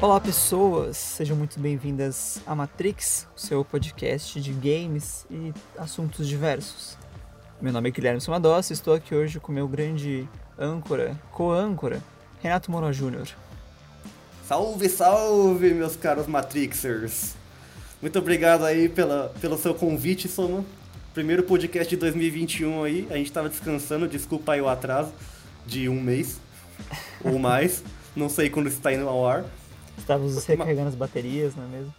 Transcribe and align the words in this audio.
Olá, 0.00 0.20
pessoas! 0.20 0.96
Sejam 0.96 1.36
muito 1.36 1.58
bem-vindas 1.58 2.40
a 2.46 2.54
Matrix, 2.54 3.26
o 3.36 3.40
seu 3.40 3.64
podcast 3.64 4.40
de 4.40 4.52
games 4.52 5.26
e 5.28 5.52
assuntos 5.76 6.28
diversos. 6.28 6.96
Meu 7.60 7.72
nome 7.72 7.88
é 7.88 7.92
Guilherme 7.92 8.20
Somadossi 8.20 8.72
e 8.72 8.74
estou 8.74 8.94
aqui 8.94 9.12
hoje 9.12 9.40
com 9.40 9.50
meu 9.50 9.66
grande 9.66 10.28
âncora, 10.56 11.20
co-âncora, 11.32 12.00
Renato 12.40 12.70
Moura 12.70 12.92
Júnior. 12.92 13.26
Salve, 14.46 14.88
salve, 14.88 15.74
meus 15.74 15.96
caros 15.96 16.28
Matrixers! 16.28 17.34
Muito 18.00 18.20
obrigado 18.20 18.64
aí 18.64 18.88
pela, 18.88 19.34
pelo 19.40 19.58
seu 19.58 19.74
convite, 19.74 20.28
Soma. 20.28 20.64
Primeiro 21.12 21.42
podcast 21.42 21.90
de 21.90 21.96
2021 21.96 22.84
aí, 22.84 23.08
a 23.10 23.16
gente 23.16 23.26
estava 23.26 23.48
descansando, 23.48 24.06
desculpa 24.06 24.52
aí 24.52 24.60
o 24.60 24.68
atraso 24.68 25.12
de 25.66 25.88
um 25.88 26.00
mês 26.00 26.40
ou 27.24 27.36
mais, 27.36 27.82
não 28.14 28.28
sei 28.28 28.48
quando 28.48 28.68
está 28.68 28.92
indo 28.92 29.08
ao 29.08 29.26
ar. 29.26 29.44
Estávamos 29.98 30.44
recarregando 30.44 30.88
as 30.88 30.94
baterias, 30.94 31.54
não 31.54 31.64
é 31.64 31.66
mesmo? 31.66 31.94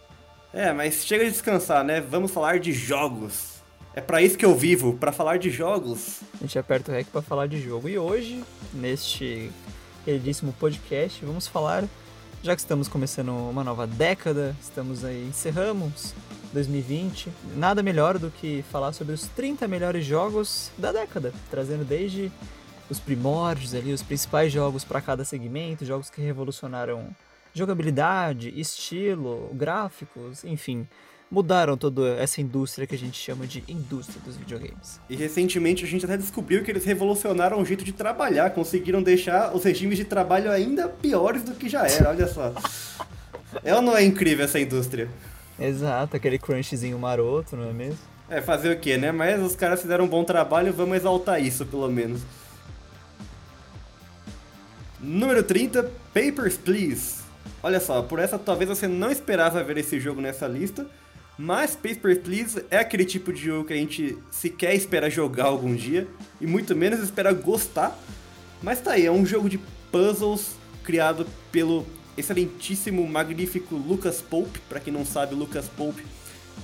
É, 0.53 0.73
mas 0.73 1.05
chega 1.05 1.25
de 1.25 1.31
descansar, 1.31 1.83
né? 1.83 2.01
Vamos 2.01 2.31
falar 2.31 2.59
de 2.59 2.71
jogos. 2.71 3.59
É 3.93 4.01
para 4.01 4.21
isso 4.21 4.37
que 4.37 4.45
eu 4.45 4.55
vivo, 4.55 4.95
para 4.95 5.11
falar 5.11 5.37
de 5.37 5.49
jogos. 5.49 6.21
A 6.35 6.41
gente 6.41 6.57
aperta 6.57 6.91
o 6.91 6.95
REC 6.95 7.07
para 7.07 7.21
falar 7.21 7.47
de 7.47 7.61
jogo. 7.61 7.89
E 7.89 7.97
hoje, 7.97 8.43
neste 8.73 9.51
queridíssimo 10.05 10.53
podcast, 10.53 11.23
vamos 11.23 11.47
falar, 11.47 11.83
já 12.41 12.55
que 12.55 12.61
estamos 12.61 12.87
começando 12.87 13.29
uma 13.29 13.63
nova 13.63 13.85
década, 13.85 14.55
estamos 14.61 15.03
aí, 15.03 15.27
encerramos 15.27 16.13
2020, 16.53 17.29
nada 17.55 17.83
melhor 17.83 18.17
do 18.17 18.31
que 18.31 18.63
falar 18.71 18.93
sobre 18.93 19.13
os 19.13 19.27
30 19.27 19.67
melhores 19.67 20.05
jogos 20.05 20.71
da 20.77 20.91
década, 20.91 21.33
trazendo 21.51 21.85
desde 21.85 22.31
os 22.89 22.99
primórdios 22.99 23.75
ali, 23.75 23.93
os 23.93 24.01
principais 24.01 24.51
jogos 24.51 24.83
para 24.83 25.01
cada 25.01 25.23
segmento, 25.23 25.85
jogos 25.85 26.09
que 26.09 26.21
revolucionaram 26.21 27.07
jogabilidade, 27.59 28.53
estilo, 28.59 29.51
gráficos, 29.53 30.43
enfim, 30.43 30.87
mudaram 31.29 31.77
toda 31.77 32.15
essa 32.15 32.41
indústria 32.41 32.87
que 32.87 32.95
a 32.95 32.97
gente 32.97 33.17
chama 33.17 33.45
de 33.45 33.63
indústria 33.67 34.19
dos 34.25 34.35
videogames. 34.35 34.99
E 35.09 35.15
recentemente 35.15 35.85
a 35.85 35.87
gente 35.87 36.05
até 36.05 36.17
descobriu 36.17 36.63
que 36.63 36.71
eles 36.71 36.85
revolucionaram 36.85 37.61
o 37.61 37.65
jeito 37.65 37.83
de 37.83 37.93
trabalhar, 37.93 38.49
conseguiram 38.51 39.03
deixar 39.03 39.55
os 39.55 39.63
regimes 39.63 39.97
de 39.97 40.05
trabalho 40.05 40.49
ainda 40.51 40.89
piores 40.89 41.43
do 41.43 41.53
que 41.53 41.69
já 41.69 41.85
era, 41.85 42.09
olha 42.09 42.27
só. 42.27 42.53
é 43.63 43.75
ou 43.75 43.81
não 43.81 43.95
é 43.95 44.03
incrível 44.03 44.45
essa 44.45 44.59
indústria? 44.59 45.09
Exato, 45.59 46.15
aquele 46.15 46.39
crunchzinho 46.39 46.97
maroto, 46.97 47.55
não 47.55 47.69
é 47.69 47.73
mesmo? 47.73 47.99
É, 48.29 48.41
fazer 48.41 48.71
o 48.71 48.79
quê, 48.79 48.95
né? 48.95 49.11
Mas 49.11 49.41
os 49.41 49.55
caras 49.55 49.81
fizeram 49.81 50.05
um 50.05 50.07
bom 50.07 50.23
trabalho, 50.23 50.71
vamos 50.71 50.95
exaltar 50.97 51.43
isso, 51.43 51.65
pelo 51.65 51.89
menos. 51.89 52.21
Número 54.99 55.41
30, 55.43 55.91
Papers, 56.13 56.57
Please. 56.57 57.18
Olha 57.61 57.79
só, 57.79 58.01
por 58.01 58.19
essa 58.19 58.39
talvez 58.39 58.69
você 58.69 58.87
não 58.87 59.11
esperava 59.11 59.63
ver 59.63 59.77
esse 59.77 59.99
jogo 59.99 60.21
nessa 60.21 60.47
lista, 60.47 60.87
mas 61.37 61.75
Papers, 61.75 62.17
Please 62.19 62.65
é 62.69 62.77
aquele 62.77 63.05
tipo 63.05 63.31
de 63.31 63.41
jogo 63.41 63.65
que 63.65 63.73
a 63.73 63.77
gente 63.77 64.17
sequer 64.29 64.75
espera 64.75 65.09
jogar 65.09 65.45
algum 65.45 65.75
dia, 65.75 66.07
e 66.39 66.47
muito 66.47 66.75
menos 66.75 66.99
espera 66.99 67.31
gostar. 67.33 67.97
Mas 68.61 68.81
tá 68.81 68.91
aí, 68.91 69.05
é 69.05 69.11
um 69.11 69.25
jogo 69.25 69.49
de 69.49 69.57
puzzles 69.91 70.55
criado 70.83 71.25
pelo 71.51 71.85
excelentíssimo, 72.17 73.07
magnífico 73.07 73.75
Lucas 73.75 74.21
Pope. 74.21 74.59
Para 74.67 74.79
quem 74.79 74.91
não 74.91 75.05
sabe, 75.05 75.33
Lucas 75.35 75.67
Pope 75.67 76.03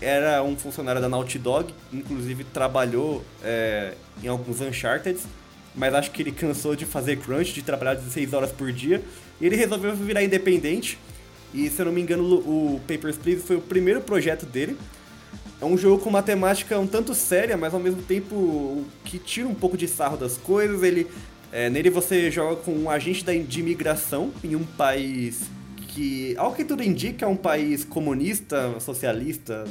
era 0.02 0.44
um 0.44 0.58
funcionário 0.58 1.02
da 1.02 1.08
Naughty 1.08 1.40
Dog, 1.40 1.74
inclusive 1.94 2.44
trabalhou 2.44 3.24
é, 3.44 3.94
em 4.22 4.28
alguns 4.28 4.60
Uncharted, 4.60 5.20
mas 5.74 5.94
acho 5.94 6.12
que 6.12 6.22
ele 6.22 6.32
cansou 6.32 6.76
de 6.76 6.86
fazer 6.86 7.18
crunch, 7.18 7.54
de 7.54 7.62
trabalhar 7.62 7.96
16 7.96 8.34
horas 8.34 8.52
por 8.52 8.72
dia, 8.72 9.02
e 9.40 9.46
ele 9.46 9.56
resolveu 9.56 9.96
virar 9.96 10.24
independente. 10.24 10.98
E 11.54 11.70
se 11.70 11.82
eu 11.82 11.86
não 11.86 11.94
me 11.94 12.02
engano, 12.02 12.24
o 12.24 12.82
Papers, 12.88 13.18
Please 13.18 13.42
foi 13.42 13.56
o 13.56 13.62
primeiro 13.62 14.02
projeto 14.02 14.46
dele. 14.46 14.78
É 15.62 15.66
um 15.66 15.78
jogo 15.78 16.04
com 16.04 16.10
uma 16.10 16.22
temática 16.22 16.78
um 16.78 16.88
tanto 16.88 17.14
séria, 17.14 17.56
mas 17.56 17.74
ao 17.74 17.80
mesmo 17.80 18.02
tempo 18.02 18.84
que 19.06 19.18
tira 19.18 19.48
um 19.48 19.56
pouco 19.56 19.78
de 19.78 19.88
sarro 19.88 20.18
das 20.18 20.38
coisas. 20.38 20.84
Ele 20.84 21.08
é, 21.52 21.70
nele 21.70 21.90
você 21.90 22.30
joga 22.30 22.58
com 22.58 22.74
um 22.74 22.90
agente 22.90 23.24
de 23.24 23.60
imigração 23.62 24.34
em 24.44 24.56
um 24.58 24.64
país 24.66 25.44
que, 25.88 26.36
ao 26.38 26.54
que 26.54 26.66
tudo 26.66 26.84
indica, 26.84 27.26
é 27.26 27.30
um 27.30 27.38
país 27.38 27.86
comunista, 27.86 28.78
socialista, 28.82 29.64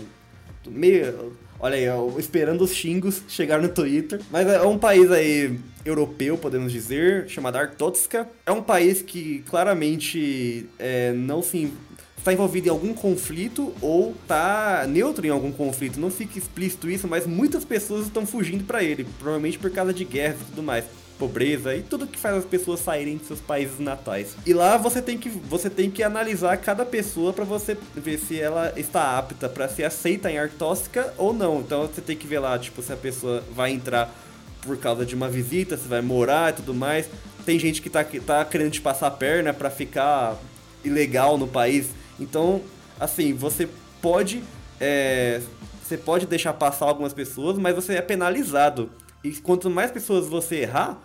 meio. 0.66 1.36
Olha 1.58 1.76
aí, 1.76 1.84
esperando 2.18 2.62
os 2.62 2.72
xingos 2.72 3.22
chegar 3.28 3.60
no 3.60 3.68
Twitter. 3.68 4.20
Mas 4.30 4.46
é 4.46 4.62
um 4.62 4.78
país 4.78 5.10
aí 5.10 5.58
europeu, 5.84 6.36
podemos 6.36 6.72
dizer, 6.72 7.28
chamado 7.28 7.56
Artotska. 7.56 8.28
É 8.44 8.52
um 8.52 8.62
país 8.62 9.02
que 9.02 9.44
claramente 9.48 10.68
é, 10.78 11.12
não 11.12 11.42
se 11.42 11.72
está 12.18 12.32
envolvido 12.32 12.68
em 12.68 12.70
algum 12.70 12.94
conflito 12.94 13.74
ou 13.82 14.14
está 14.22 14.86
neutro 14.88 15.26
em 15.26 15.30
algum 15.30 15.52
conflito. 15.52 16.00
Não 16.00 16.10
fica 16.10 16.38
explícito 16.38 16.90
isso, 16.90 17.06
mas 17.06 17.26
muitas 17.26 17.64
pessoas 17.64 18.06
estão 18.06 18.26
fugindo 18.26 18.64
para 18.64 18.82
ele, 18.82 19.06
provavelmente 19.18 19.58
por 19.58 19.70
causa 19.70 19.92
de 19.92 20.04
guerras 20.04 20.40
e 20.40 20.44
tudo 20.46 20.62
mais 20.62 20.84
pobreza 21.24 21.74
e 21.74 21.82
tudo 21.82 22.06
que 22.06 22.18
faz 22.18 22.36
as 22.36 22.44
pessoas 22.44 22.80
saírem 22.80 23.16
de 23.16 23.24
seus 23.24 23.40
países 23.40 23.78
natais. 23.78 24.36
E 24.44 24.52
lá 24.52 24.76
você 24.76 25.00
tem 25.00 25.16
que, 25.16 25.30
você 25.30 25.70
tem 25.70 25.90
que 25.90 26.02
analisar 26.02 26.56
cada 26.58 26.84
pessoa 26.84 27.32
para 27.32 27.44
você 27.44 27.78
ver 27.94 28.18
se 28.18 28.38
ela 28.38 28.72
está 28.76 29.16
apta 29.16 29.48
para 29.48 29.66
ser 29.68 29.84
aceita 29.84 30.30
em 30.30 30.38
Artóxica 30.38 31.14
ou 31.16 31.32
não. 31.32 31.60
Então 31.60 31.86
você 31.86 32.02
tem 32.02 32.14
que 32.14 32.26
ver 32.26 32.40
lá, 32.40 32.58
tipo, 32.58 32.82
se 32.82 32.92
a 32.92 32.96
pessoa 32.96 33.42
vai 33.54 33.72
entrar 33.72 34.14
por 34.60 34.76
causa 34.76 35.06
de 35.06 35.14
uma 35.14 35.28
visita, 35.28 35.78
se 35.78 35.88
vai 35.88 36.02
morar 36.02 36.52
e 36.52 36.56
tudo 36.56 36.74
mais. 36.74 37.08
Tem 37.46 37.58
gente 37.58 37.80
que 37.80 37.88
tá, 37.88 38.04
que 38.04 38.20
tá 38.20 38.44
querendo 38.44 38.72
te 38.72 38.82
passar 38.82 39.06
a 39.06 39.10
perna 39.10 39.54
para 39.54 39.70
ficar 39.70 40.36
ilegal 40.84 41.38
no 41.38 41.48
país. 41.48 41.88
Então, 42.20 42.60
assim, 43.00 43.32
você 43.32 43.66
pode. 44.02 44.42
É, 44.78 45.40
você 45.82 45.96
pode 45.96 46.26
deixar 46.26 46.52
passar 46.52 46.86
algumas 46.86 47.14
pessoas, 47.14 47.58
mas 47.58 47.74
você 47.74 47.94
é 47.94 48.02
penalizado. 48.02 48.90
E 49.24 49.32
quanto 49.32 49.70
mais 49.70 49.90
pessoas 49.90 50.26
você 50.28 50.56
errar, 50.56 50.98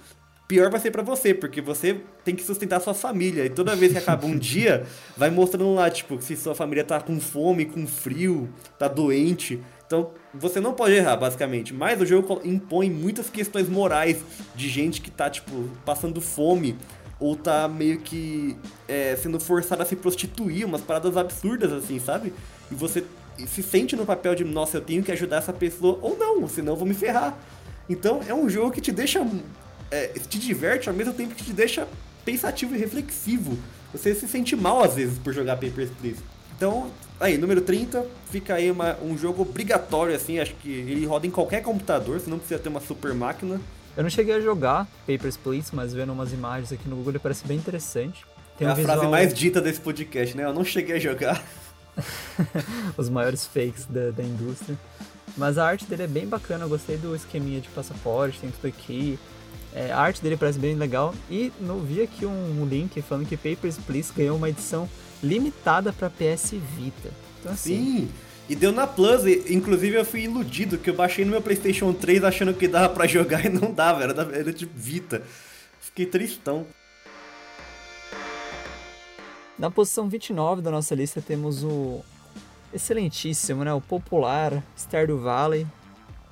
pior 0.49 0.71
vai 0.71 0.79
ser 0.79 0.89
para 0.89 1.03
você, 1.03 1.31
porque 1.31 1.61
você 1.61 2.01
tem 2.25 2.35
que 2.35 2.43
sustentar 2.43 2.81
sua 2.81 2.95
família. 2.95 3.45
E 3.45 3.51
toda 3.51 3.75
vez 3.75 3.91
que 3.91 3.99
acaba 3.99 4.25
um 4.25 4.35
dia, 4.35 4.83
vai 5.15 5.29
mostrando 5.29 5.75
lá, 5.75 5.91
tipo, 5.91 6.19
se 6.19 6.35
sua 6.35 6.55
família 6.55 6.83
tá 6.83 6.99
com 6.99 7.19
fome, 7.19 7.65
com 7.65 7.85
frio, 7.85 8.49
tá 8.77 8.87
doente. 8.87 9.61
Então, 9.85 10.09
você 10.33 10.59
não 10.59 10.73
pode 10.73 10.95
errar, 10.95 11.17
basicamente. 11.17 11.71
Mas 11.71 12.01
o 12.01 12.05
jogo 12.05 12.41
impõe 12.43 12.89
muitas 12.89 13.29
questões 13.29 13.69
morais 13.69 14.17
de 14.55 14.67
gente 14.67 15.01
que 15.01 15.11
tá, 15.11 15.29
tipo, 15.29 15.69
passando 15.85 16.19
fome 16.19 16.75
ou 17.19 17.35
tá 17.35 17.67
meio 17.67 17.99
que 17.99 18.57
é, 18.87 19.15
sendo 19.21 19.39
forçada 19.39 19.83
a 19.83 19.85
se 19.85 19.95
prostituir, 19.95 20.65
umas 20.65 20.81
paradas 20.81 21.15
absurdas 21.15 21.71
assim, 21.71 21.99
sabe? 21.99 22.33
E 22.71 22.75
você 22.75 23.03
se 23.45 23.61
sente 23.61 23.95
no 23.95 24.05
papel 24.05 24.33
de, 24.33 24.43
nossa, 24.43 24.77
eu 24.77 24.81
tenho 24.81 25.03
que 25.03 25.11
ajudar 25.11 25.37
essa 25.37 25.53
pessoa, 25.53 25.99
ou 26.01 26.17
não, 26.17 26.47
senão 26.47 26.73
eu 26.73 26.77
vou 26.77 26.87
me 26.87 26.95
ferrar. 26.95 27.37
Então 27.87 28.21
é 28.27 28.33
um 28.33 28.49
jogo 28.49 28.71
que 28.71 28.81
te 28.81 28.91
deixa. 28.91 29.23
É, 29.91 30.07
te 30.07 30.39
diverte 30.39 30.89
ao 30.89 30.95
mesmo 30.95 31.13
tempo 31.13 31.33
que 31.35 31.43
te 31.43 31.53
deixa 31.53 31.87
pensativo 32.23 32.75
e 32.75 32.77
reflexivo. 32.77 33.57
Você 33.91 34.13
se 34.13 34.27
sente 34.27 34.55
mal 34.55 34.83
às 34.83 34.95
vezes 34.95 35.17
por 35.17 35.33
jogar 35.33 35.55
Papers, 35.57 35.89
Please. 35.99 36.19
Então, 36.55 36.91
aí, 37.19 37.37
número 37.37 37.61
30, 37.61 38.05
fica 38.29 38.55
aí 38.55 38.69
uma, 38.69 38.97
um 39.01 39.17
jogo 39.17 39.43
obrigatório, 39.43 40.13
assim, 40.13 40.39
acho 40.39 40.53
que 40.55 40.69
ele 40.69 41.05
roda 41.05 41.25
em 41.25 41.31
qualquer 41.31 41.61
computador, 41.61 42.19
você 42.19 42.29
não 42.29 42.37
precisa 42.37 42.59
ter 42.59 42.69
uma 42.69 42.81
super 42.81 43.13
máquina. 43.13 43.59
Eu 43.95 44.03
não 44.03 44.09
cheguei 44.09 44.35
a 44.35 44.39
jogar 44.39 44.85
Papers, 45.07 45.37
Please, 45.37 45.73
mas 45.73 45.93
vendo 45.93 46.11
umas 46.11 46.31
imagens 46.33 46.71
aqui 46.71 46.87
no 46.87 46.97
Google 46.97 47.13
ele 47.13 47.19
parece 47.19 47.47
bem 47.47 47.57
interessante. 47.57 48.25
Tem 48.57 48.67
é 48.67 48.69
um 48.69 48.73
a 48.73 48.75
visual... 48.75 48.97
frase 48.97 49.09
mais 49.09 49.33
dita 49.33 49.61
desse 49.61 49.79
podcast, 49.79 50.35
né? 50.35 50.43
Eu 50.43 50.53
não 50.53 50.65
cheguei 50.65 50.97
a 50.97 50.99
jogar. 50.99 51.43
Os 52.97 53.09
maiores 53.09 53.45
fakes 53.45 53.85
da, 53.85 54.11
da 54.11 54.23
indústria. 54.23 54.77
Mas 55.37 55.57
a 55.57 55.65
arte 55.65 55.85
dele 55.85 56.03
é 56.03 56.07
bem 56.07 56.27
bacana, 56.27 56.65
eu 56.65 56.69
gostei 56.69 56.97
do 56.97 57.15
esqueminha 57.15 57.61
de 57.61 57.69
passaporte, 57.69 58.39
tem 58.39 58.51
tudo 58.51 58.67
aqui. 58.67 59.17
É, 59.73 59.91
a 59.91 59.99
arte 59.99 60.21
dele 60.21 60.37
parece 60.37 60.59
bem 60.59 60.75
legal. 60.75 61.13
E 61.29 61.51
não 61.59 61.79
vi 61.79 62.01
aqui 62.01 62.25
um, 62.25 62.65
link 62.65 63.01
falando 63.01 63.27
que 63.27 63.37
Papers, 63.37 63.77
Please 63.77 64.11
ganhou 64.15 64.37
uma 64.37 64.49
edição 64.49 64.89
limitada 65.21 65.93
para 65.93 66.09
PS 66.09 66.51
Vita. 66.75 67.11
Então, 67.39 67.51
assim, 67.51 67.75
Sim, 67.75 68.09
e 68.49 68.55
deu 68.55 68.71
na 68.71 68.87
Plus. 68.87 69.25
inclusive 69.49 69.97
eu 69.97 70.05
fui 70.05 70.21
iludido, 70.21 70.77
que 70.77 70.89
eu 70.89 70.95
baixei 70.95 71.23
no 71.23 71.31
meu 71.31 71.41
PlayStation 71.41 71.93
3 71.93 72.23
achando 72.23 72.53
que 72.53 72.67
dava 72.67 72.89
para 72.89 73.05
jogar 73.07 73.45
e 73.45 73.49
não 73.49 73.71
dava, 73.71 74.03
era, 74.03 74.21
era 74.35 74.51
de 74.51 74.65
Vita. 74.65 75.21
Fiquei 75.79 76.05
tristão. 76.05 76.65
Na 79.57 79.69
posição 79.69 80.07
29 80.07 80.61
da 80.61 80.71
nossa 80.71 80.95
lista 80.95 81.21
temos 81.21 81.63
o 81.63 82.01
excelentíssimo, 82.73 83.63
né? 83.63 83.73
O 83.73 83.81
popular 83.81 84.63
Stardew 84.77 85.19
Valley 85.19 85.67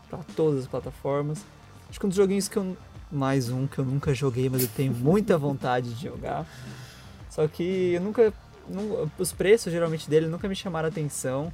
para 0.10 0.20
todas 0.36 0.62
as 0.62 0.68
plataformas. 0.68 1.44
Acho 1.90 2.00
que 2.00 2.06
um 2.06 2.10
dos 2.10 2.18
joguinhos 2.18 2.48
que 2.48 2.58
eu 2.58 2.78
mais 3.12 3.50
um 3.50 3.68
que 3.68 3.80
eu 3.80 3.86
nunca 3.86 4.14
joguei, 4.14 4.50
mas 4.50 4.64
eu 4.64 4.70
tenho 4.70 4.94
muita 4.94 5.38
vontade 5.38 5.94
de 5.94 6.04
jogar. 6.04 6.46
Só 7.30 7.48
que 7.48 7.94
eu 7.94 8.02
nunca, 8.02 8.34
os 9.18 9.32
preços 9.32 9.72
geralmente 9.72 10.10
dele 10.10 10.28
nunca 10.28 10.48
me 10.48 10.56
chamaram 10.56 10.90
atenção, 10.90 11.54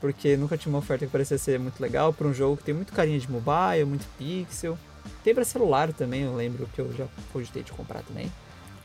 porque 0.00 0.36
nunca 0.36 0.56
tinha 0.56 0.72
uma 0.72 0.78
oferta 0.78 1.06
que 1.06 1.12
parecia 1.12 1.38
ser 1.38 1.58
muito 1.58 1.80
legal 1.80 2.12
para 2.12 2.26
um 2.26 2.34
jogo 2.34 2.56
que 2.56 2.64
tem 2.64 2.74
muito 2.74 2.92
carinha 2.92 3.18
de 3.18 3.30
mobile, 3.30 3.84
muito 3.86 4.06
pixel. 4.18 4.78
Tem 5.22 5.34
para 5.34 5.44
celular 5.44 5.92
também, 5.92 6.22
eu 6.22 6.34
lembro 6.34 6.68
que 6.74 6.80
eu 6.80 6.92
já 6.94 7.06
cogitei 7.32 7.62
de 7.62 7.72
comprar 7.72 8.02
também. 8.02 8.30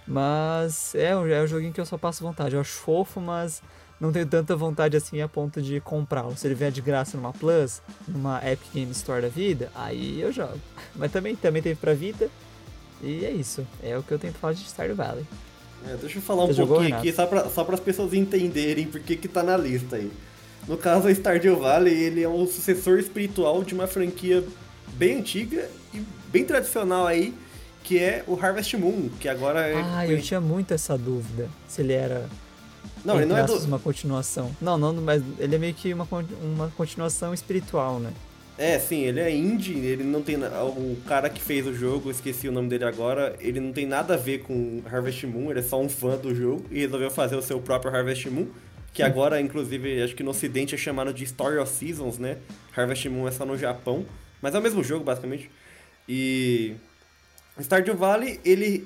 Mas 0.07 0.96
é, 0.96 1.10
é 1.10 1.44
um 1.44 1.48
joguinho 1.48 1.72
que 1.72 1.80
eu 1.80 1.86
só 1.86 1.98
passo 1.98 2.24
vontade. 2.24 2.56
Eu 2.56 2.62
acho 2.62 2.72
fofo, 2.72 3.22
mas 3.22 3.62
não 4.00 4.12
tenho 4.12 4.25
tanta 4.25 4.56
vontade 4.56 4.96
assim 4.96 5.22
a 5.22 5.28
ponto 5.28 5.62
de 5.62 5.81
comprá-lo. 5.81 6.36
Se 6.38 6.48
ele 6.48 6.56
vier 6.56 6.72
de 6.72 6.81
graça 6.81 7.18
numa 7.18 7.34
Plus, 7.34 7.81
numa 8.07 8.40
Epic 8.50 8.74
Game 8.74 8.92
Store 8.92 9.22
da 9.22 9.28
vida, 9.28 9.69
aí 9.75 10.22
eu 10.22 10.31
jogo. 10.31 10.57
Mas 10.96 11.12
também, 11.12 11.36
também 11.36 11.62
teve 11.62 11.75
pra 11.75 11.94
Vita. 11.94 12.30
E 13.01 13.25
é 13.25 13.31
isso. 13.31 13.66
É 13.84 13.98
o 13.98 14.04
que 14.04 14.12
eu 14.12 14.19
tento 14.19 14.36
falar 14.36 14.54
de 14.54 14.62
Stardew 14.62 14.96
Valley. 14.96 15.25
É, 15.88 15.96
deixa 15.96 16.18
eu 16.18 16.22
falar 16.22 16.44
um 16.44 16.54
pouquinho 16.54 16.96
aqui, 16.96 17.12
só 17.13 17.25
para 17.25 17.50
só 17.50 17.66
as 17.69 17.80
pessoas 17.80 18.13
entenderem 18.13 18.86
por 18.86 19.00
que, 19.00 19.16
que 19.16 19.28
tá 19.28 19.42
na 19.42 19.56
lista 19.56 19.96
aí. 19.96 20.12
No 20.68 20.78
caso, 20.78 21.07
o 21.07 21.12
Stardew 21.12 21.57
Valley, 21.57 21.94
ele 21.94 22.22
é 22.22 22.28
um 22.28 22.46
sucessor 22.46 23.00
espiritual 23.00 23.63
de 23.63 23.74
uma 23.74 23.88
franquia 23.88 24.44
bem 24.94 25.19
antiga 25.19 25.69
e 25.94 26.04
bem 26.30 26.44
tradicional 26.44 27.07
aí, 27.07 27.34
que 27.84 27.98
é 27.98 28.24
o 28.28 28.38
Harvest 28.38 28.75
Moon, 28.75 29.10
que 29.19 29.30
agora 29.30 29.62
é... 29.62 29.81
Ah, 29.81 30.06
eu 30.06 30.22
tinha 30.22 30.42
muito 30.42 30.74
essa 30.74 30.98
dúvida, 30.98 31.50
se 31.68 31.81
ele 31.81 31.94
era... 31.94 32.28
Não, 33.04 33.18
ele 33.18 33.25
não 33.25 33.38
é 33.38 33.44
do... 33.44 33.54
uma 33.60 33.80
continuação. 33.80 34.56
Não, 34.62 34.78
não, 34.78 34.94
mas 34.94 35.24
ele 35.38 35.56
é 35.56 35.57
meio 35.57 35.74
que 35.74 35.94
uma, 35.94 36.07
uma 36.42 36.69
continuação 36.75 37.34
espiritual, 37.34 38.00
né? 38.00 38.12
É, 38.57 38.78
sim, 38.78 39.04
ele 39.04 39.22
é 39.22 39.34
indie, 39.34 39.78
ele 39.78 40.04
não 40.04 40.22
tem. 40.22 40.36
O 40.36 40.98
cara 41.07 41.30
que 41.30 41.42
fez 41.42 41.66
o 41.66 41.74
jogo, 41.74 42.12
esqueci 42.12 42.50
o 42.50 42.51
nome 42.51 42.68
dele 42.68 42.84
agora, 42.84 43.34
ele 43.40 43.57
não 43.57 43.72
tem 43.72 43.86
nada 43.86 44.16
a 44.16 44.18
ver 44.18 44.40
com 44.40 44.81
Harvest 44.86 45.25
Moon, 45.25 45.50
ele 45.50 45.62
é 45.62 45.63
só 45.63 45.80
um 45.80 45.88
fã 45.88 46.18
do 46.18 46.36
jogo 46.36 46.66
e 46.69 46.80
resolveu 46.80 47.10
fazer 47.10 47.38
o 47.38 47.42
seu 47.42 47.62
próprio 47.62 47.96
Harvest 47.96 48.30
Moon, 48.30 48.48
que 48.94 49.01
agora, 49.01 49.40
inclusive, 49.40 50.04
acho 50.04 50.13
que 50.13 50.24
no 50.24 50.31
ocidente 50.31 50.75
é 50.75 50.78
chamado 50.78 51.13
de 51.13 51.24
Story 51.24 51.57
of 51.57 51.72
Seasons, 51.72 52.18
né? 52.18 52.36
Harvest 52.75 53.07
Moon 53.07 53.30
é 53.30 53.31
só 53.31 53.46
no 53.46 53.57
Japão, 53.57 54.06
mas 54.42 54.54
é 54.54 54.60
o 54.60 54.62
mesmo 54.62 54.84
jogo, 54.84 55.06
basicamente. 55.06 55.50
E. 56.07 56.75
Stardew 57.62 57.96
Valley, 57.96 58.42
ele. 58.44 58.86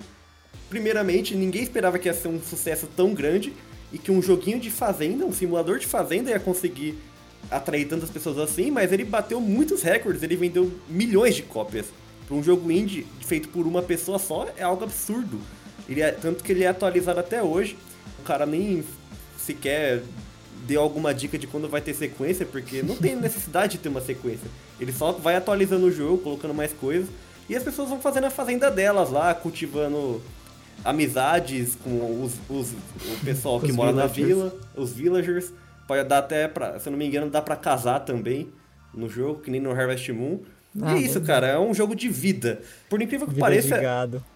Primeiramente, 0.70 1.36
ninguém 1.36 1.64
esperava 1.64 1.98
que 1.98 2.08
ia 2.08 2.14
ser 2.14 2.28
um 2.28 2.40
sucesso 2.40 2.88
tão 2.96 3.12
grande 3.16 3.52
e 3.94 3.98
que 4.00 4.12
um 4.12 4.22
joguinho 4.22 4.60
de 4.60 4.72
fazenda, 4.72 5.24
um 5.24 5.32
simulador 5.32 5.78
de 5.78 5.86
fazenda 5.86 6.32
ia 6.32 6.40
conseguir 6.40 6.98
atrair 7.52 7.88
tantas 7.88 8.10
pessoas 8.10 8.40
assim, 8.40 8.72
mas 8.72 8.92
ele 8.92 9.06
bateu 9.06 9.40
muitos 9.40 9.84
recordes, 9.84 10.24
ele 10.24 10.36
vendeu 10.36 10.72
milhões 10.90 11.36
de 11.36 11.44
cópias. 11.44 11.86
Para 12.28 12.36
um 12.36 12.44
jogo 12.44 12.72
indie 12.72 13.06
feito 13.22 13.50
por 13.50 13.68
uma 13.68 13.84
pessoa 13.84 14.18
só 14.18 14.48
é 14.58 14.64
algo 14.64 14.84
absurdo. 14.84 15.40
Ele 15.88 16.02
é, 16.02 16.12
tanto 16.12 16.44
que 16.44 16.52
ele 16.52 16.64
é 16.64 16.68
atualizado 16.68 17.20
até 17.20 17.44
hoje. 17.44 17.78
O 18.20 18.24
cara 18.24 18.46
nem 18.46 18.84
sequer 19.38 20.02
deu 20.66 20.82
alguma 20.82 21.14
dica 21.14 21.38
de 21.38 21.46
quando 21.46 21.70
vai 21.70 21.82
ter 21.82 21.94
sequência, 21.94 22.46
porque 22.46 22.82
não 22.82 22.96
tem 22.96 23.16
necessidade 23.18 23.74
de 23.74 23.78
ter 23.80 23.90
uma 23.90 24.02
sequência. 24.02 24.48
Ele 24.80 24.92
só 24.92 25.12
vai 25.12 25.36
atualizando 25.36 25.86
o 25.86 25.92
jogo, 25.92 26.20
colocando 26.20 26.54
mais 26.54 26.72
coisas, 26.72 27.10
e 27.50 27.56
as 27.56 27.62
pessoas 27.62 27.90
vão 27.90 28.00
fazendo 28.00 28.26
a 28.26 28.30
fazenda 28.30 28.72
delas 28.72 29.10
lá, 29.10 29.34
cultivando 29.36 30.22
amizades 30.84 31.76
com 31.76 32.24
os, 32.24 32.34
os 32.50 32.72
o 32.72 33.26
pessoal 33.26 33.60
que 33.60 33.72
mora 33.72 33.92
villagers. 33.92 34.18
na 34.18 34.26
vila, 34.26 34.56
os 34.76 34.94
villagers 34.94 35.52
Pode 35.88 36.08
dar 36.08 36.20
até 36.20 36.48
pra, 36.48 36.80
se 36.80 36.88
eu 36.88 36.92
não 36.92 36.98
me 36.98 37.06
engano, 37.06 37.30
dá 37.30 37.42
pra 37.42 37.56
casar 37.56 38.00
também 38.00 38.50
no 38.94 39.10
jogo, 39.10 39.42
que 39.42 39.52
nem 39.52 39.60
no 39.60 39.72
Harvest 39.72 40.12
Moon. 40.12 40.40
Ah, 40.82 40.94
e 40.94 41.04
é 41.04 41.06
isso, 41.06 41.22
cara, 41.22 41.48
é 41.48 41.60
um 41.60 41.74
jogo 41.74 41.96
de 41.96 42.10
vida. 42.10 42.62
Por 42.90 43.02
incrível 43.02 43.28
que 43.28 43.34
vida 43.34 43.46
pareça. 43.46 43.76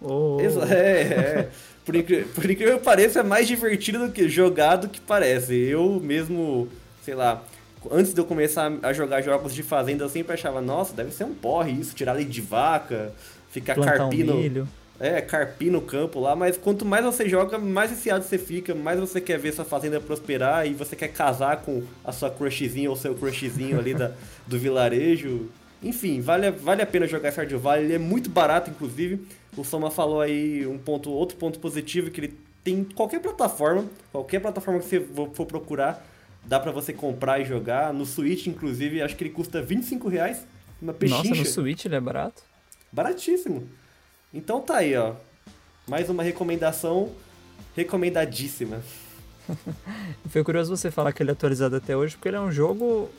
Oh. 0.01 0.38
É, 0.69 1.01
é. 1.01 1.50
Por, 1.84 1.95
incrível, 1.95 2.28
por 2.36 2.51
incrível 2.51 2.78
que 2.78 2.84
pareça, 2.84 3.22
é 3.22 3.24
mais 3.24 3.48
divertido 3.48 4.06
do 4.06 4.12
que 4.12 4.28
jogado 4.28 4.89
que 4.89 5.00
parece. 5.00 5.56
Eu 5.56 6.01
mesmo, 6.04 6.68
sei 7.04 7.16
lá, 7.16 7.42
antes 7.89 8.13
de 8.13 8.19
eu 8.19 8.25
começar 8.25 8.72
a 8.84 8.92
jogar 8.92 9.22
jogos 9.22 9.54
de 9.54 9.63
fazenda, 9.63 10.04
eu 10.04 10.10
sempre 10.10 10.34
achava, 10.34 10.62
nossa, 10.62 10.94
deve 10.94 11.12
ser 11.12 11.24
um 11.24 11.34
porre 11.34 11.72
isso, 11.72 11.95
tirar 11.95 12.13
leite 12.13 12.30
de 12.30 12.42
vaca, 12.42 13.13
ficar 13.50 13.74
Plantar 13.75 13.98
carpino. 13.98 14.34
Um 14.36 14.42
milho. 14.42 14.68
É, 14.99 15.21
carpir 15.21 15.71
no 15.71 15.79
campo 15.79 16.19
lá, 16.19 16.35
mas 16.35 16.57
quanto 16.57 16.83
mais 16.83 17.05
você 17.05 17.29
joga, 17.29 17.59
mais 17.59 17.91
viciado 17.91 18.23
você 18.23 18.38
fica, 18.38 18.73
mais 18.73 18.99
você 18.99 19.21
quer 19.21 19.38
ver 19.38 19.53
sua 19.53 19.63
fazenda 19.63 20.01
prosperar 20.01 20.65
e 20.65 20.73
você 20.73 20.95
quer 20.95 21.09
casar 21.09 21.57
com 21.57 21.83
a 22.03 22.11
sua 22.11 22.31
crushzinha 22.31 22.89
ou 22.89 22.95
seu 22.95 23.13
crushzinho 23.13 23.77
ali 23.77 23.94
da, 23.94 24.11
do 24.47 24.57
vilarejo. 24.57 25.49
Enfim, 25.83 26.19
vale, 26.19 26.49
vale 26.49 26.81
a 26.81 26.85
pena 26.85 27.05
jogar 27.05 27.31
Stardew 27.31 27.59
Valley, 27.59 27.85
ele 27.85 27.94
é 27.94 27.99
muito 27.99 28.29
barato, 28.29 28.71
inclusive. 28.71 29.23
O 29.55 29.63
Soma 29.63 29.91
falou 29.91 30.21
aí 30.21 30.65
um 30.65 30.77
ponto, 30.77 31.11
outro 31.11 31.38
ponto 31.38 31.59
positivo, 31.59 32.09
que 32.09 32.19
ele 32.19 32.33
tem 32.63 32.83
qualquer 32.83 33.21
plataforma, 33.21 33.85
qualquer 34.11 34.39
plataforma 34.41 34.79
que 34.79 34.88
você 34.88 35.00
for 35.33 35.45
procurar, 35.45 36.05
dá 36.43 36.59
para 36.59 36.71
você 36.71 36.91
comprar 36.91 37.39
e 37.39 37.45
jogar. 37.45 37.93
No 37.93 38.05
Switch, 38.05 38.47
inclusive, 38.47 39.01
acho 39.01 39.15
que 39.15 39.23
ele 39.23 39.31
custa 39.31 39.61
25 39.61 40.07
reais, 40.09 40.45
uma 40.81 40.93
pechincha. 40.93 41.29
Nossa, 41.29 41.35
no 41.35 41.45
Switch 41.45 41.85
ele 41.85 41.95
é 41.95 42.01
barato? 42.01 42.41
Baratíssimo. 42.91 43.67
Então 44.38 44.62
tá 44.62 44.78
aí, 44.78 44.95
ó. 44.95 45.16
Mais 45.88 46.12
uma 46.12 46.22
recomendação 46.22 47.12
recomendadíssima. 47.75 48.84
Foi 50.30 50.44
curioso 50.44 50.78
você 50.78 50.92
falar 50.92 51.12
que 51.12 51.24
ele 51.24 51.31
é 51.31 51.34
atualizado 51.34 51.75
até 51.75 51.98
hoje, 51.98 52.16
porque 52.16 52.28
ele 52.28 52.38
é 52.38 52.39
um 52.39 52.51
jogo 52.51 53.10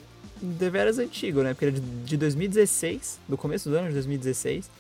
deveras 0.41 0.97
antigo, 0.97 1.43
né? 1.43 1.55
Porque 1.55 1.65
ele 1.65 1.79
é 1.79 1.81
de 2.05 2.17
2016, 2.17 3.19
do 3.29 3.37
começo 3.37 3.69
do 3.69 3.77
ano 3.77 3.89
de 3.89 3.95
2016. 3.95 4.71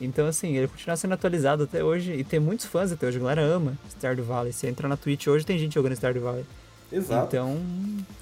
Então, 0.00 0.26
assim, 0.26 0.56
ele 0.56 0.66
continua 0.66 0.96
sendo 0.96 1.12
atualizado 1.12 1.64
até 1.64 1.84
hoje 1.84 2.14
e 2.14 2.24
tem 2.24 2.40
muitos 2.40 2.64
fãs 2.64 2.90
até 2.90 3.06
hoje. 3.06 3.18
A 3.18 3.20
galera 3.20 3.42
ama 3.42 3.76
Stardew 3.90 4.24
Valley. 4.24 4.54
Você 4.54 4.68
entra 4.68 4.88
na 4.88 4.96
Twitch 4.96 5.26
hoje, 5.26 5.44
tem 5.44 5.58
gente 5.58 5.74
jogando 5.74 5.94
Stardew 5.94 6.22
Valley. 6.22 6.46
Exato. 6.90 7.26
Então, 7.26 7.58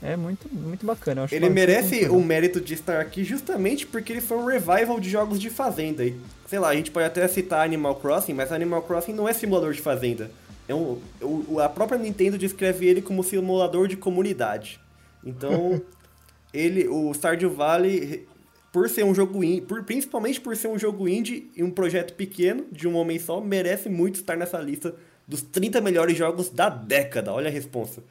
é 0.03 0.17
muito, 0.17 0.49
muito 0.53 0.87
bacana. 0.87 1.27
ele 1.31 1.51
merece 1.51 2.09
o 2.09 2.21
mérito 2.21 2.61
de 2.61 2.75
estar 2.75 3.01
aqui 3.01 3.23
justamente 3.23 3.87
porque 3.87 4.13
ele 4.13 4.21
foi 4.21 4.39
um 4.39 4.47
revival 4.47 4.99
de 4.99 5.11
jogos 5.11 5.39
de 5.39 5.51
fazenda. 5.51 6.05
E, 6.05 6.17
sei 6.47 6.59
lá, 6.59 6.69
a 6.69 6.75
gente 6.75 6.91
pode 6.91 7.07
até 7.07 7.27
citar 7.29 7.65
Animal 7.65 7.97
Crossing, 7.97 8.33
mas 8.33 8.53
Animal 8.53 8.83
Crossing 8.83 9.13
não 9.13 9.29
é 9.29 9.33
simulador 9.33 9.73
de 9.73 9.81
fazenda. 9.81 10.31
É 10.67 10.75
um, 10.75 10.99
o, 11.21 11.61
a 11.61 11.69
própria 11.69 11.99
Nintendo 11.99 12.39
descreve 12.39 12.87
ele 12.87 13.03
como 13.03 13.23
simulador 13.23 13.87
de 13.87 13.97
comunidade. 13.97 14.81
Então, 15.23 15.83
ele, 16.53 16.89
o 16.89 17.13
Stardew 17.13 17.51
Valley, 17.51 18.27
por 18.73 18.89
ser 18.89 19.05
um 19.05 19.15
jogo 19.15 19.45
indie, 19.45 19.61
por, 19.61 19.85
principalmente 19.85 20.41
por 20.41 20.57
ser 20.57 20.69
um 20.69 20.79
jogo 20.79 21.07
indie 21.07 21.51
e 21.55 21.63
um 21.63 21.71
projeto 21.71 22.15
pequeno, 22.15 22.65
de 22.73 22.89
um 22.89 22.97
homem 22.97 23.19
só, 23.19 23.43
merece 23.43 23.91
muito 23.91 24.17
estar 24.17 24.37
nessa 24.37 24.59
lista 24.59 24.95
dos 25.29 25.43
30 25.43 25.83
melhores 25.83 26.17
jogos 26.17 26.49
da 26.49 26.71
década. 26.71 27.33
Olha 27.33 27.49
a 27.49 27.53
resposta. 27.53 28.03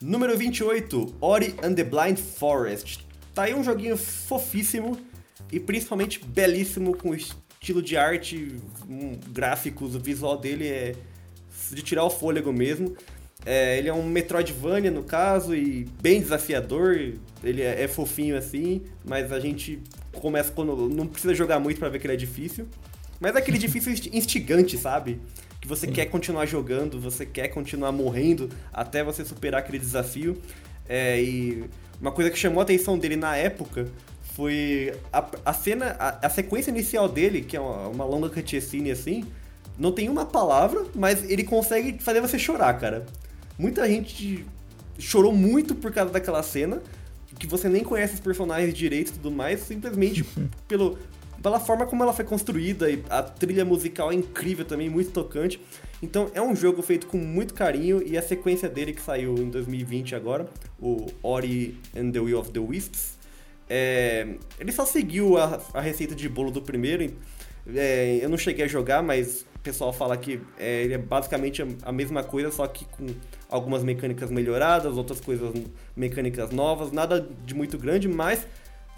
Número 0.00 0.36
28, 0.38 1.16
Ori 1.20 1.56
and 1.60 1.74
the 1.74 1.82
Blind 1.82 2.18
Forest. 2.18 3.04
Tá 3.34 3.44
aí 3.44 3.54
um 3.54 3.64
joguinho 3.64 3.96
fofíssimo 3.96 4.96
e 5.50 5.58
principalmente 5.58 6.24
belíssimo, 6.24 6.96
com 6.96 7.12
estilo 7.12 7.82
de 7.82 7.96
arte, 7.96 8.54
um, 8.88 9.18
gráficos, 9.32 9.96
o 9.96 9.98
visual 9.98 10.38
dele 10.38 10.68
é 10.68 10.94
de 11.72 11.82
tirar 11.82 12.04
o 12.04 12.10
fôlego 12.10 12.52
mesmo. 12.52 12.96
É, 13.44 13.76
ele 13.76 13.88
é 13.88 13.92
um 13.92 14.04
Metroidvania 14.04 14.90
no 14.90 15.02
caso 15.02 15.52
e 15.52 15.88
bem 16.00 16.20
desafiador. 16.20 17.14
Ele 17.42 17.62
é, 17.62 17.82
é, 17.82 17.88
fofinho 17.88 18.36
assim, 18.36 18.82
mas 19.04 19.32
a 19.32 19.40
gente 19.40 19.82
começa 20.12 20.52
quando 20.52 20.88
não 20.88 21.08
precisa 21.08 21.34
jogar 21.34 21.58
muito 21.58 21.80
para 21.80 21.88
ver 21.88 21.98
que 21.98 22.06
ele 22.06 22.14
é 22.14 22.16
difícil. 22.16 22.68
Mas 23.18 23.34
é 23.34 23.38
aquele 23.38 23.58
difícil 23.58 23.92
instigante, 24.12 24.78
sabe? 24.78 25.20
Que 25.60 25.68
você 25.68 25.86
Sim. 25.86 25.92
quer 25.92 26.06
continuar 26.06 26.46
jogando, 26.46 27.00
você 27.00 27.26
quer 27.26 27.48
continuar 27.48 27.92
morrendo 27.92 28.48
até 28.72 29.02
você 29.02 29.24
superar 29.24 29.60
aquele 29.60 29.78
desafio. 29.78 30.40
É, 30.88 31.20
e 31.20 31.64
uma 32.00 32.12
coisa 32.12 32.30
que 32.30 32.38
chamou 32.38 32.60
a 32.60 32.62
atenção 32.62 32.98
dele 32.98 33.16
na 33.16 33.36
época 33.36 33.88
foi 34.34 34.94
a, 35.12 35.26
a 35.44 35.52
cena, 35.52 35.96
a, 35.98 36.26
a, 36.26 36.30
sequência 36.30 36.70
inicial 36.70 37.08
dele, 37.08 37.42
que 37.42 37.56
é 37.56 37.60
uma, 37.60 37.88
uma 37.88 38.04
longa 38.04 38.28
cutscene 38.30 38.90
assim, 38.90 39.24
não 39.76 39.90
tem 39.90 40.08
uma 40.08 40.24
palavra, 40.24 40.84
mas 40.94 41.28
ele 41.28 41.42
consegue 41.42 42.00
fazer 42.00 42.20
você 42.20 42.38
chorar, 42.38 42.78
cara. 42.78 43.04
Muita 43.58 43.86
gente 43.88 44.46
chorou 44.98 45.32
muito 45.32 45.74
por 45.74 45.92
causa 45.92 46.12
daquela 46.12 46.42
cena, 46.42 46.80
que 47.38 47.46
você 47.46 47.68
nem 47.68 47.84
conhece 47.84 48.14
os 48.14 48.20
personagens 48.20 48.74
direito 48.74 49.10
e 49.10 49.12
tudo 49.14 49.30
mais, 49.30 49.60
simplesmente 49.60 50.24
pelo, 50.66 50.98
pela 51.42 51.60
forma 51.60 51.86
como 51.86 52.02
ela 52.02 52.12
foi 52.12 52.24
construída 52.24 52.90
e 52.90 53.02
a 53.08 53.22
trilha 53.22 53.64
musical 53.64 54.10
é 54.10 54.14
incrível 54.14 54.64
também, 54.64 54.88
muito 54.88 55.10
tocante. 55.10 55.60
Então 56.02 56.30
é 56.34 56.42
um 56.42 56.54
jogo 56.54 56.82
feito 56.82 57.06
com 57.06 57.16
muito 57.16 57.54
carinho 57.54 58.02
e 58.04 58.16
a 58.16 58.22
sequência 58.22 58.68
dele 58.68 58.92
que 58.92 59.00
saiu 59.00 59.36
em 59.36 59.48
2020 59.48 60.14
agora, 60.14 60.48
o 60.80 61.06
Ori 61.22 61.78
and 61.96 62.10
the 62.10 62.20
Will 62.20 62.38
of 62.38 62.50
the 62.50 62.60
Wisps, 62.60 63.18
é, 63.68 64.26
ele 64.58 64.72
só 64.72 64.86
seguiu 64.86 65.36
a, 65.36 65.60
a, 65.74 65.80
receita 65.80 66.14
de 66.14 66.28
bolo 66.28 66.50
do 66.50 66.62
primeiro. 66.62 67.12
É, 67.74 68.18
eu 68.22 68.28
não 68.28 68.38
cheguei 68.38 68.64
a 68.64 68.68
jogar, 68.68 69.02
mas 69.02 69.44
o 69.54 69.58
pessoal 69.58 69.92
fala 69.92 70.16
que 70.16 70.40
é, 70.58 70.84
ele 70.84 70.94
é 70.94 70.98
basicamente 70.98 71.62
a, 71.82 71.92
mesma 71.92 72.24
coisa, 72.24 72.50
só 72.50 72.66
que 72.66 72.86
com 72.86 73.06
algumas 73.50 73.84
mecânicas 73.84 74.30
melhoradas, 74.30 74.96
outras 74.96 75.20
coisas 75.20 75.52
mecânicas 75.94 76.50
novas, 76.50 76.92
nada 76.92 77.28
de 77.44 77.54
muito 77.54 77.76
grande, 77.76 78.08
mas 78.08 78.46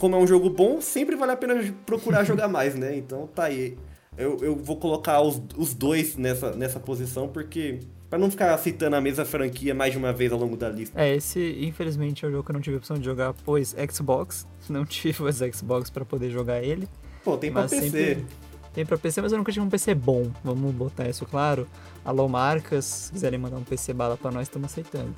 como 0.01 0.17
é 0.17 0.19
um 0.19 0.27
jogo 0.27 0.49
bom, 0.49 0.81
sempre 0.81 1.15
vale 1.15 1.33
a 1.33 1.37
pena 1.37 1.63
procurar 1.85 2.25
jogar 2.25 2.49
mais, 2.49 2.75
né? 2.75 2.97
Então 2.97 3.27
tá 3.27 3.45
aí. 3.45 3.77
Eu, 4.17 4.39
eu 4.41 4.57
vou 4.57 4.77
colocar 4.77 5.21
os, 5.21 5.41
os 5.57 5.75
dois 5.75 6.17
nessa, 6.17 6.53
nessa 6.53 6.81
posição, 6.81 7.29
porque. 7.29 7.81
Pra 8.09 8.19
não 8.19 8.29
ficar 8.29 8.59
citando 8.59 8.97
a 8.97 9.01
mesma 9.01 9.25
franquia 9.25 9.73
mais 9.73 9.93
de 9.93 9.99
uma 9.99 10.13
vez 10.13 10.33
ao 10.33 10.39
longo 10.39 10.57
da 10.57 10.69
lista. 10.69 11.01
É, 11.01 11.15
esse 11.15 11.57
infelizmente 11.61 12.25
é 12.25 12.29
o 12.29 12.31
jogo 12.33 12.43
que 12.43 12.51
eu 12.51 12.55
não 12.55 12.61
tive 12.61 12.75
a 12.75 12.79
opção 12.79 12.99
de 12.99 13.05
jogar, 13.05 13.33
pois 13.45 13.77
Xbox. 13.93 14.49
Não 14.69 14.85
tive 14.85 15.23
o 15.23 15.33
Xbox 15.33 15.91
para 15.91 16.05
poder 16.05 16.31
jogar 16.31 16.63
ele. 16.63 16.89
Pô, 17.25 17.37
tem 17.37 17.53
pra 17.53 17.63
PC. 17.63 17.91
Sempre... 17.91 18.27
Tem 18.73 18.87
pra 18.87 18.97
PC, 18.97 19.21
mas 19.21 19.33
eu 19.33 19.39
nunca 19.39 19.53
tive 19.53 19.65
um 19.65 19.69
PC 19.69 19.95
bom. 19.95 20.31
Vamos 20.45 20.73
botar 20.73 21.09
isso 21.09 21.27
claro. 21.27 21.69
Alô, 22.05 22.29
marcas, 22.29 22.85
se 22.85 23.13
quiserem 23.13 23.39
mandar 23.39 23.59
um 23.59 23.65
PC 23.65 23.93
bala 23.93 24.17
pra 24.17 24.31
nós, 24.31 24.43
estamos 24.43 24.71
aceitando. 24.71 25.15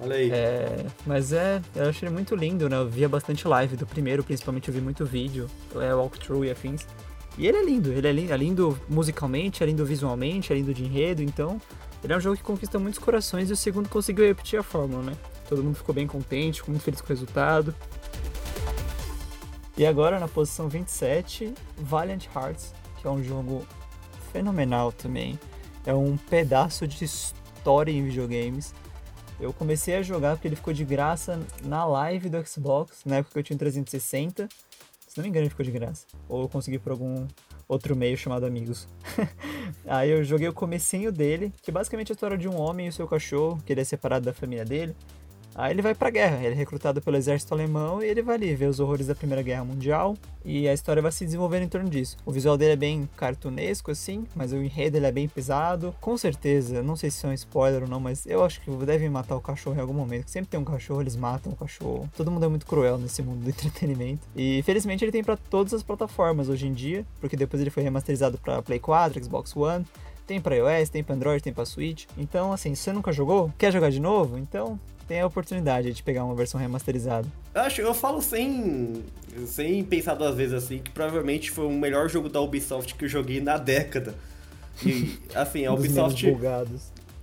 Olha 0.00 0.16
aí. 0.16 0.30
É, 0.30 0.86
mas 1.06 1.32
é, 1.32 1.60
eu 1.74 1.88
achei 1.88 2.08
muito 2.08 2.34
lindo, 2.34 2.68
né? 2.68 2.76
Eu 2.76 2.88
via 2.88 3.08
bastante 3.08 3.46
live 3.46 3.76
do 3.76 3.86
primeiro, 3.86 4.24
principalmente 4.24 4.68
eu 4.68 4.74
vi 4.74 4.80
muito 4.80 5.04
vídeo, 5.04 5.48
é, 5.76 5.94
walkthrough 5.94 6.44
e 6.44 6.50
afins. 6.50 6.86
E 7.38 7.46
ele 7.46 7.58
é 7.58 7.64
lindo, 7.64 7.92
ele 7.92 8.06
é 8.06 8.12
lindo, 8.12 8.32
é 8.32 8.36
lindo 8.36 8.80
musicalmente, 8.88 9.62
é 9.62 9.66
lindo 9.66 9.84
visualmente, 9.86 10.52
é 10.52 10.56
lindo 10.56 10.74
de 10.74 10.84
enredo, 10.84 11.22
então 11.22 11.60
ele 12.04 12.12
é 12.12 12.16
um 12.16 12.20
jogo 12.20 12.36
que 12.36 12.42
conquista 12.42 12.78
muitos 12.78 12.98
corações 12.98 13.48
e 13.48 13.52
o 13.52 13.56
segundo 13.56 13.88
conseguiu 13.88 14.26
repetir 14.26 14.58
a 14.58 14.62
fórmula, 14.62 15.02
né? 15.02 15.16
Todo 15.48 15.62
mundo 15.62 15.76
ficou 15.76 15.94
bem 15.94 16.06
contente, 16.06 16.58
ficou 16.60 16.72
muito 16.72 16.82
feliz 16.82 17.00
com 17.00 17.06
o 17.06 17.08
resultado. 17.08 17.74
E 19.76 19.86
agora 19.86 20.20
na 20.20 20.28
posição 20.28 20.68
27, 20.68 21.54
Valiant 21.78 22.26
Hearts, 22.34 22.74
que 23.00 23.06
é 23.06 23.10
um 23.10 23.22
jogo 23.22 23.66
fenomenal 24.32 24.92
também. 24.92 25.38
É 25.86 25.94
um 25.94 26.16
pedaço 26.16 26.86
de 26.86 27.04
história 27.04 27.90
em 27.90 28.04
videogames. 28.04 28.74
Eu 29.42 29.52
comecei 29.52 29.96
a 29.96 30.02
jogar 30.02 30.36
porque 30.36 30.46
ele 30.46 30.54
ficou 30.54 30.72
de 30.72 30.84
graça 30.84 31.40
na 31.64 31.84
live 31.84 32.28
do 32.28 32.46
Xbox, 32.46 33.00
na 33.04 33.16
época 33.16 33.32
que 33.32 33.38
eu 33.40 33.42
tinha 33.42 33.58
360. 33.58 34.48
Se 35.08 35.18
não 35.18 35.24
me 35.24 35.30
engano, 35.30 35.42
ele 35.42 35.50
ficou 35.50 35.64
de 35.66 35.72
graça. 35.72 36.06
Ou 36.28 36.42
eu 36.42 36.48
consegui 36.48 36.78
por 36.78 36.92
algum 36.92 37.26
outro 37.66 37.96
meio 37.96 38.16
chamado 38.16 38.46
Amigos. 38.46 38.86
Aí 39.84 40.10
eu 40.10 40.22
joguei 40.22 40.46
o 40.46 40.52
comecinho 40.52 41.10
dele, 41.10 41.52
que 41.60 41.72
basicamente 41.72 42.10
é 42.10 42.12
a 42.12 42.14
história 42.14 42.38
de 42.38 42.48
um 42.48 42.56
homem 42.56 42.86
e 42.86 42.88
o 42.88 42.92
seu 42.92 43.08
cachorro, 43.08 43.60
que 43.66 43.72
ele 43.72 43.80
é 43.80 43.84
separado 43.84 44.24
da 44.24 44.32
família 44.32 44.64
dele. 44.64 44.94
Aí 45.54 45.72
ele 45.72 45.82
vai 45.82 45.94
pra 45.94 46.10
guerra, 46.10 46.38
ele 46.38 46.54
é 46.54 46.56
recrutado 46.56 47.00
pelo 47.02 47.16
exército 47.16 47.52
alemão 47.52 48.02
e 48.02 48.06
ele 48.06 48.22
vai 48.22 48.36
ali 48.36 48.54
ver 48.54 48.66
os 48.66 48.80
horrores 48.80 49.06
da 49.06 49.14
Primeira 49.14 49.42
Guerra 49.42 49.64
Mundial 49.64 50.16
e 50.44 50.68
a 50.68 50.72
história 50.72 51.02
vai 51.02 51.12
se 51.12 51.24
desenvolvendo 51.24 51.64
em 51.64 51.68
torno 51.68 51.88
disso. 51.88 52.16
O 52.24 52.32
visual 52.32 52.56
dele 52.56 52.72
é 52.72 52.76
bem 52.76 53.08
cartunesco, 53.16 53.90
assim, 53.90 54.26
mas 54.34 54.52
o 54.52 54.56
enredo 54.56 54.96
ele 54.96 55.06
é 55.06 55.12
bem 55.12 55.28
pesado. 55.28 55.94
Com 56.00 56.16
certeza, 56.16 56.82
não 56.82 56.96
sei 56.96 57.10
se 57.10 57.24
é 57.24 57.28
um 57.28 57.32
spoiler 57.32 57.82
ou 57.82 57.88
não, 57.88 58.00
mas 58.00 58.26
eu 58.26 58.42
acho 58.42 58.60
que 58.60 58.70
devem 58.84 59.08
matar 59.08 59.36
o 59.36 59.40
cachorro 59.40 59.76
em 59.76 59.80
algum 59.80 59.92
momento. 59.92 60.28
Sempre 60.28 60.50
tem 60.50 60.58
um 60.60 60.64
cachorro, 60.64 61.00
eles 61.00 61.16
matam 61.16 61.52
o 61.52 61.56
cachorro. 61.56 62.10
Todo 62.16 62.30
mundo 62.30 62.44
é 62.44 62.48
muito 62.48 62.66
cruel 62.66 62.98
nesse 62.98 63.22
mundo 63.22 63.44
do 63.44 63.50
entretenimento. 63.50 64.26
E 64.34 64.62
felizmente 64.62 65.04
ele 65.04 65.12
tem 65.12 65.22
para 65.22 65.36
todas 65.36 65.74
as 65.74 65.82
plataformas 65.82 66.48
hoje 66.48 66.66
em 66.66 66.72
dia, 66.72 67.04
porque 67.20 67.36
depois 67.36 67.60
ele 67.60 67.70
foi 67.70 67.82
remasterizado 67.82 68.38
para 68.38 68.62
Play 68.62 68.78
4, 68.78 69.22
Xbox 69.22 69.54
One. 69.56 69.84
Tem 70.26 70.40
para 70.40 70.54
iOS, 70.54 70.88
tem 70.88 71.02
para 71.02 71.14
Android, 71.14 71.42
tem 71.42 71.52
para 71.52 71.64
Switch. 71.64 72.06
Então, 72.16 72.52
assim, 72.52 72.74
se 72.74 72.82
você 72.82 72.92
nunca 72.92 73.12
jogou, 73.12 73.52
quer 73.58 73.72
jogar 73.72 73.90
de 73.90 74.00
novo? 74.00 74.38
Então, 74.38 74.78
tem 75.02 75.20
a 75.20 75.26
oportunidade 75.26 75.92
de 75.92 76.02
pegar 76.02 76.24
uma 76.24 76.34
versão 76.34 76.60
remasterizada. 76.60 77.28
Eu 77.54 77.60
acho, 77.62 77.80
eu 77.80 77.94
falo 77.94 78.22
sem, 78.22 79.04
sem 79.46 79.84
pensar 79.84 80.14
duas 80.14 80.34
vezes 80.34 80.54
assim, 80.54 80.78
que 80.78 80.90
provavelmente 80.90 81.50
foi 81.50 81.66
o 81.66 81.70
melhor 81.70 82.08
jogo 82.08 82.28
da 82.28 82.40
Ubisoft 82.40 82.94
que 82.94 83.04
eu 83.04 83.08
joguei 83.08 83.40
na 83.40 83.56
década. 83.56 84.14
E, 84.84 85.18
assim, 85.34 85.66
a 85.66 85.72
Ubisoft. 85.74 86.24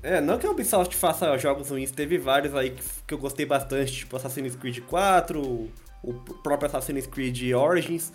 É, 0.01 0.21
não 0.21 0.37
que 0.37 0.45
a 0.45 0.51
Ubisoft 0.51 0.95
faça 0.95 1.37
jogos 1.37 1.69
ruins, 1.69 1.91
teve 1.91 2.17
vários 2.17 2.55
aí 2.55 2.71
que, 2.71 2.83
que 3.07 3.13
eu 3.13 3.17
gostei 3.17 3.45
bastante, 3.45 3.91
tipo 3.91 4.15
Assassin's 4.15 4.55
Creed 4.55 4.79
4, 4.81 5.69
o 6.01 6.13
próprio 6.41 6.67
Assassin's 6.67 7.05
Creed 7.05 7.53
Origins. 7.53 8.11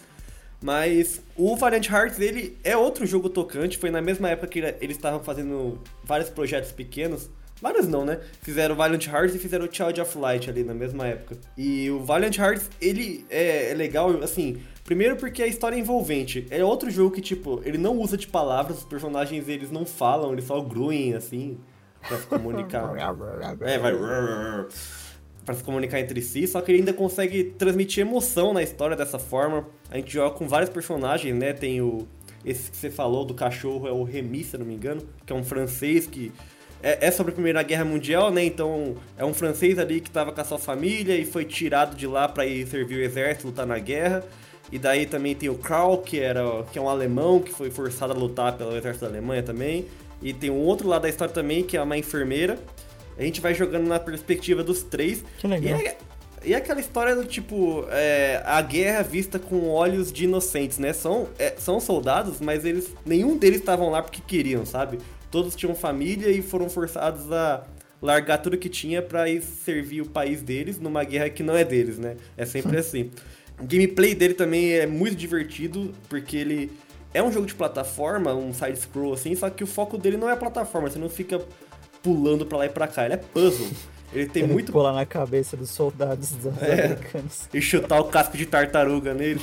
Mas 0.62 1.20
o 1.36 1.54
Valiant 1.56 1.86
Hearts, 1.90 2.18
ele 2.20 2.56
é 2.64 2.74
outro 2.74 3.04
jogo 3.04 3.28
tocante, 3.28 3.76
foi 3.76 3.90
na 3.90 4.00
mesma 4.00 4.30
época 4.30 4.46
que 4.46 4.60
eles 4.80 4.96
estavam 4.96 5.22
fazendo 5.22 5.78
vários 6.02 6.30
projetos 6.30 6.72
pequenos. 6.72 7.28
Vários 7.64 7.88
não, 7.88 8.04
né? 8.04 8.20
Fizeram 8.42 8.74
Valiant 8.74 9.06
Hearts 9.06 9.34
e 9.34 9.38
fizeram 9.38 9.66
Child 9.72 9.98
of 10.02 10.18
Light 10.18 10.50
ali 10.50 10.62
na 10.62 10.74
mesma 10.74 11.06
época. 11.06 11.38
E 11.56 11.90
o 11.90 11.98
Valiant 11.98 12.36
Hearts, 12.36 12.68
ele 12.78 13.24
é, 13.30 13.70
é 13.70 13.74
legal, 13.74 14.22
assim, 14.22 14.60
Primeiro 14.84 15.16
porque 15.16 15.42
a 15.42 15.46
história 15.46 15.74
é 15.74 15.78
envolvente. 15.78 16.46
É 16.50 16.62
outro 16.62 16.90
jogo 16.90 17.14
que, 17.14 17.22
tipo, 17.22 17.62
ele 17.64 17.78
não 17.78 17.98
usa 17.98 18.18
de 18.18 18.26
palavras, 18.26 18.80
os 18.80 18.84
personagens 18.84 19.48
eles 19.48 19.70
não 19.70 19.86
falam, 19.86 20.34
eles 20.34 20.44
só 20.44 20.60
gruem, 20.60 21.14
assim, 21.14 21.56
pra 22.06 22.18
se 22.18 22.26
comunicar. 22.26 22.92
é, 23.62 23.78
vai. 23.78 23.94
Pra 25.42 25.54
se 25.54 25.64
comunicar 25.64 26.00
entre 26.00 26.20
si, 26.20 26.46
só 26.46 26.60
que 26.60 26.70
ele 26.70 26.80
ainda 26.80 26.92
consegue 26.92 27.44
transmitir 27.44 28.02
emoção 28.02 28.52
na 28.52 28.62
história 28.62 28.94
dessa 28.94 29.18
forma. 29.18 29.66
A 29.90 29.96
gente 29.96 30.12
joga 30.12 30.36
com 30.36 30.46
vários 30.46 30.68
personagens, 30.68 31.34
né? 31.34 31.54
Tem 31.54 31.80
o. 31.80 32.06
Esse 32.44 32.70
que 32.70 32.76
você 32.76 32.90
falou 32.90 33.24
do 33.24 33.32
cachorro 33.32 33.88
é 33.88 33.90
o 33.90 34.02
Remy, 34.02 34.44
se 34.44 34.58
não 34.58 34.66
me 34.66 34.74
engano, 34.74 35.00
que 35.24 35.32
é 35.32 35.36
um 35.36 35.42
francês 35.42 36.06
que 36.06 36.30
é, 36.84 37.06
é, 37.06 37.10
sobre 37.10 37.32
a 37.32 37.34
Primeira 37.34 37.62
Guerra 37.62 37.86
Mundial, 37.86 38.30
né? 38.30 38.44
Então 38.44 38.94
é 39.16 39.24
um 39.24 39.32
francês 39.32 39.78
ali 39.78 40.02
que 40.02 40.08
estava 40.08 40.30
com 40.30 40.40
a 40.40 40.44
sua 40.44 40.58
família 40.58 41.16
e 41.16 41.24
foi 41.24 41.46
tirado 41.46 41.96
de 41.96 42.06
lá 42.06 42.28
para 42.28 42.44
ir 42.44 42.66
servir 42.66 42.96
o 42.96 43.02
exército, 43.02 43.46
lutar 43.46 43.66
na 43.66 43.78
guerra. 43.78 44.22
E 44.70 44.78
daí 44.78 45.06
também 45.06 45.34
tem 45.34 45.48
o 45.48 45.54
Karl, 45.54 45.96
que, 45.98 46.20
era, 46.20 46.42
que 46.70 46.78
é 46.78 46.82
um 46.82 46.88
alemão 46.88 47.40
que 47.40 47.50
foi 47.50 47.70
forçado 47.70 48.12
a 48.12 48.16
lutar 48.16 48.52
pelo 48.58 48.76
exército 48.76 49.06
da 49.06 49.10
Alemanha 49.10 49.42
também. 49.42 49.86
E 50.20 50.34
tem 50.34 50.50
um 50.50 50.60
outro 50.60 50.86
lado 50.86 51.02
da 51.02 51.08
história 51.08 51.32
também, 51.32 51.62
que 51.62 51.74
é 51.74 51.82
uma 51.82 51.96
enfermeira. 51.96 52.58
A 53.16 53.22
gente 53.22 53.40
vai 53.40 53.54
jogando 53.54 53.86
na 53.86 53.98
perspectiva 53.98 54.62
dos 54.62 54.82
três. 54.82 55.24
Que 55.38 55.46
legal. 55.46 55.80
E 55.80 55.86
é, 55.86 55.96
e 56.44 56.52
é 56.52 56.56
aquela 56.56 56.80
história 56.80 57.16
do 57.16 57.24
tipo, 57.24 57.86
é, 57.90 58.42
a 58.44 58.60
guerra 58.60 59.02
vista 59.02 59.38
com 59.38 59.68
olhos 59.70 60.12
de 60.12 60.24
inocentes, 60.24 60.78
né? 60.78 60.92
São, 60.92 61.28
é, 61.38 61.54
são 61.56 61.80
soldados, 61.80 62.40
mas 62.40 62.66
eles 62.66 62.90
nenhum 63.06 63.38
deles 63.38 63.60
estavam 63.60 63.88
lá 63.88 64.02
porque 64.02 64.20
queriam, 64.20 64.66
sabe? 64.66 64.98
Todos 65.34 65.56
tinham 65.56 65.74
família 65.74 66.30
e 66.30 66.40
foram 66.40 66.70
forçados 66.70 67.32
a 67.32 67.64
largar 68.00 68.38
tudo 68.38 68.56
que 68.56 68.68
tinha 68.68 69.02
para 69.02 69.28
ir 69.28 69.42
servir 69.42 70.00
o 70.00 70.06
país 70.06 70.40
deles 70.40 70.78
numa 70.78 71.02
guerra 71.02 71.28
que 71.28 71.42
não 71.42 71.56
é 71.56 71.64
deles, 71.64 71.98
né? 71.98 72.14
É 72.36 72.46
sempre 72.46 72.78
assim. 72.78 73.10
O 73.58 73.66
gameplay 73.66 74.14
dele 74.14 74.34
também 74.34 74.74
é 74.74 74.86
muito 74.86 75.16
divertido, 75.16 75.92
porque 76.08 76.36
ele 76.36 76.70
é 77.12 77.20
um 77.20 77.32
jogo 77.32 77.46
de 77.46 77.54
plataforma, 77.56 78.32
um 78.32 78.54
side-scroll 78.54 79.12
assim, 79.12 79.34
só 79.34 79.50
que 79.50 79.64
o 79.64 79.66
foco 79.66 79.98
dele 79.98 80.16
não 80.16 80.30
é 80.30 80.36
plataforma, 80.36 80.88
você 80.88 81.00
não 81.00 81.10
fica 81.10 81.40
pulando 82.00 82.46
pra 82.46 82.58
lá 82.58 82.66
e 82.66 82.68
pra 82.68 82.86
cá, 82.86 83.04
ele 83.04 83.14
é 83.14 83.16
puzzle. 83.16 83.66
Ele 84.14 84.26
tem 84.26 84.44
Ele 84.44 84.52
muito. 84.52 84.70
pular 84.72 84.92
na 84.92 85.04
cabeça 85.04 85.56
dos 85.56 85.70
soldados 85.70 86.30
dos 86.32 86.46
É. 86.62 86.72
americanos. 86.84 87.48
e 87.52 87.60
chutar 87.60 88.00
o 88.00 88.04
casco 88.04 88.36
de 88.36 88.46
tartaruga 88.46 89.12
nele. 89.14 89.40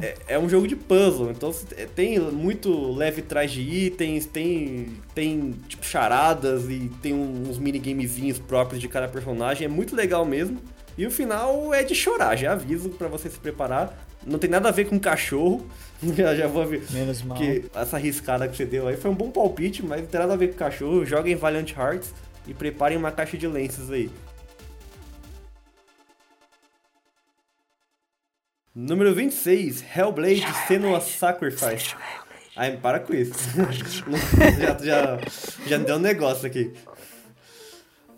é, 0.00 0.14
é 0.28 0.38
um 0.38 0.48
jogo 0.48 0.68
de 0.68 0.76
puzzle, 0.76 1.30
então 1.30 1.50
tem 1.94 2.18
muito 2.18 2.92
leve 2.94 3.22
trás 3.22 3.50
de 3.50 3.60
itens, 3.62 4.26
tem, 4.26 4.88
tem 5.14 5.52
tipo 5.68 5.84
charadas 5.84 6.64
e 6.68 6.90
tem 7.00 7.14
uns 7.14 7.58
minigamezinhos 7.58 8.38
próprios 8.38 8.80
de 8.80 8.88
cada 8.88 9.08
personagem, 9.08 9.64
é 9.64 9.68
muito 9.68 9.96
legal 9.96 10.24
mesmo. 10.24 10.58
E 10.96 11.06
o 11.06 11.10
final 11.10 11.72
é 11.72 11.82
de 11.82 11.94
chorar, 11.94 12.36
já 12.36 12.52
aviso 12.52 12.90
pra 12.90 13.08
você 13.08 13.30
se 13.30 13.38
preparar. 13.38 14.06
Não 14.26 14.38
tem 14.38 14.48
nada 14.50 14.68
a 14.68 14.72
ver 14.72 14.84
com 14.84 15.00
cachorro. 15.00 15.66
Já, 16.16 16.34
já 16.34 16.48
vou 16.48 16.66
ver. 16.66 16.82
Menos 16.90 17.22
mal. 17.22 17.38
Que 17.38 17.64
essa 17.74 17.96
riscada 17.96 18.48
que 18.48 18.56
você 18.56 18.64
deu 18.66 18.88
aí 18.88 18.96
foi 18.96 19.08
um 19.08 19.14
bom 19.14 19.30
palpite, 19.30 19.84
mas 19.86 20.00
não 20.00 20.08
tem 20.08 20.20
nada 20.20 20.32
a 20.32 20.36
ver 20.36 20.48
com 20.48 20.54
cachorro. 20.56 21.04
Joguem 21.06 21.36
Valiant 21.36 21.70
Hearts 21.76 22.12
e 22.46 22.54
preparem 22.54 22.96
uma 22.98 23.12
caixa 23.12 23.36
de 23.36 23.46
lenços 23.46 23.90
aí. 23.90 24.10
Número 28.74 29.14
26, 29.14 29.84
Hellblade 29.94 30.46
Senua's 30.66 31.04
Sacrifice. 31.04 31.94
Ai, 32.56 32.76
para 32.76 33.00
com 33.00 33.14
isso. 33.14 33.34
já, 34.58 34.78
já, 34.78 35.20
já 35.66 35.78
deu 35.78 35.96
um 35.96 35.98
negócio 35.98 36.46
aqui. 36.46 36.72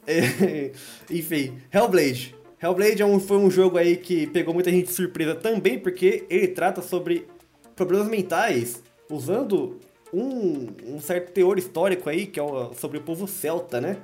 É, 0.07 0.71
enfim, 1.11 1.61
Hellblade. 1.73 2.37
Hellblade 2.63 3.03
é 3.03 3.07
um, 3.07 3.19
foi 3.19 3.37
um 3.37 3.51
jogo 3.51 3.79
aí 3.79 3.97
que 3.97 4.27
pegou 4.29 4.55
muita 4.55 4.71
gente 4.71 4.87
de 4.87 4.93
surpresa 4.93 5.35
também, 5.35 5.79
porque 5.79 6.25
ele 6.31 6.49
trata 6.49 6.81
sobre 6.81 7.27
problemas 7.75 8.09
mentais, 8.09 8.83
usando 9.11 9.81
um, 10.13 10.69
um 10.87 11.01
certo 11.01 11.33
teor 11.33 11.59
histórico 11.59 12.09
aí, 12.09 12.27
que 12.27 12.39
é 12.39 12.45
sobre 12.77 12.99
o 12.99 13.03
povo 13.03 13.27
celta, 13.27 13.81
né? 13.81 13.97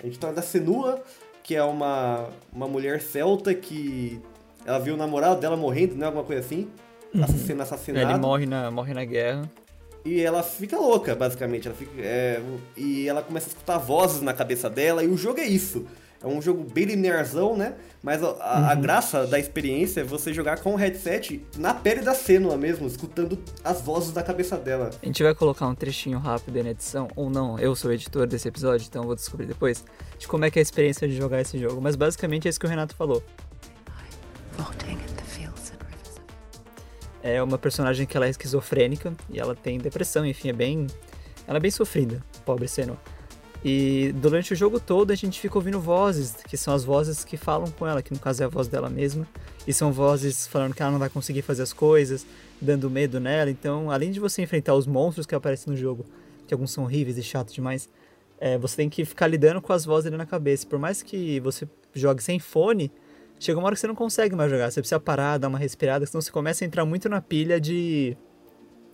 A 0.00 0.06
gente 0.06 0.18
tá 0.18 0.30
da 0.30 0.42
Senua, 0.42 1.02
que 1.42 1.54
é 1.54 1.62
uma, 1.62 2.28
uma 2.52 2.68
mulher 2.68 3.00
celta 3.00 3.54
que 3.54 4.20
ela 4.64 4.78
viu 4.78 4.94
o 4.94 4.96
namorado 4.96 5.40
dela 5.40 5.56
morrendo, 5.56 5.94
né? 5.94 6.06
Alguma 6.06 6.24
coisa 6.24 6.40
assim. 6.40 6.68
Sendo 7.46 7.62
assassinado. 7.62 8.10
Ele 8.10 8.18
morre 8.18 8.46
na, 8.46 8.70
morre 8.70 8.92
na 8.92 9.04
guerra. 9.04 9.50
E 10.04 10.20
ela 10.20 10.42
fica 10.42 10.78
louca, 10.78 11.14
basicamente. 11.14 11.66
Ela 11.66 11.76
fica, 11.76 11.92
é, 12.00 12.40
e 12.76 13.08
ela 13.08 13.22
começa 13.22 13.46
a 13.46 13.50
escutar 13.50 13.78
vozes 13.78 14.20
na 14.20 14.32
cabeça 14.32 14.68
dela, 14.70 15.02
e 15.02 15.08
o 15.08 15.16
jogo 15.16 15.40
é 15.40 15.46
isso. 15.46 15.86
É 16.22 16.26
um 16.26 16.42
jogo 16.42 16.64
bem 16.72 16.84
linearzão, 16.84 17.56
né? 17.56 17.74
Mas 18.02 18.22
a, 18.24 18.30
a- 18.40 18.72
a 18.72 18.74
graça 18.74 19.24
da 19.26 19.38
experiência 19.38 20.00
é 20.00 20.04
você 20.04 20.34
jogar 20.34 20.58
com 20.60 20.72
o 20.74 20.76
headset 20.76 21.44
na 21.56 21.72
pele 21.72 22.00
da 22.00 22.12
Senua 22.12 22.56
mesmo, 22.56 22.86
escutando 22.88 23.38
as 23.62 23.80
vozes 23.80 24.10
da 24.12 24.22
cabeça 24.22 24.56
dela. 24.56 24.90
A 25.00 25.06
gente 25.06 25.22
vai 25.22 25.32
colocar 25.34 25.66
um 25.68 25.74
trechinho 25.76 26.18
rápido 26.18 26.56
aí 26.56 26.62
na 26.64 26.70
edição, 26.70 27.06
ou 27.14 27.30
não, 27.30 27.56
eu 27.60 27.74
sou 27.76 27.90
o 27.90 27.94
editor 27.94 28.26
desse 28.26 28.48
episódio, 28.48 28.84
então 28.88 29.02
eu 29.02 29.06
vou 29.06 29.14
descobrir 29.14 29.46
depois, 29.46 29.84
de 30.18 30.26
como 30.26 30.44
é 30.44 30.50
que 30.50 30.58
é 30.58 30.60
a 30.60 30.62
experiência 30.62 31.06
de 31.06 31.16
jogar 31.16 31.40
esse 31.40 31.56
jogo. 31.58 31.80
Mas 31.80 31.94
basicamente 31.94 32.46
é 32.46 32.50
isso 32.50 32.58
que 32.58 32.66
o 32.66 32.68
Renato 32.68 32.96
falou. 32.96 33.22
É 37.22 37.42
uma 37.42 37.58
personagem 37.58 38.06
que 38.06 38.16
ela 38.16 38.26
é 38.26 38.30
esquizofrênica 38.30 39.12
e 39.30 39.38
ela 39.38 39.54
tem 39.54 39.78
depressão, 39.78 40.24
enfim, 40.24 40.48
é 40.48 40.52
bem. 40.52 40.86
Ela 41.46 41.58
é 41.58 41.60
bem 41.60 41.70
sofrida, 41.70 42.22
pobre 42.44 42.66
Senua. 42.68 42.96
E 43.64 44.12
durante 44.16 44.52
o 44.52 44.56
jogo 44.56 44.78
todo 44.78 45.10
a 45.10 45.14
gente 45.14 45.40
fica 45.40 45.58
ouvindo 45.58 45.80
vozes, 45.80 46.32
que 46.46 46.56
são 46.56 46.72
as 46.72 46.84
vozes 46.84 47.24
que 47.24 47.36
falam 47.36 47.70
com 47.70 47.86
ela, 47.86 48.02
que 48.02 48.12
no 48.12 48.18
caso 48.18 48.42
é 48.42 48.46
a 48.46 48.48
voz 48.48 48.68
dela 48.68 48.88
mesma. 48.88 49.26
E 49.66 49.72
são 49.72 49.92
vozes 49.92 50.46
falando 50.46 50.74
que 50.74 50.82
ela 50.82 50.92
não 50.92 50.98
vai 50.98 51.10
conseguir 51.10 51.42
fazer 51.42 51.62
as 51.62 51.72
coisas, 51.72 52.24
dando 52.60 52.88
medo 52.88 53.18
nela. 53.18 53.50
Então, 53.50 53.90
além 53.90 54.10
de 54.10 54.20
você 54.20 54.42
enfrentar 54.42 54.74
os 54.74 54.86
monstros 54.86 55.26
que 55.26 55.34
aparecem 55.34 55.72
no 55.72 55.76
jogo, 55.76 56.06
que 56.46 56.54
alguns 56.54 56.70
são 56.70 56.84
horríveis 56.84 57.18
e 57.18 57.22
chatos 57.22 57.52
demais, 57.52 57.88
é, 58.40 58.56
você 58.56 58.76
tem 58.76 58.88
que 58.88 59.04
ficar 59.04 59.26
lidando 59.26 59.60
com 59.60 59.72
as 59.72 59.84
vozes 59.84 60.06
ali 60.06 60.16
na 60.16 60.26
cabeça. 60.26 60.66
Por 60.66 60.78
mais 60.78 61.02
que 61.02 61.40
você 61.40 61.68
jogue 61.92 62.22
sem 62.22 62.38
fone, 62.38 62.90
chega 63.38 63.58
uma 63.58 63.66
hora 63.66 63.74
que 63.74 63.80
você 63.80 63.86
não 63.86 63.94
consegue 63.94 64.34
mais 64.36 64.50
jogar. 64.50 64.70
Você 64.70 64.80
precisa 64.80 65.00
parar, 65.00 65.38
dar 65.38 65.48
uma 65.48 65.58
respirada, 65.58 66.06
senão 66.06 66.20
você 66.20 66.30
começa 66.30 66.64
a 66.64 66.66
entrar 66.66 66.84
muito 66.84 67.08
na 67.08 67.20
pilha 67.20 67.60
de. 67.60 68.16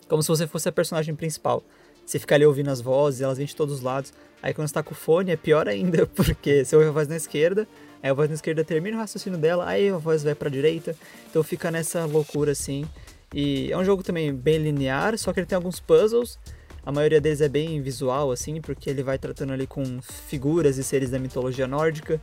Como 0.09 0.23
se 0.23 0.29
você 0.29 0.47
fosse 0.47 0.69
a 0.69 0.73
personagem 0.73 1.15
principal. 1.15 1.63
Você 2.05 2.19
fica 2.19 2.35
ali 2.35 2.45
ouvindo 2.45 2.71
as 2.71 2.81
vozes, 2.81 3.21
elas 3.21 3.39
vêm 3.39 3.47
de 3.47 3.57
todos 3.57 3.77
os 3.77 3.81
lados. 3.81 4.13
Aí 4.43 4.53
quando 4.53 4.69
você 4.69 4.75
tá 4.75 4.83
com 4.83 4.93
o 4.93 4.95
fone 4.95 5.31
é 5.31 5.37
pior 5.37 5.69
ainda, 5.69 6.07
porque 6.15 6.65
você 6.65 6.77
ouve 6.77 6.89
a 6.89 6.93
voz 6.93 7.09
na 7.09 7.17
esquerda, 7.17 7.67
aí 8.03 8.11
a 8.11 8.15
voz 8.15 8.29
na 8.29 8.35
esquerda 8.35 8.63
termina 8.63 8.97
o 8.97 9.01
raciocínio 9.01 9.39
dela, 9.39 9.67
aí 9.67 9.89
a 9.89 9.97
voz 9.97 10.23
vai 10.23 10.35
pra 10.35 10.51
direita. 10.51 10.95
Então 11.31 11.43
fica 11.43 11.71
nessa 11.71 12.05
loucura 12.05 12.53
assim. 12.53 12.85
E 13.33 13.73
é 13.73 13.77
um 13.77 13.85
jogo 13.85 14.03
também 14.03 14.33
bem 14.33 14.59
linear, 14.59 15.19
só 15.19 15.33
que 15.33 15.41
ele 15.41 15.47
tem 15.47 15.57
alguns 15.57 15.81
puzzles. 15.81 16.39
A 16.87 16.93
maioria 16.93 17.21
deles 17.21 17.41
é 17.41 17.49
bem 17.49 17.81
visual, 17.81 18.31
assim, 18.31 18.61
porque 18.61 18.91
ele 18.91 19.03
vai 19.03 19.19
tratando 19.19 19.55
ali 19.55 19.67
com 19.67 20.01
figuras 20.03 20.77
e 20.77 20.85
seres 20.85 21.11
da 21.11 21.19
mitologia 21.19 21.67
nórdica 21.67 22.21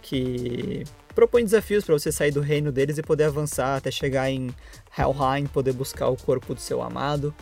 que 0.00 0.84
propõe 1.14 1.44
desafios 1.44 1.84
para 1.84 1.98
você 1.98 2.10
sair 2.10 2.30
do 2.30 2.40
reino 2.40 2.70
deles 2.72 2.96
e 2.96 3.02
poder 3.02 3.24
avançar 3.24 3.76
até 3.76 3.90
chegar 3.90 4.30
em 4.30 4.54
Helheim, 4.96 5.46
poder 5.46 5.72
buscar 5.72 6.08
o 6.08 6.16
corpo 6.16 6.54
do 6.54 6.60
seu 6.60 6.80
amado. 6.80 7.34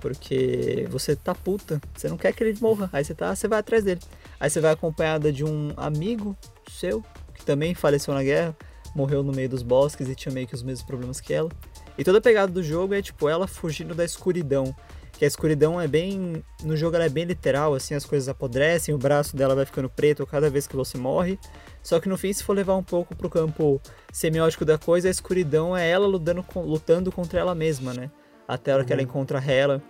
Porque 0.00 0.86
você 0.90 1.14
tá 1.14 1.34
puta, 1.34 1.80
você 1.94 2.08
não 2.08 2.16
quer 2.16 2.32
que 2.32 2.42
ele 2.42 2.58
morra. 2.60 2.88
Aí 2.92 3.04
você 3.04 3.14
tá, 3.14 3.34
você 3.34 3.46
vai 3.46 3.58
atrás 3.58 3.84
dele. 3.84 4.00
Aí 4.38 4.48
você 4.48 4.60
vai 4.60 4.72
acompanhada 4.72 5.32
de 5.32 5.44
um 5.44 5.72
amigo 5.76 6.36
seu 6.70 7.04
que 7.34 7.44
também 7.44 7.74
faleceu 7.74 8.12
na 8.14 8.22
guerra, 8.22 8.56
morreu 8.94 9.22
no 9.22 9.32
meio 9.32 9.48
dos 9.48 9.62
bosques 9.62 10.08
e 10.08 10.14
tinha 10.14 10.32
meio 10.32 10.46
que 10.46 10.54
os 10.54 10.62
mesmos 10.62 10.86
problemas 10.86 11.20
que 11.20 11.32
ela. 11.32 11.50
E 11.96 12.04
toda 12.04 12.18
a 12.18 12.20
pegada 12.20 12.50
do 12.50 12.62
jogo 12.62 12.94
é 12.94 13.02
tipo 13.02 13.28
ela 13.28 13.46
fugindo 13.46 13.94
da 13.94 14.04
escuridão. 14.04 14.74
Que 15.12 15.24
a 15.26 15.28
escuridão 15.28 15.78
é 15.78 15.86
bem. 15.86 16.42
No 16.62 16.74
jogo 16.74 16.96
ela 16.96 17.04
é 17.04 17.08
bem 17.10 17.24
literal, 17.24 17.74
assim, 17.74 17.94
as 17.94 18.06
coisas 18.06 18.26
apodrecem, 18.28 18.94
o 18.94 18.98
braço 18.98 19.36
dela 19.36 19.54
vai 19.54 19.66
ficando 19.66 19.90
preto 19.90 20.26
cada 20.26 20.48
vez 20.48 20.66
que 20.66 20.74
você 20.74 20.96
morre. 20.96 21.38
Só 21.82 22.00
que 22.00 22.08
no 22.08 22.16
fim, 22.16 22.32
se 22.32 22.42
for 22.42 22.54
levar 22.54 22.76
um 22.76 22.82
pouco 22.82 23.14
pro 23.14 23.28
campo 23.28 23.80
semiótico 24.12 24.64
da 24.64 24.78
coisa, 24.78 25.08
a 25.08 25.10
escuridão 25.10 25.76
é 25.76 25.88
ela 25.88 26.06
lutando, 26.06 26.44
lutando 26.56 27.12
contra 27.12 27.38
ela 27.38 27.54
mesma, 27.54 27.92
né? 27.92 28.10
Até 28.54 28.72
a 28.72 28.74
hora 28.74 28.82
uhum. 28.82 28.86
que 28.86 28.92
ela 28.92 29.02
uhum. 29.02 29.08
encontra 29.08 29.38
Hela 29.38 29.82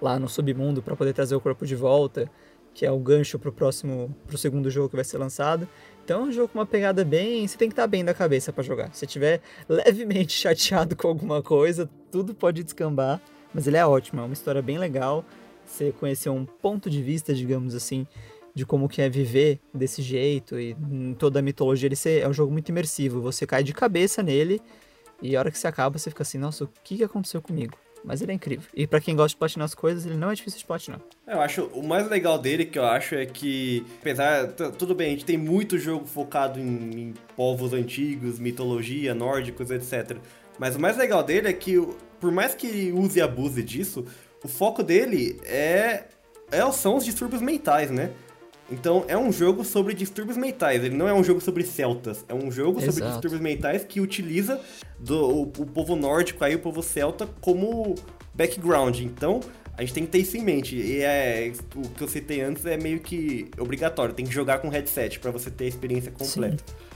lá 0.00 0.18
no 0.18 0.28
submundo 0.28 0.82
para 0.82 0.96
poder 0.96 1.12
trazer 1.12 1.34
o 1.34 1.40
corpo 1.40 1.64
de 1.64 1.74
volta, 1.74 2.30
que 2.74 2.84
é 2.84 2.90
o 2.90 2.98
gancho 2.98 3.38
pro 3.38 3.52
próximo, 3.52 4.14
pro 4.26 4.36
segundo 4.36 4.70
jogo 4.70 4.88
que 4.88 4.96
vai 4.96 5.04
ser 5.04 5.18
lançado. 5.18 5.68
Então 6.04 6.22
é 6.22 6.24
um 6.24 6.32
jogo 6.32 6.48
com 6.48 6.58
uma 6.58 6.66
pegada 6.66 7.04
bem, 7.04 7.46
você 7.46 7.56
tem 7.56 7.68
que 7.68 7.72
estar 7.72 7.82
tá 7.82 7.88
bem 7.88 8.04
da 8.04 8.14
cabeça 8.14 8.52
para 8.52 8.64
jogar. 8.64 8.92
Se 8.92 9.06
tiver 9.06 9.40
levemente 9.68 10.32
chateado 10.32 10.96
com 10.96 11.08
alguma 11.08 11.42
coisa, 11.42 11.88
tudo 12.10 12.34
pode 12.34 12.64
descambar, 12.64 13.20
mas 13.54 13.66
ele 13.66 13.76
é 13.76 13.86
ótimo, 13.86 14.20
é 14.20 14.24
uma 14.24 14.32
história 14.32 14.62
bem 14.62 14.78
legal. 14.78 15.24
Você 15.64 15.92
conhecer 15.92 16.30
um 16.30 16.44
ponto 16.44 16.88
de 16.88 17.02
vista, 17.02 17.34
digamos 17.34 17.74
assim, 17.74 18.06
de 18.54 18.64
como 18.64 18.88
que 18.88 19.00
é 19.02 19.08
viver 19.08 19.60
desse 19.72 20.02
jeito 20.02 20.58
e 20.58 20.74
em 20.90 21.14
toda 21.14 21.38
a 21.38 21.42
mitologia 21.42 21.86
ele 21.86 22.20
é 22.20 22.28
um 22.28 22.32
jogo 22.32 22.50
muito 22.50 22.70
imersivo. 22.70 23.20
Você 23.20 23.46
cai 23.46 23.62
de 23.62 23.72
cabeça 23.72 24.22
nele 24.22 24.60
e 25.20 25.36
a 25.36 25.40
hora 25.40 25.50
que 25.50 25.58
você 25.58 25.68
acaba 25.68 25.98
você 25.98 26.10
fica 26.10 26.22
assim, 26.22 26.38
nossa, 26.38 26.64
o 26.64 26.68
que 26.82 27.04
aconteceu 27.04 27.42
comigo? 27.42 27.76
Mas 28.04 28.22
ele 28.22 28.32
é 28.32 28.34
incrível. 28.34 28.66
E 28.74 28.86
para 28.86 29.00
quem 29.00 29.14
gosta 29.14 29.30
de 29.30 29.36
platinar 29.36 29.64
as 29.64 29.74
coisas, 29.74 30.06
ele 30.06 30.16
não 30.16 30.30
é 30.30 30.34
difícil 30.34 30.58
de 30.58 30.64
platinar. 30.64 31.00
Eu 31.26 31.40
acho, 31.40 31.64
o 31.74 31.86
mais 31.86 32.08
legal 32.08 32.38
dele 32.38 32.64
que 32.64 32.78
eu 32.78 32.84
acho 32.84 33.14
é 33.14 33.26
que, 33.26 33.84
apesar, 34.00 34.48
tudo 34.48 34.94
bem, 34.94 35.08
a 35.08 35.10
gente 35.10 35.24
tem 35.24 35.36
muito 35.36 35.78
jogo 35.78 36.06
focado 36.06 36.58
em, 36.58 37.08
em 37.08 37.14
povos 37.36 37.72
antigos, 37.72 38.38
mitologia, 38.38 39.14
nórdicos, 39.14 39.70
etc. 39.70 40.16
Mas 40.58 40.76
o 40.76 40.80
mais 40.80 40.96
legal 40.96 41.22
dele 41.22 41.48
é 41.48 41.52
que, 41.52 41.74
por 42.20 42.32
mais 42.32 42.54
que 42.54 42.92
use 42.92 43.18
e 43.18 43.22
abuse 43.22 43.62
disso, 43.62 44.04
o 44.42 44.48
foco 44.48 44.82
dele 44.82 45.40
é, 45.44 46.04
é 46.50 46.72
são 46.72 46.96
os 46.96 47.04
distúrbios 47.04 47.42
mentais, 47.42 47.90
né? 47.90 48.10
Então 48.70 49.04
é 49.08 49.16
um 49.16 49.32
jogo 49.32 49.64
sobre 49.64 49.94
distúrbios 49.94 50.36
mentais, 50.36 50.84
ele 50.84 50.94
não 50.94 51.08
é 51.08 51.14
um 51.14 51.24
jogo 51.24 51.40
sobre 51.40 51.64
celtas, 51.64 52.24
é 52.28 52.34
um 52.34 52.50
jogo 52.50 52.78
Exato. 52.78 52.92
sobre 52.92 53.10
distúrbios 53.10 53.40
mentais 53.40 53.84
que 53.84 54.00
utiliza 54.00 54.60
do, 54.98 55.24
o, 55.24 55.42
o, 55.42 55.66
povo 55.66 55.96
nórdico 55.96 56.44
aí, 56.44 56.54
o 56.54 56.58
povo 56.58 56.82
celta, 56.82 57.26
como 57.40 57.94
background. 58.34 59.00
Então 59.00 59.40
a 59.76 59.80
gente 59.80 59.94
tem 59.94 60.04
que 60.04 60.10
ter 60.10 60.18
isso 60.18 60.36
em 60.36 60.42
mente. 60.42 60.76
E 60.76 61.00
é 61.00 61.52
o 61.74 61.88
que 61.88 62.02
eu 62.02 62.08
citei 62.08 62.42
antes 62.42 62.66
é 62.66 62.76
meio 62.76 63.00
que 63.00 63.50
obrigatório, 63.58 64.14
tem 64.14 64.26
que 64.26 64.32
jogar 64.32 64.58
com 64.58 64.68
headset 64.68 65.18
para 65.18 65.30
você 65.30 65.50
ter 65.50 65.64
a 65.64 65.68
experiência 65.68 66.12
completa. 66.12 66.62
Sim. 66.66 66.87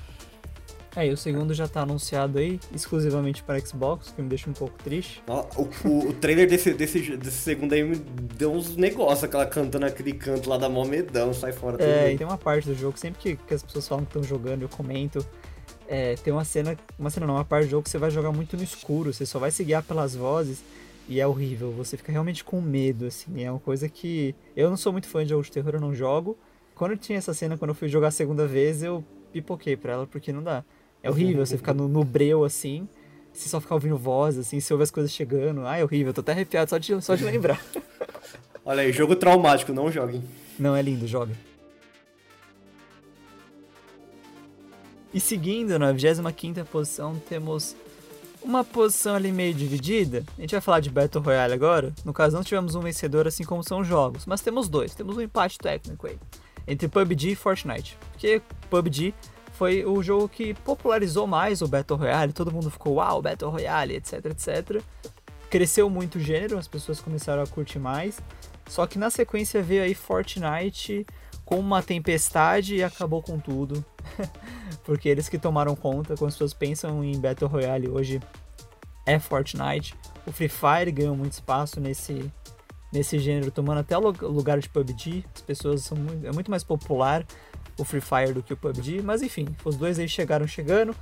É, 0.95 1.07
e 1.07 1.11
o 1.11 1.17
segundo 1.17 1.55
já 1.55 1.67
tá 1.67 1.81
anunciado 1.81 2.39
aí, 2.39 2.61
exclusivamente 2.75 3.43
para 3.43 3.59
Xbox, 3.59 4.13
que 4.15 4.21
me 4.21 4.29
deixa 4.29 4.51
um 4.51 4.53
pouco 4.53 4.77
triste. 4.83 5.23
O, 5.27 5.89
o, 5.89 6.09
o 6.09 6.13
trailer 6.13 6.47
desse, 6.47 6.75
desse, 6.75 7.17
desse 7.17 7.39
segundo 7.39 7.73
aí 7.73 7.83
me 7.83 7.97
deu 7.97 8.53
uns 8.53 8.77
negócios, 8.77 9.25
aquela 9.25 9.47
cantando 9.47 9.87
aquele 9.87 10.13
canto 10.13 10.51
lá 10.51 10.59
da 10.59 10.69
mó 10.69 10.85
medão, 10.85 11.33
sai 11.33 11.53
fora. 11.53 11.83
É, 11.83 12.13
e 12.13 12.19
tem 12.19 12.27
uma 12.27 12.37
parte 12.37 12.69
do 12.69 12.75
jogo, 12.75 12.99
sempre 12.99 13.21
que, 13.21 13.37
que 13.37 13.55
as 13.55 13.63
pessoas 13.63 13.89
falam 13.89 14.05
que 14.05 14.11
estão 14.11 14.23
jogando, 14.23 14.63
eu 14.63 14.69
comento, 14.69 15.27
é, 15.89 16.15
tem 16.17 16.31
uma 16.31 16.45
cena, 16.45 16.77
uma 16.99 17.09
cena 17.09 17.27
não, 17.27 17.35
uma 17.35 17.45
parte 17.45 17.67
do 17.67 17.71
jogo 17.71 17.85
que 17.85 17.91
você 17.91 17.99
vai 17.99 18.11
jogar 18.11 18.31
muito 18.31 18.55
no 18.57 18.63
escuro, 18.63 19.15
você 19.15 19.25
só 19.25 19.39
vai 19.39 19.51
se 19.51 19.65
guiar 19.65 19.83
pelas 19.83 20.15
vozes, 20.15 20.63
e 21.09 21.21
é 21.21 21.27
horrível, 21.27 21.73
você 21.73 21.97
fica 21.97 22.13
realmente 22.13 22.45
com 22.45 22.61
medo, 22.61 23.07
assim, 23.07 23.43
é 23.43 23.51
uma 23.51 23.59
coisa 23.59 23.89
que... 23.89 24.35
Eu 24.55 24.69
não 24.69 24.77
sou 24.77 24.93
muito 24.93 25.09
fã 25.09 25.25
de 25.25 25.31
jogos 25.31 25.47
de 25.47 25.53
terror, 25.53 25.75
eu 25.75 25.81
não 25.81 25.95
jogo. 25.95 26.39
Quando 26.75 26.97
tinha 26.97 27.19
essa 27.19 27.33
cena, 27.33 27.57
quando 27.57 27.71
eu 27.71 27.75
fui 27.75 27.89
jogar 27.89 28.09
a 28.09 28.11
segunda 28.11 28.47
vez, 28.47 28.83
eu 28.83 29.03
pipoquei 29.33 29.77
pra 29.77 29.95
ela, 29.95 30.07
porque 30.07 30.33
não 30.33 30.43
dá. 30.43 30.65
É 31.03 31.11
horrível 31.11 31.45
você 31.45 31.57
ficar 31.57 31.75
no, 31.75 31.89
no 31.89 32.05
breu 32.05 32.45
assim, 32.45 32.89
você 33.33 33.49
só 33.49 33.61
ficar 33.61 33.75
ouvindo 33.75 33.97
voz, 33.97 34.39
assim, 34.39 34.61
você 34.61 34.73
ouve 34.73 34.85
as 34.85 34.91
coisas 34.91 35.13
chegando. 35.13 35.67
Ah, 35.67 35.79
é 35.79 35.85
horrível, 35.85 36.13
tô 36.13 36.21
até 36.21 36.33
arrepiado 36.33 36.71
só 36.71 36.79
de, 36.79 37.01
só 37.03 37.15
de 37.15 37.25
lembrar. 37.25 37.61
Olha 38.65 38.83
aí, 38.83 38.93
jogo 38.93 39.17
traumático, 39.17 39.73
não 39.73 39.91
joguem. 39.91 40.23
Não, 40.59 40.77
é 40.77 40.83
lindo, 40.83 41.07
joga. 41.07 41.33
E 45.13 45.19
seguindo, 45.19 45.79
na 45.79 45.93
25 45.93 46.65
posição, 46.67 47.21
temos 47.29 47.77
uma 48.43 48.65
posição 48.65 49.15
ali 49.15 49.33
meio 49.33 49.53
dividida. 49.53 50.25
A 50.39 50.41
gente 50.41 50.53
vai 50.53 50.61
falar 50.61 50.81
de 50.81 50.91
Battle 50.91 51.23
Royale 51.23 51.53
agora. 51.53 51.93
No 52.05 52.13
caso, 52.13 52.37
não 52.37 52.45
tivemos 52.45 52.75
um 52.75 52.81
vencedor 52.81 53.27
assim 53.27 53.45
como 53.45 53.63
são 53.63 53.81
os 53.81 53.87
jogos, 53.87 54.25
mas 54.27 54.41
temos 54.41 54.69
dois. 54.69 54.95
Temos 54.95 55.17
um 55.17 55.21
empate 55.21 55.59
técnico 55.59 56.07
aí 56.07 56.19
entre 56.67 56.89
PUBG 56.89 57.33
e 57.33 57.35
Fortnite. 57.35 57.99
Porque 58.13 58.41
PUBG 58.71 59.15
foi 59.63 59.85
o 59.85 60.03
jogo 60.03 60.29
que 60.29 60.55
popularizou 60.55 61.25
mais 61.25 61.63
o 61.63 61.69
Battle 61.69 61.97
Royale, 61.97 62.33
todo 62.33 62.51
mundo 62.51 62.69
ficou, 62.69 62.95
uau, 62.95 63.23
Battle 63.23 63.49
Royale, 63.49 63.95
etc, 63.95 64.27
etc. 64.27 64.83
Cresceu 65.49 65.89
muito 65.89 66.17
o 66.17 66.21
gênero, 66.21 66.59
as 66.59 66.67
pessoas 66.67 66.99
começaram 67.01 67.45
a 67.45 67.47
curtir 67.47 67.79
mais. 67.79 68.21
Só 68.67 68.89
que 68.89 68.99
na 68.99 69.09
sequência 69.09 69.63
veio 69.63 69.85
aí 69.85 69.95
Fortnite 69.95 71.07
com 71.45 71.61
uma 71.61 71.81
tempestade 71.81 72.75
e 72.75 72.83
acabou 72.83 73.23
com 73.23 73.39
tudo. 73.39 73.85
Porque 74.83 75.09
eles 75.09 75.29
que 75.29 75.39
tomaram 75.39 75.77
conta, 75.77 76.17
quando 76.17 76.31
as 76.31 76.35
pessoas 76.35 76.55
pensam 76.55 77.05
em 77.05 77.17
Battle 77.21 77.49
Royale 77.49 77.89
hoje, 77.89 78.21
é 79.07 79.17
Fortnite. 79.21 79.95
O 80.27 80.33
Free 80.33 80.49
Fire 80.49 80.91
ganhou 80.91 81.15
muito 81.15 81.35
espaço 81.35 81.81
nesse, 81.81 82.29
nesse 82.93 83.17
gênero, 83.21 83.53
tomando 83.53 83.79
até 83.79 83.97
o 83.97 84.01
lugar 84.01 84.59
de 84.59 84.69
PUBG. 84.69 85.25
As 85.33 85.41
pessoas 85.41 85.83
são 85.83 85.97
muito, 85.97 86.27
é 86.27 86.33
muito 86.33 86.51
mais 86.51 86.65
popular 86.65 87.25
o 87.79 87.85
Free 87.85 88.01
Fire 88.01 88.33
do 88.33 88.43
que 88.43 88.53
o 88.53 88.57
PUBG, 88.57 89.03
mas 89.03 89.23
enfim, 89.23 89.47
os 89.65 89.77
dois 89.77 89.99
aí 89.99 90.09
chegaram 90.09 90.47
chegando, 90.47 90.95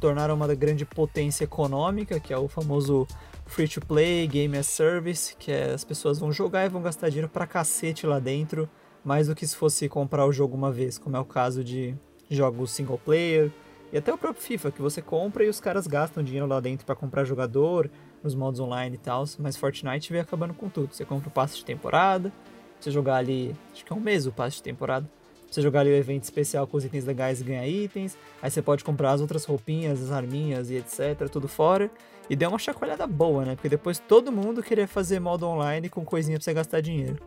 tornaram 0.00 0.34
uma 0.34 0.52
grande 0.54 0.84
potência 0.84 1.44
econômica, 1.44 2.20
que 2.20 2.32
é 2.32 2.38
o 2.38 2.48
famoso 2.48 3.06
free 3.46 3.68
to 3.68 3.80
play, 3.80 4.26
game 4.26 4.56
as 4.56 4.66
service, 4.66 5.36
que 5.36 5.50
é 5.50 5.72
as 5.72 5.84
pessoas 5.84 6.18
vão 6.18 6.32
jogar 6.32 6.66
e 6.66 6.68
vão 6.68 6.82
gastar 6.82 7.08
dinheiro 7.08 7.28
pra 7.28 7.46
cacete 7.46 8.06
lá 8.06 8.18
dentro, 8.18 8.68
mais 9.04 9.28
do 9.28 9.34
que 9.34 9.46
se 9.46 9.56
fosse 9.56 9.88
comprar 9.88 10.26
o 10.26 10.32
jogo 10.32 10.56
uma 10.56 10.72
vez, 10.72 10.98
como 10.98 11.16
é 11.16 11.20
o 11.20 11.24
caso 11.24 11.62
de 11.62 11.94
jogos 12.28 12.72
single 12.72 12.98
player 12.98 13.52
e 13.92 13.96
até 13.96 14.12
o 14.12 14.18
próprio 14.18 14.42
FIFA, 14.42 14.72
que 14.72 14.82
você 14.82 15.00
compra 15.00 15.44
e 15.44 15.48
os 15.48 15.60
caras 15.60 15.86
gastam 15.86 16.22
dinheiro 16.22 16.46
lá 16.46 16.58
dentro 16.58 16.84
para 16.84 16.96
comprar 16.96 17.24
jogador, 17.24 17.88
nos 18.22 18.34
modos 18.34 18.58
online 18.58 18.96
e 18.96 18.98
tal, 18.98 19.24
mas 19.38 19.56
Fortnite 19.56 20.12
vem 20.12 20.20
acabando 20.20 20.52
com 20.54 20.68
tudo. 20.68 20.92
Você 20.92 21.04
compra 21.04 21.28
o 21.28 21.30
passe 21.30 21.58
de 21.58 21.64
temporada, 21.64 22.32
você 22.80 22.90
jogar 22.90 23.16
ali, 23.16 23.54
acho 23.72 23.84
que 23.84 23.92
é 23.92 23.96
um 23.96 24.00
mês 24.00 24.26
o 24.26 24.32
passe 24.32 24.56
de 24.56 24.64
temporada, 24.64 25.08
você 25.50 25.62
jogar 25.62 25.80
ali 25.80 25.90
o 25.90 25.96
evento 25.96 26.24
especial 26.24 26.66
com 26.66 26.76
os 26.76 26.84
itens 26.84 27.04
legais 27.04 27.40
e 27.40 27.44
ganhar 27.44 27.66
itens. 27.66 28.16
Aí 28.42 28.50
você 28.50 28.60
pode 28.60 28.84
comprar 28.84 29.12
as 29.12 29.20
outras 29.20 29.44
roupinhas, 29.44 30.02
as 30.02 30.10
arminhas 30.10 30.70
e 30.70 30.76
etc, 30.76 31.28
tudo 31.30 31.48
fora. 31.48 31.90
E 32.28 32.34
deu 32.34 32.48
uma 32.48 32.58
chacoalhada 32.58 33.06
boa, 33.06 33.44
né? 33.44 33.54
Porque 33.54 33.68
depois 33.68 33.98
todo 33.98 34.32
mundo 34.32 34.62
queria 34.62 34.88
fazer 34.88 35.20
modo 35.20 35.46
online 35.46 35.88
com 35.88 36.04
coisinha 36.04 36.36
pra 36.38 36.44
você 36.44 36.52
gastar 36.52 36.80
dinheiro. 36.80 37.18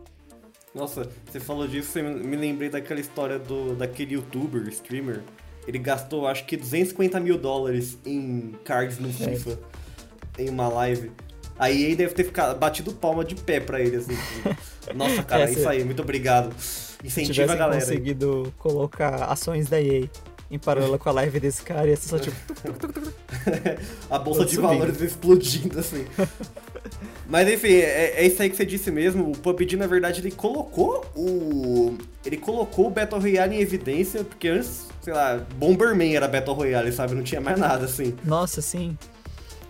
Nossa, 0.74 1.08
você 1.28 1.40
falou 1.40 1.66
disso, 1.66 1.98
eu 1.98 2.04
me 2.04 2.36
lembrei 2.36 2.68
daquela 2.68 3.00
história 3.00 3.38
do 3.38 3.74
daquele 3.74 4.14
youtuber, 4.14 4.68
streamer. 4.68 5.22
Ele 5.66 5.78
gastou 5.78 6.26
acho 6.26 6.44
que 6.44 6.56
250 6.56 7.18
mil 7.20 7.36
dólares 7.38 7.98
em 8.04 8.54
cards 8.64 8.98
no 8.98 9.08
é. 9.08 9.12
FIFA 9.12 9.58
é. 10.38 10.42
em 10.42 10.48
uma 10.48 10.68
live. 10.68 11.10
Aí 11.58 11.82
ele 11.84 11.96
deve 11.96 12.14
ter 12.14 12.24
ficado 12.24 12.58
batido 12.58 12.92
palma 12.92 13.24
de 13.24 13.34
pé 13.34 13.60
pra 13.60 13.80
ele, 13.80 13.96
assim. 13.96 14.16
Nossa, 14.94 15.22
cara, 15.22 15.48
é, 15.48 15.52
isso 15.52 15.68
aí, 15.68 15.84
muito 15.84 16.00
obrigado. 16.00 16.54
Incentiva 17.04 17.52
a 17.52 17.56
galera. 17.56 17.82
aí. 17.82 17.88
conseguido 17.88 18.52
colocar 18.58 19.24
ações 19.24 19.68
da 19.68 19.80
EA 19.80 20.08
em 20.50 20.58
paralelo 20.58 20.98
com 20.98 21.08
a 21.08 21.12
live 21.12 21.38
desse 21.38 21.62
cara, 21.62 21.86
ia 21.86 21.96
ser 21.96 22.08
só 22.08 22.18
tipo. 22.18 22.36
A 24.10 24.18
bolsa 24.18 24.44
de 24.44 24.56
valores 24.56 25.00
explodindo, 25.00 25.78
assim. 25.78 26.04
Mas 27.28 27.48
enfim, 27.48 27.74
é, 27.74 28.14
é 28.16 28.26
isso 28.26 28.42
aí 28.42 28.50
que 28.50 28.56
você 28.56 28.66
disse 28.66 28.90
mesmo. 28.90 29.30
O 29.30 29.38
PUBG, 29.38 29.76
na 29.76 29.86
verdade, 29.86 30.20
ele 30.20 30.32
colocou 30.32 31.06
o. 31.14 31.96
Ele 32.24 32.36
colocou 32.36 32.88
o 32.88 32.90
Battle 32.90 33.20
Royale 33.20 33.54
em 33.54 33.60
evidência, 33.60 34.24
porque 34.24 34.48
antes, 34.48 34.88
sei 35.00 35.12
lá, 35.12 35.36
Bomberman 35.54 36.16
era 36.16 36.26
Battle 36.26 36.56
Royale, 36.56 36.90
sabe? 36.90 37.14
Não 37.14 37.22
tinha 37.22 37.40
mais 37.40 37.58
nada, 37.58 37.84
assim. 37.84 38.16
Nossa, 38.24 38.60
sim. 38.60 38.98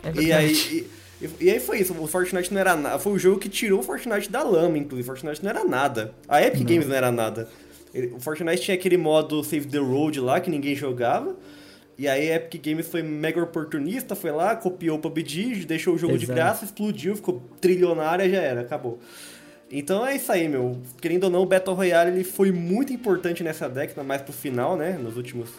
É 0.03 0.19
E 0.19 0.33
aí. 0.33 0.55
E, 0.55 1.00
e 1.41 1.51
aí 1.51 1.61
foi 1.61 1.81
isso, 1.81 1.93
o 1.93 2.07
Fortnite 2.07 2.53
não 2.53 2.61
era 2.61 2.75
nada. 2.77 2.99
Foi 2.99 3.13
o 3.13 3.19
jogo 3.19 3.39
que 3.39 3.49
tirou 3.49 3.81
o 3.81 3.83
Fortnite 3.83 4.31
da 4.31 4.43
lama, 4.43 4.79
inclusive. 4.79 5.03
O 5.03 5.13
Fortnite 5.15 5.43
não 5.43 5.51
era 5.51 5.65
nada. 5.65 6.15
A 6.29 6.43
Epic 6.43 6.67
Games 6.67 6.87
não 6.89 6.95
era 6.97 7.11
nada. 7.13 7.49
Ele- 7.93 8.09
O 8.15 8.21
Fortnite 8.21 8.63
tinha 8.63 8.75
aquele 8.75 8.97
modo 8.97 9.43
Save 9.45 9.67
the 9.67 9.79
Road 9.79 10.21
lá 10.21 10.41
que 10.41 10.49
ninguém 10.51 10.75
jogava. 10.75 11.37
E 11.99 12.09
aí 12.09 12.33
a 12.33 12.37
Epic 12.37 12.65
Games 12.65 12.87
foi 12.89 13.03
mega 13.03 13.43
oportunista, 13.43 14.15
foi 14.17 14.31
lá, 14.31 14.57
copiou 14.57 14.97
o 14.97 15.01
PUBG, 15.01 15.67
deixou 15.67 15.95
o 15.95 15.99
jogo 15.99 16.17
de 16.17 16.25
Exato. 16.25 16.37
graça, 16.39 16.65
explodiu, 16.65 17.15
ficou 17.15 17.43
trilionária, 17.61 18.27
já 18.31 18.39
era, 18.41 18.63
acabou. 18.63 18.99
Então 19.71 20.07
é 20.07 20.17
isso 20.17 20.33
aí, 20.33 20.49
meu. 20.49 20.81
Querendo 21.01 21.25
ou 21.25 21.31
não, 21.31 21.43
o 21.43 21.47
Battle 21.47 21.77
Royale 21.77 22.11
ele 22.13 22.25
foi 22.25 22.51
muito 22.51 22.93
importante 22.93 23.45
nessa 23.45 23.69
década, 23.69 24.03
mais 24.03 24.23
pro 24.23 24.33
final, 24.33 24.77
né? 24.77 24.99
Nos 25.01 25.17
últimos 25.19 25.51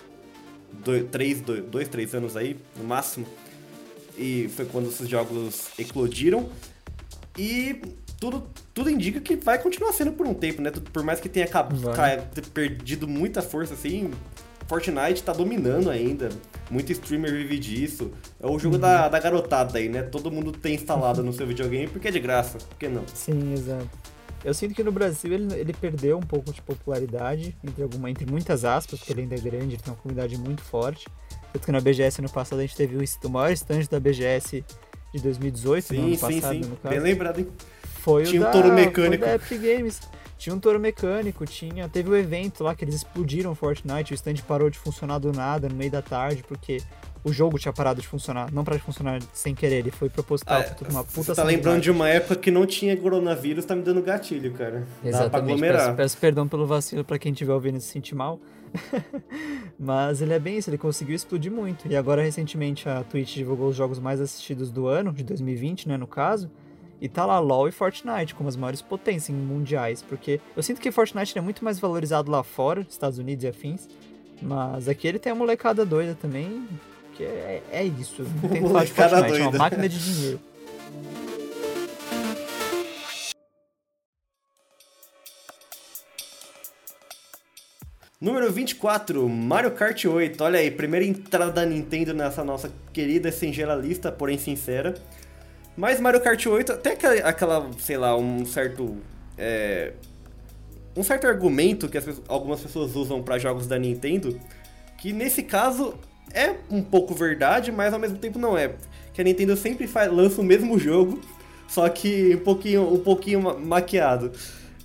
dois, 0.83 1.05
três, 1.11 1.39
dois, 1.41 1.63
dois, 1.65 1.87
três 1.87 2.15
anos 2.15 2.35
aí, 2.35 2.57
no 2.75 2.83
máximo. 2.83 3.25
E 4.21 4.47
foi 4.49 4.65
quando 4.65 4.87
esses 4.87 5.09
jogos 5.09 5.69
eclodiram. 5.79 6.47
E 7.37 7.81
tudo, 8.19 8.47
tudo 8.73 8.89
indica 8.89 9.19
que 9.19 9.35
vai 9.35 9.57
continuar 9.57 9.91
sendo 9.93 10.11
por 10.11 10.27
um 10.27 10.33
tempo, 10.33 10.61
né? 10.61 10.71
Por 10.93 11.03
mais 11.03 11.19
que 11.19 11.27
tenha 11.27 11.47
Vai. 11.47 12.23
perdido 12.53 13.07
muita 13.07 13.41
força, 13.41 13.73
assim, 13.73 14.11
Fortnite 14.67 15.23
tá 15.23 15.33
dominando 15.33 15.89
ainda. 15.89 16.29
Muito 16.69 16.91
streamer 16.93 17.31
vive 17.31 17.59
disso. 17.59 18.11
É 18.39 18.47
o 18.47 18.57
jogo 18.57 18.77
da, 18.77 19.09
da 19.09 19.19
garotada 19.19 19.77
aí, 19.77 19.89
né? 19.89 20.01
Todo 20.01 20.31
mundo 20.31 20.53
tem 20.53 20.75
instalado 20.75 21.21
no 21.21 21.33
seu 21.33 21.45
videogame 21.45 21.87
porque 21.87 22.07
é 22.07 22.11
de 22.11 22.19
graça. 22.19 22.57
Por 22.57 22.77
que 22.77 22.87
não? 22.87 23.03
Sim, 23.13 23.53
exato. 23.53 23.89
Eu 24.45 24.53
sinto 24.53 24.73
que 24.73 24.81
no 24.81 24.91
Brasil 24.91 25.33
ele, 25.33 25.53
ele 25.59 25.73
perdeu 25.73 26.17
um 26.17 26.21
pouco 26.21 26.53
de 26.53 26.61
popularidade, 26.61 27.55
entre, 27.63 27.83
alguma, 27.83 28.09
entre 28.09 28.25
muitas 28.25 28.63
aspas, 28.63 28.99
porque 28.99 29.11
ele 29.11 29.21
ainda 29.23 29.35
é 29.35 29.39
grande, 29.39 29.75
ele 29.75 29.81
tem 29.81 29.93
uma 29.93 29.99
comunidade 29.99 30.37
muito 30.37 30.61
forte. 30.61 31.05
Tanto 31.53 31.65
que 31.65 31.71
na 31.71 31.81
BGS 31.81 32.19
ano 32.21 32.29
passado 32.29 32.59
a 32.59 32.61
gente 32.61 32.75
teve 32.75 32.95
o, 32.95 33.29
maior 33.29 33.51
stand 33.51 33.83
da 33.89 33.99
BGS 33.99 34.63
de 35.13 35.21
2018, 35.21 35.93
no 35.93 35.99
Sim, 35.99 36.05
ano 36.07 36.15
sim, 36.15 36.21
passado, 36.21 36.53
sim. 36.53 36.69
no 36.69 36.75
caso. 36.77 36.95
Bem 36.95 36.99
lembrado, 36.99 37.39
hein? 37.39 37.47
Foi 37.99 38.23
Tinha 38.23 38.41
o 38.41 38.43
um 38.43 38.47
da, 38.47 38.51
touro 38.51 38.67
foi 38.67 38.75
mecânico. 38.75 39.25
da 39.25 39.35
Epic 39.35 39.61
Games. 39.61 39.99
Tinha 40.37 40.55
um 40.55 40.59
touro 40.59 40.79
mecânico, 40.79 41.45
tinha, 41.45 41.87
teve 41.87 42.09
o 42.09 42.15
evento 42.15 42.63
lá 42.63 42.73
que 42.73 42.83
eles 42.83 42.95
explodiram 42.95 43.53
Fortnite, 43.53 44.11
o 44.11 44.15
stand 44.15 44.37
parou 44.47 44.71
de 44.71 44.79
funcionar 44.79 45.19
do 45.19 45.31
nada 45.31 45.69
no 45.69 45.75
meio 45.75 45.91
da 45.91 46.01
tarde, 46.01 46.43
porque 46.47 46.79
o 47.23 47.31
jogo 47.31 47.59
tinha 47.59 47.71
parado 47.71 48.01
de 48.01 48.07
funcionar, 48.07 48.51
não 48.51 48.63
parou 48.63 48.79
de 48.79 48.83
funcionar 48.83 49.21
sem 49.33 49.53
querer, 49.53 49.75
ele 49.75 49.91
foi 49.91 50.09
proposital, 50.09 50.61
Ah, 50.61 50.75
uma 50.89 51.03
puta 51.03 51.21
Você 51.25 51.35
tá 51.35 51.43
lembrando 51.43 51.81
de 51.81 51.91
uma 51.91 52.09
época 52.09 52.35
que 52.37 52.49
não 52.49 52.65
tinha 52.65 52.97
coronavírus, 52.97 53.65
tá 53.65 53.75
me 53.75 53.83
dando 53.83 54.01
gatilho, 54.01 54.51
cara. 54.53 54.79
Dá 54.79 54.85
pra 55.01 55.09
Exatamente, 55.09 55.51
aglomerar. 55.51 55.85
peço, 55.85 55.95
peço 55.97 56.17
perdão 56.17 56.47
pelo 56.47 56.65
vacilo 56.65 57.03
pra 57.03 57.19
quem 57.19 57.31
estiver 57.33 57.53
ouvindo 57.53 57.77
e 57.77 57.81
se 57.81 57.89
sentir 57.89 58.15
mal. 58.15 58.39
Mas 59.77 60.21
ele 60.21 60.33
é 60.33 60.39
bem 60.39 60.57
isso, 60.57 60.69
ele 60.69 60.77
conseguiu 60.77 61.15
explodir 61.15 61.51
muito. 61.51 61.87
E 61.87 61.95
agora, 61.95 62.21
recentemente, 62.21 62.87
a 62.87 63.03
Twitch 63.03 63.35
divulgou 63.35 63.69
os 63.69 63.75
jogos 63.75 63.99
mais 63.99 64.21
assistidos 64.21 64.69
do 64.69 64.87
ano, 64.87 65.11
de 65.11 65.23
2020, 65.23 65.87
né, 65.89 65.97
no 65.97 66.07
caso. 66.07 66.49
E 66.99 67.09
tá 67.09 67.25
lá 67.25 67.39
LoL 67.39 67.67
e 67.67 67.71
Fortnite 67.71 68.35
como 68.35 68.47
as 68.47 68.55
maiores 68.55 68.81
potências 68.81 69.35
mundiais. 69.35 70.03
Porque 70.03 70.39
eu 70.55 70.61
sinto 70.61 70.79
que 70.79 70.91
Fortnite 70.91 71.35
é 71.37 71.41
muito 71.41 71.63
mais 71.65 71.79
valorizado 71.79 72.29
lá 72.29 72.43
fora, 72.43 72.85
Estados 72.87 73.17
Unidos 73.17 73.43
e 73.43 73.47
afins. 73.47 73.89
Mas 74.41 74.87
aqui 74.87 75.07
ele 75.07 75.17
tem 75.17 75.31
a 75.31 75.35
molecada 75.35 75.85
doida 75.85 76.15
também, 76.19 76.67
que 77.15 77.23
é, 77.23 77.63
é 77.71 77.83
isso. 77.83 78.23
Não 78.41 78.49
tem 78.49 78.61
que 78.61 78.67
falar 78.67 78.85
de 78.85 78.91
Fortnite, 78.93 79.15
é 79.15 79.17
uma 79.17 79.51
doida. 79.51 79.57
máquina 79.57 79.89
de 79.89 80.13
dinheiro. 80.13 80.39
Número 88.21 88.51
24, 88.51 89.27
Mario 89.27 89.71
Kart 89.71 90.05
8. 90.05 90.43
Olha 90.43 90.59
aí, 90.59 90.69
primeira 90.69 91.03
entrada 91.03 91.51
da 91.51 91.65
Nintendo 91.65 92.13
nessa 92.13 92.43
nossa 92.43 92.71
querida 92.93 93.31
singela 93.31 93.73
lista, 93.73 94.11
porém 94.11 94.37
sincera. 94.37 94.93
Mas 95.75 95.99
Mario 95.99 96.21
Kart 96.21 96.45
8, 96.45 96.73
até 96.73 96.91
aquela, 97.23 97.71
sei 97.79 97.97
lá, 97.97 98.15
um 98.15 98.45
certo. 98.45 98.97
é, 99.37 99.93
um 100.95 101.01
certo 101.01 101.25
argumento 101.25 101.89
que 101.89 101.97
as 101.97 102.05
algumas 102.27 102.61
pessoas 102.61 102.95
usam 102.95 103.23
para 103.23 103.39
jogos 103.39 103.65
da 103.65 103.79
Nintendo, 103.79 104.39
que 104.99 105.11
nesse 105.11 105.41
caso 105.41 105.95
é 106.31 106.55
um 106.69 106.83
pouco 106.83 107.15
verdade, 107.15 107.71
mas 107.71 107.91
ao 107.91 107.99
mesmo 107.99 108.19
tempo 108.19 108.37
não 108.37 108.55
é. 108.55 108.75
Que 109.13 109.21
a 109.21 109.23
Nintendo 109.23 109.57
sempre 109.57 109.87
faz, 109.87 110.11
lança 110.11 110.39
o 110.39 110.43
mesmo 110.43 110.77
jogo, 110.77 111.19
só 111.67 111.89
que 111.89 112.35
um 112.35 112.39
pouquinho, 112.43 112.93
um 112.93 112.99
pouquinho 112.99 113.41
ma- 113.41 113.55
maquiado. 113.57 114.31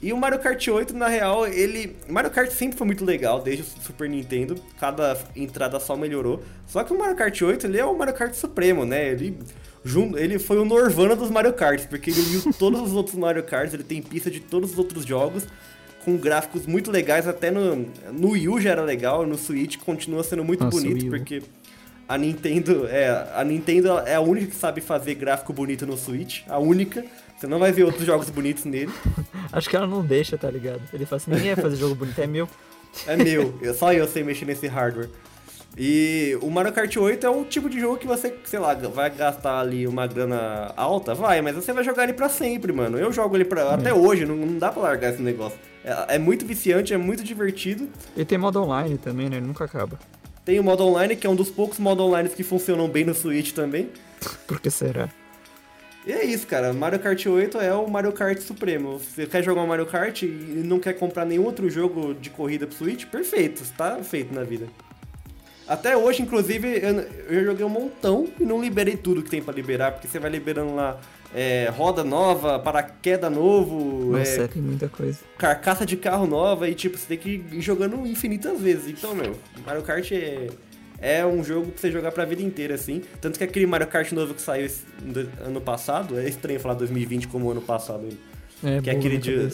E 0.02 0.12
o 0.12 0.16
Mario 0.16 0.38
Kart 0.38 0.68
8, 0.68 0.94
na 0.94 1.09
real, 1.09 1.46
ele. 1.46 1.96
Mario 2.09 2.30
Kart 2.30 2.50
sempre 2.50 2.76
foi 2.76 2.87
muito 2.87 3.04
legal, 3.04 3.40
desde 3.40 3.62
o 3.62 3.82
Super 3.82 4.09
Nintendo. 4.09 4.56
Cada 4.78 5.18
entrada 5.35 5.80
só 5.80 5.96
melhorou. 5.96 6.42
Só 6.66 6.85
que 6.85 6.92
o 6.92 6.98
Mario 6.98 7.16
Kart 7.16 7.40
8, 7.40 7.66
ele 7.66 7.78
é 7.78 7.85
o 7.85 7.96
Mario 7.96 8.14
Kart 8.14 8.35
Supremo, 8.35 8.85
né? 8.85 9.09
Ele, 9.09 9.38
ele 10.16 10.38
foi 10.38 10.59
o 10.59 10.64
Norvana 10.64 11.16
dos 11.16 11.30
Mario 11.30 11.54
Karts, 11.54 11.87
porque 11.87 12.11
ele 12.11 12.20
uniu 12.20 12.52
todos 12.59 12.80
os 12.80 12.92
outros 12.92 13.16
Mario 13.16 13.42
Karts, 13.42 13.72
ele 13.72 13.85
tem 13.85 14.02
pista 14.02 14.30
de 14.30 14.40
todos 14.40 14.72
os 14.72 14.78
outros 14.78 15.06
jogos, 15.06 15.46
com 16.04 16.16
gráficos 16.16 16.66
muito 16.66 16.90
legais, 16.90 17.26
até 17.26 17.50
no, 17.50 17.87
no 18.12 18.30
Wii 18.30 18.48
U 18.48 18.61
já 18.61 18.70
era 18.70 18.82
legal, 18.82 19.26
no 19.26 19.38
Switch 19.38 19.78
continua 19.78 20.22
sendo 20.22 20.44
muito 20.44 20.62
Nossa, 20.62 20.78
bonito, 20.78 21.09
porque 21.09 21.42
a 22.09 22.16
Nintendo, 22.16 22.87
é, 22.87 23.09
a 23.35 23.42
Nintendo 23.44 23.98
é 23.98 24.14
a 24.14 24.20
única 24.20 24.46
que 24.46 24.56
sabe 24.56 24.80
fazer 24.80 25.14
gráfico 25.14 25.52
bonito 25.52 25.85
no 25.87 25.96
Switch, 25.96 26.42
a 26.48 26.59
única. 26.59 27.04
Você 27.37 27.46
não 27.46 27.59
vai 27.59 27.70
ver 27.72 27.85
outros 27.85 28.05
jogos 28.05 28.31
bonitos 28.31 28.64
nele. 28.64 28.90
Acho 29.53 29.68
que 29.68 29.77
ela 29.77 29.87
não 29.87 30.05
deixa, 30.05 30.37
tá 30.38 30.51
ligado? 30.51 30.81
Ele 30.92 31.05
fala 31.07 31.16
assim, 31.20 31.31
ninguém 31.31 31.55
vai 31.55 31.62
fazer 31.62 31.77
jogo 31.77 31.94
bonito, 31.94 32.18
é 32.20 32.27
meu. 32.27 32.49
É 33.07 33.16
meu, 33.16 33.55
eu- 33.61 33.75
só 33.75 33.92
eu 33.92 34.07
sei 34.09 34.22
mexer 34.25 34.44
nesse 34.46 34.66
hardware. 34.66 35.09
E 35.79 36.38
o 36.40 36.51
Mario 36.51 36.72
Kart 36.72 36.96
8 36.96 37.27
é 37.27 37.29
o 37.29 37.44
tipo 37.44 37.68
de 37.68 37.79
jogo 37.79 37.99
que 37.99 38.07
você, 38.07 38.35
sei 38.46 38.59
lá, 38.59 38.72
vai 38.72 39.11
gastar 39.11 39.61
ali 39.61 39.87
uma 39.87 40.07
grana 40.07 40.72
alta, 40.75 41.14
vai, 41.14 41.42
mas 41.42 41.55
você 41.55 41.70
vai 41.75 41.85
jogar 41.85 42.05
ele 42.05 42.14
pra 42.14 42.31
sempre, 42.31 42.72
mano. 42.72 42.99
Eu 42.99 43.12
jogo 43.12 43.37
ele 43.37 43.44
pra, 43.44 43.75
até 43.75 43.92
hoje, 43.92 44.25
não, 44.25 44.35
não 44.37 44.59
dá 44.59 44.72
pra 44.72 44.81
largar 44.83 45.12
esse 45.12 45.20
negócio. 45.20 45.59
É, 45.85 46.14
é 46.14 46.18
muito 46.18 46.46
viciante, 46.46 46.94
é 46.94 46.96
muito 46.96 47.22
divertido. 47.22 47.88
E 48.16 48.25
tem 48.25 48.38
modo 48.38 48.62
online 48.62 48.96
também, 48.96 49.29
né? 49.29 49.37
Ele 49.37 49.46
nunca 49.46 49.64
acaba. 49.66 49.99
Tem 50.46 50.59
o 50.59 50.64
modo 50.64 50.83
online, 50.83 51.14
que 51.14 51.27
é 51.27 51.31
um 51.31 51.37
dos 51.37 51.51
poucos 51.51 51.79
modos 51.79 52.03
online 52.07 52.31
que 52.31 52.42
funcionam 52.42 52.88
bem 52.88 53.05
no 53.05 53.12
Switch 53.14 53.53
também. 53.53 53.90
Por 54.49 54.59
que 54.59 54.70
será? 54.70 55.11
E 56.07 56.12
é 56.12 56.25
isso, 56.25 56.47
cara. 56.47 56.73
Mario 56.73 57.01
Kart 57.01 57.27
8 57.27 57.59
é 57.59 57.75
o 57.75 57.90
Mario 57.90 58.12
Kart 58.12 58.38
Supremo. 58.38 58.99
Você 58.99 59.27
quer 59.27 59.42
jogar 59.42 59.62
um 59.62 59.66
Mario 59.66 59.87
Kart 59.87 60.23
e 60.23 60.27
não 60.64 60.79
quer 60.79 60.92
comprar 60.92 61.25
nenhum 61.25 61.45
outro 61.45 61.69
jogo 61.69 62.14
de 62.14 62.31
corrida 62.31 62.64
pro 62.64 62.77
Switch? 62.77 63.07
Perfeito, 63.07 63.62
está 63.62 63.99
feito 64.05 64.33
na 64.33 64.45
vida. 64.45 64.69
Até 65.66 65.97
hoje, 65.97 66.23
inclusive, 66.23 66.81
eu, 67.29 67.45
joguei 67.45 67.66
um 67.66 67.69
montão 67.69 68.29
e 68.38 68.45
não 68.45 68.62
liberei 68.62 68.97
tudo 68.97 69.21
que 69.21 69.29
tem 69.29 69.42
pra 69.42 69.53
liberar, 69.53 69.90
porque 69.92 70.07
você 70.07 70.21
vai 70.21 70.31
liberando 70.31 70.77
lá 70.77 71.01
é, 71.35 71.69
roda 71.77 72.05
nova, 72.05 72.57
paraquedas 72.61 73.33
novo, 73.33 74.16
Nossa, 74.16 74.42
é, 74.42 74.47
tem 74.47 74.62
muita 74.62 74.88
coisa. 74.88 75.19
carcaça 75.37 75.85
de 75.85 75.97
carro 75.97 76.25
nova 76.25 76.69
e 76.69 76.75
tipo, 76.75 76.97
você 76.97 77.07
tem 77.09 77.19
que 77.19 77.45
ir 77.51 77.61
jogando 77.61 78.07
infinitas 78.07 78.61
vezes. 78.61 78.90
Então, 78.97 79.12
meu, 79.12 79.37
Mario 79.66 79.83
Kart 79.83 80.09
é, 80.12 80.47
é 81.00 81.24
um 81.26 81.42
jogo 81.44 81.70
pra 81.72 81.80
você 81.80 81.90
jogar 81.90 82.12
pra 82.12 82.24
vida 82.24 82.42
inteira, 82.42 82.74
assim. 82.74 83.02
Tanto 83.20 83.38
que 83.38 83.44
aquele 83.44 83.66
Mario 83.66 83.87
Kart 83.87 84.11
novo 84.12 84.35
que 84.35 84.40
saiu 84.40 84.70
ano 85.44 85.61
passado, 85.61 86.18
é 86.18 86.28
estranho 86.28 86.59
falar 86.61 86.74
2020 86.74 87.28
como 87.28 87.50
ano 87.50 87.61
passado, 87.62 88.09
É, 88.64 88.80
que 88.80 88.90
é 88.90 88.92
aquele 88.94 89.18
de, 89.18 89.48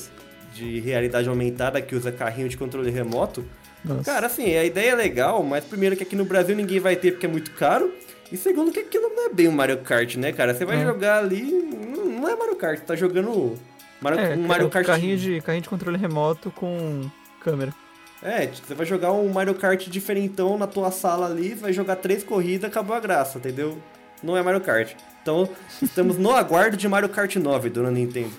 de 0.55 0.81
realidade 0.81 1.29
aumentada 1.29 1.81
que 1.83 1.95
usa 1.95 2.13
carrinho 2.13 2.49
de 2.49 2.57
controle 2.57 2.91
remoto. 2.91 3.45
Nossa. 3.85 4.05
Cara, 4.05 4.27
assim, 4.29 4.55
a 4.55 4.65
ideia 4.65 4.91
é 4.93 4.95
legal, 4.95 5.43
mas 5.43 5.65
primeiro 5.65 5.97
que 5.97 6.05
aqui 6.05 6.15
no 6.15 6.25
Brasil 6.25 6.55
ninguém 6.55 6.79
vai 6.79 6.95
ter 6.95 7.13
porque 7.13 7.27
é 7.27 7.29
muito 7.29 7.51
caro. 7.53 7.93
E 8.31 8.37
segundo 8.37 8.71
que 8.73 8.79
aquilo 8.81 9.09
não 9.15 9.27
é 9.27 9.29
bem 9.29 9.49
um 9.49 9.53
Mario 9.53 9.79
Kart, 9.79 10.15
né, 10.17 10.33
cara? 10.33 10.55
Você 10.55 10.65
vai 10.65 10.81
É. 10.81 10.85
jogar 10.85 11.19
ali, 11.19 11.43
não 11.43 12.05
não 12.23 12.29
é 12.29 12.37
Mario 12.37 12.55
Kart, 12.55 12.79
você 12.79 12.85
tá 12.85 12.95
jogando 12.95 13.59
Mario, 14.01 14.21
é, 14.21 14.35
um 14.37 14.47
Mario 14.47 14.71
Kart 14.71 14.87
carrinho 14.87 15.17
de, 15.19 15.41
carrinho 15.41 15.63
de 15.63 15.69
controle 15.69 15.99
remoto 15.99 16.51
com 16.53 17.11
câmera. 17.41 17.75
É, 18.23 18.47
você 18.47 18.75
vai 18.75 18.87
jogar 18.87 19.13
um 19.13 19.29
Mario 19.33 19.55
Kart 19.55 19.89
diferentão 19.89 20.57
na 20.57 20.67
tua 20.67 20.91
sala 20.93 21.27
ali, 21.27 21.55
vai 21.55 21.73
jogar 21.73 21.97
três 21.97 22.23
corridas, 22.23 22.71
acabou 22.71 22.95
a 22.95 23.01
graça, 23.01 23.39
entendeu? 23.39 23.77
Não 24.23 24.37
é 24.37 24.43
Mario 24.43 24.61
Kart. 24.61 24.95
Então, 25.21 25.49
estamos 25.83 26.17
no 26.17 26.31
aguardo 26.31 26.77
de 26.77 26.87
Mario 26.89 27.09
Kart 27.09 27.35
9, 27.35 27.69
dona 27.71 27.91
Nintendo. 27.91 28.33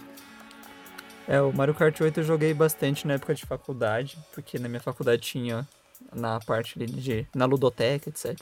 É, 1.28 1.42
o 1.42 1.52
Mario 1.52 1.74
Kart 1.74 2.00
8 2.00 2.20
eu 2.22 2.24
joguei 2.24 2.54
bastante 2.54 3.06
na 3.06 3.14
época 3.16 3.36
de 3.36 3.46
faculdade, 3.46 4.18
porque 4.34 4.58
na 4.58 4.70
minha 4.70 4.82
faculdade 4.82 5.22
tinha 5.22 5.68
na 6.14 6.40
parte 6.40 6.82
ali 6.82 6.86
de. 6.92 7.28
na 7.36 7.46
ludoteca, 7.46 8.10
etc. 8.10 8.38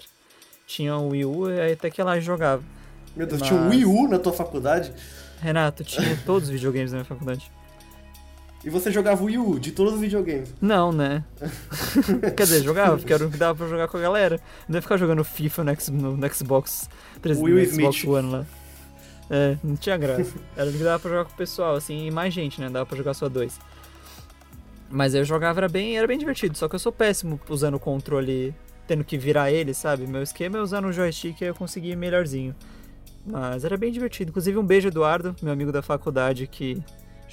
Tinha 0.68 0.96
o 0.96 1.10
Wii 1.10 1.26
U 1.26 1.50
e 1.52 1.60
aí 1.60 1.74
até 1.74 1.90
que 1.90 2.02
lá 2.02 2.18
eu 2.18 2.22
jogava. 2.22 2.64
Meu 3.16 3.28
Deus, 3.28 3.42
Mas- 3.42 3.50
tinha 3.50 3.60
um 3.60 3.70
Wii 3.70 3.86
U 3.86 4.08
na 4.08 4.18
tua 4.20 4.34
faculdade? 4.34 4.94
Renato, 5.42 5.84
tinha 5.84 6.18
todos 6.26 6.50
os 6.50 6.54
videogames 6.54 6.92
na 6.92 7.00
minha 7.00 7.06
faculdade. 7.06 7.52
E 8.64 8.70
você 8.70 8.92
jogava 8.92 9.22
o 9.24 9.26
Wii 9.26 9.38
U 9.40 9.60
de 9.60 9.72
todos 9.72 9.94
os 9.96 10.00
videogames? 10.00 10.54
Não, 10.62 10.92
né? 10.92 11.24
Quer 12.38 12.44
dizer, 12.44 12.62
jogava, 12.64 12.96
porque 12.98 13.12
era 13.12 13.26
o 13.26 13.32
que 13.32 13.38
dava 13.38 13.58
pra 13.58 13.68
jogar 13.68 13.88
com 13.88 13.98
a 13.98 14.02
galera. 14.02 14.40
Não 14.70 14.78
ia 14.78 14.82
ficar 14.82 14.98
jogando 14.98 15.24
FIFA 15.24 15.64
no, 15.64 16.18
no- 16.18 16.34
Xbox 16.34 16.88
360, 17.22 17.44
Will 17.44 17.56
no 17.56 17.66
Xbox 17.66 17.98
Smith. 17.98 18.14
One 18.16 18.32
lá. 18.32 18.46
É, 19.32 19.58
não 19.64 19.76
tinha 19.76 19.98
graça. 19.98 20.34
Era 20.56 20.70
o 20.70 20.74
que 20.74 20.78
dava 20.84 21.00
pra 21.00 21.10
jogar 21.10 21.26
com 21.26 21.32
o 21.34 21.38
pessoal, 21.38 21.76
assim, 21.76 22.06
e 22.06 22.12
mais 22.12 22.34
gente, 22.34 22.62
né? 22.62 22.70
Dava 22.70 22.86
pra 22.86 22.98
jogar 22.98 23.14
só 23.16 23.28
dois. 23.28 23.60
Mas 24.90 25.16
eu 25.16 25.24
jogava, 25.24 25.62
era 25.62 25.70
bem, 25.70 25.98
era 25.98 26.06
bem 26.06 26.18
divertido, 26.18 26.58
só 26.58 26.68
que 26.68 26.76
eu 26.76 26.80
sou 26.80 26.92
péssimo 26.92 27.40
usando 27.50 27.76
o 27.76 27.80
controle, 27.80 28.54
tendo 28.86 29.04
que 29.06 29.18
virar 29.18 29.50
ele, 29.52 29.74
sabe? 29.74 30.06
Meu 30.06 30.22
esquema 30.22 30.58
é 30.58 30.62
usando 30.62 30.86
o 30.86 30.92
joystick 30.94 31.40
e 31.42 31.46
eu 31.46 31.56
consegui 31.56 31.96
melhorzinho. 31.96 32.54
Mas 33.26 33.64
era 33.64 33.78
bem 33.78 33.92
divertido. 33.92 34.30
Inclusive, 34.32 34.58
um 34.58 34.66
beijo, 34.66 34.90
Eduardo, 34.90 35.34
meu 35.42 35.54
amigo 35.54 35.72
da 35.72 35.82
faculdade, 35.82 36.46
que 36.46 36.84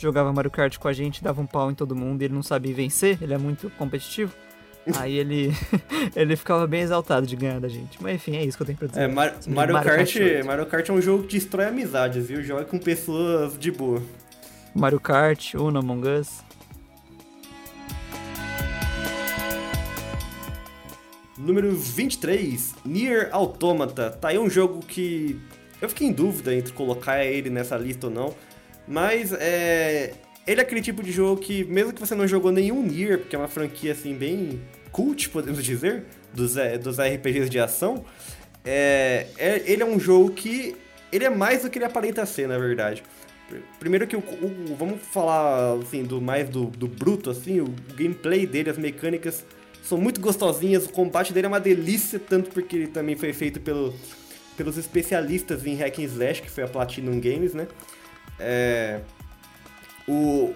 jogava 0.01 0.33
Mario 0.33 0.51
Kart 0.51 0.77
com 0.79 0.89
a 0.89 0.93
gente, 0.93 1.23
dava 1.23 1.41
um 1.41 1.47
pau 1.47 1.71
em 1.71 1.75
todo 1.75 1.95
mundo 1.95 2.23
e 2.23 2.25
ele 2.27 2.35
não 2.35 2.43
sabia 2.43 2.75
vencer, 2.75 3.19
ele 3.23 3.35
é 3.35 3.39
muito 3.39 3.71
competitivo. 3.71 4.33
Aí 4.97 5.17
ele, 5.19 5.53
ele 6.17 6.35
ficava 6.35 6.67
bem 6.67 6.81
exaltado 6.81 7.27
de 7.27 7.37
ganhar 7.37 7.61
da 7.61 7.69
gente. 7.69 8.03
Mas 8.03 8.15
enfim, 8.15 8.37
é 8.37 8.45
isso 8.45 8.57
que 8.57 8.63
eu 8.63 8.67
tenho 8.67 8.79
pra 8.79 8.89
dizer. 8.89 9.03
É, 9.03 9.07
Mar- 9.09 9.35
Mario, 9.47 9.75
Mario 9.75 9.91
Kart. 9.91 10.17
Mario 10.47 10.67
Kart 10.67 10.89
é 10.89 10.93
um 10.93 11.03
jogo 11.03 11.25
que 11.25 11.39
destrói 11.39 11.67
amizades, 11.67 12.27
viu? 12.27 12.43
Joga 12.43 12.65
com 12.65 12.79
pessoas 12.79 13.59
de 13.59 13.71
boa. 13.71 14.03
Mario 14.75 14.99
Kart, 15.01 15.55
Uno, 15.55 15.81
Among 15.81 16.09
Us. 16.09 16.43
Número 21.37 21.75
23, 21.75 22.75
Nier 22.85 23.29
Automata. 23.33 24.11
Tá 24.11 24.29
aí 24.29 24.39
um 24.39 24.51
jogo 24.51 24.81
que 24.81 25.39
eu 25.81 25.89
fiquei 25.89 26.09
em 26.09 26.13
dúvida 26.13 26.55
entre 26.55 26.73
colocar 26.73 27.25
ele 27.25 27.49
nessa 27.49 27.77
lista 27.77 28.09
ou 28.09 28.13
não. 28.13 28.35
Mas 28.89 29.33
é. 29.33 30.13
Ele 30.47 30.61
é 30.61 30.65
aquele 30.65 30.81
tipo 30.81 31.03
de 31.03 31.13
jogo 31.13 31.39
que, 31.41 31.63
mesmo 31.65 31.93
que 31.93 32.01
você 32.01 32.15
não 32.15 32.27
jogou 32.27 32.51
nenhum 32.51 32.83
Nier, 32.83 33.19
porque 33.19 33.37
é 33.37 33.39
uma 33.39 33.49
franquia 33.49 33.93
assim 33.93 34.15
bem 34.15 34.63
cult, 34.91 35.29
podemos 35.29 35.63
dizer, 35.63 36.05
dos, 36.33 36.57
é, 36.57 36.79
dos 36.79 36.99
RPGs 36.99 37.51
de 37.51 37.59
ação, 37.59 38.03
é, 38.65 39.27
é- 39.37 39.63
ele 39.67 39.83
é 39.83 39.87
um 39.87 40.01
jogo 40.01 40.31
que. 40.31 40.75
Ele 41.13 41.25
é 41.25 41.31
mais 41.31 41.63
do 41.63 41.71
que 41.71 41.79
ele 41.79 41.85
aparenta 41.85 42.25
ser, 42.27 42.49
na 42.49 42.59
verdade. 42.59 43.03
Pr- 43.49 43.57
Primeiro 43.79 44.07
que 44.07 44.17
o, 44.17 44.21
o- 44.21 44.75
vamos 44.75 45.01
falar 45.03 45.79
assim 45.83 46.03
do 46.03 46.21
mais 46.21 46.49
do, 46.49 46.65
do 46.65 46.87
bruto 46.89 47.31
assim, 47.31 47.61
o 47.61 47.69
gameplay 47.95 48.47
dele, 48.47 48.71
as 48.71 48.79
mecânicas 48.79 49.45
são 49.83 49.97
muito 49.99 50.19
gostosinhas, 50.21 50.87
o 50.87 50.91
combate 50.91 51.33
dele 51.33 51.47
é 51.47 51.49
uma 51.49 51.61
delícia, 51.61 52.19
tanto 52.19 52.51
porque 52.51 52.77
ele 52.77 52.87
também 52.89 53.17
foi 53.17 53.33
feito 53.33 53.59
pelo, 53.61 53.95
pelos 54.57 54.77
especialistas 54.77 55.65
em 55.67 55.75
hack 55.77 55.99
and 55.99 56.03
slash, 56.05 56.43
que 56.43 56.51
foi 56.51 56.65
a 56.65 56.69
Platinum 56.69 57.19
Games, 57.21 57.55
né? 57.55 57.67
É, 58.39 59.01
o, 60.07 60.53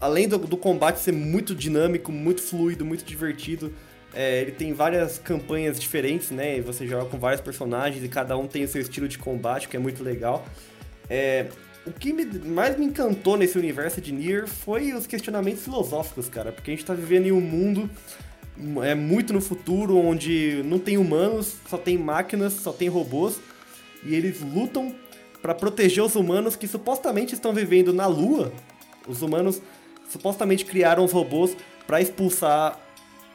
além 0.00 0.28
do, 0.28 0.38
do 0.38 0.56
combate 0.56 1.00
ser 1.00 1.12
muito 1.12 1.54
dinâmico, 1.54 2.10
muito 2.12 2.42
fluido, 2.42 2.84
muito 2.84 3.04
divertido, 3.04 3.72
é, 4.12 4.40
ele 4.40 4.52
tem 4.52 4.72
várias 4.72 5.18
campanhas 5.18 5.78
diferentes, 5.78 6.30
né? 6.30 6.58
E 6.58 6.60
você 6.60 6.86
joga 6.86 7.06
com 7.08 7.18
vários 7.18 7.40
personagens 7.40 8.02
e 8.04 8.08
cada 8.08 8.36
um 8.36 8.46
tem 8.46 8.64
o 8.64 8.68
seu 8.68 8.80
estilo 8.80 9.06
de 9.06 9.18
combate, 9.18 9.68
que 9.68 9.76
é 9.76 9.80
muito 9.80 10.02
legal. 10.02 10.44
É, 11.08 11.46
o 11.86 11.92
que 11.92 12.12
me- 12.12 12.24
mais 12.26 12.76
me 12.78 12.84
encantou 12.86 13.36
nesse 13.36 13.56
universo 13.56 14.00
de 14.00 14.12
Nier 14.12 14.46
foi 14.46 14.92
os 14.92 15.06
questionamentos 15.06 15.62
filosóficos, 15.62 16.28
cara, 16.28 16.52
porque 16.52 16.70
a 16.70 16.74
gente 16.74 16.84
tá 16.84 16.94
vivendo 16.94 17.26
em 17.26 17.32
um 17.32 17.40
mundo 17.40 17.88
é 18.82 18.94
muito 18.94 19.32
no 19.32 19.40
futuro 19.40 19.96
onde 19.96 20.62
não 20.66 20.78
tem 20.78 20.98
humanos, 20.98 21.56
só 21.68 21.78
tem 21.78 21.96
máquinas, 21.96 22.52
só 22.52 22.72
tem 22.72 22.88
robôs 22.88 23.40
e 24.04 24.14
eles 24.14 24.40
lutam 24.40 24.94
para 25.42 25.54
proteger 25.54 26.02
os 26.04 26.14
humanos 26.14 26.56
que 26.56 26.68
supostamente 26.68 27.34
estão 27.34 27.52
vivendo 27.52 27.92
na 27.92 28.06
Lua. 28.06 28.52
Os 29.08 29.22
humanos 29.22 29.60
supostamente 30.08 30.64
criaram 30.64 31.04
os 31.04 31.12
robôs 31.12 31.56
para 31.86 32.00
expulsar 32.00 32.78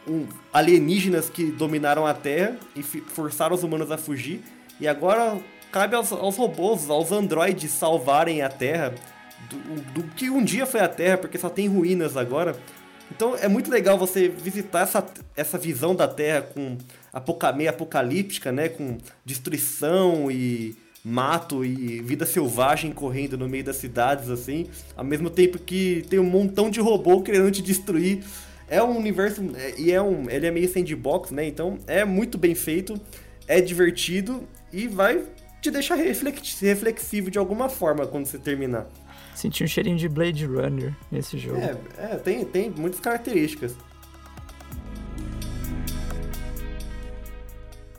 um- 0.07 0.27
alienígenas 0.53 1.29
que 1.29 1.45
dominaram 1.51 2.05
a 2.05 2.13
Terra 2.13 2.57
e 2.75 2.83
forçaram 2.83 3.55
os 3.55 3.63
humanos 3.63 3.91
a 3.91 3.97
fugir. 3.97 4.41
E 4.79 4.87
agora 4.87 5.37
cabe 5.71 5.95
aos, 5.95 6.11
aos 6.11 6.35
robôs, 6.37 6.89
aos 6.89 7.11
androides 7.11 7.71
salvarem 7.71 8.41
a 8.41 8.49
Terra 8.49 8.93
do, 9.49 9.57
do 9.93 10.03
que 10.15 10.29
um 10.29 10.43
dia 10.43 10.65
foi 10.65 10.79
a 10.81 10.87
Terra, 10.87 11.17
porque 11.17 11.37
só 11.37 11.49
tem 11.49 11.67
ruínas 11.67 12.15
agora. 12.15 12.55
Então 13.11 13.35
é 13.35 13.47
muito 13.47 13.69
legal 13.69 13.97
você 13.97 14.27
visitar 14.27 14.81
essa, 14.81 15.05
essa 15.35 15.57
visão 15.57 15.95
da 15.95 16.07
Terra 16.07 16.41
com 16.41 16.77
apoca, 17.13 17.51
meio 17.51 17.69
apocalíptica, 17.69 18.51
né? 18.51 18.69
Com 18.69 18.97
destruição 19.23 20.29
e 20.31 20.75
mato 21.05 21.63
e 21.63 22.01
vida 22.01 22.25
selvagem 22.25 22.91
correndo 22.91 23.37
no 23.37 23.47
meio 23.47 23.63
das 23.63 23.75
cidades, 23.75 24.27
assim. 24.29 24.65
Ao 24.97 25.03
mesmo 25.05 25.29
tempo 25.29 25.59
que 25.59 26.03
tem 26.09 26.17
um 26.17 26.23
montão 26.23 26.69
de 26.71 26.79
robô 26.81 27.21
querendo 27.21 27.51
te 27.51 27.61
destruir. 27.61 28.23
É 28.67 28.81
um 28.81 28.97
universo. 28.97 29.43
é- 29.55 29.75
E 29.79 29.91
é 29.91 30.01
um. 30.01 30.27
Ele 30.27 30.47
é 30.47 30.51
meio 30.51 30.67
sandbox, 30.67 31.29
né? 31.29 31.45
Então 31.45 31.77
é 31.85 32.03
muito 32.03 32.35
bem 32.39 32.55
feito, 32.55 32.99
é 33.47 33.61
divertido 33.61 34.43
e 34.73 34.87
vai 34.87 35.21
te 35.61 35.69
deixar 35.69 35.93
reflex- 35.95 36.59
reflexivo 36.59 37.29
de 37.29 37.37
alguma 37.37 37.69
forma 37.69 38.07
quando 38.07 38.25
você 38.25 38.39
terminar. 38.39 38.87
Senti 39.35 39.63
um 39.63 39.67
cheirinho 39.67 39.97
de 39.97 40.07
Blade 40.09 40.45
Runner 40.45 40.95
nesse 41.11 41.37
jogo. 41.37 41.57
É, 41.59 41.75
é 41.97 42.07
tem, 42.15 42.43
tem 42.45 42.69
muitas 42.75 42.99
características. 42.99 43.75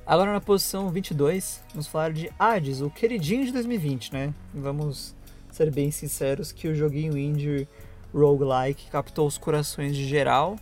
Agora 0.07 0.33
na 0.33 0.41
posição 0.41 0.89
22, 0.89 1.63
vamos 1.71 1.87
falar 1.89 2.13
de 2.13 2.31
Hades, 2.39 2.81
o 2.81 2.89
queridinho 2.89 3.45
de 3.45 3.53
2020, 3.53 4.13
né? 4.13 4.33
Vamos 4.55 5.15
ser 5.51 5.71
bem 5.73 5.91
sinceros 5.91 6.53
que 6.53 6.69
o 6.69 6.75
joguinho 6.75 7.19
indie 7.19 7.67
roguelike 8.15 8.89
captou 8.91 9.27
os 9.27 9.37
corações 9.37 9.97
de 9.97 10.07
geral. 10.07 10.57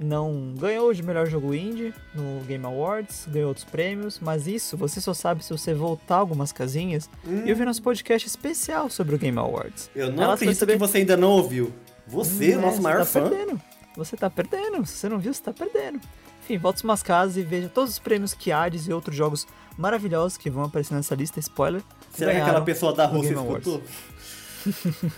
Não 0.00 0.52
ganhou 0.58 0.92
de 0.92 1.02
melhor 1.02 1.26
jogo 1.26 1.54
indie 1.54 1.94
no 2.14 2.40
Game 2.44 2.64
Awards, 2.66 3.26
ganhou 3.30 3.48
outros 3.48 3.64
prêmios, 3.64 4.18
mas 4.20 4.46
isso 4.46 4.76
você 4.76 5.00
só 5.00 5.14
sabe 5.14 5.42
se 5.44 5.50
você 5.52 5.72
voltar 5.72 6.16
algumas 6.16 6.52
casinhas 6.52 7.08
e 7.24 7.48
ouvir 7.50 7.64
nosso 7.64 7.82
podcast 7.82 8.26
especial 8.26 8.90
sobre 8.90 9.14
o 9.14 9.18
Game 9.18 9.38
Awards. 9.38 9.88
Eu 9.94 10.12
não 10.12 10.24
Ela 10.24 10.34
acredito 10.34 10.58
saber- 10.58 10.72
que 10.74 10.78
você 10.80 10.98
ainda 10.98 11.16
não 11.16 11.30
ouviu. 11.30 11.72
Você, 12.06 12.56
Hum, 12.56 12.60
nosso 12.62 12.78
é, 12.78 12.80
maior 12.82 13.04
você 13.06 13.20
tá 13.20 13.24
fã. 13.26 13.30
perdendo. 13.36 13.62
Você 13.96 14.16
tá 14.16 14.28
perdendo. 14.28 14.84
Se 14.84 14.92
você 14.98 15.08
não 15.08 15.18
viu, 15.18 15.32
você 15.32 15.42
tá 15.42 15.52
perdendo. 15.52 15.98
Enfim, 16.46 16.58
volte 16.58 16.84
umas 16.84 17.02
casas 17.02 17.36
e 17.36 17.42
veja 17.42 17.68
todos 17.68 17.94
os 17.94 17.98
prêmios 17.98 18.32
que 18.32 18.52
Hades 18.52 18.86
e 18.86 18.92
outros 18.92 19.16
jogos 19.16 19.48
maravilhosos 19.76 20.38
que 20.38 20.48
vão 20.48 20.62
aparecer 20.62 20.94
nessa 20.94 21.12
lista, 21.12 21.40
spoiler. 21.40 21.82
Será 22.12 22.32
que 22.32 22.40
aquela 22.40 22.60
pessoa 22.60 22.94
da 22.94 23.04
Rússia 23.04 23.34
escutou? 23.34 23.82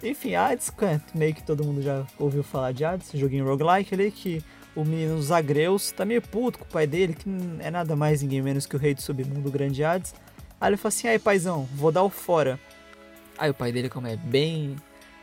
Enfim, 0.00 0.36
Hades, 0.36 0.72
é, 0.82 1.00
meio 1.12 1.34
que 1.34 1.42
todo 1.42 1.64
mundo 1.64 1.82
já 1.82 2.06
ouviu 2.20 2.44
falar 2.44 2.70
de 2.70 2.84
Hades, 2.84 3.10
joguinho 3.14 3.44
roguelike 3.44 3.94
ali, 3.94 4.12
que 4.12 4.44
o 4.76 4.84
menino 4.84 5.20
Zagreus 5.20 5.90
tá 5.90 6.04
meio 6.04 6.22
puto 6.22 6.60
com 6.60 6.64
o 6.64 6.68
pai 6.68 6.86
dele, 6.86 7.12
que 7.12 7.28
não 7.28 7.60
é 7.60 7.68
nada 7.68 7.96
mais 7.96 8.22
ninguém 8.22 8.40
menos 8.40 8.64
que 8.64 8.76
o 8.76 8.78
rei 8.78 8.94
do 8.94 9.02
submundo, 9.02 9.48
o 9.48 9.50
grande 9.50 9.82
Hades. 9.82 10.14
Aí 10.60 10.70
ele 10.70 10.76
fala 10.76 10.90
assim, 10.90 11.08
aí 11.08 11.18
paizão, 11.18 11.68
vou 11.74 11.90
dar 11.90 12.04
o 12.04 12.10
fora. 12.10 12.60
Aí 13.36 13.50
o 13.50 13.54
pai 13.54 13.72
dele, 13.72 13.88
como 13.88 14.06
é 14.06 14.14
bem 14.14 14.76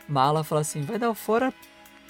mala, 0.09 0.43
fala 0.43 0.59
assim, 0.59 0.81
vai 0.81 0.99
dar 0.99 1.09
o 1.09 1.15
fora 1.15 1.53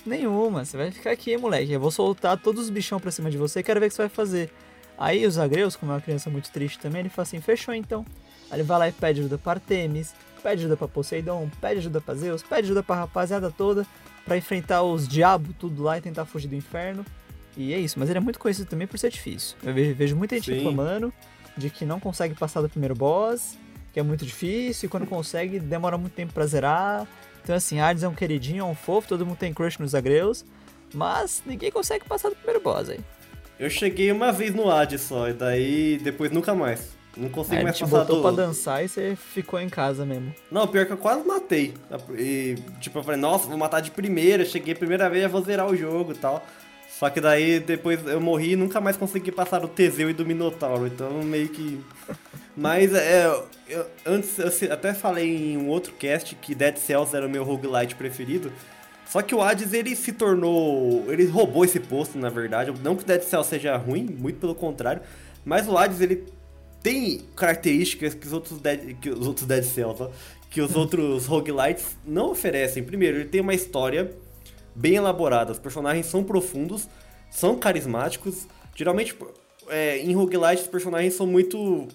nenhuma, 0.06 0.66
você 0.66 0.78
vai 0.78 0.92
ficar 0.92 1.12
aqui, 1.12 1.38
moleque, 1.38 1.72
eu 1.72 1.80
vou 1.80 1.92
soltar 1.92 2.38
todos 2.38 2.64
os 2.64 2.70
bichão 2.70 3.00
pra 3.00 3.12
cima 3.12 3.30
de 3.30 3.38
você 3.38 3.60
e 3.60 3.64
quero 3.64 3.80
ver 3.80 3.88
o 3.88 3.90
que 3.90 3.96
você 3.96 4.02
vai 4.04 4.10
fazer. 4.10 4.52
Aí 4.98 5.26
o 5.26 5.32
Zagreus, 5.32 5.76
como 5.76 5.92
é 5.92 5.96
uma 5.96 6.02
criança 6.02 6.30
muito 6.30 6.52
triste 6.52 6.80
também, 6.80 7.02
ele 7.02 7.10
fala 7.10 7.24
assim, 7.24 7.42
fechou 7.42 7.74
então. 7.74 8.06
Aí 8.50 8.58
ele 8.58 8.64
vai 8.64 8.80
lá 8.80 8.88
e 8.88 8.92
pede 8.92 9.22
ajuda 9.22 9.38
pra 9.38 9.54
Artemis, 9.54 10.14
pede 10.42 10.62
ajuda 10.62 10.78
pra 10.78 10.88
Poseidon, 10.88 11.50
pede 11.60 11.80
ajuda 11.80 12.00
pra 12.00 12.14
Zeus, 12.16 12.44
pede 12.44 12.66
ajuda 12.66 12.84
pra 12.84 12.96
rapaziada 12.98 13.50
toda 13.50 13.86
pra 14.26 14.38
enfrentar 14.38 14.84
os 14.84 15.08
diabos 15.08 15.56
tudo 15.60 15.84
lá 15.84 15.98
e 15.98 16.02
tentar 16.02 16.26
fugir 16.26 16.48
do 16.48 16.56
inferno. 16.56 17.06
E 17.56 17.74
é 17.74 17.80
isso, 17.80 18.00
mas 18.00 18.10
ele 18.10 18.18
é 18.18 18.22
muito 18.22 18.40
conhecido 18.40 18.68
também 18.68 18.88
por 18.88 18.98
ser 18.98 19.10
difícil. 19.10 19.56
Eu 19.64 19.74
vejo, 19.74 19.94
vejo 19.96 20.16
muita 20.16 20.36
gente 20.36 20.46
Sim. 20.46 20.58
reclamando 20.58 21.14
de 21.56 21.70
que 21.70 21.86
não 21.86 22.00
consegue 22.00 22.34
passar 22.34 22.62
do 22.62 22.70
primeiro 22.70 22.96
boss, 22.96 23.58
que 23.92 24.00
é 24.00 24.04
muito 24.04 24.26
difícil, 24.26 24.88
e 24.88 24.90
quando 24.90 25.06
consegue 25.06 25.60
demora 25.60 25.98
muito 25.98 26.14
tempo 26.14 26.34
pra 26.34 26.46
zerar. 26.48 27.08
Então 27.44 27.56
assim, 27.56 27.80
Hades 27.80 28.04
é 28.04 28.08
um 28.08 28.16
queridinho, 28.16 28.62
é 28.62 28.64
um 28.64 28.76
fofo, 28.76 29.08
todo 29.08 29.26
mundo 29.26 29.38
tem 29.38 29.54
crush 29.54 29.78
nos 29.78 29.92
Zagreus, 29.92 30.46
mas 30.94 31.44
ninguém 31.46 31.72
consegue 31.72 32.06
passar 32.06 32.30
do 32.30 32.36
primeiro 32.36 32.62
boss 32.62 32.90
aí. 32.90 33.00
Eu 33.60 33.70
cheguei 33.70 34.12
uma 34.12 34.32
vez 34.32 34.54
no 34.56 34.70
Hades 34.70 35.02
só, 35.02 35.30
e 35.30 35.34
daí 35.34 36.00
depois 36.02 36.32
nunca 36.32 36.56
mais. 36.56 36.94
Não 37.16 37.30
consigo 37.30 37.58
Aí 37.58 37.64
mais 37.64 37.78
te 37.78 37.84
passar 37.84 38.00
botou 38.00 38.16
do... 38.16 38.22
pra 38.24 38.32
dançar 38.32 38.84
e 38.84 38.88
você 38.88 39.16
ficou 39.16 39.60
em 39.60 39.70
casa 39.70 40.06
mesmo. 40.06 40.34
Não, 40.50 40.68
pior 40.68 40.86
que 40.86 40.94
eu 40.94 40.98
quase 40.98 41.26
matei. 41.26 41.74
E, 42.18 42.56
tipo, 42.80 42.98
eu 42.98 43.04
falei, 43.04 43.20
nossa, 43.20 43.48
vou 43.48 43.58
matar 43.58 43.82
de 43.82 43.92
primeira. 43.92 44.44
Cheguei 44.44 44.74
a 44.74 44.78
primeira 44.78 45.10
vez, 45.10 45.22
já 45.22 45.28
vou 45.28 45.44
zerar 45.44 45.68
o 45.68 45.76
jogo 45.76 46.14
e 46.14 46.16
tal. 46.16 46.44
Só 46.90 47.10
que 47.10 47.22
daí 47.22 47.60
depois 47.60 48.06
eu 48.08 48.20
morri 48.20 48.54
e 48.54 48.56
nunca 48.56 48.82
mais 48.82 48.98
consegui 48.98 49.32
passar 49.32 49.60
do 49.60 49.68
Teseu 49.68 50.10
e 50.10 50.14
do 50.14 50.26
Minotauro. 50.26 50.88
Então 50.88 51.22
meio 51.22 51.50
que. 51.50 51.80
Mas 52.56 52.94
é. 52.94 53.26
eu- 53.68 53.86
antes 54.06 54.38
eu 54.38 54.72
até 54.72 54.94
falei 54.94 55.54
em 55.54 55.58
um 55.58 55.68
outro 55.70 55.94
cast 55.94 56.36
que 56.36 56.54
Dead 56.54 56.78
Cells 56.78 57.16
era 57.16 57.26
o 57.26 57.30
meu 57.30 57.44
roguelite 57.44 57.96
preferido. 57.96 58.52
Só 59.08 59.22
que 59.22 59.34
o 59.36 59.42
Hades 59.42 59.74
ele 59.74 59.96
se 59.96 60.12
tornou. 60.12 61.06
Ele 61.12 61.26
roubou 61.26 61.66
esse 61.66 61.80
posto, 61.80 62.18
na 62.18 62.30
verdade. 62.30 62.72
Não 62.84 62.96
que 62.96 63.04
Dead 63.06 63.22
Cells 63.24 63.50
seja 63.50 63.76
ruim, 63.78 64.04
muito 64.06 64.40
pelo 64.40 64.56
contrário. 64.56 65.02
Mas 65.44 65.68
o 65.68 65.78
Hades 65.78 66.00
ele 66.02 66.24
tem 66.82 67.22
características 67.36 68.14
que 68.14 68.26
os 68.28 68.34
outros 68.34 68.60
Dead, 68.60 68.96
que 69.00 69.10
os 69.10 69.26
outros 69.28 69.48
Dead 69.48 69.64
Cells, 69.64 70.02
ó, 70.02 70.10
que 70.50 70.62
os 70.62 70.76
outros 70.78 71.26
roguelites 71.26 71.98
não 72.06 72.32
oferecem. 72.32 72.84
Primeiro, 72.84 73.18
ele 73.18 73.30
tem 73.30 73.42
uma 73.42 73.54
história 73.54 74.12
bem 74.76 74.96
elaborada, 74.96 75.52
os 75.52 75.60
personagens 75.60 76.06
são 76.08 76.24
profundos, 76.24 76.88
são 77.30 77.58
carismáticos. 77.58 78.48
Geralmente, 78.76 79.16
é, 79.70 80.00
em 80.00 80.14
roguelite, 80.14 80.64
os 80.64 80.68
personagens 80.68 81.14
são 81.14 81.28
muito 81.28 81.88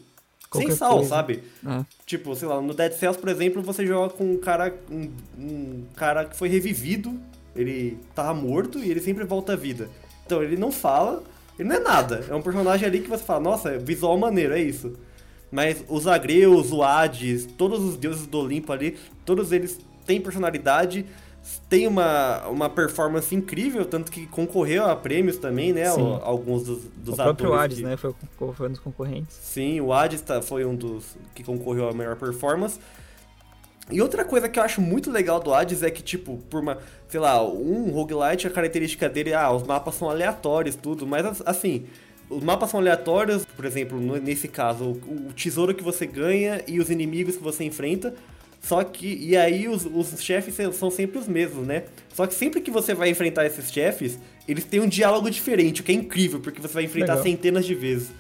Qualquer 0.50 0.68
sem 0.68 0.76
sal, 0.76 0.94
coisa. 0.94 1.08
sabe? 1.08 1.42
É. 1.66 1.84
Tipo, 2.06 2.34
sei 2.34 2.48
lá, 2.48 2.60
no 2.60 2.72
Dead 2.72 2.92
Cells, 2.92 3.18
por 3.20 3.28
exemplo, 3.28 3.62
você 3.62 3.86
joga 3.86 4.14
com 4.14 4.32
um 4.32 4.38
cara, 4.38 4.74
um, 4.90 5.10
um 5.38 5.84
cara 5.94 6.24
que 6.24 6.36
foi 6.36 6.48
revivido, 6.48 7.18
ele 7.54 7.98
tava 8.14 8.32
morto 8.34 8.78
e 8.78 8.90
ele 8.90 9.00
sempre 9.00 9.24
volta 9.24 9.52
à 9.52 9.56
vida. 9.56 9.88
Então 10.24 10.42
ele 10.42 10.56
não 10.56 10.72
fala, 10.72 11.22
ele 11.58 11.68
não 11.68 11.76
é 11.76 11.80
nada. 11.80 12.24
É 12.28 12.34
um 12.34 12.42
personagem 12.42 12.86
ali 12.86 13.00
que 13.00 13.08
você 13.08 13.24
fala, 13.24 13.40
nossa, 13.40 13.78
visual 13.78 14.16
maneiro, 14.16 14.54
é 14.54 14.60
isso. 14.60 14.94
Mas 15.50 15.82
os 15.88 16.06
Agreus, 16.06 16.72
o 16.72 16.82
Hades, 16.82 17.46
todos 17.56 17.82
os 17.82 17.96
deuses 17.96 18.26
do 18.26 18.38
Olimpo 18.38 18.72
ali, 18.72 18.96
todos 19.24 19.52
eles 19.52 19.78
têm 20.06 20.20
personalidade, 20.20 21.04
têm 21.68 21.86
uma, 21.86 22.46
uma 22.48 22.68
performance 22.68 23.34
incrível, 23.34 23.84
tanto 23.84 24.10
que 24.12 24.26
concorreu 24.26 24.84
a 24.86 24.94
prêmios 24.96 25.36
também, 25.36 25.72
né? 25.72 25.90
O- 25.92 26.20
alguns 26.22 26.64
dos, 26.64 26.82
dos 26.96 27.14
o 27.14 27.16
próprio 27.16 27.54
Hades, 27.54 27.78
que- 27.78 27.84
né? 27.84 27.96
Foi, 27.96 28.14
foi 28.54 28.68
um 28.68 28.72
dos 28.72 28.80
concorrentes. 28.80 29.34
Sim, 29.40 29.80
o 29.80 29.92
Hades 29.92 30.20
tá- 30.20 30.42
foi 30.42 30.64
um 30.64 30.74
dos 30.74 31.16
que 31.34 31.42
concorreu 31.44 31.88
à 31.88 31.92
melhor 31.94 32.16
performance. 32.16 32.78
E 33.90 34.02
outra 34.02 34.22
coisa 34.24 34.48
que 34.50 34.58
eu 34.58 34.62
acho 34.62 34.82
muito 34.82 35.10
legal 35.10 35.40
do 35.40 35.54
Hades 35.54 35.82
é 35.82 35.90
que, 35.90 36.02
tipo, 36.02 36.36
por 36.50 36.60
uma, 36.60 36.76
sei 37.08 37.18
lá, 37.20 37.42
um 37.42 37.90
roguelite, 37.90 38.46
a 38.46 38.50
característica 38.50 39.08
dele, 39.08 39.32
ah, 39.32 39.50
os 39.50 39.62
mapas 39.62 39.94
são 39.94 40.10
aleatórios, 40.10 40.76
tudo, 40.76 41.06
mas 41.06 41.24
as- 41.24 41.42
assim, 41.46 41.86
os 42.28 42.42
mapas 42.44 42.68
são 42.68 42.80
aleatórios, 42.80 43.46
por 43.46 43.64
exemplo, 43.64 43.98
nesse 44.20 44.46
caso, 44.46 44.90
o 44.90 45.32
tesouro 45.34 45.74
que 45.74 45.82
você 45.82 46.04
ganha 46.04 46.62
e 46.66 46.78
os 46.78 46.90
inimigos 46.90 47.36
que 47.38 47.42
você 47.42 47.64
enfrenta, 47.64 48.14
só 48.60 48.82
que, 48.82 49.06
e 49.06 49.36
aí 49.36 49.68
os, 49.68 49.84
os 49.84 50.22
chefes 50.22 50.54
são 50.74 50.90
sempre 50.90 51.18
os 51.18 51.28
mesmos, 51.28 51.66
né? 51.66 51.84
Só 52.12 52.26
que 52.26 52.34
sempre 52.34 52.60
que 52.60 52.70
você 52.70 52.94
vai 52.94 53.08
enfrentar 53.08 53.46
esses 53.46 53.70
chefes, 53.70 54.18
eles 54.46 54.64
têm 54.64 54.80
um 54.80 54.88
diálogo 54.88 55.30
diferente, 55.30 55.80
o 55.80 55.84
que 55.84 55.92
é 55.92 55.94
incrível, 55.94 56.40
porque 56.40 56.60
você 56.60 56.74
vai 56.74 56.84
enfrentar 56.84 57.14
Legal. 57.14 57.24
centenas 57.24 57.64
de 57.64 57.74
vezes. 57.74 58.10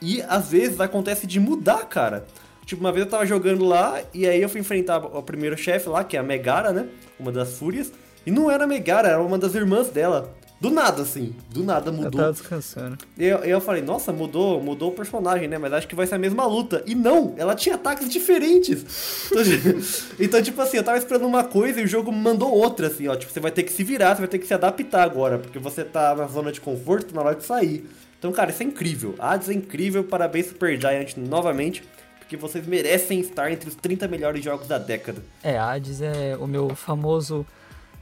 E 0.00 0.22
às 0.22 0.50
vezes 0.50 0.80
acontece 0.80 1.26
de 1.26 1.40
mudar, 1.40 1.84
cara. 1.86 2.26
Tipo, 2.64 2.82
uma 2.82 2.92
vez 2.92 3.06
eu 3.06 3.10
tava 3.10 3.24
jogando 3.24 3.64
lá 3.64 4.00
e 4.12 4.26
aí 4.26 4.42
eu 4.42 4.48
fui 4.48 4.60
enfrentar 4.60 4.98
o 4.98 5.22
primeiro 5.22 5.56
chefe 5.56 5.88
lá, 5.88 6.04
que 6.04 6.16
é 6.16 6.20
a 6.20 6.22
Megara, 6.22 6.72
né? 6.72 6.86
Uma 7.18 7.32
das 7.32 7.56
fúrias. 7.56 7.90
E 8.26 8.30
não 8.30 8.50
era 8.50 8.64
a 8.64 8.66
Megara, 8.66 9.08
era 9.08 9.22
uma 9.22 9.38
das 9.38 9.54
irmãs 9.54 9.88
dela. 9.88 10.36
Do 10.60 10.70
nada, 10.70 11.02
assim. 11.02 11.36
Do 11.50 11.62
nada 11.62 11.90
Eu 11.90 11.94
mudou. 11.94 12.20
tava 12.20 12.32
descansando. 12.32 12.98
E 13.16 13.24
eu, 13.24 13.38
eu 13.38 13.60
falei, 13.60 13.80
nossa, 13.80 14.12
mudou, 14.12 14.60
mudou 14.60 14.90
o 14.90 14.92
personagem, 14.92 15.46
né? 15.46 15.56
Mas 15.56 15.72
acho 15.72 15.86
que 15.86 15.94
vai 15.94 16.06
ser 16.06 16.16
a 16.16 16.18
mesma 16.18 16.44
luta. 16.46 16.82
E 16.84 16.96
não, 16.96 17.34
ela 17.36 17.54
tinha 17.54 17.76
ataques 17.76 18.08
diferentes. 18.08 19.28
Então, 19.30 19.42
então, 20.18 20.42
tipo 20.42 20.60
assim, 20.60 20.78
eu 20.78 20.82
tava 20.82 20.98
esperando 20.98 21.26
uma 21.26 21.44
coisa 21.44 21.80
e 21.80 21.84
o 21.84 21.86
jogo 21.86 22.10
mandou 22.10 22.52
outra, 22.52 22.88
assim, 22.88 23.06
ó. 23.06 23.14
Tipo, 23.14 23.32
você 23.32 23.38
vai 23.38 23.52
ter 23.52 23.62
que 23.62 23.72
se 23.72 23.84
virar, 23.84 24.16
você 24.16 24.22
vai 24.22 24.28
ter 24.28 24.38
que 24.38 24.46
se 24.46 24.54
adaptar 24.54 25.04
agora, 25.04 25.38
porque 25.38 25.60
você 25.60 25.84
tá 25.84 26.14
na 26.16 26.26
zona 26.26 26.50
de 26.50 26.60
conforto 26.60 27.14
na 27.14 27.22
hora 27.22 27.36
de 27.36 27.44
sair. 27.44 27.88
Então, 28.18 28.32
cara, 28.32 28.50
isso 28.50 28.62
é 28.62 28.66
incrível. 28.66 29.14
Hades 29.16 29.48
é 29.48 29.52
incrível, 29.52 30.02
parabéns 30.02 30.46
Supergiant 30.46 31.16
novamente, 31.16 31.84
porque 32.18 32.36
vocês 32.36 32.66
merecem 32.66 33.20
estar 33.20 33.52
entre 33.52 33.68
os 33.68 33.76
30 33.76 34.08
melhores 34.08 34.44
jogos 34.44 34.66
da 34.66 34.76
década. 34.76 35.22
É, 35.40 35.56
Hades 35.56 36.00
é 36.02 36.36
o 36.36 36.48
meu 36.48 36.74
famoso. 36.74 37.46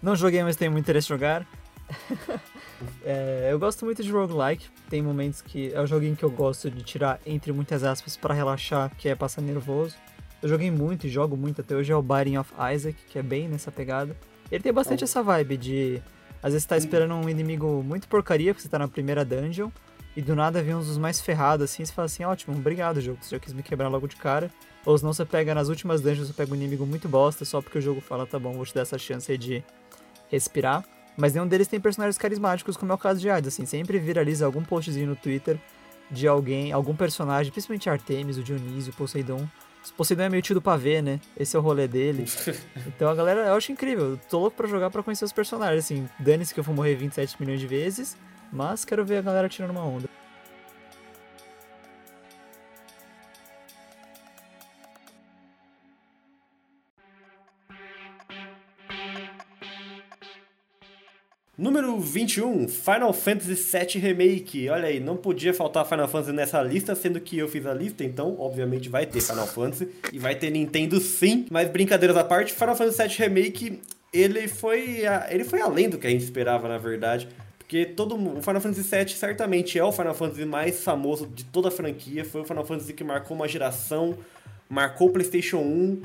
Não 0.02 0.16
joguei, 0.16 0.42
mas 0.42 0.56
tenho 0.56 0.72
muito 0.72 0.84
interesse 0.84 1.06
em 1.06 1.08
jogar. 1.14 1.46
É, 3.02 3.48
eu 3.50 3.58
gosto 3.58 3.86
muito 3.86 4.02
de 4.02 4.10
roguelike. 4.10 4.68
Tem 4.90 5.00
momentos 5.00 5.40
que 5.40 5.72
é 5.72 5.80
o 5.80 5.86
joguinho 5.86 6.14
que 6.14 6.24
eu 6.24 6.30
gosto 6.30 6.70
de 6.70 6.82
tirar 6.82 7.18
entre 7.24 7.50
muitas 7.50 7.82
aspas 7.82 8.18
pra 8.18 8.34
relaxar, 8.34 8.94
que 8.98 9.08
é 9.08 9.14
passar 9.14 9.40
nervoso. 9.40 9.96
Eu 10.42 10.48
joguei 10.48 10.70
muito 10.70 11.06
e 11.06 11.10
jogo 11.10 11.36
muito 11.38 11.62
até 11.62 11.74
hoje 11.74 11.90
é 11.90 11.96
o 11.96 12.02
Binding 12.02 12.36
of 12.36 12.52
Isaac, 12.74 12.98
que 13.08 13.18
é 13.18 13.22
bem 13.22 13.48
nessa 13.48 13.72
pegada. 13.72 14.14
Ele 14.50 14.62
tem 14.62 14.72
bastante 14.72 15.04
essa 15.04 15.22
vibe 15.22 15.56
de 15.56 16.02
às 16.42 16.52
vezes 16.52 16.66
tá 16.66 16.76
esperando 16.76 17.14
um 17.14 17.28
inimigo 17.28 17.82
muito 17.82 18.06
porcaria, 18.06 18.52
porque 18.52 18.62
você 18.62 18.68
tá 18.68 18.78
na 18.78 18.86
primeira 18.86 19.24
dungeon, 19.24 19.70
e 20.16 20.22
do 20.22 20.36
nada 20.36 20.62
vem 20.62 20.74
uns 20.74 20.86
dos 20.86 20.98
mais 20.98 21.20
ferrados 21.20 21.64
assim, 21.64 21.82
e 21.82 21.86
você 21.86 21.92
fala 21.92 22.06
assim, 22.06 22.24
ótimo, 22.24 22.56
obrigado 22.56 23.00
jogo, 23.00 23.18
você 23.20 23.34
já 23.34 23.40
quis 23.40 23.52
me 23.52 23.62
quebrar 23.62 23.88
logo 23.88 24.06
de 24.06 24.16
cara. 24.16 24.50
Ou 24.84 24.96
senão 24.96 25.12
você 25.12 25.24
pega 25.24 25.54
nas 25.54 25.68
últimas 25.68 26.00
dungeons, 26.00 26.28
você 26.28 26.32
pega 26.32 26.52
um 26.52 26.54
inimigo 26.54 26.86
muito 26.86 27.08
bosta, 27.08 27.44
só 27.44 27.60
porque 27.60 27.78
o 27.78 27.82
jogo 27.82 28.00
fala, 28.00 28.26
tá 28.26 28.38
bom, 28.38 28.52
vou 28.52 28.64
te 28.64 28.74
dar 28.74 28.82
essa 28.82 28.96
chance 28.96 29.30
aí 29.32 29.38
de 29.38 29.64
respirar. 30.28 30.84
Mas 31.16 31.32
nenhum 31.32 31.46
deles 31.46 31.66
tem 31.66 31.80
personagens 31.80 32.18
carismáticos, 32.18 32.76
como 32.76 32.92
é 32.92 32.94
o 32.94 32.98
caso 32.98 33.20
de 33.20 33.30
Hades, 33.30 33.48
assim, 33.48 33.64
sempre 33.64 33.98
viraliza 33.98 34.44
algum 34.44 34.62
postzinho 34.62 35.08
no 35.08 35.16
Twitter 35.16 35.58
de 36.10 36.28
alguém, 36.28 36.72
algum 36.72 36.94
personagem, 36.94 37.50
principalmente 37.50 37.88
Artemis, 37.88 38.36
o 38.36 38.42
Dionísio, 38.42 38.92
o 38.92 38.96
Poseidon. 38.96 39.48
O 39.88 39.92
Poseidon 39.94 40.24
é 40.24 40.28
meio 40.28 40.42
tido 40.42 40.60
pra 40.60 40.76
ver, 40.76 41.02
né? 41.02 41.20
Esse 41.38 41.56
é 41.56 41.58
o 41.58 41.62
rolê 41.62 41.88
dele. 41.88 42.26
Então 42.86 43.08
a 43.08 43.14
galera, 43.14 43.46
eu 43.46 43.54
acho 43.54 43.72
incrível. 43.72 44.10
Eu 44.10 44.20
tô 44.28 44.38
louco 44.38 44.56
pra 44.56 44.66
jogar 44.66 44.90
pra 44.90 45.02
conhecer 45.02 45.24
os 45.24 45.32
personagens, 45.32 45.84
assim. 45.84 46.08
Dane-se 46.18 46.52
que 46.54 46.60
eu 46.60 46.64
vou 46.64 46.74
morrer 46.74 46.94
27 46.94 47.36
milhões 47.40 47.60
de 47.60 47.66
vezes, 47.66 48.16
mas 48.52 48.84
quero 48.84 49.04
ver 49.04 49.18
a 49.18 49.22
galera 49.22 49.48
tirando 49.48 49.70
uma 49.70 49.84
onda. 49.84 50.08
Número 61.58 61.98
21, 61.98 62.68
Final 62.68 63.12
Fantasy 63.14 63.54
VII 63.54 63.98
Remake. 63.98 64.68
Olha 64.68 64.88
aí, 64.88 65.00
não 65.00 65.16
podia 65.16 65.54
faltar 65.54 65.86
Final 65.88 66.06
Fantasy 66.06 66.32
nessa 66.32 66.60
lista, 66.62 66.94
sendo 66.94 67.18
que 67.18 67.38
eu 67.38 67.48
fiz 67.48 67.64
a 67.64 67.72
lista, 67.72 68.04
então 68.04 68.36
obviamente 68.38 68.90
vai 68.90 69.06
ter 69.06 69.22
Final 69.22 69.46
Fantasy 69.46 69.88
e 70.12 70.18
vai 70.18 70.34
ter 70.34 70.50
Nintendo 70.50 71.00
sim. 71.00 71.46
Mas 71.50 71.70
brincadeiras 71.70 72.14
à 72.16 72.22
parte, 72.22 72.52
Final 72.52 72.76
Fantasy 72.76 73.02
VII 73.08 73.16
Remake, 73.28 73.80
ele 74.12 74.46
foi, 74.48 75.06
a- 75.06 75.28
ele 75.30 75.44
foi 75.44 75.62
além 75.62 75.88
do 75.88 75.96
que 75.96 76.06
a 76.06 76.10
gente 76.10 76.24
esperava, 76.24 76.68
na 76.68 76.76
verdade. 76.76 77.26
Porque 77.58 77.86
todo 77.86 78.14
o 78.14 78.42
Final 78.42 78.60
Fantasy 78.60 78.82
VII 78.82 79.08
certamente 79.16 79.78
é 79.78 79.82
o 79.82 79.90
Final 79.90 80.14
Fantasy 80.14 80.44
mais 80.44 80.84
famoso 80.84 81.26
de 81.26 81.42
toda 81.44 81.68
a 81.68 81.70
franquia. 81.70 82.22
Foi 82.22 82.42
o 82.42 82.44
Final 82.44 82.66
Fantasy 82.66 82.92
que 82.92 83.02
marcou 83.02 83.34
uma 83.34 83.48
geração, 83.48 84.14
marcou 84.68 85.08
o 85.08 85.10
PlayStation 85.10 85.56
1. 85.62 86.02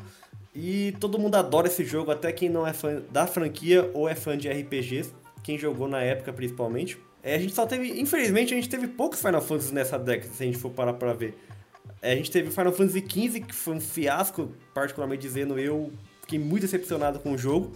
E 0.55 0.93
todo 0.99 1.19
mundo 1.19 1.35
adora 1.35 1.67
esse 1.67 1.83
jogo, 1.85 2.09
até 2.09 2.31
quem 2.31 2.49
não 2.49 2.65
é 2.65 2.71
fã 2.73 3.01
da 3.11 3.27
franquia 3.27 3.89
ou 3.93 4.07
é 4.09 4.15
fã 4.15 4.37
de 4.37 4.49
RPGs, 4.49 5.11
quem 5.43 5.57
jogou 5.57 5.87
na 5.87 6.01
época 6.01 6.31
principalmente. 6.33 6.97
É, 7.23 7.35
a 7.35 7.39
gente 7.39 7.53
só 7.53 7.65
teve, 7.65 7.99
infelizmente, 7.99 8.53
a 8.53 8.55
gente 8.55 8.69
teve 8.69 8.87
poucos 8.87 9.19
Final 9.19 9.41
Fantasy 9.41 9.73
nessa 9.73 9.97
década, 9.97 10.33
se 10.33 10.43
a 10.43 10.45
gente 10.45 10.57
for 10.57 10.71
parar 10.71 10.93
pra 10.93 11.13
ver. 11.13 11.37
É, 12.01 12.13
a 12.13 12.15
gente 12.15 12.31
teve 12.31 12.49
Final 12.49 12.73
Fantasy 12.73 13.05
XV, 13.07 13.41
que 13.41 13.53
foi 13.53 13.75
um 13.75 13.79
fiasco, 13.79 14.51
particularmente 14.73 15.21
dizendo, 15.21 15.59
eu 15.59 15.91
fiquei 16.21 16.39
muito 16.39 16.61
decepcionado 16.61 17.19
com 17.19 17.33
o 17.33 17.37
jogo. 17.37 17.71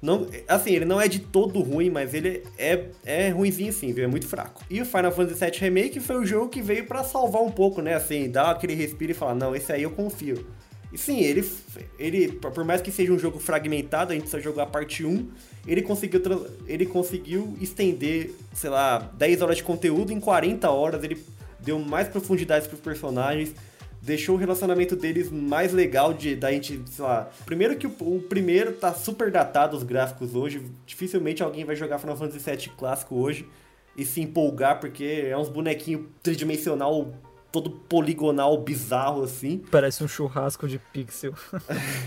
Não, 0.00 0.26
assim, 0.46 0.72
ele 0.72 0.84
não 0.84 1.00
é 1.00 1.08
de 1.08 1.18
todo 1.18 1.60
ruim, 1.60 1.90
mas 1.90 2.14
ele 2.14 2.42
é, 2.58 2.86
é 3.04 3.28
ruimzinho 3.30 3.72
sim, 3.72 3.92
viu? 3.92 4.04
É 4.04 4.06
muito 4.06 4.26
fraco. 4.26 4.62
E 4.70 4.80
o 4.80 4.86
Final 4.86 5.12
Fantasy 5.12 5.44
VII 5.44 5.58
Remake 5.58 6.00
foi 6.00 6.16
o 6.16 6.24
jogo 6.24 6.48
que 6.48 6.62
veio 6.62 6.86
pra 6.86 7.02
salvar 7.02 7.42
um 7.42 7.50
pouco, 7.50 7.82
né? 7.82 7.94
Assim, 7.94 8.30
dar 8.30 8.50
aquele 8.50 8.74
respiro 8.74 9.12
e 9.12 9.14
falar, 9.14 9.34
não, 9.34 9.54
esse 9.54 9.72
aí 9.72 9.82
eu 9.82 9.90
confio. 9.90 10.46
E 10.96 10.98
sim, 10.98 11.20
ele, 11.20 11.46
ele, 11.98 12.28
por 12.32 12.64
mais 12.64 12.80
que 12.80 12.90
seja 12.90 13.12
um 13.12 13.18
jogo 13.18 13.38
fragmentado, 13.38 14.12
a 14.12 14.14
gente 14.14 14.30
só 14.30 14.40
jogou 14.40 14.62
a 14.62 14.66
parte 14.66 15.04
1, 15.04 15.28
ele 15.66 15.82
conseguiu, 15.82 16.22
ele 16.66 16.86
conseguiu 16.86 17.54
estender, 17.60 18.30
sei 18.54 18.70
lá, 18.70 19.00
10 19.12 19.42
horas 19.42 19.58
de 19.58 19.62
conteúdo 19.62 20.10
em 20.10 20.18
40 20.18 20.70
horas, 20.70 21.04
ele 21.04 21.22
deu 21.60 21.78
mais 21.78 22.08
profundidade 22.08 22.66
pros 22.66 22.80
personagens, 22.80 23.54
deixou 24.00 24.36
o 24.36 24.38
relacionamento 24.38 24.96
deles 24.96 25.30
mais 25.30 25.70
legal 25.70 26.14
de 26.14 26.34
da 26.34 26.50
gente, 26.50 26.80
sei 26.86 27.04
lá. 27.04 27.28
Primeiro 27.44 27.76
que 27.76 27.86
o, 27.86 27.90
o 28.00 28.22
primeiro 28.26 28.72
tá 28.72 28.94
super 28.94 29.30
datado 29.30 29.76
os 29.76 29.82
gráficos 29.82 30.34
hoje, 30.34 30.62
dificilmente 30.86 31.42
alguém 31.42 31.66
vai 31.66 31.76
jogar 31.76 31.98
Final 31.98 32.16
Fantasy 32.16 32.50
VII 32.50 32.70
clássico 32.74 33.16
hoje 33.16 33.46
e 33.94 34.02
se 34.02 34.22
empolgar 34.22 34.80
porque 34.80 35.26
é 35.26 35.36
uns 35.36 35.50
bonequinhos 35.50 36.06
tridimensional 36.22 37.12
todo 37.60 37.70
poligonal 37.70 38.58
bizarro 38.58 39.22
assim. 39.22 39.62
Parece 39.70 40.04
um 40.04 40.08
churrasco 40.08 40.68
de 40.68 40.78
pixel. 40.78 41.32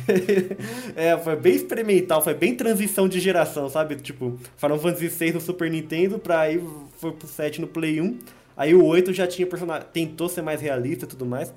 é, 0.96 1.18
foi 1.18 1.36
bem 1.36 1.56
experimental, 1.56 2.22
foi 2.22 2.36
bem 2.36 2.56
transição 2.56 3.08
de 3.10 3.20
geração, 3.20 3.68
sabe? 3.68 3.96
Tipo, 3.96 4.40
Final 4.58 4.78
Fantasy 4.78 5.08
VI 5.08 5.34
no 5.34 5.42
Super 5.42 5.72
Nintendo, 5.72 6.20
pra 6.20 6.42
aí 6.42 6.64
foi 7.00 7.12
pro 7.12 7.28
7 7.28 7.62
no 7.62 7.68
Play 7.68 8.00
1. 8.00 8.20
Aí 8.56 8.76
o 8.76 8.86
8 8.86 9.12
já 9.12 9.26
tinha 9.26 9.48
personagem, 9.48 9.88
tentou 9.92 10.30
ser 10.30 10.44
mais 10.44 10.62
realista 10.62 11.06
e 11.06 11.08
tudo 11.08 11.26
mais. 11.26 11.52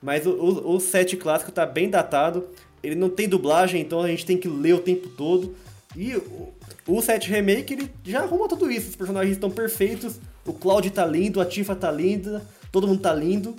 Mas 0.00 0.24
o, 0.26 0.30
o, 0.30 0.76
o 0.76 0.80
7 0.80 1.16
clássico 1.16 1.50
tá 1.50 1.66
bem 1.66 1.90
datado. 1.90 2.46
Ele 2.82 2.94
não 2.94 3.10
tem 3.10 3.28
dublagem, 3.28 3.80
então 3.80 4.00
a 4.00 4.06
gente 4.06 4.24
tem 4.24 4.36
que 4.36 4.46
ler 4.46 4.74
o 4.74 4.78
tempo 4.78 5.08
todo. 5.08 5.56
E 5.96 6.14
o, 6.14 6.52
o 6.86 7.02
7 7.02 7.28
Remake, 7.28 7.72
ele 7.74 7.90
já 8.04 8.20
arruma 8.20 8.46
tudo 8.46 8.70
isso. 8.70 8.90
Os 8.90 8.96
personagens 8.96 9.32
estão 9.32 9.50
perfeitos. 9.50 10.20
O 10.46 10.52
Cloud 10.52 10.88
tá 10.90 11.04
lindo, 11.04 11.40
a 11.40 11.44
Tifa 11.44 11.74
tá 11.74 11.90
linda, 11.90 12.46
todo 12.78 12.86
mundo 12.86 13.00
tá 13.00 13.12
lindo. 13.12 13.56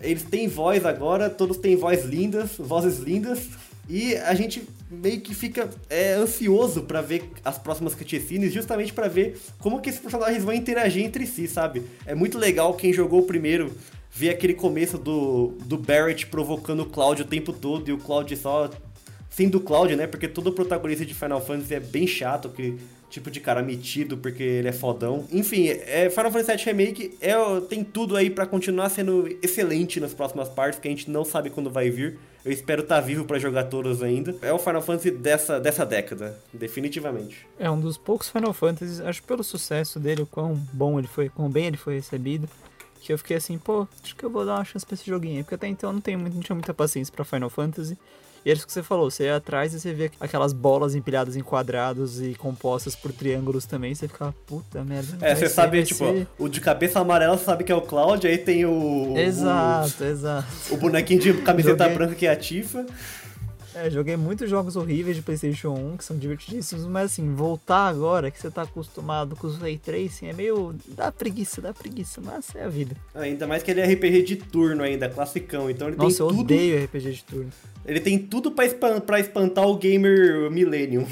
Eles 0.00 0.22
têm 0.22 0.48
voz 0.48 0.84
agora, 0.86 1.28
todos 1.28 1.58
têm 1.58 1.76
voz 1.76 2.04
lindas, 2.04 2.52
vozes 2.58 2.98
lindas. 2.98 3.50
E 3.88 4.16
a 4.16 4.34
gente 4.34 4.66
meio 4.90 5.20
que 5.20 5.34
fica 5.34 5.68
é, 5.90 6.14
ansioso 6.14 6.82
pra 6.82 7.02
ver 7.02 7.30
as 7.44 7.58
próximas 7.58 7.94
cutscenes, 7.94 8.52
justamente 8.52 8.92
pra 8.92 9.08
ver 9.08 9.38
como 9.58 9.80
que 9.80 9.90
esses 9.90 10.00
personagens 10.00 10.42
vão 10.42 10.54
interagir 10.54 11.04
entre 11.04 11.26
si, 11.26 11.46
sabe? 11.46 11.82
É 12.06 12.14
muito 12.14 12.38
legal 12.38 12.74
quem 12.74 12.92
jogou 12.92 13.20
o 13.20 13.26
primeiro 13.26 13.72
ver 14.10 14.30
aquele 14.30 14.54
começo 14.54 14.96
do, 14.96 15.54
do 15.64 15.76
Barrett 15.76 16.26
provocando 16.26 16.80
o 16.80 16.86
Cloud 16.86 17.22
o 17.22 17.24
tempo 17.24 17.52
todo 17.52 17.88
e 17.88 17.92
o 17.92 17.98
Cloud 17.98 18.34
só 18.36 18.70
sendo 19.28 19.58
o 19.58 19.60
Cloud, 19.60 19.94
né? 19.96 20.06
Porque 20.06 20.28
todo 20.28 20.52
protagonista 20.52 21.04
de 21.04 21.14
Final 21.14 21.44
Fantasy 21.44 21.74
é 21.74 21.80
bem 21.80 22.06
chato, 22.06 22.48
aquele 22.48 22.78
tipo 23.12 23.30
de 23.30 23.40
cara 23.40 23.62
metido 23.62 24.16
porque 24.16 24.42
ele 24.42 24.68
é 24.68 24.72
fodão. 24.72 25.26
Enfim, 25.30 25.68
é, 25.68 26.08
Final 26.08 26.32
Fantasy 26.32 26.56
VII 26.56 26.64
Remake 26.64 27.18
é, 27.20 27.34
tem 27.68 27.84
tudo 27.84 28.16
aí 28.16 28.30
para 28.30 28.46
continuar 28.46 28.88
sendo 28.88 29.28
excelente 29.42 30.00
nas 30.00 30.14
próximas 30.14 30.48
partes, 30.48 30.80
que 30.80 30.88
a 30.88 30.90
gente 30.90 31.10
não 31.10 31.24
sabe 31.24 31.50
quando 31.50 31.70
vai 31.70 31.90
vir. 31.90 32.18
Eu 32.44 32.50
espero 32.50 32.82
estar 32.82 32.96
tá 32.96 33.00
vivo 33.00 33.24
para 33.24 33.38
jogar 33.38 33.64
todos 33.64 34.02
ainda. 34.02 34.34
É 34.40 34.52
o 34.52 34.58
Final 34.58 34.82
Fantasy 34.82 35.10
dessa, 35.10 35.60
dessa 35.60 35.84
década, 35.84 36.36
definitivamente. 36.52 37.46
É 37.58 37.70
um 37.70 37.78
dos 37.78 37.98
poucos 37.98 38.30
Final 38.30 38.52
Fantasies, 38.54 39.00
acho 39.00 39.22
pelo 39.22 39.44
sucesso 39.44 40.00
dele, 40.00 40.22
o 40.22 40.26
quão 40.26 40.54
bom 40.72 40.98
ele 40.98 41.06
foi, 41.06 41.28
quão 41.28 41.50
bem 41.50 41.66
ele 41.66 41.76
foi 41.76 41.96
recebido, 41.96 42.48
que 43.00 43.12
eu 43.12 43.18
fiquei 43.18 43.36
assim, 43.36 43.58
pô, 43.58 43.86
acho 44.02 44.16
que 44.16 44.24
eu 44.24 44.30
vou 44.30 44.46
dar 44.46 44.54
uma 44.56 44.64
chance 44.64 44.86
pra 44.86 44.94
esse 44.94 45.06
joguinho, 45.06 45.44
porque 45.44 45.54
até 45.54 45.68
então 45.68 45.90
eu 45.90 45.94
não, 45.94 46.00
tenho, 46.00 46.18
não 46.18 46.40
tinha 46.40 46.56
muita 46.56 46.72
paciência 46.72 47.12
para 47.14 47.24
Final 47.24 47.50
Fantasy. 47.50 47.96
E 48.44 48.50
é 48.50 48.52
isso 48.52 48.66
que 48.66 48.72
você 48.72 48.82
falou, 48.82 49.10
você 49.10 49.24
ia 49.24 49.36
atrás 49.36 49.72
e 49.72 49.80
você 49.80 49.92
vê 49.92 50.10
aquelas 50.18 50.52
bolas 50.52 50.94
empilhadas 50.94 51.36
em 51.36 51.42
quadrados 51.42 52.20
e 52.20 52.34
compostas 52.34 52.96
por 52.96 53.12
triângulos 53.12 53.64
também, 53.66 53.94
você 53.94 54.08
fica, 54.08 54.34
puta 54.46 54.82
merda. 54.84 55.24
É, 55.24 55.34
você 55.34 55.48
sabe, 55.48 55.82
tipo, 55.84 56.04
ser... 56.04 56.26
o 56.38 56.48
de 56.48 56.60
cabeça 56.60 56.98
amarela 56.98 57.38
você 57.38 57.44
sabe 57.44 57.62
que 57.62 57.70
é 57.70 57.74
o 57.74 57.82
Cloud, 57.82 58.26
aí 58.26 58.38
tem 58.38 58.66
o. 58.66 59.16
Exato, 59.16 60.02
o, 60.02 60.06
exato. 60.06 60.48
O 60.70 60.76
bonequinho 60.76 61.20
de 61.20 61.32
camiseta 61.34 61.84
Joguei... 61.84 61.96
branca 61.96 62.14
que 62.14 62.26
é 62.26 62.30
a 62.30 62.36
Tifa. 62.36 62.84
É, 63.74 63.88
joguei 63.90 64.16
muitos 64.16 64.50
jogos 64.50 64.76
horríveis 64.76 65.16
de 65.16 65.22
PlayStation 65.22 65.70
1 65.70 65.96
que 65.96 66.04
são 66.04 66.16
divertidíssimos, 66.16 66.86
mas 66.86 67.12
assim, 67.12 67.34
voltar 67.34 67.86
agora 67.86 68.30
que 68.30 68.40
você 68.40 68.50
tá 68.50 68.62
acostumado 68.62 69.34
com 69.34 69.46
os 69.46 69.56
Ray 69.58 69.78
Tracing 69.78 70.26
é 70.26 70.32
meio. 70.32 70.74
dá 70.88 71.10
preguiça, 71.10 71.60
dá 71.60 71.72
preguiça, 71.72 72.20
mas 72.20 72.54
é 72.54 72.64
a 72.64 72.68
vida. 72.68 72.94
Ainda 73.14 73.46
mais 73.46 73.62
que 73.62 73.70
ele 73.70 73.80
é 73.80 73.86
RPG 73.86 74.22
de 74.22 74.36
turno 74.36 74.82
ainda, 74.82 75.08
classicão, 75.08 75.70
então 75.70 75.88
ele 75.88 75.96
Nossa, 75.96 76.08
tem 76.08 76.16
tudo. 76.16 76.32
Nossa, 76.32 76.40
eu 76.40 76.44
odeio 76.44 76.84
RPG 76.84 77.12
de 77.12 77.24
turno. 77.24 77.52
Ele 77.84 78.00
tem 78.00 78.18
tudo 78.18 78.52
pra, 78.52 78.64
espan 78.64 79.00
pra 79.00 79.18
espantar 79.18 79.66
o 79.66 79.76
gamer 79.76 80.50
Millennium. 80.50 81.06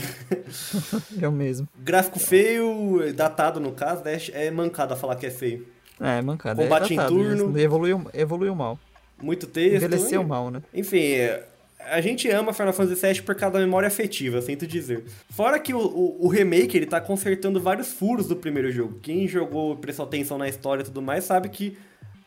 eu 1.21 1.33
mesmo. 1.33 1.67
Gráfico 1.79 2.19
feio, 2.19 3.13
datado 3.15 3.59
no 3.59 3.73
caso, 3.73 4.05
né? 4.05 4.19
É 4.33 4.51
mancada 4.51 4.95
falar 4.95 5.17
que 5.17 5.27
é 5.27 5.31
feio. 5.31 5.67
É, 5.99 6.23
mancada. 6.23 6.63
Combate 6.63 6.93
é 6.93 6.97
datado, 6.97 7.15
em 7.15 7.37
turno. 7.37 7.59
Evoluiu, 7.59 8.07
evoluiu 8.15 8.55
mal. 8.55 8.79
Muito 9.21 9.47
texto. 9.47 9.77
Envelheceu 9.77 10.23
mal, 10.23 10.51
né? 10.51 10.63
Enfim, 10.73 11.05
a 11.91 12.01
gente 12.01 12.29
ama 12.29 12.53
Final 12.53 12.73
Fantasy 12.73 13.07
VII 13.07 13.23
por 13.23 13.35
causa 13.35 13.55
da 13.55 13.61
memória 13.61 13.89
afetiva, 13.89 14.41
sinto 14.41 14.67
dizer. 14.67 15.05
Fora 15.31 15.59
que 15.59 15.75
o, 15.75 15.79
o, 15.79 16.27
o, 16.27 16.29
remake, 16.29 16.77
ele 16.77 16.87
tá 16.87 17.01
consertando 17.01 17.61
vários 17.61 17.93
furos 17.93 18.27
do 18.27 18.37
primeiro 18.37 18.71
jogo. 18.71 18.99
Quem 19.03 19.27
jogou, 19.27 19.77
prestou 19.77 20.07
atenção 20.07 20.39
na 20.39 20.49
história 20.49 20.83
e 20.83 20.85
tudo 20.85 21.03
mais, 21.03 21.25
sabe 21.25 21.49
que 21.49 21.77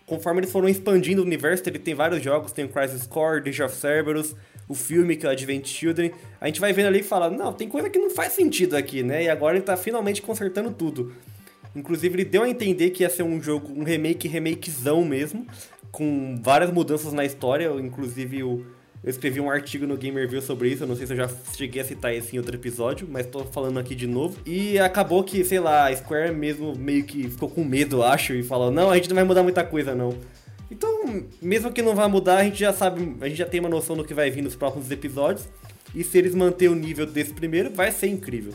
conforme 0.06 0.42
eles 0.42 0.52
foram 0.52 0.68
expandindo 0.68 1.22
o 1.22 1.26
universo, 1.26 1.64
ele 1.68 1.80
tem 1.80 1.96
vários 1.96 2.22
jogos, 2.22 2.52
tem 2.52 2.66
o 2.66 2.70
Crisis 2.70 3.08
Core, 3.08 3.48
Age 3.48 3.64
of 3.64 3.76
Cerberus, 3.76 4.36
o 4.68 4.74
filme 4.74 5.16
que 5.16 5.26
é 5.26 5.30
o 5.30 5.32
Advent 5.32 5.66
Children. 5.66 6.12
A 6.42 6.48
gente 6.48 6.60
vai 6.60 6.74
vendo 6.74 6.88
ali 6.88 7.00
e 7.00 7.04
fala, 7.04 7.30
não, 7.30 7.54
tem 7.54 7.70
coisa 7.70 7.90
que 7.90 7.98
não 7.98 8.10
faz 8.10 8.34
sentido 8.34 8.76
aqui, 8.76 9.02
né? 9.02 9.24
E 9.24 9.30
agora 9.30 9.56
ele 9.56 9.66
tá 9.66 9.78
finalmente 9.78 10.22
consertando 10.22 10.72
tudo. 10.72 11.14
Inclusive, 11.76 12.16
ele 12.16 12.26
deu 12.26 12.44
a 12.44 12.50
entender 12.50 12.92
que 12.92 13.04
ia 13.04 13.10
ser 13.10 13.24
um 13.24 13.42
jogo, 13.42 13.74
um 13.76 13.84
remake, 13.84 14.28
remakezão 14.28 15.04
mesmo, 15.04 15.48
com 15.92 16.40
várias 16.42 16.72
mudanças 16.72 17.14
na 17.14 17.26
história, 17.26 17.68
inclusive 17.80 18.44
o 18.44 18.64
eu 19.04 19.10
escrevi 19.10 19.42
um 19.42 19.52
artigo 19.52 19.86
no 19.86 19.98
Game 19.98 20.18
Review 20.18 20.42
sobre 20.42 20.70
isso, 20.70 20.84
eu 20.84 20.88
não 20.88 20.96
sei 20.96 21.06
se 21.06 21.12
eu 21.12 21.18
já 21.18 21.30
cheguei 21.54 21.82
a 21.82 21.86
citar 21.86 22.16
isso 22.16 22.34
em 22.34 22.38
outro 22.38 22.56
episódio, 22.56 23.06
mas 23.12 23.28
tô 23.28 23.44
falando 23.44 23.78
aqui 23.78 23.94
de 23.94 24.08
novo. 24.08 24.38
E 24.46 24.80
acabou 24.80 25.22
que, 25.26 25.44
sei 25.44 25.60
lá, 25.60 25.90
a 25.90 25.96
Square 25.96 26.34
mesmo 26.34 26.74
meio 26.74 27.04
que 27.04 27.30
ficou 27.30 27.50
com 27.50 27.66
medo, 27.66 28.02
acho, 28.02 28.34
e 28.34 28.42
falou: 28.44 28.72
não, 28.72 28.90
a 28.90 28.96
gente 28.96 29.10
não 29.10 29.16
vai 29.16 29.26
mudar 29.26 29.44
muita 29.44 29.62
coisa, 29.62 29.94
não. 29.94 30.18
Então, 30.72 31.22
mesmo 31.42 31.74
que 31.74 31.82
não 31.82 31.94
vá 31.94 32.08
mudar, 32.08 32.38
a 32.38 32.44
gente 32.46 32.58
já 32.58 32.72
sabe, 32.72 33.18
a 33.20 33.28
gente 33.28 33.38
já 33.38 33.46
tem 33.46 33.60
uma 33.60 33.68
noção 33.68 33.98
do 33.98 34.06
que 34.06 34.14
vai 34.14 34.32
vir 34.32 34.42
nos 34.42 34.56
próximos 34.56 34.90
episódios. 34.90 35.50
E 35.94 36.02
se 36.02 36.18
eles 36.18 36.34
manterem 36.34 36.74
o 36.74 36.80
nível 36.80 37.06
desse 37.06 37.34
primeiro, 37.34 37.72
vai 37.72 37.92
ser 37.92 38.08
incrível. 38.08 38.54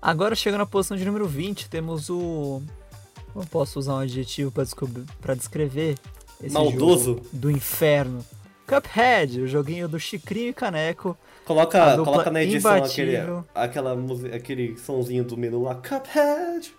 Agora 0.00 0.34
chegando 0.34 0.60
na 0.60 0.66
posição 0.66 0.96
de 0.96 1.04
número 1.04 1.28
20, 1.28 1.68
temos 1.68 2.08
o. 2.08 2.62
Não 3.34 3.44
posso 3.44 3.78
usar 3.78 3.96
um 3.96 3.98
adjetivo 3.98 4.50
para 4.50 5.34
descrever 5.34 5.96
esse 6.42 6.54
Maldoso. 6.54 7.20
do 7.32 7.50
inferno. 7.50 8.24
Cuphead, 8.66 9.40
o 9.40 9.46
joguinho 9.46 9.88
do 9.88 9.98
Chicrinho 9.98 10.50
e 10.50 10.52
Caneco. 10.52 11.16
Coloca, 11.46 11.96
coloca 11.96 12.30
na 12.30 12.42
edição 12.42 12.72
aquele, 12.74 13.16
aquela, 13.54 13.96
aquele 14.34 14.76
sonzinho 14.76 15.24
do 15.24 15.36
menu 15.38 15.62
lá. 15.62 15.74
Cuphead! 15.76 16.74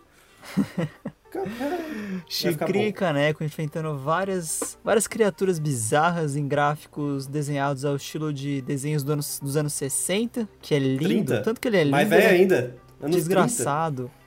Cuphead! 1.31 2.23
Chicrinho 2.27 2.87
e 2.87 2.93
Caneco 2.93 3.43
enfrentando 3.43 3.97
várias, 3.97 4.77
várias 4.83 5.07
criaturas 5.07 5.57
bizarras 5.57 6.35
em 6.35 6.47
gráficos 6.47 7.25
desenhados 7.25 7.83
ao 7.83 7.95
estilo 7.95 8.31
de 8.31 8.61
desenhos 8.61 9.03
do 9.03 9.13
anos, 9.13 9.39
dos 9.41 9.57
anos 9.57 9.73
60, 9.73 10.47
que 10.61 10.75
é 10.75 10.79
lindo. 10.79 11.03
30? 11.03 11.41
Tanto 11.41 11.59
que 11.59 11.67
ele 11.67 11.77
é 11.77 11.83
lindo. 11.83 11.91
Mais 11.91 12.07
velho 12.07 12.23
é 12.23 12.29
ainda. 12.29 12.75
Anos 13.01 13.15
desgraçado. 13.15 14.03
30 14.03 14.18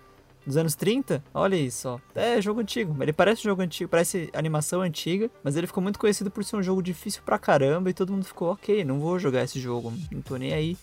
dos 0.47 0.57
anos 0.57 0.75
30? 0.75 1.23
Olha 1.33 1.57
isso, 1.57 1.89
ó. 1.89 1.99
É 2.15 2.41
jogo 2.41 2.61
antigo. 2.61 2.97
Ele 3.01 3.13
parece 3.13 3.43
jogo 3.43 3.63
antigo, 3.63 3.91
parece 3.91 4.31
animação 4.33 4.81
antiga, 4.81 5.31
mas 5.43 5.57
ele 5.57 5.67
ficou 5.67 5.83
muito 5.83 5.99
conhecido 5.99 6.31
por 6.31 6.45
ser 6.45 6.57
um 6.57 6.63
jogo 6.63 6.83
difícil 6.83 7.23
pra 7.25 7.39
caramba 7.39 7.91
e 7.91 7.95
todo 7.95 8.13
mundo 8.13 8.25
ficou, 8.25 8.53
ok, 8.53 8.85
não 8.85 9.01
vou 9.01 9.19
jogar 9.19 9.43
esse 9.45 9.61
jogo, 9.61 9.93
não 10.11 10.23
tô 10.23 10.37
nem 10.37 10.53
aí. 10.53 10.77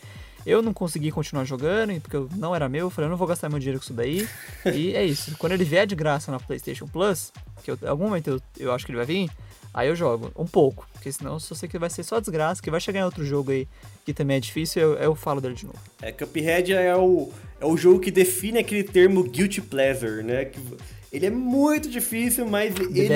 Eu 0.45 0.61
não 0.61 0.73
consegui 0.73 1.11
continuar 1.11 1.43
jogando, 1.43 1.99
porque 2.01 2.17
não 2.37 2.55
era 2.55 2.69
meu, 2.69 2.87
eu 2.87 2.89
falei, 2.89 3.07
eu 3.07 3.09
não 3.09 3.17
vou 3.17 3.27
gastar 3.27 3.49
meu 3.49 3.59
dinheiro 3.59 3.79
com 3.79 3.83
isso 3.83 3.93
daí. 3.93 4.27
e 4.73 4.95
é 4.95 5.05
isso. 5.05 5.35
Quando 5.37 5.51
ele 5.53 5.65
vier 5.65 5.85
de 5.85 5.95
graça 5.95 6.31
na 6.31 6.39
PlayStation 6.39 6.87
Plus, 6.87 7.31
que 7.63 7.71
eu, 7.71 7.77
algum 7.85 8.05
momento 8.05 8.29
eu, 8.29 8.41
eu 8.57 8.73
acho 8.73 8.85
que 8.85 8.91
ele 8.91 8.97
vai 8.97 9.05
vir, 9.05 9.29
Aí 9.73 9.87
eu 9.87 9.95
jogo 9.95 10.31
um 10.35 10.45
pouco, 10.45 10.87
porque 10.93 11.11
senão 11.11 11.33
eu 11.33 11.39
sei 11.39 11.69
que 11.69 11.77
vai 11.77 11.89
ser 11.89 12.03
só 12.03 12.19
desgraça, 12.19 12.61
que 12.61 12.71
vai 12.71 12.79
chegar 12.79 13.01
em 13.01 13.03
outro 13.03 13.23
jogo 13.23 13.51
aí 13.51 13.67
que 14.03 14.13
também 14.13 14.37
é 14.37 14.39
difícil, 14.39 14.81
eu, 14.81 14.93
eu 14.95 15.15
falo 15.15 15.39
dele 15.39 15.53
de 15.53 15.65
novo. 15.65 15.79
É, 16.01 16.11
Cuphead 16.11 16.73
é 16.73 16.95
o, 16.95 17.29
é 17.61 17.65
o 17.65 17.77
jogo 17.77 17.99
que 17.99 18.09
define 18.09 18.57
aquele 18.57 18.83
termo 18.83 19.23
guilty 19.23 19.61
pleasure, 19.61 20.23
né? 20.23 20.45
Que, 20.45 20.59
ele 21.11 21.25
é 21.25 21.29
muito 21.29 21.89
difícil, 21.89 22.47
mas 22.47 22.75
ele, 22.79 23.07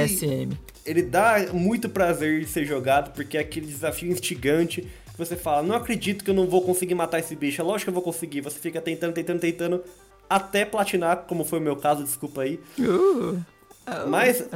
ele 0.86 1.02
dá 1.02 1.48
muito 1.54 1.88
prazer 1.88 2.40
de 2.42 2.48
ser 2.48 2.66
jogado, 2.66 3.14
porque 3.14 3.38
é 3.38 3.42
aquele 3.42 3.68
desafio 3.68 4.12
instigante 4.12 4.82
que 4.82 5.18
você 5.18 5.36
fala, 5.36 5.62
não 5.62 5.76
acredito 5.76 6.24
que 6.24 6.32
eu 6.32 6.34
não 6.34 6.48
vou 6.48 6.62
conseguir 6.62 6.96
matar 6.96 7.20
esse 7.20 7.36
bicho, 7.36 7.62
é 7.62 7.64
lógico 7.64 7.86
que 7.86 7.90
eu 7.90 7.94
vou 7.94 8.04
conseguir, 8.04 8.42
você 8.42 8.58
fica 8.58 8.82
tentando, 8.82 9.14
tentando, 9.14 9.40
tentando, 9.40 9.84
até 10.28 10.66
platinar, 10.66 11.26
como 11.28 11.46
foi 11.46 11.60
o 11.60 11.62
meu 11.62 11.76
caso, 11.76 12.04
desculpa 12.04 12.42
aí. 12.42 12.60
Uh. 12.80 13.40
Ah, 13.86 14.06
Mas 14.08 14.48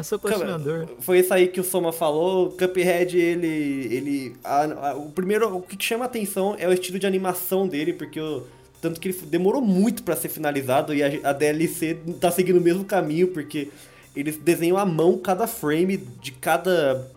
foi 1.02 1.20
isso 1.20 1.34
aí 1.34 1.48
que 1.48 1.60
o 1.60 1.64
Soma 1.64 1.92
falou. 1.92 2.52
Cuphead, 2.52 3.18
ele. 3.18 3.94
ele 3.94 4.36
a, 4.44 4.64
a, 4.90 4.96
o 4.96 5.12
primeiro, 5.12 5.58
o 5.58 5.62
que 5.62 5.82
chama 5.84 6.06
atenção 6.06 6.56
é 6.58 6.68
o 6.68 6.74
estilo 6.74 6.98
de 6.98 7.06
animação 7.06 7.68
dele, 7.68 7.92
porque 7.92 8.20
o, 8.20 8.44
tanto 8.82 9.00
que 9.00 9.10
ele 9.10 9.18
demorou 9.26 9.62
muito 9.62 10.04
para 10.04 10.16
ser 10.16 10.30
finalizado 10.30 10.94
e 10.94 11.04
a, 11.04 11.30
a, 11.30 11.34
DLC 11.34 12.00
tá 12.20 12.32
seguindo 12.32 12.58
o 12.58 12.62
mesmo 12.62 12.86
caminho, 12.86 13.28
porque 13.28 13.70
eles 14.16 14.38
desenham 14.38 14.78
à 14.78 14.86
mão 14.86 15.18
cada 15.18 15.46
frame 15.46 15.98
de 15.98 16.32
cada 16.32 17.12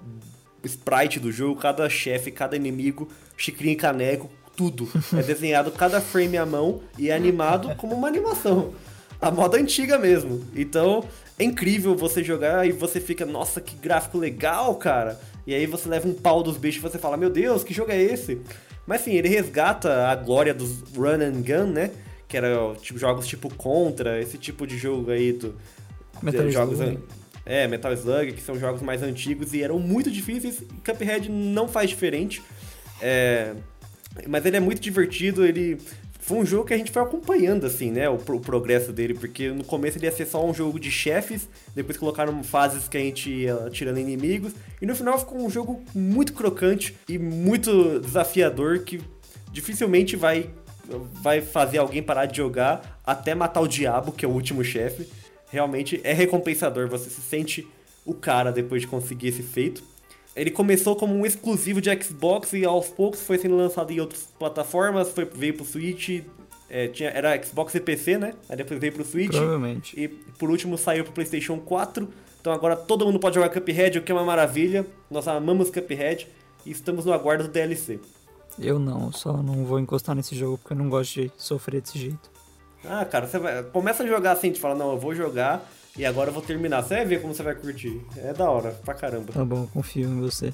sprite 0.65 1.21
do 1.21 1.31
jogo, 1.31 1.61
cada 1.61 1.89
chefe, 1.89 2.31
cada 2.31 2.57
inimigo, 2.57 3.09
xicrinho 3.37 3.73
e 3.73 3.77
caneco, 3.77 4.31
tudo. 4.57 4.89
É 5.17 5.23
desenhado 5.23 5.71
cada 5.71 6.01
frame 6.01 6.37
à 6.37 6.45
mão 6.45 6.81
e 6.99 7.11
é 7.11 7.15
animado 7.15 7.75
como 7.77 7.95
uma 7.95 8.09
animação. 8.09 8.75
A 9.21 9.31
moda 9.31 9.59
antiga 9.59 9.99
mesmo. 9.99 10.45
Então, 10.57 11.05
é 11.39 11.45
incrível 11.45 11.95
você 11.95 12.25
jogar 12.25 12.67
e 12.67 12.73
você 12.73 13.01
fica, 13.01 13.27
nossa, 13.27 13.61
que 13.61 13.77
gráfico 13.77 14.19
legal, 14.19 14.75
cara. 14.77 15.21
E 15.47 15.55
aí 15.55 15.67
você 15.67 15.89
leva 15.89 16.09
um 16.09 16.15
pau 16.15 16.43
dos 16.43 16.57
bichos 16.57 16.79
e 16.79 16.89
você 16.89 16.99
fala, 16.99 17.17
meu 17.17 17.29
Deus, 17.29 17.63
que 17.63 17.75
jogo 17.75 17.93
é 17.93 18.01
esse? 18.01 18.41
Mas 18.87 19.03
sim, 19.03 19.13
ele 19.13 19.29
resgata 19.29 20.09
a 20.09 20.15
glória 20.15 20.55
dos 20.55 20.81
run 20.97 21.21
and 21.21 21.43
gun, 21.43 21.73
né? 21.73 21.91
Que 22.27 22.37
era 22.37 22.75
tipo, 22.81 22.99
jogos 22.99 23.27
tipo 23.27 23.53
Contra, 23.55 24.21
esse 24.21 24.39
tipo 24.39 24.67
de 24.67 24.79
jogo 24.79 25.11
aí 25.11 25.33
do. 25.33 25.55
Metal 26.23 26.47
de, 26.47 26.53
jogos 26.53 26.79
Slug. 26.79 26.99
É, 27.45 27.67
Metal 27.67 27.93
Slug, 27.93 28.33
que 28.33 28.43
são 28.43 28.59
jogos 28.59 28.83
mais 28.83 29.03
antigos 29.03 29.53
e 29.53 29.63
eram 29.63 29.79
muito 29.79 30.11
difíceis. 30.11 30.61
E 30.61 30.65
Cuphead 30.85 31.31
não 31.31 31.69
faz 31.69 31.91
diferente. 31.91 32.43
É, 33.01 33.55
mas 34.27 34.45
ele 34.45 34.57
é 34.57 34.61
muito 34.61 34.81
divertido, 34.81 35.45
ele 35.45 35.79
foi 36.31 36.39
um 36.39 36.47
jogo 36.47 36.65
que 36.65 36.73
a 36.73 36.79
gente 36.79 36.93
foi 36.93 37.03
acompanhando, 37.03 37.67
assim, 37.67 37.91
né? 37.91 38.09
O, 38.09 38.15
o, 38.15 38.41
progresso 38.41 38.93
dele, 38.93 39.15
porque 39.15 39.51
no 39.51 39.65
começo 39.65 39.99
ele 39.99 40.07
ia 40.07 40.13
ser 40.13 40.27
só 40.27 40.47
um 40.47 40.55
jogo 40.55 40.79
de 40.79 40.89
chefes, 40.89 41.49
depois 41.75 41.99
colocaram 41.99 42.41
fases 42.45 42.87
que 42.87 42.97
a 42.97 43.01
gente 43.01 43.29
ia 43.29 43.69
tirando 43.73 43.99
inimigos, 43.99 44.53
e 44.81 44.87
no 44.87 44.95
final 44.95 45.19
ficou 45.19 45.45
um 45.45 45.51
jogo 45.51 45.83
muito 45.93 46.33
crocante 46.33 46.97
e 47.09 47.19
muito 47.19 47.99
desafiador 47.99 48.79
que 48.85 49.01
dificilmente 49.51 50.15
vai, 50.15 50.49
vai 51.21 51.41
fazer 51.41 51.79
alguém 51.79 52.01
parar 52.01 52.27
de 52.27 52.37
jogar 52.37 53.01
até 53.05 53.35
matar 53.35 53.61
o 53.61 53.67
diabo, 53.67 54.13
que 54.13 54.25
é 54.25 54.29
o 54.29 54.31
último 54.31 54.63
chefe. 54.63 55.09
Realmente 55.51 56.01
é 56.05 56.13
recompensador, 56.13 56.89
você 56.89 57.11
se 57.11 57.21
sente 57.21 57.67
o 58.07 58.15
cara 58.15 58.53
depois 58.53 58.83
de 58.83 58.87
conseguir 58.87 59.29
esse 59.31 59.43
feito. 59.43 59.83
Ele 60.35 60.51
começou 60.51 60.95
como 60.95 61.15
um 61.15 61.27
exclusivo 61.27 61.81
de 61.81 61.91
Xbox 62.03 62.53
e 62.53 62.65
aos 62.65 62.89
poucos 62.89 63.21
foi 63.21 63.37
sendo 63.39 63.57
lançado 63.57 63.91
em 63.93 64.01
outras 64.01 64.29
plataformas, 64.39 65.11
foi, 65.11 65.25
veio 65.25 65.55
pro 65.55 65.65
Switch, 65.65 66.23
É, 66.73 66.87
tinha, 66.87 67.11
era 67.11 67.43
Xbox 67.43 67.75
e 67.75 67.81
PC, 67.81 68.17
né? 68.17 68.33
Aí 68.49 68.57
depois 68.57 68.79
veio 68.79 68.93
pro 68.93 69.05
Switch. 69.05 69.33
Provavelmente. 69.33 70.01
E 70.01 70.07
por 70.07 70.49
último 70.51 70.79
saiu 70.79 71.03
pro 71.03 71.13
PlayStation 71.13 71.59
4. 71.59 72.09
Então 72.41 72.53
agora 72.53 72.77
todo 72.77 73.05
mundo 73.05 73.19
pode 73.19 73.35
jogar 73.35 73.49
Cuphead, 73.49 73.99
o 73.99 74.03
que 74.03 74.13
é 74.13 74.15
uma 74.15 74.25
maravilha. 74.25 74.87
Nós 75.11 75.27
amamos 75.27 75.69
Cuphead 75.69 76.29
e 76.65 76.71
estamos 76.71 77.05
no 77.05 77.13
aguardo 77.13 77.45
do 77.45 77.51
DLC. 77.51 77.99
Eu 78.57 78.79
não, 78.79 79.11
só 79.11 79.43
não 79.43 79.65
vou 79.65 79.81
encostar 79.81 80.15
nesse 80.15 80.37
jogo 80.37 80.59
porque 80.59 80.73
eu 80.73 80.77
não 80.77 80.89
gosto 80.89 81.21
de 81.21 81.33
sofrer 81.37 81.81
desse 81.81 81.99
jeito. 81.99 82.31
Ah, 82.85 83.05
cara, 83.05 83.27
você 83.27 83.39
vai, 83.39 83.63
começa 83.65 84.05
a 84.05 84.07
jogar 84.07 84.33
assim, 84.33 84.53
te 84.53 84.61
fala, 84.61 84.75
não, 84.75 84.93
eu 84.93 84.99
vou 84.99 85.15
jogar 85.15 85.69
e 85.97 86.05
agora 86.07 86.31
eu 86.31 86.35
vou 86.35 86.43
terminar. 86.43 86.83
Você 86.83 86.95
vai 86.97 87.05
ver 87.05 87.21
como 87.21 87.35
você 87.35 87.43
vai 87.43 87.55
curtir. 87.55 88.01
É 88.17 88.33
da 88.33 88.49
hora, 88.51 88.71
pra 88.71 88.95
caramba. 88.95 89.33
Tá 89.33 89.45
bom, 89.45 89.67
confio 89.67 90.09
em 90.09 90.21
você. 90.21 90.53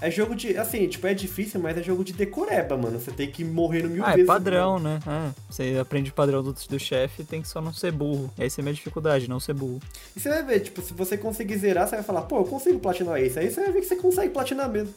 É 0.00 0.10
jogo 0.12 0.36
de, 0.36 0.56
assim, 0.56 0.86
tipo, 0.86 1.04
é 1.08 1.12
difícil, 1.14 1.58
mas 1.60 1.76
é 1.76 1.82
jogo 1.82 2.04
de 2.04 2.12
decoreba, 2.12 2.76
mano. 2.76 3.00
Você 3.00 3.10
tem 3.10 3.28
que 3.30 3.42
morrer 3.44 3.82
no 3.82 3.90
mil 3.90 4.04
Ah, 4.04 4.10
é 4.12 4.14
vezes. 4.14 4.28
padrão, 4.28 4.78
né? 4.78 5.00
É, 5.04 5.32
você 5.50 5.76
aprende 5.80 6.10
o 6.10 6.14
padrão 6.14 6.40
do, 6.40 6.52
do 6.52 6.78
chefe 6.78 7.24
tem 7.24 7.42
que 7.42 7.48
só 7.48 7.60
não 7.60 7.72
ser 7.72 7.90
burro. 7.90 8.32
Essa 8.38 8.60
é 8.60 8.62
a 8.62 8.64
minha 8.64 8.74
dificuldade, 8.74 9.28
não 9.28 9.40
ser 9.40 9.54
burro. 9.54 9.80
E 10.14 10.20
você 10.20 10.28
vai 10.28 10.44
ver, 10.44 10.60
tipo, 10.60 10.80
se 10.82 10.94
você 10.94 11.18
conseguir 11.18 11.56
zerar, 11.58 11.88
você 11.88 11.96
vai 11.96 12.04
falar, 12.04 12.22
pô, 12.22 12.38
eu 12.38 12.44
consigo 12.44 12.78
platinar 12.78 13.20
esse. 13.20 13.40
Aí 13.40 13.50
você 13.50 13.60
vai 13.60 13.72
ver 13.72 13.80
que 13.80 13.86
você 13.88 13.96
consegue 13.96 14.32
platinar 14.32 14.68
mesmo. 14.70 14.94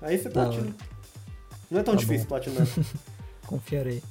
Aí 0.00 0.16
você 0.18 0.30
platina. 0.30 0.74
Não 1.70 1.80
é 1.80 1.82
tão 1.82 1.94
Tá 1.94 2.00
difícil 2.00 2.24
bom. 2.26 2.28
platinar. 2.28 2.66
Confiarei. 3.46 4.02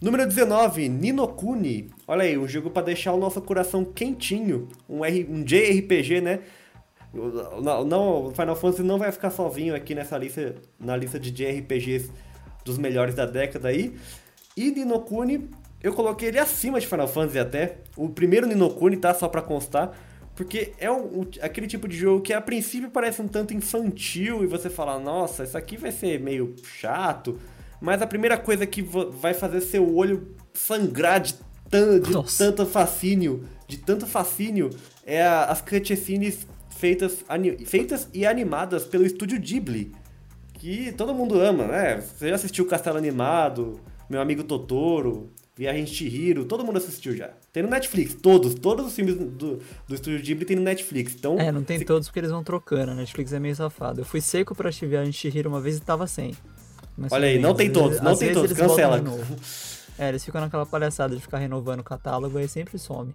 Número 0.00 0.26
19, 0.26 0.88
Ninokuni. 0.88 1.90
Olha 2.06 2.22
aí, 2.22 2.38
um 2.38 2.46
jogo 2.46 2.70
pra 2.70 2.82
deixar 2.82 3.12
o 3.12 3.18
nosso 3.18 3.40
coração 3.42 3.84
quentinho. 3.84 4.68
Um, 4.88 5.04
R, 5.04 5.26
um 5.28 5.42
JRPG, 5.42 6.20
né? 6.20 6.40
Não, 7.86 8.30
Final 8.32 8.54
Fantasy 8.54 8.82
não 8.82 8.98
vai 8.98 9.10
ficar 9.10 9.30
sozinho 9.30 9.74
aqui 9.74 9.94
nessa 9.94 10.16
lista, 10.16 10.54
na 10.78 10.96
lista 10.96 11.18
de 11.18 11.30
JRPGs 11.32 12.12
dos 12.64 12.78
melhores 12.78 13.14
da 13.14 13.26
década 13.26 13.68
aí. 13.68 13.96
E 14.56 14.70
Ninokuni, 14.70 15.48
eu 15.82 15.92
coloquei 15.92 16.28
ele 16.28 16.38
acima 16.38 16.78
de 16.78 16.86
Final 16.86 17.08
Fantasy 17.08 17.38
até. 17.40 17.78
O 17.96 18.08
primeiro 18.08 18.46
Ninokuni, 18.46 18.96
tá? 18.98 19.12
Só 19.14 19.26
pra 19.26 19.42
constar. 19.42 19.96
Porque 20.36 20.72
é 20.78 20.88
um- 20.88 21.26
aquele 21.40 21.66
tipo 21.66 21.88
de 21.88 21.96
jogo 21.96 22.20
que 22.22 22.32
a 22.32 22.40
princípio 22.40 22.90
parece 22.90 23.20
um 23.20 23.26
tanto 23.26 23.52
infantil 23.52 24.44
e 24.44 24.46
você 24.46 24.70
fala, 24.70 24.96
nossa, 25.00 25.42
isso 25.42 25.58
aqui 25.58 25.76
vai 25.76 25.90
ser 25.90 26.20
meio 26.20 26.54
chato. 26.62 27.40
Mas 27.80 28.02
a 28.02 28.06
primeira 28.06 28.36
coisa 28.36 28.66
que 28.66 28.82
vai 28.82 29.34
fazer 29.34 29.60
seu 29.60 29.94
olho 29.96 30.34
sangrar 30.54 31.20
de, 31.20 31.34
tan, 31.70 32.00
de 32.00 32.12
tanto 32.36 32.66
fascínio, 32.66 33.44
de 33.66 33.78
tanto 33.78 34.06
fascínio, 34.06 34.70
é 35.06 35.22
a- 35.22 35.44
as 35.44 35.60
cutscenes 35.60 36.46
feitas, 36.70 37.24
feitas 37.66 38.08
e 38.12 38.26
animadas 38.26 38.84
pelo 38.84 39.04
estúdio 39.06 39.38
Ghibli. 39.40 39.92
Que 40.54 40.90
todo 40.92 41.14
mundo 41.14 41.40
ama, 41.40 41.66
né? 41.68 42.00
Você 42.00 42.28
já 42.30 42.34
assistiu 42.34 42.66
Castelo 42.66 42.98
Animado, 42.98 43.78
Meu 44.10 44.20
Amigo 44.20 44.42
Totoro, 44.42 45.30
Viagem 45.56 45.84
de 45.84 45.94
Chihiro, 45.94 46.44
todo 46.46 46.64
mundo 46.64 46.78
assistiu 46.78 47.14
já. 47.16 47.30
Tem 47.52 47.62
no 47.62 47.68
Netflix, 47.68 48.14
todos, 48.14 48.54
todos 48.54 48.86
os 48.86 48.94
filmes 48.94 49.14
do, 49.16 49.60
do 49.88 49.94
estúdio 49.94 50.20
Ghibli 50.20 50.44
tem 50.44 50.56
no 50.56 50.62
Netflix. 50.62 51.14
Então, 51.14 51.38
É, 51.38 51.52
não 51.52 51.62
tem 51.62 51.78
se- 51.78 51.84
todos 51.84 52.08
porque 52.08 52.20
eles 52.20 52.30
vão 52.30 52.42
trocando. 52.42 52.92
A 52.92 52.94
Netflix 52.94 53.32
é 53.32 53.38
meio 53.38 53.54
safado. 53.54 54.00
Eu 54.00 54.04
fui 54.04 54.20
seco 54.20 54.54
pra 54.54 54.68
assistir 54.68 54.86
Viagem 54.86 55.10
de 55.10 55.16
Chihiro 55.16 55.48
uma 55.48 55.60
vez 55.60 55.76
e 55.76 55.80
tava 55.80 56.06
sem. 56.06 56.34
Mas 56.98 57.12
Olha 57.12 57.28
aí, 57.28 57.38
não 57.38 57.54
tem 57.54 57.70
todos, 57.70 58.00
não 58.00 58.16
tem 58.16 58.32
todos, 58.32 58.52
cancela. 58.52 59.00
É, 59.96 60.08
eles 60.08 60.24
ficam 60.24 60.40
naquela 60.40 60.66
palhaçada 60.66 61.14
de 61.14 61.22
ficar 61.22 61.38
renovando 61.38 61.80
o 61.80 61.84
catálogo 61.84 62.38
e 62.40 62.48
sempre 62.48 62.76
some. 62.76 63.14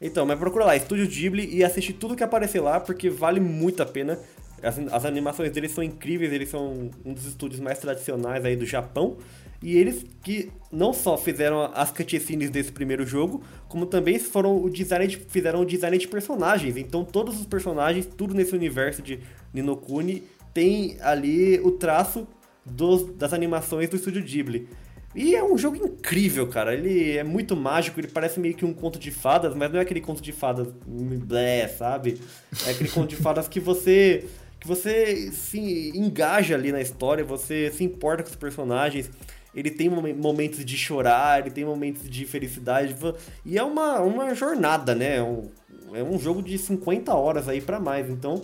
Então, 0.00 0.24
mas 0.24 0.38
procura 0.38 0.66
lá, 0.66 0.76
Estúdio 0.76 1.06
Ghibli 1.08 1.52
e 1.52 1.64
assiste 1.64 1.92
tudo 1.92 2.14
que 2.14 2.22
aparecer 2.22 2.60
lá, 2.60 2.78
porque 2.78 3.10
vale 3.10 3.40
muito 3.40 3.82
a 3.82 3.86
pena. 3.86 4.18
As, 4.62 4.78
as 4.78 5.04
animações 5.04 5.50
deles 5.50 5.72
são 5.72 5.82
incríveis, 5.82 6.32
eles 6.32 6.48
são 6.48 6.90
um 7.04 7.12
dos 7.12 7.26
estúdios 7.26 7.60
mais 7.60 7.78
tradicionais 7.78 8.44
aí 8.44 8.54
do 8.54 8.64
Japão. 8.64 9.16
E 9.60 9.76
eles 9.76 10.04
que 10.22 10.52
não 10.70 10.92
só 10.92 11.16
fizeram 11.16 11.70
as 11.74 11.90
cutscenes 11.90 12.50
desse 12.50 12.70
primeiro 12.70 13.04
jogo, 13.04 13.42
como 13.68 13.86
também 13.86 14.18
foram 14.18 14.62
o 14.62 14.70
design 14.70 15.06
de, 15.06 15.16
fizeram 15.16 15.60
o 15.62 15.64
design 15.64 15.96
de 15.98 16.06
personagens. 16.06 16.76
Então 16.76 17.04
todos 17.04 17.40
os 17.40 17.46
personagens, 17.46 18.06
tudo 18.06 18.34
nesse 18.34 18.54
universo 18.54 19.02
de 19.02 19.20
Ninokuni, 19.52 20.22
tem 20.52 20.98
ali 21.00 21.58
o 21.60 21.72
traço 21.72 22.28
dos, 22.64 23.14
das 23.16 23.32
animações 23.32 23.88
do 23.88 23.96
estúdio 23.96 24.22
Ghibli. 24.22 24.68
E 25.14 25.34
é 25.36 25.44
um 25.44 25.56
jogo 25.56 25.76
incrível, 25.76 26.48
cara. 26.48 26.74
Ele 26.74 27.16
é 27.16 27.22
muito 27.22 27.54
mágico, 27.54 28.00
ele 28.00 28.08
parece 28.08 28.40
meio 28.40 28.54
que 28.54 28.64
um 28.64 28.72
conto 28.72 28.98
de 28.98 29.12
fadas, 29.12 29.54
mas 29.54 29.70
não 29.70 29.78
é 29.78 29.82
aquele 29.82 30.00
conto 30.00 30.20
de 30.20 30.32
fadas 30.32 30.66
blé, 30.86 31.68
sabe? 31.68 32.20
É 32.66 32.70
aquele 32.70 32.88
conto 32.90 33.10
de 33.10 33.16
fadas 33.16 33.46
que 33.46 33.60
você 33.60 34.24
que 34.58 34.66
você 34.66 35.30
se 35.30 35.92
engaja 35.94 36.54
ali 36.54 36.72
na 36.72 36.80
história, 36.80 37.22
você 37.22 37.70
se 37.70 37.84
importa 37.84 38.22
com 38.22 38.30
os 38.30 38.34
personagens. 38.36 39.10
Ele 39.54 39.70
tem 39.70 39.90
momen- 39.90 40.14
momentos 40.14 40.64
de 40.64 40.76
chorar, 40.76 41.40
ele 41.40 41.50
tem 41.50 41.66
momentos 41.66 42.08
de 42.08 42.24
felicidade. 42.24 42.96
E 43.44 43.58
é 43.58 43.62
uma, 43.62 44.00
uma 44.00 44.34
jornada, 44.34 44.94
né? 44.94 45.18
É 45.18 45.22
um, 45.22 45.50
é 45.92 46.02
um 46.02 46.18
jogo 46.18 46.42
de 46.42 46.56
50 46.56 47.14
horas 47.14 47.46
aí 47.46 47.60
pra 47.60 47.78
mais. 47.78 48.08
Então, 48.08 48.42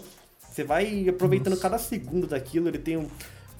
você 0.48 0.62
vai 0.62 1.08
aproveitando 1.08 1.58
cada 1.58 1.78
segundo 1.78 2.26
daquilo. 2.26 2.68
Ele 2.68 2.78
tem 2.78 2.98
um. 2.98 3.08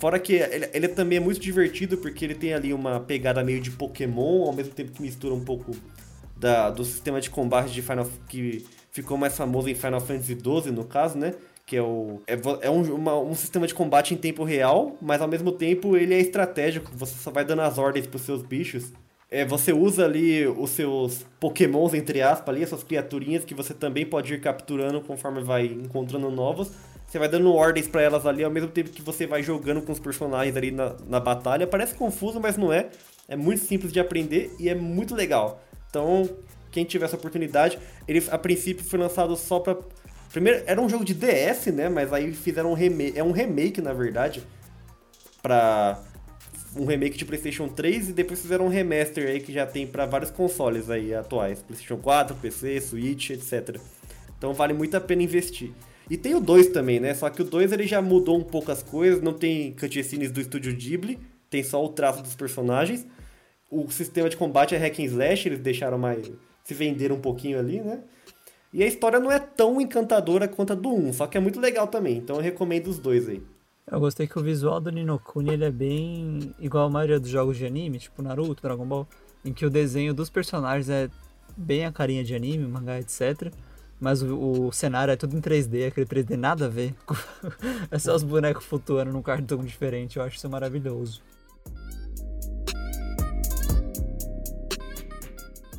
Fora 0.01 0.18
que 0.18 0.32
ele, 0.32 0.68
ele 0.72 0.88
também 0.88 1.18
é 1.18 1.20
muito 1.20 1.38
divertido, 1.38 1.98
porque 1.98 2.24
ele 2.24 2.34
tem 2.34 2.55
ali 2.55 2.72
uma 2.72 2.98
pegada 3.01 3.44
meio 3.44 3.61
de 3.61 3.70
Pokémon, 3.70 4.44
ao 4.46 4.53
mesmo 4.53 4.72
tempo 4.72 4.92
que 4.92 5.03
mistura 5.03 5.34
um 5.34 5.44
pouco 5.44 5.72
da, 6.36 6.70
do 6.70 6.84
sistema 6.84 7.20
de 7.20 7.28
combate 7.28 7.70
de 7.70 7.82
Final 7.82 8.09
que 8.26 8.64
ficou 8.90 9.18
mais 9.18 9.36
famoso 9.36 9.68
em 9.68 9.74
Final 9.74 10.01
Fantasy 10.01 10.34
XII, 10.34 10.72
no 10.72 10.84
caso, 10.84 11.18
né? 11.18 11.34
Que 11.66 11.76
é, 11.76 11.82
o, 11.82 12.20
é, 12.26 12.38
é 12.62 12.70
um, 12.70 12.82
uma- 12.94 13.18
um 13.20 13.34
sistema 13.34 13.66
de 13.66 13.74
combate 13.74 14.14
em 14.14 14.16
tempo 14.16 14.42
real, 14.42 14.96
mas 15.03 15.20
ao 15.20 15.28
mesmo 15.28 15.53
tempo 15.53 15.96
ele 15.96 16.14
é 16.14 16.18
estratégico, 16.18 16.90
você 16.94 17.14
só 17.18 17.30
vai 17.30 17.44
dando 17.44 17.61
as 17.62 17.76
ordens 17.76 18.07
pros 18.07 18.22
seus 18.22 18.42
bichos. 18.42 18.92
É, 19.30 19.44
você 19.44 19.72
usa 19.72 20.05
ali 20.07 20.44
os 20.46 20.70
seus 20.70 21.24
pokémons, 21.38 21.94
entre 21.94 22.20
aspas, 22.20 22.48
ali, 22.48 22.64
as 22.64 22.68
suas 22.70 22.82
criaturinhas, 22.82 23.44
que 23.44 23.55
você 23.55 23.72
também 23.72 24.05
pode 24.05 24.34
ir 24.34 24.40
capturando 24.40 25.01
conforme 25.03 25.40
vai 25.42 25.66
encontrando 25.66 26.30
novas. 26.30 26.72
Você 27.11 27.18
vai 27.18 27.28
dando 27.28 27.52
ordens 27.52 27.88
pra 27.88 28.00
elas 28.00 28.24
ali, 28.24 28.44
ao 28.44 28.50
mesmo 28.52 28.68
tempo 28.68 28.90
que 28.90 29.02
você 29.02 29.26
vai 29.26 29.42
jogando 29.42 29.82
com 29.82 29.90
os 29.90 29.98
personagens 29.98 30.56
ali 30.56 30.70
na, 30.70 30.94
na 31.08 31.18
batalha. 31.18 31.66
Parece 31.66 31.92
confuso, 31.92 32.38
mas 32.38 32.56
não 32.56 32.72
é. 32.72 32.88
É 33.26 33.34
muito 33.34 33.64
simples 33.64 33.92
de 33.92 33.98
aprender 33.98 34.54
e 34.61 34.68
é 34.68 34.76
muito 34.76 35.12
legal. 35.12 35.61
Então, 35.88 36.30
quem 36.70 36.84
tiver 36.84 37.06
essa 37.06 37.16
oportunidade, 37.16 37.80
ele 38.06 38.24
a 38.30 38.38
princípio 38.38 38.84
foi 38.84 38.96
lançado 38.96 39.34
só 39.36 39.58
pra. 39.58 39.76
Primeiro, 40.30 40.62
era 40.66 40.80
um 40.80 40.88
jogo 40.88 41.04
de 41.04 41.12
DS, 41.12 41.66
né? 41.74 41.88
Mas 41.88 42.12
aí 42.12 42.32
fizeram 42.32 42.70
um 42.70 42.74
remake. 42.74 43.18
É 43.18 43.24
um 43.24 43.32
remake, 43.32 43.80
na 43.80 43.92
verdade. 43.92 44.44
Pra. 45.42 46.00
Um 46.76 46.84
remake 46.84 47.18
de 47.18 47.24
PlayStation 47.24 47.66
3 47.66 48.11
e 48.11 48.12
depois 48.12 48.40
fizeram 48.40 48.66
um 48.66 48.68
remaster 48.68 49.28
aí 49.28 49.40
que 49.40 49.52
já 49.52 49.66
tem 49.66 49.84
pra 49.84 50.06
vários 50.06 50.30
consoles 50.30 50.88
aí 50.88 51.12
atuais: 51.12 51.61
PlayStation 51.61 51.96
4, 51.96 52.36
PC, 52.36 52.80
Switch, 52.80 53.30
etc. 53.30 53.80
Então 54.38 54.54
vale 54.54 54.72
muito 54.72 54.96
a 54.96 55.00
pena 55.00 55.24
investir. 55.24 55.72
E 56.11 56.16
tem 56.16 56.34
o 56.34 56.40
2 56.40 56.66
também, 56.68 56.98
né? 56.98 57.14
Só 57.14 57.30
que 57.30 57.40
o 57.40 57.44
2 57.44 57.70
ele 57.70 57.86
já 57.86 58.02
mudou 58.02 58.36
um 58.36 58.42
pouco 58.42 58.72
as 58.72 58.82
coisas, 58.82 59.22
não 59.22 59.32
tem 59.32 59.72
cutscenes 59.72 60.32
do 60.32 60.40
estúdio 60.40 60.74
Ghibli, 60.74 61.20
tem 61.48 61.62
só 61.62 61.82
o 61.82 61.88
traço 61.88 62.20
dos 62.20 62.34
personagens. 62.34 63.06
O 63.70 63.88
sistema 63.90 64.28
de 64.28 64.36
combate 64.36 64.74
é 64.74 64.78
hack 64.78 64.98
and 64.98 65.04
slash, 65.04 65.48
eles 65.48 65.61
deixaram 65.61 65.96
mais 65.96 66.28
se 66.64 66.74
vender 66.74 67.12
um 67.12 67.20
pouquinho 67.20 67.61
ali, 67.61 67.80
né? 67.80 68.00
E 68.72 68.82
a 68.82 68.86
história 68.86 69.20
não 69.20 69.30
é 69.30 69.38
tão 69.38 69.80
encantadora 69.80 70.48
quanto 70.48 70.72
a 70.72 70.76
do 70.76 70.92
1, 70.92 71.12
só 71.12 71.26
que 71.28 71.38
é 71.38 71.40
muito 71.40 71.61
legal 71.61 71.86
também, 71.86 72.16
então 72.16 72.36
eu 72.36 72.42
recomendo 72.42 72.88
os 72.88 72.98
dois 72.98 73.28
aí. 73.28 73.42
Eu 73.90 73.98
gostei 73.98 74.26
que 74.26 74.38
o 74.38 74.42
visual 74.42 74.80
do 74.80 74.90
Ninokuni 74.90 75.52
ele 75.52 75.64
é 75.64 75.70
bem 75.70 76.54
igual 76.61 76.86
a 76.86 76.90
maioria 76.90 77.18
dos 77.18 77.28
jogos 77.28 77.56
de 77.56 77.66
anime, 77.66 77.98
tipo 77.98 78.22
Naruto, 78.22 78.62
Dragon 78.62 78.86
Ball, 78.86 79.08
em 79.44 79.52
que 79.52 79.66
o 79.66 79.70
desenho 79.70 80.14
dos 80.14 80.30
personagens 80.30 80.88
é 80.88 81.08
bem 81.56 81.84
a 81.84 81.90
carinha 81.90 82.22
de 82.22 82.34
anime, 82.34 82.66
mangá, 82.66 83.00
etc. 83.00 83.52
Mas 84.01 84.22
o, 84.22 84.66
o 84.66 84.72
cenário 84.72 85.12
é 85.12 85.16
tudo 85.16 85.36
em 85.36 85.40
3D, 85.40 85.86
aquele 85.86 86.07
3D 86.07 86.36
nada 86.36 86.66
a 86.66 86.68
ver. 86.68 86.94
é 87.90 87.98
só 87.98 88.14
os 88.14 88.22
bonecos 88.22 88.64
flutuando 88.64 89.12
num 89.12 89.22
cartão 89.22 89.59
diferente, 89.59 90.16
eu 90.16 90.22
acho 90.22 90.36
isso 90.36 90.48
maravilhoso. 90.48 91.22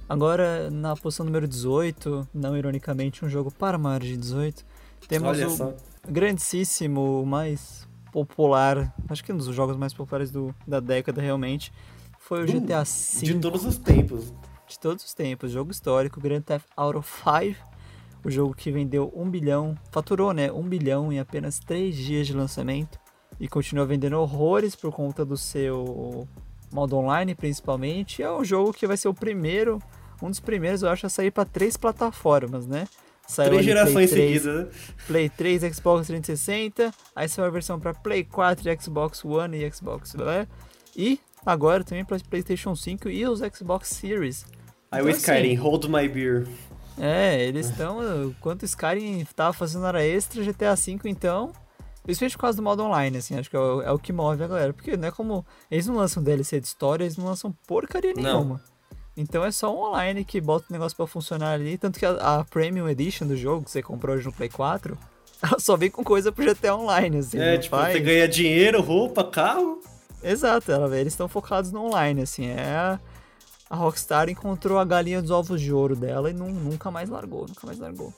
Agora, 0.07 0.69
na 0.69 0.93
posição 0.93 1.25
número 1.25 1.47
18, 1.47 2.27
não 2.33 2.57
ironicamente, 2.57 3.23
um 3.23 3.29
jogo 3.29 3.49
para 3.49 3.77
maiores 3.77 4.09
de 4.09 4.17
18, 4.17 4.65
temos 5.07 5.39
o 5.39 5.73
grandíssimo, 6.07 7.25
mais 7.25 7.87
popular, 8.11 8.93
acho 9.09 9.23
que 9.23 9.31
um 9.31 9.37
dos 9.37 9.47
jogos 9.55 9.77
mais 9.77 9.93
populares 9.93 10.29
do, 10.29 10.53
da 10.67 10.81
década 10.81 11.21
realmente, 11.21 11.71
foi 12.19 12.43
o 12.43 12.45
GTA 12.45 12.83
De 12.83 13.33
V 13.33 13.39
todos 13.39 13.65
os 13.65 13.77
tempos. 13.77 14.33
de 14.67 14.79
todos 14.79 15.05
os 15.05 15.13
tempos, 15.13 15.51
jogo 15.51 15.71
histórico, 15.71 16.19
Grand 16.19 16.41
Theft 16.41 16.67
Auto 16.75 17.01
5, 17.01 17.57
o 18.23 18.29
jogo 18.29 18.53
que 18.53 18.71
vendeu 18.71 19.11
um 19.15 19.29
bilhão, 19.29 19.75
faturou, 19.91 20.33
né, 20.33 20.51
um 20.51 20.63
bilhão 20.63 21.11
em 21.11 21.19
apenas 21.19 21.59
três 21.59 21.95
dias 21.95 22.27
de 22.27 22.33
lançamento 22.33 22.99
e 23.39 23.47
continua 23.47 23.85
vendendo 23.85 24.19
horrores 24.19 24.75
por 24.75 24.91
conta 24.91 25.25
do 25.25 25.35
seu 25.35 26.27
modo 26.71 26.95
online, 26.97 27.33
principalmente. 27.35 28.21
É 28.21 28.31
um 28.31 28.43
jogo 28.43 28.71
que 28.73 28.85
vai 28.87 28.97
ser 28.97 29.07
o 29.07 29.13
primeiro, 29.13 29.79
um 30.21 30.29
dos 30.29 30.39
primeiros, 30.39 30.83
eu 30.83 30.89
acho, 30.89 31.05
a 31.05 31.09
sair 31.09 31.31
para 31.31 31.45
três 31.45 31.75
plataformas, 31.75 32.67
né? 32.67 32.87
Saiu 33.27 33.51
Três 33.51 33.65
gerações 33.65 34.11
3, 34.11 34.41
seguidas, 34.41 34.65
né? 34.65 34.71
Play 35.07 35.29
3, 35.29 35.75
Xbox 35.75 36.07
360, 36.07 36.91
aí 37.15 37.29
saiu 37.29 37.47
a 37.47 37.49
versão 37.49 37.79
pra 37.79 37.93
Play 37.93 38.23
4, 38.23 38.81
Xbox 38.81 39.23
One 39.23 39.57
e 39.57 39.71
Xbox, 39.71 40.13
né? 40.15 40.47
E 40.95 41.19
agora 41.45 41.83
também 41.83 42.03
pra 42.03 42.17
PlayStation 42.29 42.75
5 42.75 43.09
e 43.09 43.25
os 43.25 43.39
Xbox 43.39 43.89
Series. 43.89 44.45
Aí 44.91 45.01
o 45.01 45.07
Então, 45.07 45.17
Skyrim, 45.17 45.53
assim, 45.53 45.55
hold 45.55 45.85
my 45.85 46.07
beer. 46.07 46.45
É, 47.03 47.41
eles 47.43 47.67
estão. 47.69 48.25
Enquanto 48.27 48.61
o 48.61 48.65
Skyrim 48.65 49.25
tava 49.35 49.53
fazendo 49.53 49.85
hora 49.85 50.05
extra, 50.05 50.43
GTA 50.43 50.75
V 50.75 50.99
então. 51.05 51.51
Principalmente 52.03 52.35
por 52.35 52.41
causa 52.41 52.57
do 52.57 52.63
modo 52.63 52.83
online, 52.83 53.17
assim, 53.17 53.37
acho 53.37 53.49
que 53.49 53.55
é 53.55 53.59
o, 53.59 53.81
é 53.81 53.91
o 53.91 53.97
que 53.97 54.13
move 54.13 54.43
a 54.43 54.47
galera. 54.47 54.71
Porque 54.73 54.95
não 54.95 55.07
é 55.07 55.11
como. 55.11 55.43
Eles 55.69 55.87
não 55.87 55.95
lançam 55.95 56.21
DLC 56.21 56.59
de 56.59 56.67
história, 56.67 57.03
eles 57.03 57.17
não 57.17 57.25
lançam 57.25 57.51
porcaria 57.67 58.13
Não. 58.15 58.21
nenhuma. 58.23 58.61
Então 59.17 59.43
é 59.43 59.51
só 59.51 59.75
online 59.75 60.23
que 60.23 60.39
bota 60.39 60.65
o 60.69 60.73
negócio 60.73 60.95
pra 60.95 61.07
funcionar 61.07 61.53
ali. 61.53 61.75
Tanto 61.77 61.97
que 61.99 62.05
a, 62.05 62.11
a 62.39 62.45
Premium 62.45 62.87
Edition 62.87 63.27
do 63.27 63.35
jogo, 63.35 63.65
que 63.65 63.71
você 63.71 63.81
comprou 63.81 64.15
hoje 64.15 64.25
no 64.25 64.31
Play 64.33 64.49
4, 64.49 64.95
ela 65.41 65.59
só 65.59 65.75
vem 65.75 65.89
com 65.89 66.03
coisa 66.03 66.31
pro 66.31 66.45
GTA 66.45 66.75
Online, 66.75 67.17
assim. 67.17 67.39
É, 67.39 67.53
não 67.55 67.61
tipo, 67.61 67.75
faz- 67.75 67.93
você 67.93 67.99
ganha 67.99 68.27
dinheiro, 68.27 68.81
roupa, 68.81 69.23
carro. 69.23 69.79
Exato, 70.23 70.71
ela, 70.71 70.95
eles 70.97 71.13
estão 71.13 71.27
focados 71.27 71.71
no 71.71 71.83
online, 71.85 72.21
assim. 72.21 72.45
É 72.47 72.99
a, 73.71 73.75
Rockstar 73.75 74.29
encontrou 74.29 74.77
a 74.77 74.85
galinha 74.85 75.21
dos 75.21 75.31
ovos 75.31 75.61
de 75.61 75.71
ouro 75.71 75.95
dela 75.95 76.29
e 76.29 76.33
não, 76.33 76.47
nunca 76.49 76.91
mais 76.91 77.09
largou, 77.09 77.47
nunca 77.47 77.65
mais 77.65 77.79
largou. 77.79 78.13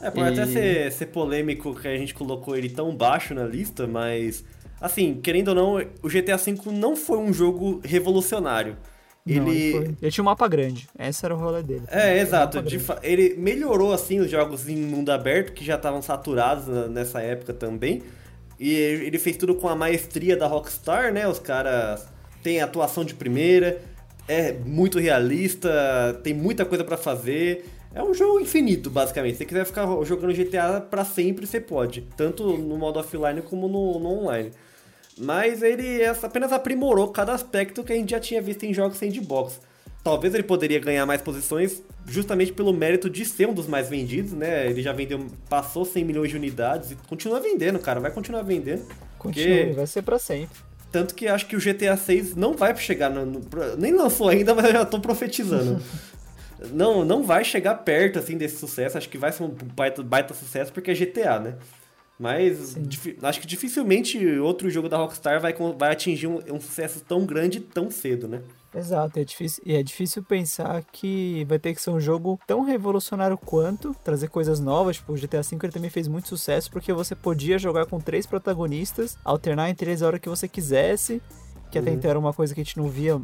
É, 0.00 0.10
pode 0.10 0.36
E- 0.36 0.40
até 0.40 0.52
ser, 0.52 0.92
ser 0.92 1.06
polêmico 1.06 1.74
que 1.74 1.88
a 1.88 1.96
gente 1.96 2.12
colocou 2.14 2.56
ele 2.56 2.68
tão 2.68 2.94
baixo 2.94 3.34
na 3.34 3.44
lista, 3.44 3.86
mas. 3.86 4.44
Assim, 4.80 5.14
querendo 5.22 5.48
ou 5.48 5.54
não, 5.54 5.74
o 6.02 6.08
GTA 6.08 6.36
V 6.36 6.54
não 6.72 6.94
foi 6.94 7.16
um 7.18 7.32
jogo 7.32 7.80
revolucionário. 7.82 8.76
Não, 9.24 9.48
Ele. 9.48 9.72
foi- 9.72 9.96
ele 10.02 10.10
tinha 10.10 10.22
um 10.22 10.26
mapa 10.26 10.46
grande. 10.46 10.86
Esse 10.98 11.24
era 11.24 11.34
o 11.34 11.38
rolê 11.38 11.62
dele. 11.62 11.82
É, 11.88 12.12
um 12.12 12.16
exato. 12.18 12.58
grande. 12.60 12.78
fa- 12.78 13.00
Ele 13.02 13.34
melhorou, 13.38 13.92
assim, 13.92 14.20
os 14.20 14.30
jogos 14.30 14.68
em 14.68 14.76
mundo 14.76 15.10
aberto, 15.10 15.52
que 15.52 15.64
já 15.64 15.76
estavam 15.76 16.02
saturados 16.02 16.66
nessa 16.90 17.20
época 17.22 17.52
também. 17.54 18.02
E 18.60 18.70
ele 18.72 19.18
fez 19.18 19.36
tudo 19.36 19.54
com 19.54 19.68
a 19.68 19.74
maestria 19.74 20.36
da 20.36 20.46
Rockstar, 20.46 21.12
né? 21.12 21.26
Os 21.26 21.38
caras 21.38 22.06
têm 22.42 22.60
atuação 22.60 23.04
de 23.04 23.14
primeira, 23.14 23.80
é 24.28 24.52
muito 24.52 24.98
realista, 24.98 26.18
tem 26.22 26.34
muita 26.34 26.64
coisa 26.64 26.84
pra 26.84 26.96
fazer. 26.96 27.64
É 27.94 28.02
um 28.02 28.12
jogo 28.12 28.40
infinito, 28.40 28.90
basicamente. 28.90 29.32
Se 29.34 29.38
você 29.38 29.44
quiser 29.46 29.64
ficar 29.64 29.86
jogando 30.04 30.34
GTA 30.34 30.80
pra 30.80 31.04
sempre, 31.04 31.46
você 31.46 31.60
pode. 31.60 32.02
Tanto 32.16 32.56
no 32.56 32.76
modo 32.76 32.98
offline 32.98 33.40
como 33.42 33.68
no, 33.68 33.98
no 33.98 34.08
online. 34.22 34.50
Mas 35.18 35.62
ele 35.62 36.04
apenas 36.04 36.52
aprimorou 36.52 37.08
cada 37.08 37.32
aspecto 37.32 37.82
que 37.82 37.92
a 37.92 37.96
gente 37.96 38.10
já 38.10 38.20
tinha 38.20 38.42
visto 38.42 38.64
em 38.64 38.74
jogos 38.74 38.98
sandbox. 38.98 39.60
Talvez 40.04 40.34
ele 40.34 40.42
poderia 40.42 40.78
ganhar 40.78 41.06
mais 41.06 41.20
posições 41.22 41.82
justamente 42.06 42.52
pelo 42.52 42.72
mérito 42.72 43.08
de 43.10 43.24
ser 43.24 43.48
um 43.48 43.54
dos 43.54 43.66
mais 43.66 43.88
vendidos, 43.88 44.32
né? 44.32 44.68
Ele 44.68 44.82
já 44.82 44.92
vendeu, 44.92 45.26
passou 45.48 45.84
100 45.84 46.04
milhões 46.04 46.30
de 46.30 46.36
unidades 46.36 46.90
e 46.90 46.94
continua 46.94 47.40
vendendo, 47.40 47.78
cara. 47.78 47.98
Vai 47.98 48.10
continuar 48.10 48.42
vendendo. 48.42 48.86
Continua, 49.18 49.56
Porque- 49.56 49.72
vai 49.74 49.86
ser 49.86 50.02
pra 50.02 50.18
sempre. 50.18 50.58
Tanto 50.96 51.14
que 51.14 51.28
acho 51.28 51.44
que 51.44 51.54
o 51.54 51.60
GTA 51.60 51.94
6 51.94 52.34
não 52.34 52.54
vai 52.54 52.74
chegar 52.74 53.10
no, 53.10 53.26
no- 53.26 53.40
nem 53.76 53.92
lançou 53.92 54.30
ainda, 54.30 54.54
mas 54.56 54.64
eu 54.64 54.72
já 54.72 54.84
tô 54.86 54.98
profetizando. 54.98 55.78
não, 56.72 57.04
não 57.04 57.22
vai 57.22 57.44
chegar 57.44 57.74
perto 57.74 58.18
assim 58.18 58.38
desse 58.38 58.56
sucesso. 58.56 58.96
Acho 58.96 59.06
que 59.10 59.18
vai 59.18 59.30
ser 59.30 59.42
um 59.42 59.48
baita, 59.74 60.02
baita 60.02 60.32
sucesso 60.32 60.72
porque 60.72 60.90
é 60.90 60.94
GTA, 60.94 61.38
né? 61.38 61.56
Mas 62.18 62.74
acho 63.22 63.40
que 63.42 63.46
dificilmente 63.46 64.18
outro 64.38 64.70
jogo 64.70 64.88
da 64.88 64.96
Rockstar 64.96 65.38
vai, 65.38 65.54
vai 65.78 65.92
atingir 65.92 66.28
um, 66.28 66.40
um 66.50 66.58
sucesso 66.58 67.00
tão 67.06 67.26
grande 67.26 67.60
tão 67.60 67.90
cedo, 67.90 68.26
né? 68.26 68.40
Exato, 68.76 69.18
é 69.18 69.24
difícil, 69.24 69.62
e 69.64 69.74
é 69.74 69.82
difícil 69.82 70.22
pensar 70.22 70.84
que 70.92 71.46
vai 71.48 71.58
ter 71.58 71.74
que 71.74 71.80
ser 71.80 71.88
um 71.88 71.98
jogo 71.98 72.38
tão 72.46 72.62
revolucionário 72.62 73.38
quanto, 73.38 73.96
trazer 74.04 74.28
coisas 74.28 74.60
novas, 74.60 74.96
tipo, 74.96 75.14
o 75.14 75.16
GTA 75.16 75.40
V 75.40 75.56
ele 75.62 75.72
também 75.72 75.88
fez 75.88 76.06
muito 76.06 76.28
sucesso 76.28 76.70
porque 76.70 76.92
você 76.92 77.14
podia 77.14 77.58
jogar 77.58 77.86
com 77.86 77.98
três 77.98 78.26
protagonistas, 78.26 79.16
alternar 79.24 79.70
entre 79.70 79.90
eles 79.90 80.02
a 80.02 80.06
hora 80.06 80.18
que 80.18 80.28
você 80.28 80.46
quisesse, 80.46 81.22
que 81.70 81.78
até 81.78 81.90
Uhum. 81.90 81.96
então 81.96 82.10
era 82.10 82.18
uma 82.18 82.34
coisa 82.34 82.54
que 82.54 82.60
a 82.60 82.64
gente 82.64 82.76
não 82.76 82.88
via, 82.88 83.20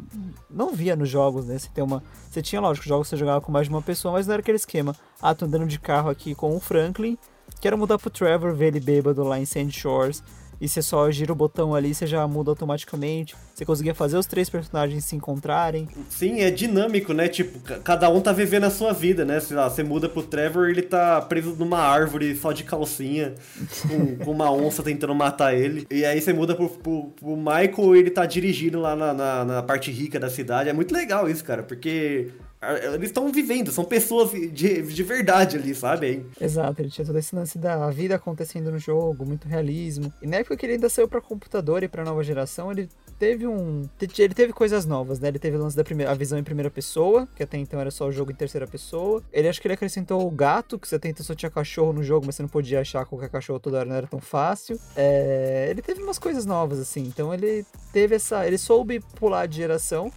não 0.49 0.73
via 0.73 0.95
nos 0.95 1.07
jogos, 1.07 1.45
né? 1.45 1.57
Você 1.59 1.69
tem 1.73 1.83
uma, 1.83 2.03
você 2.29 2.41
tinha 2.41 2.59
lógico, 2.59 2.87
jogos 2.87 3.07
que 3.07 3.11
você 3.11 3.17
jogava 3.17 3.39
com 3.39 3.51
mais 3.51 3.67
de 3.67 3.73
uma 3.73 3.81
pessoa, 3.81 4.11
mas 4.11 4.25
não 4.25 4.33
era 4.33 4.41
aquele 4.41 4.57
esquema. 4.57 4.95
Ah, 5.21 5.35
tô 5.35 5.45
andando 5.45 5.67
de 5.67 5.79
carro 5.79 6.09
aqui 6.09 6.33
com 6.33 6.55
o 6.55 6.59
Franklin, 6.59 7.15
quero 7.61 7.77
mudar 7.77 7.99
pro 7.99 8.09
Trevor, 8.09 8.53
ver 8.55 8.67
ele 8.67 8.79
bêbado 8.79 9.23
lá 9.23 9.39
em 9.39 9.45
Sand 9.45 9.69
Shores. 9.69 10.23
E 10.61 10.67
você 10.67 10.81
só 10.81 11.09
gira 11.11 11.31
o 11.31 11.35
botão 11.35 11.75
ali, 11.75 11.93
você 11.93 12.07
já 12.07 12.25
muda 12.27 12.51
automaticamente. 12.51 13.35
Você 13.53 13.65
conseguia 13.65 13.93
fazer 13.93 14.17
os 14.17 14.25
três 14.25 14.49
personagens 14.49 15.03
se 15.05 15.15
encontrarem. 15.15 15.87
Sim, 16.09 16.41
é 16.41 16.49
dinâmico, 16.49 17.13
né? 17.13 17.27
Tipo, 17.27 17.59
ca- 17.59 17.79
cada 17.79 18.09
um 18.09 18.21
tá 18.21 18.31
vivendo 18.31 18.63
a 18.63 18.69
sua 18.69 18.93
vida, 18.93 19.25
né? 19.25 19.39
Sei 19.39 19.55
lá, 19.57 19.69
você 19.69 19.83
muda 19.83 20.07
pro 20.07 20.23
Trevor 20.23 20.69
ele 20.69 20.81
tá 20.81 21.21
preso 21.21 21.55
numa 21.55 21.79
árvore 21.79 22.35
só 22.35 22.51
de 22.51 22.63
calcinha, 22.63 23.33
com, 23.87 24.15
com 24.25 24.31
uma 24.31 24.51
onça 24.51 24.81
tentando 24.81 25.13
matar 25.13 25.53
ele. 25.53 25.85
E 25.91 26.05
aí 26.05 26.21
você 26.21 26.31
muda 26.33 26.55
pro, 26.55 26.69
pro, 26.69 27.03
pro 27.19 27.35
Michael 27.37 27.95
ele 27.95 28.09
tá 28.09 28.25
dirigindo 28.25 28.79
lá 28.79 28.95
na, 28.95 29.13
na, 29.13 29.45
na 29.45 29.63
parte 29.63 29.91
rica 29.91 30.19
da 30.19 30.29
cidade. 30.29 30.69
É 30.69 30.73
muito 30.73 30.93
legal 30.93 31.29
isso, 31.29 31.43
cara, 31.43 31.61
porque 31.63 32.29
eles 32.93 33.09
estão 33.09 33.31
vivendo, 33.31 33.71
são 33.71 33.83
pessoas 33.83 34.31
de, 34.31 34.81
de 34.81 35.03
verdade 35.03 35.57
ali, 35.57 35.73
sabe? 35.73 36.25
Exato, 36.39 36.81
ele 36.81 36.89
tinha 36.89 37.05
todo 37.05 37.17
esse 37.17 37.35
lance 37.35 37.57
da 37.57 37.89
vida 37.89 38.15
acontecendo 38.15 38.71
no 38.71 38.79
jogo, 38.79 39.25
muito 39.25 39.47
realismo. 39.47 40.13
E 40.21 40.27
na 40.27 40.37
época 40.37 40.57
que 40.57 40.65
ele 40.65 40.73
ainda 40.73 40.89
saiu 40.89 41.07
pra 41.07 41.21
computador 41.21 41.83
e 41.83 41.87
pra 41.87 42.03
nova 42.03 42.23
geração, 42.23 42.71
ele 42.71 42.89
teve 43.23 43.47
um. 43.47 43.87
Ele 44.01 44.33
teve 44.33 44.53
coisas 44.53 44.85
novas, 44.85 45.19
né? 45.19 45.29
Ele 45.29 45.39
teve 45.39 45.55
o 45.57 45.59
lance 45.59 45.75
da 45.75 45.83
primeira, 45.83 46.11
a 46.11 46.15
visão 46.15 46.37
em 46.37 46.43
primeira 46.43 46.69
pessoa, 46.69 47.27
que 47.35 47.43
até 47.43 47.57
então 47.57 47.79
era 47.79 47.91
só 47.91 48.07
o 48.07 48.11
jogo 48.11 48.31
em 48.31 48.35
terceira 48.35 48.67
pessoa. 48.67 49.23
Ele 49.31 49.47
acho 49.47 49.61
que 49.61 49.67
ele 49.67 49.73
acrescentou 49.73 50.25
o 50.25 50.31
gato, 50.31 50.77
que 50.77 50.87
você 50.87 50.95
até 50.95 51.09
então 51.09 51.25
só 51.25 51.33
tinha 51.33 51.49
cachorro 51.49 51.93
no 51.93 52.03
jogo, 52.03 52.25
mas 52.25 52.35
você 52.35 52.41
não 52.41 52.49
podia 52.49 52.81
achar 52.81 53.05
qualquer 53.05 53.29
cachorro 53.29 53.59
toda 53.59 53.77
hora, 53.77 53.89
não 53.89 53.95
era 53.95 54.07
tão 54.07 54.19
fácil. 54.19 54.79
É, 54.95 55.67
ele 55.69 55.81
teve 55.81 56.01
umas 56.01 56.19
coisas 56.19 56.45
novas, 56.45 56.79
assim. 56.79 57.01
Então 57.01 57.33
ele 57.33 57.65
teve 57.91 58.15
essa. 58.15 58.45
Ele 58.45 58.57
soube 58.57 58.99
pular 59.15 59.45
de 59.47 59.57
geração, 59.57 60.11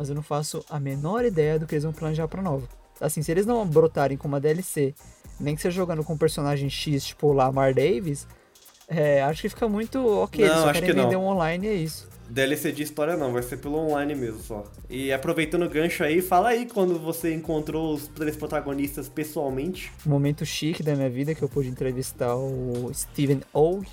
mas 0.00 0.08
eu 0.08 0.14
não 0.14 0.22
faço 0.22 0.64
a 0.70 0.80
menor 0.80 1.26
ideia 1.26 1.58
do 1.58 1.66
que 1.66 1.74
eles 1.74 1.84
vão 1.84 1.92
planejar 1.92 2.26
pra 2.26 2.40
nova. 2.40 2.66
Assim, 2.98 3.20
se 3.20 3.30
eles 3.30 3.44
não 3.44 3.66
brotarem 3.66 4.16
com 4.16 4.26
uma 4.26 4.40
DLC, 4.40 4.94
nem 5.38 5.54
que 5.54 5.60
seja 5.60 5.76
jogando 5.76 6.02
com 6.02 6.14
um 6.14 6.16
personagem 6.16 6.70
X, 6.70 7.04
tipo 7.04 7.26
o 7.26 7.34
Lamar 7.34 7.74
Davis, 7.74 8.26
é, 8.88 9.20
acho 9.22 9.42
que 9.42 9.50
fica 9.50 9.68
muito 9.68 9.98
ok. 9.98 10.42
eles 10.42 10.56
Não, 10.56 10.62
só 10.62 10.70
acho 10.70 10.80
querem 10.80 10.88
que 10.88 10.96
não. 10.96 11.04
vender 11.04 11.16
um 11.16 11.26
online 11.26 11.66
e 11.66 11.68
é 11.70 11.74
isso. 11.74 12.08
DLC 12.30 12.72
de 12.72 12.82
história 12.82 13.14
não, 13.14 13.30
vai 13.30 13.42
ser 13.42 13.58
pelo 13.58 13.76
online 13.76 14.14
mesmo 14.14 14.40
só. 14.40 14.64
E 14.88 15.12
aproveitando 15.12 15.64
o 15.66 15.68
gancho 15.68 16.02
aí, 16.02 16.22
fala 16.22 16.48
aí 16.48 16.64
quando 16.64 16.98
você 16.98 17.34
encontrou 17.34 17.92
os 17.92 18.08
três 18.08 18.38
protagonistas 18.38 19.06
pessoalmente. 19.06 19.92
Um 20.06 20.10
momento 20.10 20.46
chique 20.46 20.82
da 20.82 20.96
minha 20.96 21.10
vida 21.10 21.34
que 21.34 21.42
eu 21.42 21.48
pude 21.48 21.68
entrevistar 21.68 22.34
o 22.34 22.90
Steven 22.94 23.42
Old, 23.52 23.86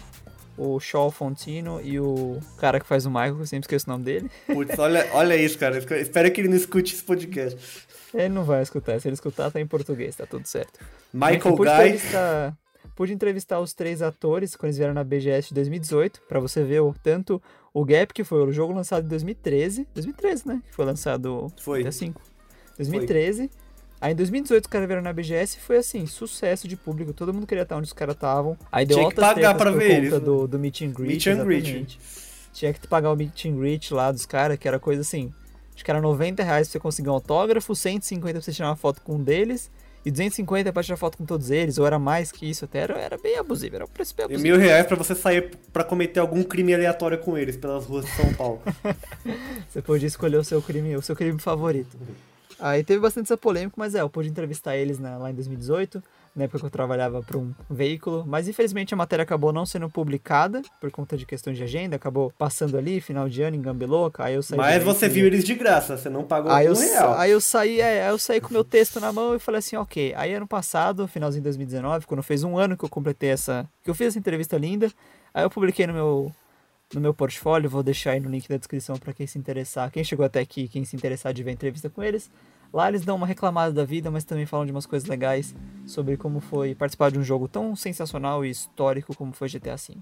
o 0.58 0.80
Shaw 0.80 1.12
Fontino 1.12 1.80
e 1.82 2.00
o 2.00 2.40
cara 2.58 2.80
que 2.80 2.88
faz 2.88 3.06
o 3.06 3.10
Michael, 3.10 3.36
que 3.36 3.42
eu 3.42 3.48
sempre 3.48 3.66
esqueço 3.66 3.86
o 3.88 3.92
nome 3.92 4.04
dele. 4.04 4.32
Putz, 4.48 4.78
olha, 4.80 5.08
olha 5.14 5.36
isso, 5.36 5.58
cara. 5.58 5.78
Espero 5.78 6.32
que 6.32 6.42
ele 6.42 6.48
não 6.48 6.58
escute 6.58 6.96
esse 6.96 7.04
podcast. 7.04 7.88
Ele 8.14 8.30
não 8.30 8.44
vai 8.44 8.64
escutar, 8.64 9.00
se 9.00 9.08
ele 9.08 9.14
escutar 9.14 9.52
tá 9.52 9.62
em 9.62 9.68
português, 9.68 10.16
tá 10.16 10.26
tudo 10.26 10.46
certo. 10.48 10.80
Michael 11.14 11.56
Guy. 11.56 11.68
Entrevistar, 11.68 12.58
pude 12.96 13.14
entrevistar 13.14 13.60
os 13.60 13.74
três 13.74 14.02
atores 14.02 14.56
quando 14.56 14.70
eles 14.70 14.78
vieram 14.78 14.94
na 14.94 15.04
BGS 15.04 15.50
de 15.50 15.54
2018, 15.54 16.22
pra 16.28 16.40
você 16.40 16.64
ver 16.64 16.82
o, 16.82 16.94
tanto 17.04 17.42
o 17.74 17.86
Gap, 17.86 18.14
que 18.14 18.24
foi 18.24 18.42
o 18.44 18.52
jogo 18.52 18.74
lançado 18.74 19.06
em 19.06 19.10
2013, 19.10 19.88
2013, 19.94 20.48
né? 20.48 20.62
Que 20.68 20.76
foi 20.76 20.86
lançado 20.86 21.52
Foi. 21.62 21.82
até 21.82 21.92
5. 21.92 22.22
2013. 22.78 23.52
Aí 24.00 24.14
em 24.14 24.16
2018 24.16 24.64
os 24.66 24.68
caras 24.70 24.88
vieram 24.88 25.02
na 25.02 25.12
BGS 25.12 25.58
e 25.58 25.60
foi 25.60 25.78
assim, 25.78 26.06
sucesso 26.06 26.68
de 26.68 26.76
público, 26.76 27.14
todo 27.14 27.34
mundo 27.34 27.48
queria 27.48 27.64
estar 27.64 27.76
onde 27.78 27.88
os 27.88 27.94
caras 27.94 28.14
estavam. 28.16 28.56
Aí 28.72 28.86
deu 28.86 28.98
Tinha 28.98 29.10
que 29.10 29.16
pagar 29.16 29.56
pra 29.56 29.72
ver 29.72 29.80
conta 29.86 29.94
eles, 29.98 30.12
né? 30.14 30.20
do, 30.20 30.48
do 30.48 30.60
meet 30.60 30.82
and 30.82 30.92
greet. 30.92 31.08
Meet 31.08 31.28
and 31.28 31.44
greet. 31.44 32.00
Tinha 32.54 32.74
que 32.74 32.88
pagar 32.88 33.12
o 33.12 33.16
meet 33.16 33.46
and 33.46 33.56
greet 33.58 33.92
lá 33.94 34.12
dos 34.12 34.26
caras, 34.26 34.58
que 34.58 34.68
era 34.68 34.80
coisa 34.80 35.02
assim, 35.02 35.34
acho 35.74 35.84
que 35.84 35.90
era 35.92 36.00
90 36.00 36.44
reais 36.44 36.68
pra 36.68 36.74
você 36.74 36.80
conseguir 36.80 37.10
um 37.10 37.14
autógrafo, 37.14 37.74
150 37.76 38.34
pra 38.34 38.42
você 38.42 38.52
tirar 38.52 38.70
uma 38.70 38.76
foto 38.76 39.02
com 39.02 39.16
um 39.16 39.24
deles, 39.24 39.72
e 40.06 40.12
250 40.12 40.72
pra 40.72 40.84
tirar 40.84 40.96
foto 40.98 41.18
com 41.18 41.26
todos 41.26 41.50
eles, 41.52 41.78
ou 41.80 41.86
era 41.86 41.98
mais 42.00 42.32
que 42.32 42.48
isso 42.50 42.66
até, 42.66 42.80
era, 42.80 42.98
era 43.00 43.18
bem 43.18 43.38
abusivo, 43.38 43.76
era 43.76 43.86
um 43.86 43.88
preço 43.90 44.16
bem 44.16 44.24
E 44.24 44.26
abusivo. 44.28 44.44
mil 44.44 44.58
reais 44.58 44.86
pra 44.86 44.96
você 44.96 45.14
sair 45.16 45.52
pra 45.74 45.84
cometer 45.84 46.20
algum 46.20 46.44
crime 46.44 46.74
aleatório 46.74 47.18
com 47.18 47.36
eles 47.38 47.58
pelas 47.58 47.86
ruas 47.86 48.06
de 48.06 48.12
São 48.12 48.32
Paulo. 48.36 48.62
Você 49.70 49.82
podia 49.82 50.08
escolher 50.08 50.38
o 50.38 50.44
seu 50.44 50.62
crime, 50.62 50.96
o 50.96 51.02
seu 51.02 51.16
crime 51.16 51.40
favorito. 51.40 51.98
Aí 52.60 52.84
teve 52.84 53.00
bastante 53.00 53.26
essa 53.26 53.38
polêmica, 53.38 53.74
mas 53.78 53.94
é, 53.96 54.02
eu 54.02 54.10
pude 54.10 54.30
entrevistar 54.30 54.76
eles 54.76 54.98
na- 55.00 55.18
lá 55.18 55.30
em 55.30 55.34
2018, 55.34 56.02
na 56.36 56.44
época 56.44 56.60
que 56.60 56.66
eu 56.66 56.70
trabalhava 56.70 57.22
para 57.24 57.38
um 57.38 57.52
veículo, 57.70 58.24
mas 58.28 58.48
infelizmente 58.48 58.94
a 58.94 58.98
matéria 58.98 59.24
acabou 59.24 59.52
não 59.52 59.66
sendo 59.66 59.90
publicada 59.90 60.62
por 60.80 60.92
conta 60.92 61.18
de 61.18 61.26
questões 61.26 61.58
de 61.58 61.64
agenda, 61.64 61.96
acabou 61.96 62.32
passando 62.38 62.78
ali, 62.78 63.02
final 63.02 63.28
de 63.28 63.42
ano 63.42 63.56
em 63.56 63.62
Gambeloca, 63.62 64.24
aí 64.24 64.36
eu 64.36 64.44
saí 64.44 64.58
Mas 64.58 64.84
você 64.84 65.08
veículo- 65.08 65.14
viu 65.16 65.26
eles 65.28 65.44
de 65.44 65.56
graça, 65.56 65.98
você 65.98 66.10
não 66.10 66.24
pagou 66.24 66.52
Aí 66.52 66.68
um 66.70 66.74
eu, 66.74 66.76
real. 66.76 67.14
aí 67.18 67.32
eu 67.32 67.42
saí, 67.42 67.82
é, 67.82 68.04
aí 68.06 68.10
eu 68.12 68.20
saí 68.20 68.40
com 68.40 68.54
meu 68.54 68.64
texto 68.64 69.00
na 69.00 69.12
mão 69.12 69.36
e 69.36 69.40
falei 69.40 69.60
assim, 69.60 69.76
ok. 69.76 70.14
Aí 70.16 70.34
ano 70.34 70.48
passado, 70.48 71.08
finalzinho 71.08 71.42
de 71.42 71.46
2019, 71.46 72.06
quando 72.06 72.22
fez 72.22 72.44
um 72.44 72.58
ano 72.58 72.78
que 72.78 72.86
eu 72.86 72.90
completei 72.90 73.30
essa, 73.30 73.68
que 73.84 73.90
eu 73.90 73.96
fiz 73.96 74.08
essa 74.08 74.20
entrevista 74.20 74.58
linda, 74.58 74.92
aí 75.34 75.44
eu 75.44 75.50
publiquei 75.50 75.88
no 75.88 75.94
meu 75.94 76.32
no 76.94 77.02
meu 77.02 77.14
portfólio, 77.14 77.70
vou 77.70 77.84
deixar 77.84 78.12
aí 78.12 78.20
no 78.20 78.30
link 78.30 78.48
da 78.48 78.58
descrição 78.58 78.98
para 78.98 79.14
quem 79.14 79.28
se 79.28 79.38
interessar, 79.38 79.92
quem 79.92 80.04
chegou 80.04 80.26
até 80.26 80.40
aqui, 80.40 80.68
quem 80.68 80.86
se 80.86 80.96
interessar 80.96 81.34
de 81.34 81.44
ver 81.44 81.52
a 81.52 81.54
entrevista 81.54 81.90
com 81.90 82.02
eles. 82.02 82.32
Lá 82.72 82.88
eles 82.88 83.04
dão 83.04 83.16
uma 83.16 83.28
reclamada 83.28 83.72
da 83.74 83.86
vida, 83.86 84.12
mas 84.12 84.24
também 84.24 84.46
falam 84.46 84.66
de 84.66 84.72
umas 84.72 84.86
coisas 84.86 85.08
legais 85.08 85.56
sobre 85.86 86.18
como 86.18 86.40
foi 86.40 86.76
participar 86.76 87.12
de 87.12 87.20
um 87.20 87.24
jogo 87.24 87.48
tão 87.48 87.76
sensacional 87.76 88.46
e 88.46 88.50
histórico 88.50 89.16
como 89.16 89.34
foi 89.34 89.50
GTA 89.50 89.76
V. 89.76 89.98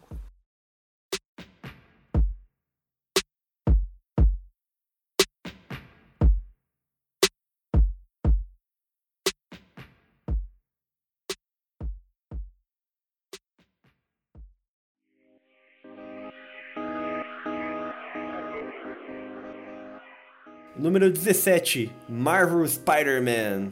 Número 20.86 21.09
17, 21.09 21.91
Marvel 22.07 22.63
Spider-Man. 22.67 23.71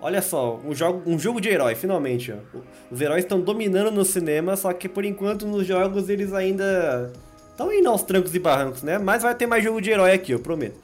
Olha 0.00 0.22
só, 0.22 0.60
um 0.64 0.72
jogo, 0.72 1.02
um 1.04 1.18
jogo 1.18 1.40
de 1.40 1.48
herói, 1.48 1.74
finalmente. 1.74 2.32
Os 2.88 3.00
heróis 3.00 3.24
estão 3.24 3.40
dominando 3.40 3.90
no 3.90 4.04
cinema, 4.04 4.54
só 4.54 4.72
que 4.72 4.88
por 4.88 5.04
enquanto 5.04 5.44
nos 5.44 5.66
jogos 5.66 6.08
eles 6.08 6.32
ainda 6.32 7.12
estão 7.50 7.72
indo 7.72 7.88
aos 7.88 8.04
trancos 8.04 8.32
e 8.32 8.38
barrancos, 8.38 8.84
né? 8.84 8.96
Mas 8.96 9.24
vai 9.24 9.34
ter 9.34 9.48
mais 9.48 9.64
jogo 9.64 9.80
de 9.80 9.90
herói 9.90 10.12
aqui, 10.12 10.30
eu 10.30 10.38
prometo. 10.38 10.78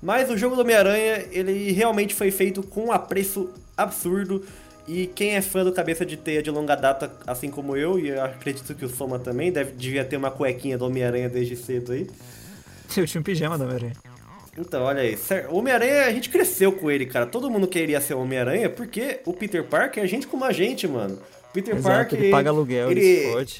Mas 0.00 0.30
o 0.30 0.38
jogo 0.38 0.54
do 0.54 0.62
Homem-Aranha, 0.62 1.26
ele 1.32 1.72
realmente 1.72 2.14
foi 2.14 2.30
feito 2.30 2.62
com 2.62 2.84
um 2.84 2.92
apreço 2.92 3.50
absurdo. 3.76 4.44
E 4.86 5.08
quem 5.08 5.34
é 5.34 5.42
fã 5.42 5.64
do 5.64 5.72
Cabeça 5.72 6.06
de 6.06 6.16
Teia 6.16 6.44
de 6.44 6.50
longa 6.52 6.76
data, 6.76 7.10
assim 7.26 7.50
como 7.50 7.76
eu, 7.76 7.98
e 7.98 8.10
eu 8.10 8.22
acredito 8.22 8.72
que 8.72 8.84
o 8.84 8.88
Soma 8.88 9.18
também, 9.18 9.50
deve, 9.50 9.72
devia 9.72 10.04
ter 10.04 10.16
uma 10.16 10.30
cuequinha 10.30 10.78
do 10.78 10.86
Homem-Aranha 10.86 11.28
desde 11.28 11.56
cedo 11.56 11.90
aí. 11.90 12.08
Eu 12.96 13.06
tinha 13.06 13.20
um 13.20 13.24
pijama 13.24 13.58
do 13.58 13.64
Homem-Aranha. 13.64 14.11
Então, 14.56 14.82
olha 14.82 15.00
aí. 15.00 15.18
Homem-Aranha, 15.48 16.06
a 16.06 16.12
gente 16.12 16.28
cresceu 16.28 16.72
com 16.72 16.90
ele, 16.90 17.06
cara. 17.06 17.24
Todo 17.26 17.50
mundo 17.50 17.66
queria 17.66 18.00
ser 18.00 18.14
Homem-Aranha 18.14 18.68
porque 18.68 19.20
o 19.24 19.32
Peter 19.32 19.64
Parker 19.64 20.04
é 20.04 20.06
gente 20.06 20.26
como 20.26 20.44
a 20.44 20.52
gente, 20.52 20.86
mano. 20.86 21.18
Peter 21.52 21.74
Exato, 21.74 21.94
Parker. 21.96 22.18
ele 22.18 22.30
paga 22.30 22.50
aluguel, 22.50 22.90
ele, 22.90 23.00
ele, 23.04 23.50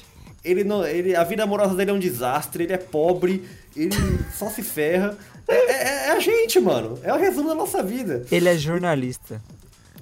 ele 0.43 0.63
não, 0.63 0.85
ele, 0.85 1.15
a 1.15 1.23
vida 1.23 1.43
amorosa 1.43 1.75
dele 1.75 1.91
é 1.91 1.93
um 1.93 1.99
desastre, 1.99 2.63
ele 2.63 2.73
é 2.73 2.77
pobre, 2.77 3.43
ele 3.75 3.95
só 4.33 4.49
se 4.49 4.61
ferra. 4.63 5.17
É, 5.47 5.55
é- 5.55 6.07
é 6.07 6.11
a 6.11 6.19
gente, 6.19 6.59
mano. 6.59 6.99
É 7.03 7.13
o 7.13 7.17
resumo 7.17 7.49
da 7.49 7.55
nossa 7.55 7.81
vida. 7.83 8.25
Ele 8.31 8.47
é 8.47 8.55
jornalista. 8.57 9.41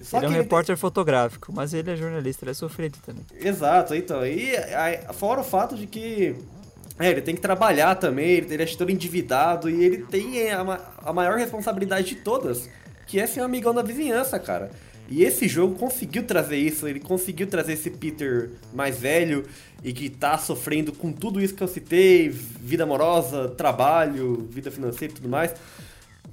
Só 0.01 0.17
ele 0.17 0.25
é 0.25 0.29
um 0.29 0.31
ele 0.33 0.41
repórter 0.41 0.75
fotográfico, 0.77 1.53
mas 1.53 1.73
ele 1.73 1.91
é 1.91 1.95
jornalista, 1.95 2.43
ele 2.43 2.51
é 2.51 2.53
sofrido 2.55 2.97
também. 3.05 3.23
Exato, 3.39 3.93
então. 3.95 4.25
E 4.25 4.55
aí, 4.57 4.99
fora 5.13 5.41
o 5.41 5.43
fato 5.43 5.75
de 5.75 5.85
que 5.87 6.35
é, 7.01 7.11
ele 7.11 7.21
tem 7.21 7.35
que 7.35 7.41
trabalhar 7.41 7.95
também, 7.95 8.31
ele 8.31 8.63
é 8.63 8.65
todo 8.65 8.91
endividado 8.91 9.69
e 9.69 9.83
ele 9.83 9.97
tem 10.03 10.51
a, 10.51 10.79
a 11.03 11.13
maior 11.13 11.37
responsabilidade 11.37 12.07
de 12.07 12.15
todas, 12.15 12.69
que 13.07 13.19
é 13.19 13.27
ser 13.27 13.41
um 13.41 13.45
amigão 13.45 13.73
da 13.73 13.81
vizinhança, 13.81 14.39
cara. 14.39 14.71
E 15.09 15.23
esse 15.23 15.45
jogo 15.45 15.75
conseguiu 15.75 16.23
trazer 16.23 16.55
isso, 16.55 16.87
ele 16.87 17.01
conseguiu 17.01 17.45
trazer 17.45 17.73
esse 17.73 17.89
Peter 17.89 18.49
mais 18.73 18.97
velho 18.97 19.45
e 19.83 19.91
que 19.91 20.09
tá 20.09 20.37
sofrendo 20.37 20.93
com 20.93 21.11
tudo 21.11 21.41
isso 21.41 21.53
que 21.53 21.61
eu 21.61 21.67
citei, 21.67 22.29
vida 22.29 22.83
amorosa, 22.83 23.49
trabalho, 23.49 24.47
vida 24.49 24.71
financeira 24.71 25.11
e 25.11 25.15
tudo 25.15 25.27
mais. 25.27 25.53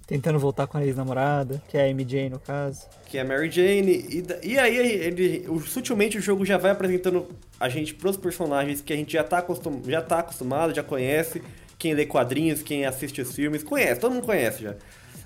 Tentando 0.09 0.39
voltar 0.39 0.67
com 0.67 0.79
a 0.79 0.85
ex-namorada, 0.87 1.63
que 1.69 1.77
é 1.77 1.85
a 1.85 1.95
MJ 1.95 2.31
no 2.31 2.41
caso. 2.41 2.87
que 3.07 3.19
é 3.19 3.21
a 3.21 3.25
Mary 3.27 3.51
Jane. 3.51 3.93
E, 3.93 4.25
e 4.43 4.59
aí, 4.59 4.75
ele, 4.75 5.47
sutilmente 5.67 6.17
o 6.17 6.21
jogo 6.23 6.47
já 6.47 6.57
vai 6.57 6.71
apresentando 6.71 7.29
a 7.61 7.69
gente 7.69 7.93
pros 7.95 8.17
personagens 8.17 8.81
que 8.81 8.91
a 8.91 8.97
gente 8.97 9.13
já 9.13 9.23
tá, 9.23 9.39
acostum, 9.39 9.83
já 9.87 10.01
tá 10.01 10.21
acostumado, 10.21 10.75
já 10.75 10.83
conhece. 10.83 11.43
Quem 11.79 11.93
lê 11.93 12.07
quadrinhos, 12.07 12.63
quem 12.63 12.87
assiste 12.87 13.21
os 13.21 13.35
filmes, 13.35 13.63
conhece, 13.63 14.01
todo 14.01 14.15
mundo 14.15 14.25
conhece 14.25 14.63
já. 14.63 14.77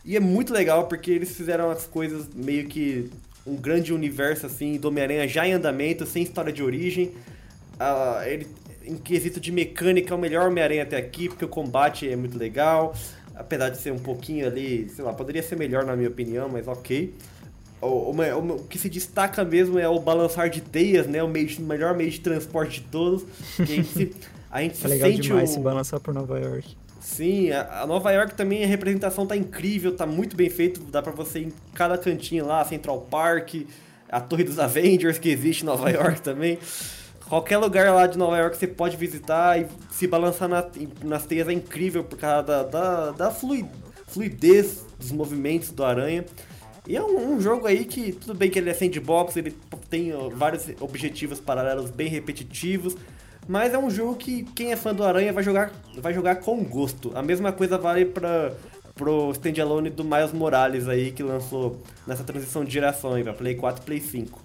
E 0.04 0.16
é 0.16 0.20
muito 0.20 0.52
legal 0.52 0.88
porque 0.88 1.12
eles 1.12 1.30
fizeram 1.36 1.70
as 1.70 1.86
coisas 1.86 2.28
meio 2.34 2.66
que 2.66 3.08
um 3.46 3.54
grande 3.54 3.92
universo 3.92 4.46
assim, 4.46 4.76
do 4.78 4.88
Homem-Aranha 4.88 5.28
já 5.28 5.46
em 5.46 5.52
andamento, 5.52 6.04
sem 6.06 6.24
história 6.24 6.52
de 6.52 6.60
origem. 6.60 7.12
Ah, 7.78 8.22
ele, 8.26 8.48
em 8.84 8.96
quesito 8.96 9.38
de 9.38 9.52
mecânica, 9.52 10.12
é 10.12 10.16
o 10.16 10.20
melhor 10.20 10.48
Homem-Aranha 10.48 10.82
até 10.82 10.96
aqui, 10.96 11.28
porque 11.28 11.44
o 11.44 11.48
combate 11.48 12.08
é 12.08 12.16
muito 12.16 12.36
legal. 12.36 12.94
Apesar 13.34 13.70
de 13.70 13.78
ser 13.78 13.92
um 13.92 13.98
pouquinho 13.98 14.46
ali, 14.46 14.88
sei 14.90 15.04
lá, 15.04 15.12
poderia 15.12 15.42
ser 15.42 15.56
melhor 15.56 15.84
na 15.84 15.96
minha 15.96 16.08
opinião, 16.08 16.48
mas 16.48 16.68
ok. 16.68 17.14
O, 17.80 18.10
o, 18.10 18.14
me- 18.14 18.32
o 18.32 18.58
que 18.68 18.78
se 18.78 18.88
destaca 18.88 19.44
mesmo 19.44 19.78
é 19.78 19.88
o 19.88 19.98
balançar 20.00 20.48
de 20.50 20.60
teias, 20.60 21.06
né? 21.06 21.22
O, 21.22 21.28
meio 21.28 21.48
o 21.58 21.62
melhor 21.62 21.96
meio 21.96 22.10
de 22.10 22.20
transporte 22.20 22.80
de 22.80 22.88
todos. 22.88 23.26
A 23.68 23.72
gente 23.72 23.88
se, 23.88 24.16
a 24.50 24.62
gente 24.62 24.76
É 24.82 24.88
legal 24.88 25.12
sente 25.12 25.20
demais 25.20 25.50
o... 25.50 25.52
se 25.52 25.60
balançar 25.60 26.00
por 26.00 26.14
Nova 26.14 26.38
York. 26.38 26.76
Sim, 27.00 27.50
a, 27.50 27.82
a 27.82 27.86
Nova 27.86 28.12
York 28.12 28.34
também, 28.36 28.62
a 28.64 28.66
representação 28.66 29.26
tá 29.26 29.36
incrível, 29.36 29.96
tá 29.96 30.06
muito 30.06 30.36
bem 30.36 30.48
feito. 30.48 30.80
Dá 30.84 31.02
pra 31.02 31.12
você 31.12 31.40
ir 31.40 31.46
em 31.48 31.52
cada 31.74 31.98
cantinho 31.98 32.46
lá, 32.46 32.64
Central 32.64 33.00
Park, 33.10 33.54
a 34.08 34.20
Torre 34.20 34.44
dos 34.44 34.58
Avengers 34.58 35.18
que 35.18 35.28
existe 35.28 35.62
em 35.62 35.66
Nova 35.66 35.90
York 35.90 36.22
também. 36.22 36.58
Qualquer 37.32 37.56
lugar 37.56 37.90
lá 37.94 38.06
de 38.06 38.18
Nova 38.18 38.36
York 38.36 38.58
você 38.58 38.66
pode 38.66 38.94
visitar 38.94 39.58
e 39.58 39.66
se 39.90 40.06
balançar 40.06 40.46
na- 40.50 40.66
nas 41.02 41.24
teias 41.24 41.48
é 41.48 41.52
incrível 41.54 42.04
por 42.04 42.18
causa 42.18 42.42
da, 42.42 42.62
da, 42.62 43.10
da 43.12 43.30
flui- 43.30 43.64
fluidez 44.06 44.84
dos 45.00 45.10
movimentos 45.12 45.70
do 45.70 45.82
Aranha. 45.82 46.26
E 46.86 46.94
é 46.94 47.02
um, 47.02 47.32
um 47.32 47.40
jogo 47.40 47.66
aí 47.66 47.86
que, 47.86 48.12
tudo 48.12 48.34
bem 48.34 48.50
que 48.50 48.58
ele 48.58 48.68
é 48.68 48.74
sandbox, 48.74 49.34
ele 49.38 49.56
tem 49.88 50.12
vários 50.34 50.66
objetivos 50.78 51.40
paralelos 51.40 51.90
bem 51.90 52.06
repetitivos, 52.08 52.94
mas 53.48 53.72
é 53.72 53.78
um 53.78 53.88
jogo 53.88 54.16
que 54.16 54.42
quem 54.54 54.70
é 54.70 54.76
fã 54.76 54.94
do 54.94 55.02
Aranha 55.02 55.32
vai 55.32 55.42
jogar, 55.42 55.72
vai 55.96 56.12
jogar 56.12 56.34
com 56.36 56.62
gosto. 56.62 57.12
A 57.14 57.22
mesma 57.22 57.50
coisa 57.50 57.78
vale 57.78 58.04
para 58.04 58.52
pro 58.94 59.30
standalone 59.32 59.88
do 59.88 60.04
Miles 60.04 60.32
Morales 60.34 60.86
aí, 60.86 61.12
que 61.12 61.22
lançou 61.22 61.80
nessa 62.06 62.22
transição 62.24 62.62
de 62.62 62.70
geração 62.70 63.14
aí, 63.14 63.24
pra 63.24 63.32
Play 63.32 63.54
4 63.54 63.82
e 63.82 63.86
Play 63.86 64.00
5. 64.02 64.41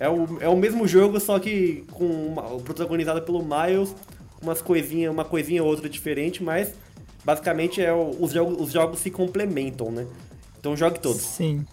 É 0.00 0.08
o, 0.08 0.38
é 0.40 0.48
o 0.48 0.56
mesmo 0.56 0.88
jogo, 0.88 1.20
só 1.20 1.38
que 1.38 1.84
com 1.92 2.06
uma, 2.06 2.42
protagonizado 2.60 3.20
pelo 3.22 3.40
Miles, 3.44 3.94
umas 4.42 4.62
coisinha, 4.62 5.10
uma 5.10 5.24
coisinha 5.26 5.62
ou 5.62 5.68
outra 5.68 5.88
diferente, 5.90 6.42
mas 6.42 6.74
basicamente 7.22 7.82
é 7.82 7.92
o- 7.92 8.16
os, 8.18 8.32
jogos, 8.32 8.58
os 8.60 8.72
jogos 8.72 8.98
se 9.00 9.10
complementam, 9.10 9.92
né? 9.92 10.06
Então 10.58 10.74
jogue 10.74 10.98
todos. 10.98 11.20
Sim. 11.20 11.66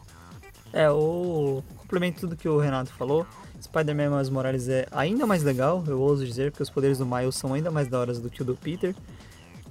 É, 0.73 0.89
o 0.91 1.63
complemento 1.77 2.19
tudo 2.19 2.35
que 2.35 2.47
o 2.49 2.57
Renato 2.59 2.91
falou. 2.93 3.25
Spider-Man 3.61 4.09
Miles 4.11 4.29
Morales 4.29 4.67
é 4.69 4.85
ainda 4.91 5.25
mais 5.25 5.41
legal, 5.41 5.83
eu 5.87 5.99
ouso 5.99 6.25
dizer, 6.25 6.51
porque 6.51 6.61
os 6.63 6.69
poderes 6.69 6.97
do 6.99 7.05
Miles 7.05 7.35
são 7.35 7.53
ainda 7.53 7.71
mais 7.71 7.87
da 7.87 7.97
hora 7.99 8.13
do 8.13 8.29
que 8.29 8.41
o 8.41 8.45
do 8.45 8.55
Peter. 8.55 8.93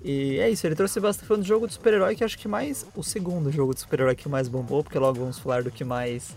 E 0.02 0.38
é 0.38 0.48
isso, 0.50 0.66
ele 0.66 0.74
trouxe 0.74 0.98
bastante 0.98 1.26
foi 1.26 1.38
um 1.38 1.42
jogo 1.44 1.66
de 1.66 1.74
super-herói 1.74 2.16
que 2.16 2.24
acho 2.24 2.38
que 2.38 2.48
mais. 2.48 2.86
O 2.96 3.02
segundo 3.02 3.52
jogo 3.52 3.74
de 3.74 3.80
super-herói 3.80 4.14
que 4.16 4.28
mais 4.28 4.48
bombou, 4.48 4.82
porque 4.82 4.98
logo 4.98 5.20
vamos 5.20 5.38
falar 5.38 5.62
do 5.62 5.70
que 5.70 5.84
mais 5.84 6.34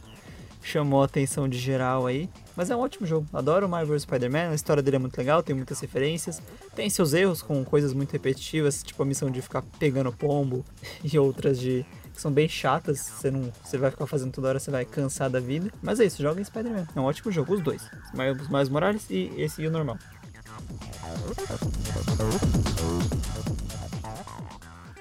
chamou 0.62 1.02
a 1.02 1.06
atenção 1.06 1.48
de 1.48 1.58
geral 1.58 2.06
aí. 2.06 2.30
Mas 2.56 2.70
é 2.70 2.76
um 2.76 2.80
ótimo 2.80 3.08
jogo. 3.08 3.28
Adoro 3.34 3.66
o 3.66 3.70
Marvel 3.70 4.00
Spider-Man, 4.00 4.50
a 4.50 4.56
história 4.56 4.84
dele 4.84 4.98
é 4.98 5.00
muito 5.00 5.18
legal, 5.18 5.42
tem 5.42 5.56
muitas 5.56 5.80
referências. 5.80 6.42
Tem 6.76 6.90
seus 6.90 7.14
erros 7.14 7.42
com 7.42 7.64
coisas 7.64 7.94
muito 7.94 8.12
repetitivas, 8.12 8.84
tipo 8.84 9.02
a 9.02 9.06
missão 9.06 9.32
de 9.32 9.42
ficar 9.42 9.62
pegando 9.80 10.12
pombo 10.12 10.66
e 11.04 11.18
outras 11.18 11.60
de 11.60 11.86
que 12.14 12.22
são 12.22 12.32
bem 12.32 12.50
chatas. 12.50 13.00
Você 13.00 13.32
não, 13.32 13.52
você 13.64 13.78
vai 13.78 13.92
ficar 13.92 14.06
fazendo 14.06 14.32
toda 14.32 14.50
hora, 14.50 14.60
você 14.60 14.70
vai 14.70 14.86
cansar 14.86 15.30
da 15.30 15.40
vida. 15.40 15.72
Mas 15.82 16.00
é 16.00 16.06
isso, 16.06 16.22
joga 16.22 16.42
em 16.42 16.44
Spider-Man. 16.44 16.88
É 16.94 17.00
um 17.00 17.06
ótimo 17.06 17.32
jogo, 17.32 17.54
os 17.54 17.62
dois. 17.62 17.82
Miles 18.14 18.50
Miles 18.50 18.70
Morales 18.70 19.10
e 19.10 19.32
esse 19.38 19.62
e 19.62 19.68
o 19.68 19.72
normal. 19.72 19.98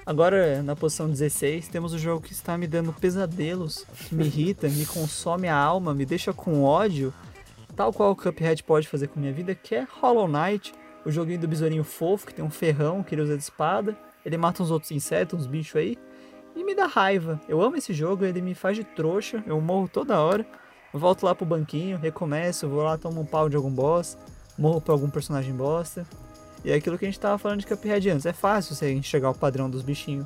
Agora, 0.09 0.63
na 0.63 0.75
posição 0.75 1.07
16, 1.07 1.67
temos 1.67 1.93
o 1.93 1.99
jogo 1.99 2.19
que 2.19 2.33
está 2.33 2.57
me 2.57 2.65
dando 2.65 2.91
pesadelos, 2.91 3.85
me 4.11 4.25
irrita, 4.25 4.67
me 4.67 4.83
consome 4.83 5.47
a 5.47 5.55
alma, 5.55 5.93
me 5.93 6.03
deixa 6.03 6.33
com 6.33 6.63
ódio, 6.63 7.13
tal 7.75 7.93
qual 7.93 8.09
o 8.09 8.15
Cuphead 8.15 8.63
pode 8.63 8.87
fazer 8.87 9.09
com 9.09 9.19
minha 9.19 9.31
vida, 9.31 9.53
que 9.53 9.75
é 9.75 9.87
Hollow 10.01 10.27
Knight, 10.27 10.73
o 11.05 11.11
joguinho 11.11 11.41
do 11.41 11.47
besourinho 11.47 11.83
fofo, 11.83 12.25
que 12.25 12.33
tem 12.33 12.43
um 12.43 12.49
ferrão, 12.49 13.03
que 13.03 13.13
ele 13.13 13.21
usa 13.21 13.37
de 13.37 13.43
espada, 13.43 13.95
ele 14.25 14.35
mata 14.35 14.63
uns 14.63 14.71
outros 14.71 14.91
insetos, 14.91 15.41
uns 15.41 15.45
bichos 15.45 15.75
aí, 15.75 15.95
e 16.55 16.63
me 16.63 16.73
dá 16.73 16.87
raiva. 16.87 17.39
Eu 17.47 17.61
amo 17.61 17.75
esse 17.75 17.93
jogo, 17.93 18.25
ele 18.25 18.41
me 18.41 18.55
faz 18.55 18.75
de 18.75 18.83
trouxa, 18.83 19.43
eu 19.45 19.61
morro 19.61 19.87
toda 19.87 20.19
hora, 20.19 20.43
volto 20.91 21.21
lá 21.21 21.35
pro 21.35 21.45
banquinho, 21.45 21.99
recomeço, 21.99 22.67
vou 22.67 22.81
lá, 22.81 22.97
tomo 22.97 23.21
um 23.21 23.25
pau 23.27 23.47
de 23.47 23.55
algum 23.55 23.69
boss, 23.69 24.17
morro 24.57 24.81
pra 24.81 24.91
algum 24.91 25.07
personagem 25.07 25.53
bosta, 25.53 26.03
e 26.63 26.71
é 26.71 26.75
aquilo 26.75 26.97
que 26.97 27.05
a 27.05 27.07
gente 27.07 27.19
tava 27.19 27.37
falando 27.37 27.59
de 27.59 27.67
Cuphead 27.67 28.09
antes. 28.09 28.25
É 28.25 28.33
fácil 28.33 28.75
você 28.75 28.91
enxergar 28.91 29.29
o 29.29 29.35
padrão 29.35 29.69
dos 29.69 29.81
bichinhos. 29.81 30.25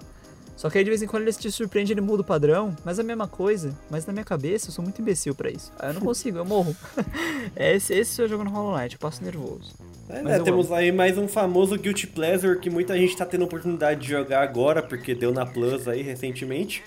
Só 0.56 0.70
que 0.70 0.78
aí 0.78 0.84
de 0.84 0.90
vez 0.90 1.02
em 1.02 1.08
quando 1.08 1.24
ele 1.24 1.34
te 1.34 1.52
surpreende, 1.52 1.94
ele 1.94 2.02
muda 2.02 2.22
o 2.22 2.26
padrão, 2.26 2.76
mas 2.86 3.00
é 3.00 3.02
a 3.02 3.06
mesma 3.06 3.28
coisa. 3.28 3.78
Mas 3.90 4.06
na 4.06 4.14
minha 4.14 4.26
cabeça 4.26 4.68
eu 4.70 4.72
sou 4.72 4.84
muito 4.84 5.02
imbecil 5.02 5.34
pra 5.34 5.50
isso. 5.50 5.72
Aí 5.80 5.90
eu 5.90 5.94
não 5.96 6.02
consigo, 6.02 6.38
eu 6.38 6.46
morro. 6.46 6.76
é 7.56 7.76
esse, 7.76 7.94
esse 7.94 8.22
é 8.22 8.26
o 8.26 8.28
jogo 8.28 8.44
no 8.44 8.52
Hollow 8.52 8.78
Knight, 8.78 8.96
eu 8.96 9.00
passo 9.00 9.24
nervoso. 9.24 9.74
É, 10.10 10.22
né, 10.22 10.40
temos 10.40 10.72
aí 10.72 10.92
mais 10.92 11.18
um 11.18 11.28
famoso 11.28 11.78
Guilty 11.78 12.08
Pleasure 12.08 12.60
que 12.60 12.70
muita 12.70 12.98
gente 12.98 13.16
tá 13.18 13.26
tendo 13.26 13.46
oportunidade 13.46 14.02
de 14.02 14.10
jogar 14.10 14.44
agora, 14.44 14.84
porque 14.84 15.16
deu 15.16 15.34
na 15.34 15.46
Plus 15.46 15.88
aí 15.88 16.02
recentemente. 16.02 16.84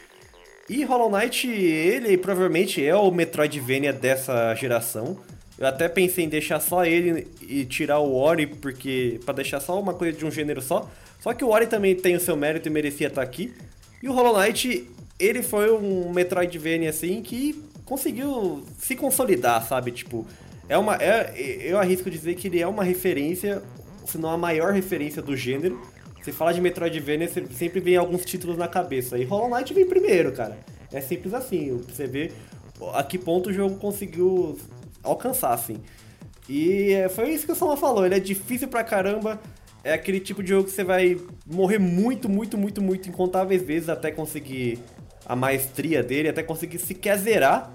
E 0.69 0.85
Hollow 0.85 1.11
Knight, 1.11 1.49
ele 1.49 2.17
provavelmente 2.19 2.85
é 2.85 2.95
o 2.95 3.11
Metroidvania 3.11 3.93
dessa 3.93 4.55
geração. 4.55 5.19
Eu 5.59 5.67
até 5.67 5.89
pensei 5.89 6.25
em 6.25 6.29
deixar 6.29 6.61
só 6.61 6.85
ele 6.85 7.27
e 7.41 7.65
tirar 7.65 7.99
o 8.01 8.15
Ori, 8.15 8.47
porque 8.47 9.21
para 9.25 9.37
deixar 9.37 9.61
só 9.61 9.81
uma 9.81 9.95
coisa 9.95 10.17
de 10.17 10.25
um 10.25 10.31
gênero 10.31 10.61
só. 10.61 10.89
Só 11.21 11.33
que 11.33 11.45
o 11.45 11.49
Ori 11.49 11.67
também 11.67 11.95
tem 11.95 12.15
o 12.15 12.21
seu 12.21 12.37
mérito 12.37 12.69
e 12.69 12.71
merecia 12.71 13.09
estar 13.09 13.23
aqui. 13.23 13.55
E 14.03 14.09
o 14.09 14.13
Hollow 14.13 14.39
Knight, 14.39 14.87
ele 15.19 15.43
foi 15.43 15.71
um 15.71 16.13
Metroidvania 16.13 16.91
assim 16.91 17.23
que 17.23 17.65
conseguiu 17.87 18.63
se 18.79 18.95
consolidar, 18.95 19.67
sabe? 19.67 19.93
Tipo, 19.93 20.27
é 20.69 20.77
uma 20.77 20.97
é, 20.97 21.33
eu 21.63 21.79
arrisco 21.79 22.11
dizer 22.11 22.35
que 22.35 22.49
ele 22.49 22.61
é 22.61 22.67
uma 22.67 22.85
referência, 22.85 23.63
se 24.05 24.19
não 24.19 24.31
a 24.31 24.37
maior 24.37 24.75
referência 24.75 25.23
do 25.23 25.35
gênero. 25.35 25.81
Você 26.23 26.33
fala 26.33 26.53
de 26.53 26.61
Metroidvania, 26.61 27.31
sempre 27.53 27.81
vem 27.81 27.97
alguns 27.97 28.25
títulos 28.25 28.59
na 28.59 28.69
cabeça. 28.69 29.17
E 29.17 29.25
Hollow 29.25 29.49
Knight 29.49 29.73
vem 29.73 29.87
primeiro, 29.87 30.33
cara. 30.33 30.59
É 30.93 31.01
simples 31.01 31.33
assim, 31.33 31.81
você 31.89 32.07
vê 32.07 32.33
a 32.93 33.03
que 33.03 33.17
ponto 33.17 33.49
o 33.49 33.53
jogo 33.53 33.77
conseguiu 33.77 34.59
alcançar, 35.07 35.53
assim. 35.53 35.79
E 36.49 36.93
é, 36.93 37.09
foi 37.09 37.31
isso 37.31 37.47
que 37.47 37.53
o 37.53 37.57
Soma 37.57 37.77
falou, 37.77 38.07
ele 38.07 38.15
é 38.15 38.21
difícil 38.21 38.69
pra 38.69 38.85
caramba, 38.85 39.41
é 39.83 39.93
aquele 39.93 40.21
tipo 40.21 40.43
de 40.43 40.51
jogo 40.51 40.65
que 40.65 40.71
você 40.71 40.85
vai 40.85 41.17
morrer 41.47 41.79
muito, 41.79 42.29
muito, 42.29 42.57
muito, 42.59 42.83
muito 42.83 43.09
incontáveis 43.09 43.63
vezes 43.63 43.89
até 43.89 44.11
conseguir 44.11 44.79
a 45.25 45.35
maestria 45.35 46.03
dele, 46.03 46.29
até 46.29 46.43
conseguir 46.43 46.79
sequer 46.79 47.19
zerar. 47.19 47.73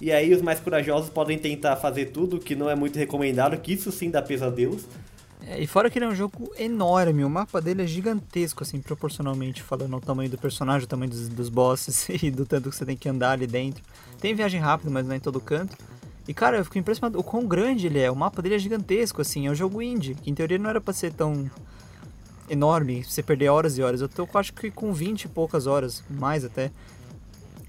E 0.00 0.10
aí 0.10 0.34
os 0.34 0.42
mais 0.42 0.58
corajosos 0.58 1.10
podem 1.10 1.38
tentar 1.38 1.76
fazer 1.76 2.06
tudo, 2.06 2.38
que 2.38 2.56
não 2.56 2.68
é 2.68 2.74
muito 2.74 2.98
recomendado, 2.98 3.56
que 3.58 3.72
isso 3.72 3.92
sim 3.92 4.10
dá 4.10 4.20
pesadelos. 4.20 4.86
É, 5.46 5.60
e 5.60 5.66
fora 5.66 5.90
que 5.90 5.98
ele 5.98 6.06
é 6.06 6.08
um 6.08 6.14
jogo 6.14 6.52
enorme, 6.58 7.24
o 7.24 7.30
mapa 7.30 7.60
dele 7.60 7.82
é 7.82 7.86
gigantesco, 7.86 8.62
assim, 8.62 8.80
proporcionalmente, 8.80 9.62
falando 9.62 9.96
o 9.96 10.00
tamanho 10.00 10.30
do 10.30 10.38
personagem, 10.38 10.84
o 10.84 10.88
tamanho 10.88 11.10
dos, 11.10 11.28
dos 11.28 11.48
bosses 11.48 12.08
e 12.22 12.30
do 12.30 12.46
tanto 12.46 12.70
que 12.70 12.76
você 12.76 12.84
tem 12.84 12.96
que 12.96 13.08
andar 13.08 13.32
ali 13.32 13.46
dentro. 13.46 13.82
Tem 14.20 14.34
viagem 14.34 14.60
rápida, 14.60 14.90
mas 14.90 15.06
não 15.06 15.14
é 15.14 15.16
em 15.16 15.20
todo 15.20 15.40
canto. 15.40 15.76
E 16.26 16.34
cara, 16.34 16.56
eu 16.56 16.64
fico 16.64 16.78
impressionado 16.78 17.18
o 17.18 17.22
quão 17.22 17.46
grande 17.46 17.86
ele 17.86 17.98
é. 17.98 18.10
O 18.10 18.16
mapa 18.16 18.40
dele 18.40 18.54
é 18.54 18.58
gigantesco, 18.58 19.20
assim, 19.20 19.46
é 19.46 19.50
um 19.50 19.54
jogo 19.54 19.82
indie, 19.82 20.14
que 20.14 20.30
em 20.30 20.34
teoria 20.34 20.58
não 20.58 20.70
era 20.70 20.80
pra 20.80 20.92
ser 20.92 21.12
tão 21.12 21.50
enorme, 22.48 23.02
você 23.04 23.22
perder 23.22 23.48
horas 23.48 23.78
e 23.78 23.82
horas. 23.82 24.00
Eu 24.00 24.08
tô 24.08 24.28
acho 24.34 24.52
que 24.52 24.70
com 24.70 24.92
20 24.92 25.22
e 25.24 25.28
poucas 25.28 25.66
horas, 25.66 26.04
mais 26.08 26.44
até, 26.44 26.70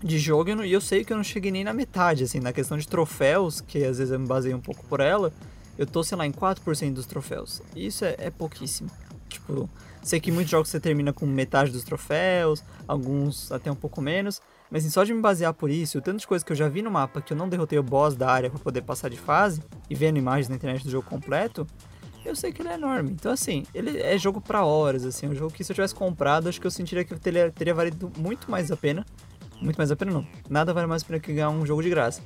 de 0.04 0.20
jogo, 0.20 0.64
e 0.64 0.72
eu 0.72 0.82
sei 0.82 1.04
que 1.04 1.14
eu 1.14 1.18
não 1.18 1.24
cheguei 1.24 1.51
nem 1.51 1.64
na 1.64 1.74
metade, 1.74 2.24
assim, 2.24 2.39
na 2.39 2.51
questão 2.51 2.78
de 2.78 2.88
troféus, 2.88 3.62
que 3.62 3.84
às 3.84 3.97
vezes 3.97 4.12
eu 4.12 4.20
me 4.20 4.28
baseio 4.28 4.56
um 4.56 4.62
pouco 4.62 4.86
por 4.86 4.99
ela 4.99 5.32
eu 5.78 5.86
tô, 5.86 6.04
sei 6.04 6.18
lá, 6.18 6.26
em 6.26 6.32
4% 6.32 6.93
dos 6.93 7.06
troféus. 7.06 7.62
Isso 7.76 8.06
é, 8.06 8.16
é 8.18 8.30
pouquíssimo. 8.30 8.89
Tipo, 9.28 9.70
sei 10.01 10.20
que 10.20 10.32
muitos 10.32 10.51
jogos 10.51 10.70
você 10.70 10.80
termina 10.80 11.12
com 11.12 11.26
metade 11.26 11.72
dos 11.72 11.84
troféus, 11.84 12.64
alguns 12.88 13.51
até 13.51 13.72
um 13.72 13.76
pouco 13.76 14.01
menos, 14.01 14.41
mas 14.74 14.84
assim, 14.84 14.90
só 14.90 15.04
de 15.04 15.14
me 15.14 15.22
basear 15.22 15.54
por 15.54 15.70
isso, 15.70 16.00
o 16.00 16.02
tanto 16.02 16.22
de 16.22 16.26
coisa 16.26 16.44
que 16.44 16.52
eu 16.52 16.56
já 16.56 16.68
vi 16.68 16.82
no 16.82 16.90
mapa 16.90 17.22
que 17.22 17.32
eu 17.32 17.38
não 17.38 17.48
derrotei 17.48 17.78
o 17.78 17.84
boss 17.84 18.16
da 18.16 18.28
área 18.28 18.50
para 18.50 18.58
poder 18.58 18.82
passar 18.82 19.08
de 19.08 19.18
fase, 19.18 19.62
e 19.88 19.94
vendo 19.94 20.18
imagens 20.18 20.50
na 20.50 20.56
internet 20.56 20.84
do 20.84 20.90
jogo 20.90 21.08
completo, 21.08 21.68
eu 22.26 22.36
sei 22.36 22.52
que 22.52 22.64
ele 22.64 22.70
é 22.70 22.74
enorme. 22.74 23.12
Então, 23.12 23.32
assim, 23.32 23.68
ele 23.72 24.02
é 24.02 24.18
jogo 24.18 24.42
para 24.42 24.66
horas, 24.66 25.06
assim, 25.06 25.28
um 25.28 25.36
jogo 25.36 25.54
que 25.54 25.64
se 25.64 25.72
eu 25.72 25.76
tivesse 25.76 25.94
comprado, 25.94 26.50
acho 26.50 26.60
que 26.60 26.66
eu 26.66 26.72
sentiria 26.72 27.06
que 27.06 27.14
teria, 27.20 27.52
teria 27.52 27.76
valido 27.76 28.12
muito 28.18 28.50
mais 28.50 28.72
a 28.72 28.76
pena. 28.76 29.06
Muito 29.62 29.78
mais 29.78 29.92
a 29.92 29.96
pena 29.96 30.12
não. 30.12 30.28
Nada 30.50 30.74
vale 30.74 30.88
mais 30.88 31.04
a 31.04 31.06
pena 31.06 31.20
que 31.20 31.32
ganhar 31.32 31.52
um 31.52 31.64
jogo 31.68 31.84
de 31.84 31.90
graça. 31.92 32.24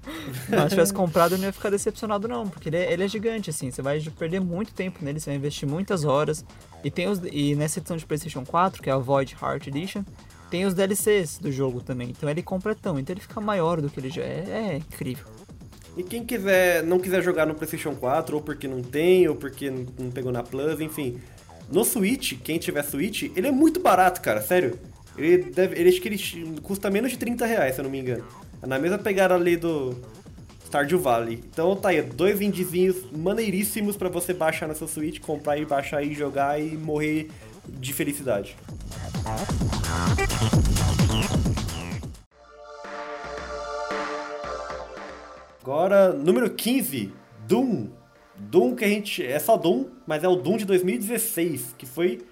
Mas 0.48 0.62
se 0.62 0.68
tivesse 0.70 0.94
comprado, 0.94 1.34
eu 1.34 1.38
não 1.38 1.44
ia 1.44 1.52
ficar 1.52 1.68
decepcionado, 1.68 2.26
não, 2.26 2.48
porque 2.48 2.70
ele 2.70 2.78
é, 2.78 2.92
ele 2.94 3.04
é, 3.04 3.08
gigante, 3.08 3.50
assim. 3.50 3.70
Você 3.70 3.82
vai 3.82 4.00
perder 4.18 4.40
muito 4.40 4.72
tempo 4.72 5.04
nele, 5.04 5.20
você 5.20 5.28
vai 5.28 5.36
investir 5.36 5.68
muitas 5.68 6.04
horas. 6.04 6.44
E 6.82 6.90
tem 6.90 7.08
os. 7.08 7.20
E 7.30 7.54
nessa 7.54 7.78
edição 7.78 7.96
de 7.98 8.06
PlayStation 8.06 8.42
4, 8.44 8.82
que 8.82 8.88
é 8.88 8.92
a 8.92 8.96
Void 8.96 9.36
Heart 9.40 9.66
Edition, 9.66 10.02
tem 10.50 10.66
os 10.66 10.74
DLCs 10.74 11.38
do 11.38 11.50
jogo 11.52 11.80
também. 11.80 12.10
Então 12.10 12.28
ele 12.28 12.40
é 12.40 12.42
completão. 12.42 12.98
Então 12.98 13.14
ele 13.14 13.20
fica 13.20 13.40
maior 13.40 13.80
do 13.80 13.88
que 13.88 14.00
ele 14.00 14.10
já 14.10 14.22
é. 14.22 14.44
É 14.48 14.76
incrível. 14.76 15.26
E 15.96 16.02
quem 16.02 16.24
quiser, 16.24 16.82
não 16.82 16.98
quiser 16.98 17.22
jogar 17.22 17.46
no 17.46 17.54
PlayStation 17.54 17.94
4, 17.94 18.36
ou 18.36 18.42
porque 18.42 18.68
não 18.68 18.82
tem, 18.82 19.28
ou 19.28 19.34
porque 19.34 19.70
não 19.70 20.10
pegou 20.10 20.32
na 20.32 20.42
Plus, 20.42 20.80
enfim. 20.80 21.20
No 21.70 21.84
Switch, 21.84 22.34
quem 22.42 22.58
tiver 22.58 22.82
Switch, 22.82 23.24
ele 23.36 23.48
é 23.48 23.50
muito 23.52 23.80
barato, 23.80 24.20
cara, 24.20 24.40
sério. 24.40 24.78
Ele, 25.16 25.50
deve, 25.50 25.78
ele 25.78 25.88
acho 25.88 26.00
que 26.00 26.08
ele 26.08 26.60
custa 26.62 26.90
menos 26.90 27.10
de 27.10 27.18
30 27.18 27.44
reais, 27.44 27.74
se 27.74 27.80
eu 27.80 27.84
não 27.84 27.90
me 27.90 28.00
engano. 28.00 28.24
É 28.62 28.66
na 28.66 28.78
mesma 28.78 28.98
pegada 28.98 29.34
ali 29.34 29.56
do 29.56 29.96
Stardew 30.64 31.00
Valley. 31.00 31.42
Então 31.50 31.74
tá 31.76 31.90
aí, 31.90 32.00
dois 32.00 32.40
indizinhos 32.40 32.96
maneiríssimos 33.12 33.96
para 33.96 34.08
você 34.08 34.32
baixar 34.32 34.68
na 34.68 34.74
sua 34.74 34.88
Switch, 34.88 35.20
comprar 35.20 35.58
e 35.58 35.64
baixar 35.64 36.02
e 36.02 36.14
jogar 36.14 36.60
e 36.60 36.76
morrer 36.76 37.28
de 37.68 37.92
felicidade. 37.92 38.56
Agora, 45.62 46.12
número 46.12 46.50
15, 46.50 47.12
Doom. 47.46 47.88
Doom 48.36 48.74
que 48.74 48.84
a 48.84 48.88
gente. 48.88 49.24
É 49.24 49.38
só 49.38 49.56
Doom, 49.56 49.86
mas 50.06 50.24
é 50.24 50.28
o 50.28 50.36
Doom 50.36 50.56
de 50.56 50.64
2016, 50.64 51.74
que 51.76 51.86
foi 51.86 52.22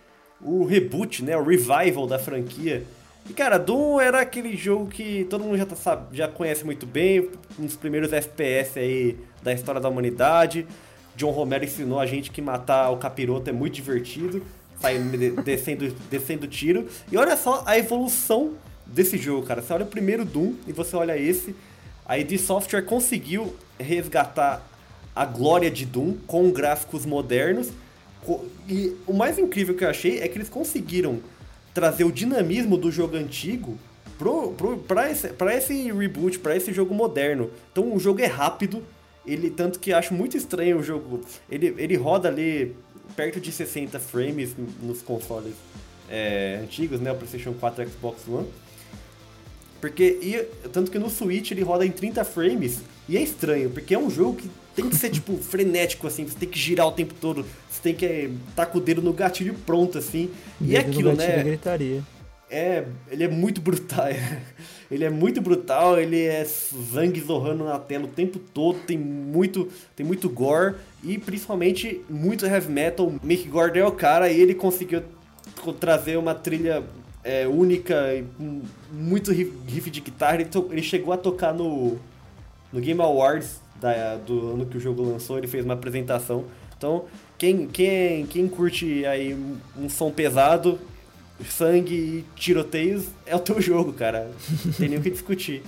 o 0.40 0.64
reboot, 0.64 1.22
né? 1.24 1.36
O 1.36 1.44
revival 1.44 2.06
da 2.06 2.18
franquia. 2.18 2.84
E 3.28 3.32
cara, 3.32 3.58
Doom 3.58 4.00
era 4.00 4.20
aquele 4.22 4.56
jogo 4.56 4.86
que 4.86 5.26
todo 5.28 5.44
mundo 5.44 5.58
já, 5.58 5.66
tá, 5.66 5.76
sabe, 5.76 6.16
já 6.16 6.26
conhece 6.26 6.64
muito 6.64 6.86
bem, 6.86 7.28
um 7.58 7.66
dos 7.66 7.76
primeiros 7.76 8.12
FPS 8.12 8.78
aí 8.78 9.18
da 9.42 9.52
história 9.52 9.80
da 9.80 9.88
humanidade. 9.88 10.66
John 11.14 11.30
Romero 11.30 11.64
ensinou 11.64 12.00
a 12.00 12.06
gente 12.06 12.30
que 12.30 12.40
matar 12.40 12.90
o 12.90 12.96
capiroto 12.96 13.50
é 13.50 13.52
muito 13.52 13.74
divertido, 13.74 14.42
saindo 14.80 15.42
descendo, 15.42 15.94
descendo 16.10 16.46
tiro. 16.46 16.86
E 17.10 17.16
olha 17.16 17.36
só 17.36 17.62
a 17.66 17.78
evolução 17.78 18.54
desse 18.86 19.18
jogo, 19.18 19.46
cara. 19.46 19.62
Você 19.62 19.72
olha 19.72 19.84
o 19.84 19.88
primeiro 19.88 20.24
Doom 20.24 20.54
e 20.66 20.72
você 20.72 20.96
olha 20.96 21.16
esse. 21.16 21.54
A 22.06 22.18
id 22.18 22.38
Software 22.38 22.82
conseguiu 22.82 23.54
resgatar 23.78 24.66
a 25.14 25.24
glória 25.24 25.70
de 25.70 25.84
Doom 25.84 26.14
com 26.26 26.50
gráficos 26.50 27.04
modernos. 27.04 27.68
E 28.68 28.94
o 29.06 29.12
mais 29.12 29.38
incrível 29.38 29.74
que 29.74 29.84
eu 29.84 29.90
achei 29.90 30.20
é 30.20 30.28
que 30.28 30.36
eles 30.36 30.48
conseguiram 30.48 31.20
trazer 31.74 32.04
o 32.04 32.12
dinamismo 32.12 32.76
do 32.76 32.90
jogo 32.90 33.16
antigo 33.16 33.78
pra, 34.86 35.10
esse, 35.10 35.28
pra 35.28 35.56
esse 35.56 35.92
reboot, 35.92 36.38
pra 36.38 36.56
esse 36.56 36.72
jogo 36.72 36.94
moderno. 36.94 37.50
Então 37.70 37.94
o 37.94 38.00
jogo 38.00 38.20
é 38.20 38.26
rápido, 38.26 38.82
ele 39.26 39.50
tanto 39.50 39.78
que 39.78 39.92
acho 39.92 40.12
muito 40.12 40.36
estranho 40.36 40.78
o 40.78 40.82
jogo. 40.82 41.20
Ele, 41.50 41.74
ele 41.78 41.96
roda 41.96 42.28
ali 42.28 42.74
perto 43.18 43.40
de 43.40 43.50
60 43.50 43.98
frames 43.98 44.54
nos 44.80 45.02
consoles 45.02 45.54
é, 46.08 46.60
antigos, 46.62 47.00
né? 47.00 47.10
O 47.10 47.16
PlayStation 47.16 47.52
4 47.52 47.82
e 47.82 47.88
Xbox 47.88 48.28
One. 48.28 48.46
Porque, 49.80 50.20
e, 50.22 50.68
tanto 50.68 50.88
que 50.88 51.00
no 51.00 51.10
Switch 51.10 51.50
ele 51.50 51.62
roda 51.62 51.84
em 51.84 51.90
30 51.90 52.24
frames, 52.24 52.80
e 53.08 53.16
é 53.16 53.20
estranho, 53.20 53.70
porque 53.70 53.92
é 53.92 53.98
um 53.98 54.08
jogo 54.08 54.36
que 54.36 54.48
tem 54.76 54.88
que 54.88 54.94
ser, 54.94 55.10
tipo, 55.10 55.36
frenético, 55.36 56.06
assim, 56.06 56.28
você 56.28 56.38
tem 56.38 56.48
que 56.48 56.58
girar 56.58 56.86
o 56.86 56.92
tempo 56.92 57.12
todo, 57.20 57.44
você 57.68 57.82
tem 57.82 57.92
que 57.92 58.04
estar 58.04 58.30
tá 58.54 58.66
com 58.66 58.78
o 58.78 58.80
dedo 58.80 59.02
no 59.02 59.12
gatilho 59.12 59.54
pronto, 59.66 59.98
assim. 59.98 60.30
E 60.60 60.76
é 60.76 60.78
aquilo, 60.78 61.12
né? 61.14 61.42
gritaria. 61.42 62.02
É, 62.50 62.86
ele 63.10 63.24
é 63.24 63.28
muito 63.28 63.60
brutal. 63.60 64.06
ele 64.90 65.04
é 65.04 65.10
muito 65.10 65.38
brutal, 65.38 66.00
ele 66.00 66.22
é 66.22 66.46
sangue 66.46 67.20
zorrando 67.20 67.62
na 67.62 67.78
tela 67.78 68.04
o 68.04 68.08
tempo 68.08 68.38
todo, 68.38 68.78
tem 68.86 68.96
muito, 68.96 69.68
tem 69.94 70.06
muito 70.06 70.30
gore 70.30 70.76
e 71.02 71.18
principalmente 71.18 72.02
muito 72.08 72.46
heavy 72.46 72.70
metal. 72.70 73.12
Mick 73.22 73.48
Gordon 73.48 73.78
é 73.78 73.86
o 73.86 73.92
cara 73.92 74.30
e 74.30 74.40
ele 74.40 74.54
conseguiu 74.54 75.02
trazer 75.78 76.16
uma 76.16 76.34
trilha 76.34 76.84
é, 77.22 77.46
única 77.46 78.24
muito 78.90 79.32
riff 79.32 79.90
de 79.90 80.00
guitarra. 80.00 80.36
Ele, 80.36 80.48
ele 80.70 80.82
chegou 80.82 81.12
a 81.12 81.16
tocar 81.16 81.52
no, 81.52 81.98
no 82.72 82.80
Game 82.80 83.00
Awards 83.00 83.60
da, 83.80 84.16
do 84.16 84.54
ano 84.54 84.66
que 84.66 84.76
o 84.76 84.80
jogo 84.80 85.02
lançou, 85.02 85.38
ele 85.38 85.46
fez 85.46 85.64
uma 85.64 85.74
apresentação. 85.74 86.44
Então, 86.76 87.06
quem, 87.36 87.66
quem, 87.66 88.26
quem 88.26 88.48
curte 88.48 89.04
aí 89.04 89.34
um 89.76 89.88
som 89.88 90.10
pesado, 90.10 90.78
sangue 91.48 91.94
e 91.94 92.24
tiroteios, 92.36 93.06
é 93.26 93.34
o 93.34 93.40
teu 93.40 93.60
jogo, 93.62 93.92
cara. 93.92 94.30
Não 94.64 94.72
tem 94.72 94.88
nem 94.88 94.98
o 94.98 95.02
que 95.02 95.10
discutir. 95.10 95.62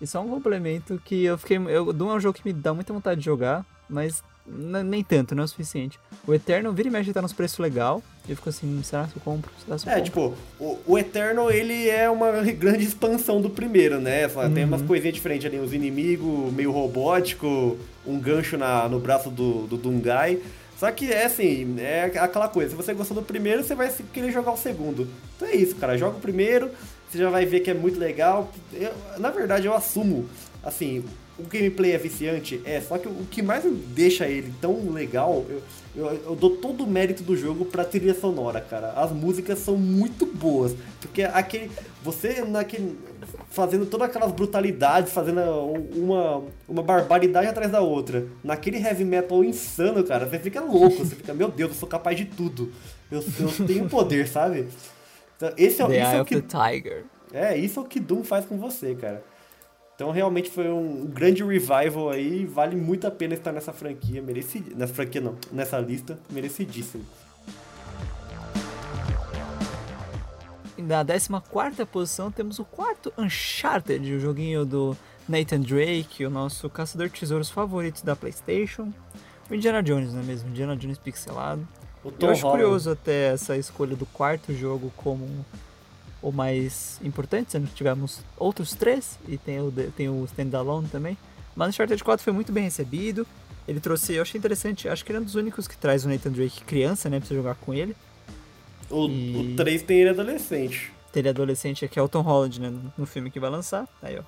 E 0.00 0.06
só 0.06 0.20
um 0.20 0.28
complemento 0.28 1.00
que 1.04 1.24
eu 1.24 1.38
fiquei. 1.38 1.56
Eu, 1.56 1.92
Doom 1.92 2.10
é 2.10 2.14
um 2.14 2.20
jogo 2.20 2.38
que 2.38 2.46
me 2.46 2.52
dá 2.52 2.74
muita 2.74 2.92
vontade 2.92 3.20
de 3.20 3.24
jogar, 3.24 3.64
mas 3.88 4.22
nem 4.46 5.02
tanto, 5.02 5.34
não 5.34 5.42
é 5.42 5.44
o 5.44 5.48
suficiente. 5.48 5.98
O 6.26 6.34
Eterno 6.34 6.72
vira 6.72 6.88
e 6.88 6.90
mexe 6.90 7.12
tá 7.12 7.22
nos 7.22 7.32
preços 7.32 7.58
legal. 7.58 8.02
E 8.28 8.32
eu 8.32 8.36
fico 8.36 8.48
assim, 8.48 8.82
será 8.82 9.06
que 9.06 9.16
eu 9.16 9.22
compro? 9.22 9.50
Será 9.64 9.78
que 9.78 9.88
eu 9.88 9.92
é, 9.92 9.94
compro? 9.94 10.04
tipo, 10.04 10.34
o, 10.58 10.78
o 10.86 10.98
Eterno 10.98 11.50
ele 11.50 11.88
é 11.88 12.08
uma 12.10 12.30
grande 12.52 12.84
expansão 12.84 13.40
do 13.40 13.48
primeiro, 13.48 14.00
né? 14.00 14.26
Uhum. 14.26 14.54
Tem 14.54 14.64
umas 14.64 14.82
coisinhas 14.82 15.14
diferentes 15.14 15.46
ali, 15.46 15.58
uns 15.58 15.72
inimigos 15.72 16.52
meio 16.52 16.70
robótico, 16.70 17.78
um 18.06 18.18
gancho 18.18 18.56
na, 18.58 18.88
no 18.88 19.00
braço 19.00 19.30
do, 19.30 19.66
do 19.66 19.76
Dungai. 19.76 20.38
Só 20.76 20.90
que 20.90 21.12
é 21.12 21.24
assim, 21.24 21.76
é 21.78 22.04
aquela 22.04 22.48
coisa, 22.48 22.70
se 22.70 22.76
você 22.76 22.92
gostou 22.92 23.16
do 23.16 23.22
primeiro, 23.22 23.62
você 23.62 23.74
vai 23.74 23.90
querer 24.12 24.32
jogar 24.32 24.52
o 24.52 24.56
segundo. 24.56 25.08
Então 25.36 25.48
é 25.48 25.54
isso, 25.54 25.76
cara, 25.76 25.96
joga 25.96 26.16
o 26.16 26.20
primeiro, 26.20 26.70
você 27.08 27.18
já 27.18 27.30
vai 27.30 27.46
ver 27.46 27.60
que 27.60 27.70
é 27.70 27.74
muito 27.74 27.98
legal. 27.98 28.50
Eu, 28.72 28.92
na 29.18 29.30
verdade, 29.30 29.66
eu 29.66 29.74
assumo, 29.74 30.28
assim, 30.62 31.04
o 31.38 31.42
gameplay 31.42 31.92
é 31.92 31.98
viciante, 31.98 32.60
é, 32.64 32.80
só 32.80 32.96
que 32.96 33.08
o 33.08 33.26
que 33.28 33.42
mais 33.42 33.64
deixa 33.64 34.26
ele 34.26 34.54
tão 34.60 34.90
legal, 34.90 35.44
eu, 35.48 35.62
eu, 35.96 36.22
eu, 36.26 36.36
dou 36.36 36.56
todo 36.56 36.84
o 36.84 36.86
mérito 36.86 37.24
do 37.24 37.36
jogo 37.36 37.64
pra 37.64 37.84
trilha 37.84 38.14
sonora, 38.14 38.60
cara. 38.60 38.92
As 38.92 39.10
músicas 39.10 39.58
são 39.58 39.76
muito 39.76 40.26
boas, 40.26 40.74
porque 41.00 41.22
aquele. 41.22 41.70
Você 42.02 42.44
naquele. 42.44 42.96
fazendo 43.50 43.86
todas 43.86 44.08
aquelas 44.08 44.30
brutalidades, 44.30 45.12
fazendo 45.12 45.40
uma, 45.96 46.42
uma 46.68 46.82
barbaridade 46.82 47.48
atrás 47.48 47.70
da 47.70 47.80
outra. 47.80 48.26
Naquele 48.42 48.78
heavy 48.78 49.04
metal 49.04 49.42
insano, 49.42 50.04
cara, 50.04 50.26
você 50.26 50.38
fica 50.38 50.60
louco, 50.60 50.98
você 50.98 51.16
fica, 51.16 51.34
meu 51.34 51.48
Deus, 51.48 51.70
eu 51.70 51.76
sou 51.76 51.88
capaz 51.88 52.16
de 52.16 52.26
tudo. 52.26 52.70
Eu, 53.10 53.24
eu 53.40 53.66
tenho 53.66 53.88
poder, 53.88 54.28
sabe? 54.28 54.68
Então, 55.36 55.52
esse 55.56 55.82
é, 55.82 55.86
The 55.86 55.96
esse 55.96 56.10
Eye 56.10 56.16
é 56.16 56.22
o 56.22 56.24
que, 56.24 56.40
the 56.40 56.70
Tiger. 56.70 57.04
É, 57.32 57.56
isso 57.56 57.80
é 57.80 57.82
o 57.82 57.86
que 57.86 57.98
Doom 57.98 58.22
faz 58.22 58.44
com 58.44 58.56
você, 58.56 58.94
cara. 58.94 59.22
Então 59.94 60.10
realmente 60.10 60.50
foi 60.50 60.68
um 60.68 61.06
grande 61.06 61.44
revival 61.44 62.10
aí, 62.10 62.44
vale 62.44 62.74
muito 62.74 63.06
a 63.06 63.10
pena 63.10 63.34
estar 63.34 63.52
nessa 63.52 63.72
franquia, 63.72 64.20
merecidíssimo. 64.20 64.76
Nessa 64.76 64.92
franquia 64.92 65.20
não, 65.20 65.36
nessa 65.52 65.78
lista, 65.78 66.18
merecidíssimo. 66.30 67.04
Na 70.76 71.04
14 71.04 71.84
posição 71.86 72.30
temos 72.30 72.58
o 72.58 72.64
quarto 72.64 73.12
Uncharted, 73.16 74.14
o 74.14 74.20
joguinho 74.20 74.66
do 74.66 74.96
Nathan 75.28 75.60
Drake, 75.60 76.26
o 76.26 76.30
nosso 76.30 76.68
caçador 76.68 77.08
de 77.08 77.20
tesouros 77.20 77.48
favorito 77.48 78.04
da 78.04 78.16
PlayStation. 78.16 78.92
O 79.48 79.54
Indiana 79.54 79.82
Jones, 79.82 80.12
não 80.12 80.20
é 80.20 80.24
mesmo? 80.24 80.50
Indiana 80.50 80.76
Jones 80.76 80.98
pixelado. 80.98 81.66
Eu 82.04 82.30
acho 82.30 82.42
Holland. 82.42 82.62
curioso 82.62 82.90
até 82.90 83.32
essa 83.32 83.56
escolha 83.56 83.96
do 83.96 84.04
quarto 84.04 84.52
jogo 84.52 84.92
como 84.96 85.26
o 86.28 86.32
mais 86.32 86.98
importante, 87.04 87.52
sendo 87.52 87.66
que 87.68 87.74
tivemos 87.74 88.20
outros 88.36 88.72
três, 88.74 89.18
e 89.28 89.36
tem 89.36 89.60
o, 89.60 89.70
tem 89.96 90.08
o 90.08 90.24
Standalone 90.24 90.88
também. 90.88 91.16
Mas 91.54 91.68
Uncharted 91.70 92.02
4 92.02 92.24
foi 92.24 92.32
muito 92.32 92.50
bem 92.50 92.64
recebido. 92.64 93.26
Ele 93.68 93.78
trouxe, 93.80 94.14
eu 94.14 94.22
achei 94.22 94.38
interessante, 94.38 94.88
acho 94.88 95.04
que 95.04 95.12
ele 95.12 95.18
é 95.18 95.20
um 95.20 95.24
dos 95.24 95.34
únicos 95.34 95.68
que 95.68 95.76
traz 95.76 96.04
o 96.04 96.08
Nathan 96.08 96.30
Drake 96.32 96.62
criança, 96.64 97.08
né, 97.08 97.18
pra 97.18 97.28
você 97.28 97.34
jogar 97.34 97.54
com 97.56 97.72
ele. 97.74 97.94
O, 98.90 99.06
E- 99.08 99.52
o 99.52 99.56
3 99.56 99.82
tem 99.82 100.00
ele 100.00 100.10
adolescente. 100.10 100.92
Ele 101.14 101.28
é 101.28 101.30
adolescente 101.30 101.84
aqui 101.84 101.98
é 101.98 102.02
o 102.02 102.08
Tom 102.08 102.22
Holland, 102.22 102.60
né, 102.60 102.72
no 102.98 103.06
filme 103.06 103.30
que 103.30 103.38
vai 103.38 103.48
lançar. 103.50 103.86
Aí, 104.02 104.18
ó. 104.18 104.22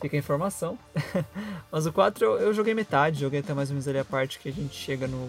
Fica 0.00 0.16
a 0.16 0.18
informação. 0.18 0.78
Mas 1.70 1.86
o 1.86 1.92
4 1.92 2.24
eu, 2.24 2.38
eu 2.38 2.54
joguei 2.54 2.74
metade, 2.74 3.20
joguei 3.20 3.40
até 3.40 3.52
mais 3.54 3.70
ou 3.70 3.74
menos 3.74 3.86
ali 3.88 3.98
a 3.98 4.04
parte 4.04 4.38
que 4.38 4.48
a 4.48 4.52
gente 4.52 4.74
chega 4.74 5.06
no. 5.06 5.28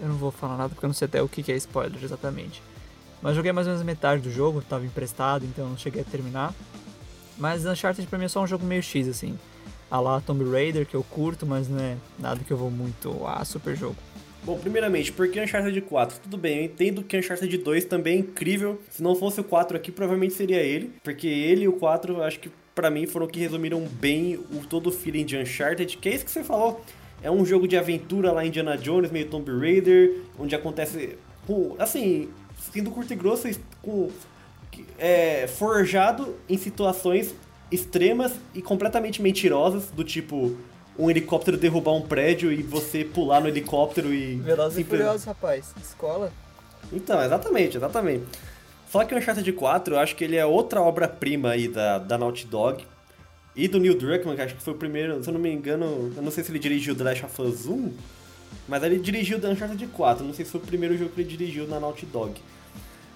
Eu 0.00 0.08
não 0.08 0.16
vou 0.16 0.30
falar 0.30 0.56
nada 0.56 0.68
porque 0.70 0.84
eu 0.84 0.88
não 0.88 0.94
sei 0.94 1.06
até 1.06 1.22
o 1.22 1.28
que 1.28 1.42
que 1.42 1.52
é 1.52 1.56
spoiler 1.56 2.02
exatamente. 2.02 2.62
Mas 3.22 3.36
joguei 3.36 3.52
mais 3.52 3.68
ou 3.68 3.72
menos 3.72 3.86
metade 3.86 4.20
do 4.20 4.30
jogo, 4.30 4.60
tava 4.60 4.84
emprestado, 4.84 5.44
então 5.44 5.68
não 5.68 5.78
cheguei 5.78 6.02
a 6.02 6.04
terminar. 6.04 6.52
Mas 7.38 7.64
Uncharted 7.64 8.06
pra 8.08 8.18
mim 8.18 8.24
é 8.24 8.28
só 8.28 8.42
um 8.42 8.46
jogo 8.46 8.66
meio 8.66 8.82
X, 8.82 9.08
assim. 9.08 9.38
A 9.90 10.00
lá 10.00 10.20
Tomb 10.20 10.44
Raider, 10.50 10.86
que 10.86 10.94
eu 10.94 11.04
curto, 11.04 11.46
mas 11.46 11.68
não 11.68 11.78
é 11.78 11.96
nada 12.18 12.40
que 12.44 12.50
eu 12.50 12.56
vou 12.56 12.70
muito. 12.70 13.24
Ah, 13.24 13.44
super 13.44 13.76
jogo. 13.76 13.96
Bom, 14.44 14.58
primeiramente, 14.58 15.12
por 15.12 15.28
que 15.28 15.40
Uncharted 15.40 15.80
4? 15.82 16.18
Tudo 16.20 16.36
bem, 16.36 16.58
eu 16.58 16.64
entendo 16.64 17.04
que 17.04 17.16
Uncharted 17.16 17.56
2 17.58 17.84
também 17.84 18.16
é 18.16 18.18
incrível. 18.18 18.82
Se 18.90 19.00
não 19.00 19.14
fosse 19.14 19.40
o 19.40 19.44
4 19.44 19.76
aqui, 19.76 19.92
provavelmente 19.92 20.34
seria 20.34 20.60
ele. 20.60 20.92
Porque 21.04 21.28
ele 21.28 21.62
e 21.64 21.68
o 21.68 21.74
4, 21.74 22.14
eu 22.14 22.24
acho 22.24 22.40
que 22.40 22.50
pra 22.74 22.90
mim 22.90 23.06
foram 23.06 23.28
que 23.28 23.38
resumiram 23.38 23.86
bem 24.00 24.34
o 24.50 24.66
todo 24.68 24.88
o 24.88 24.90
feeling 24.90 25.24
de 25.24 25.36
Uncharted. 25.36 25.96
Que 25.96 26.08
é 26.08 26.14
isso 26.16 26.24
que 26.24 26.30
você 26.30 26.42
falou. 26.42 26.84
É 27.22 27.30
um 27.30 27.44
jogo 27.46 27.68
de 27.68 27.76
aventura 27.76 28.32
lá 28.32 28.44
Indiana 28.44 28.76
Jones, 28.76 29.12
meio 29.12 29.28
Tomb 29.28 29.48
Raider, 29.60 30.22
onde 30.36 30.56
acontece. 30.56 31.16
Assim, 31.78 32.28
sendo 32.72 32.90
curto 32.90 33.12
e 33.12 33.16
grosso, 33.16 33.48
com, 33.80 34.10
é, 34.98 35.46
forjado 35.46 36.36
em 36.48 36.56
situações 36.56 37.34
extremas 37.70 38.32
e 38.54 38.60
completamente 38.60 39.22
mentirosas, 39.22 39.90
do 39.90 40.04
tipo 40.04 40.56
um 40.98 41.10
helicóptero 41.10 41.56
derrubar 41.56 41.92
um 41.92 42.02
prédio 42.02 42.52
e 42.52 42.62
você 42.62 43.04
pular 43.04 43.40
no 43.40 43.48
helicóptero 43.48 44.12
e. 44.12 44.36
Velozes 44.36 44.78
e 44.78 44.84
Furiosos, 44.84 45.24
rapaz. 45.24 45.74
Escola. 45.82 46.30
Então, 46.92 47.22
exatamente, 47.22 47.76
exatamente. 47.76 48.24
Só 48.90 49.02
que 49.04 49.14
o 49.14 49.18
Uncharted 49.18 49.50
4, 49.50 49.94
eu 49.94 49.98
acho 49.98 50.14
que 50.14 50.22
ele 50.22 50.36
é 50.36 50.44
outra 50.44 50.82
obra-prima 50.82 51.50
aí 51.50 51.66
da, 51.66 51.98
da 51.98 52.18
Naughty 52.18 52.46
Dog. 52.46 52.84
E 53.54 53.68
do 53.68 53.78
Neil 53.78 53.96
Druckmann, 53.96 54.34
que 54.34 54.42
acho 54.42 54.54
que 54.54 54.62
foi 54.62 54.72
o 54.72 54.76
primeiro, 54.76 55.22
se 55.22 55.28
eu 55.28 55.34
não 55.34 55.40
me 55.40 55.50
engano, 55.50 56.12
eu 56.16 56.22
não 56.22 56.30
sei 56.30 56.42
se 56.42 56.50
ele 56.50 56.58
dirigiu 56.58 56.94
The 56.94 57.04
Last 57.04 57.24
of 57.24 57.42
Us 57.42 57.66
1, 57.66 57.92
mas 58.68 58.82
ele 58.82 58.98
dirigiu 58.98 59.40
The 59.40 59.48
Uncharted 59.48 59.86
4, 59.86 60.24
não 60.24 60.34
sei 60.34 60.44
se 60.44 60.50
foi 60.50 60.60
o 60.60 60.64
primeiro 60.64 60.96
jogo 60.96 61.10
que 61.10 61.20
ele 61.20 61.28
dirigiu 61.28 61.66
na 61.66 61.80
Naughty 61.80 62.06
Dog. 62.06 62.40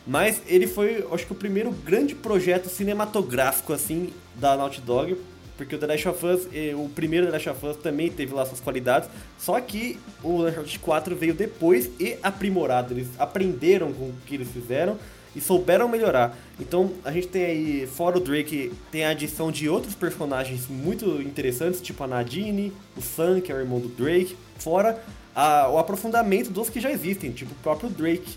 Mas 0.07 0.41
ele 0.47 0.66
foi, 0.66 1.05
acho 1.11 1.26
que 1.26 1.32
o 1.32 1.37
primeiro 1.37 1.70
grande 1.72 2.14
projeto 2.14 2.68
cinematográfico, 2.68 3.72
assim, 3.72 4.12
da 4.37 4.57
Naughty 4.57 4.80
Dog, 4.80 5.16
porque 5.57 5.74
o 5.74 5.78
The 5.78 5.87
Last 5.87 6.09
of 6.09 6.26
Us, 6.26 6.49
eh, 6.53 6.74
o 6.74 6.89
primeiro 6.89 7.26
The 7.26 7.32
Last 7.32 7.49
of 7.49 7.66
Us 7.66 7.76
também 7.78 8.11
teve 8.11 8.32
lá 8.34 8.45
suas 8.45 8.61
qualidades, 8.61 9.09
só 9.39 9.59
que 9.61 9.99
o 10.22 10.45
Uncharted 10.45 10.78
4 10.78 11.16
veio 11.16 11.34
depois 11.34 11.91
e 11.99 12.18
aprimorado, 12.22 12.95
eles 12.95 13.09
aprenderam 13.18 13.93
com 13.93 14.05
o 14.05 14.14
que 14.26 14.34
eles 14.34 14.49
fizeram 14.49 14.99
e 15.34 15.41
souberam 15.41 15.89
melhorar. 15.89 16.37
Então 16.61 16.93
a 17.05 17.11
gente 17.12 17.28
tem 17.28 17.45
aí, 17.45 17.87
fora 17.87 18.16
o 18.16 18.20
Drake, 18.20 18.72
tem 18.91 19.05
a 19.05 19.11
adição 19.11 19.51
de 19.51 19.68
outros 19.68 19.95
personagens 19.95 20.68
muito 20.68 21.20
interessantes, 21.20 21.80
tipo 21.80 22.03
a 22.05 22.07
Nadine, 22.07 22.72
o 22.97 23.03
Sam, 23.03 23.41
que 23.41 23.51
é 23.51 23.55
o 23.55 23.59
irmão 23.59 23.78
do 23.78 23.89
Drake, 23.89 24.37
fora 24.59 25.03
a- 25.37 25.68
o 25.68 25.78
aprofundamento 25.78 26.51
dos 26.51 26.68
que 26.70 26.80
já 26.80 26.91
existem, 26.91 27.30
tipo 27.30 27.53
o 27.53 27.57
próprio 27.62 27.89
Drake. 27.91 28.37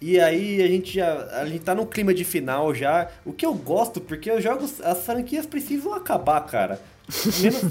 E 0.00 0.20
aí 0.20 0.62
a 0.62 0.68
gente 0.68 0.94
já 0.94 1.24
a 1.40 1.44
gente 1.44 1.64
tá 1.64 1.74
no 1.74 1.84
clima 1.84 2.14
de 2.14 2.24
final 2.24 2.72
já, 2.72 3.08
o 3.24 3.32
que 3.32 3.44
eu 3.44 3.52
gosto, 3.52 4.00
porque 4.00 4.30
os 4.30 4.42
jogos, 4.42 4.80
as 4.80 5.04
franquias 5.04 5.44
precisam 5.44 5.92
acabar, 5.92 6.40
cara. 6.46 6.80
Menos, 7.40 7.64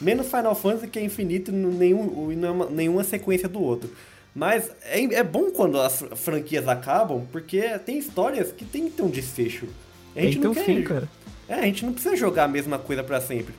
menos 0.00 0.26
Final 0.26 0.54
Fantasy 0.54 0.88
que 0.88 0.98
é 0.98 1.04
infinito 1.04 1.50
e 1.50 1.54
nenhum, 1.54 2.32
e 2.32 2.36
não 2.36 2.48
é 2.48 2.50
uma- 2.50 2.70
nenhuma 2.70 3.04
sequência 3.04 3.46
do 3.48 3.60
outro. 3.62 3.90
Mas 4.34 4.70
é, 4.82 5.02
é 5.14 5.22
bom 5.22 5.50
quando 5.50 5.78
as 5.80 6.02
franquias 6.16 6.66
acabam, 6.66 7.26
porque 7.30 7.78
tem 7.80 7.98
histórias 7.98 8.50
que 8.50 8.64
tem 8.64 8.84
que 8.86 8.92
ter 8.92 9.02
um 9.02 9.10
desfecho. 9.10 9.66
A 10.12 10.14
Tem 10.14 10.24
gente 10.32 10.38
ter 10.40 10.46
não 10.46 10.54
quer. 10.54 10.64
fim, 10.64 10.82
cara. 10.82 11.08
É, 11.48 11.54
a 11.54 11.62
gente 11.62 11.84
não 11.84 11.92
precisa 11.92 12.16
jogar 12.16 12.44
a 12.44 12.48
mesma 12.48 12.78
coisa 12.78 13.04
pra 13.04 13.20
sempre. 13.20 13.54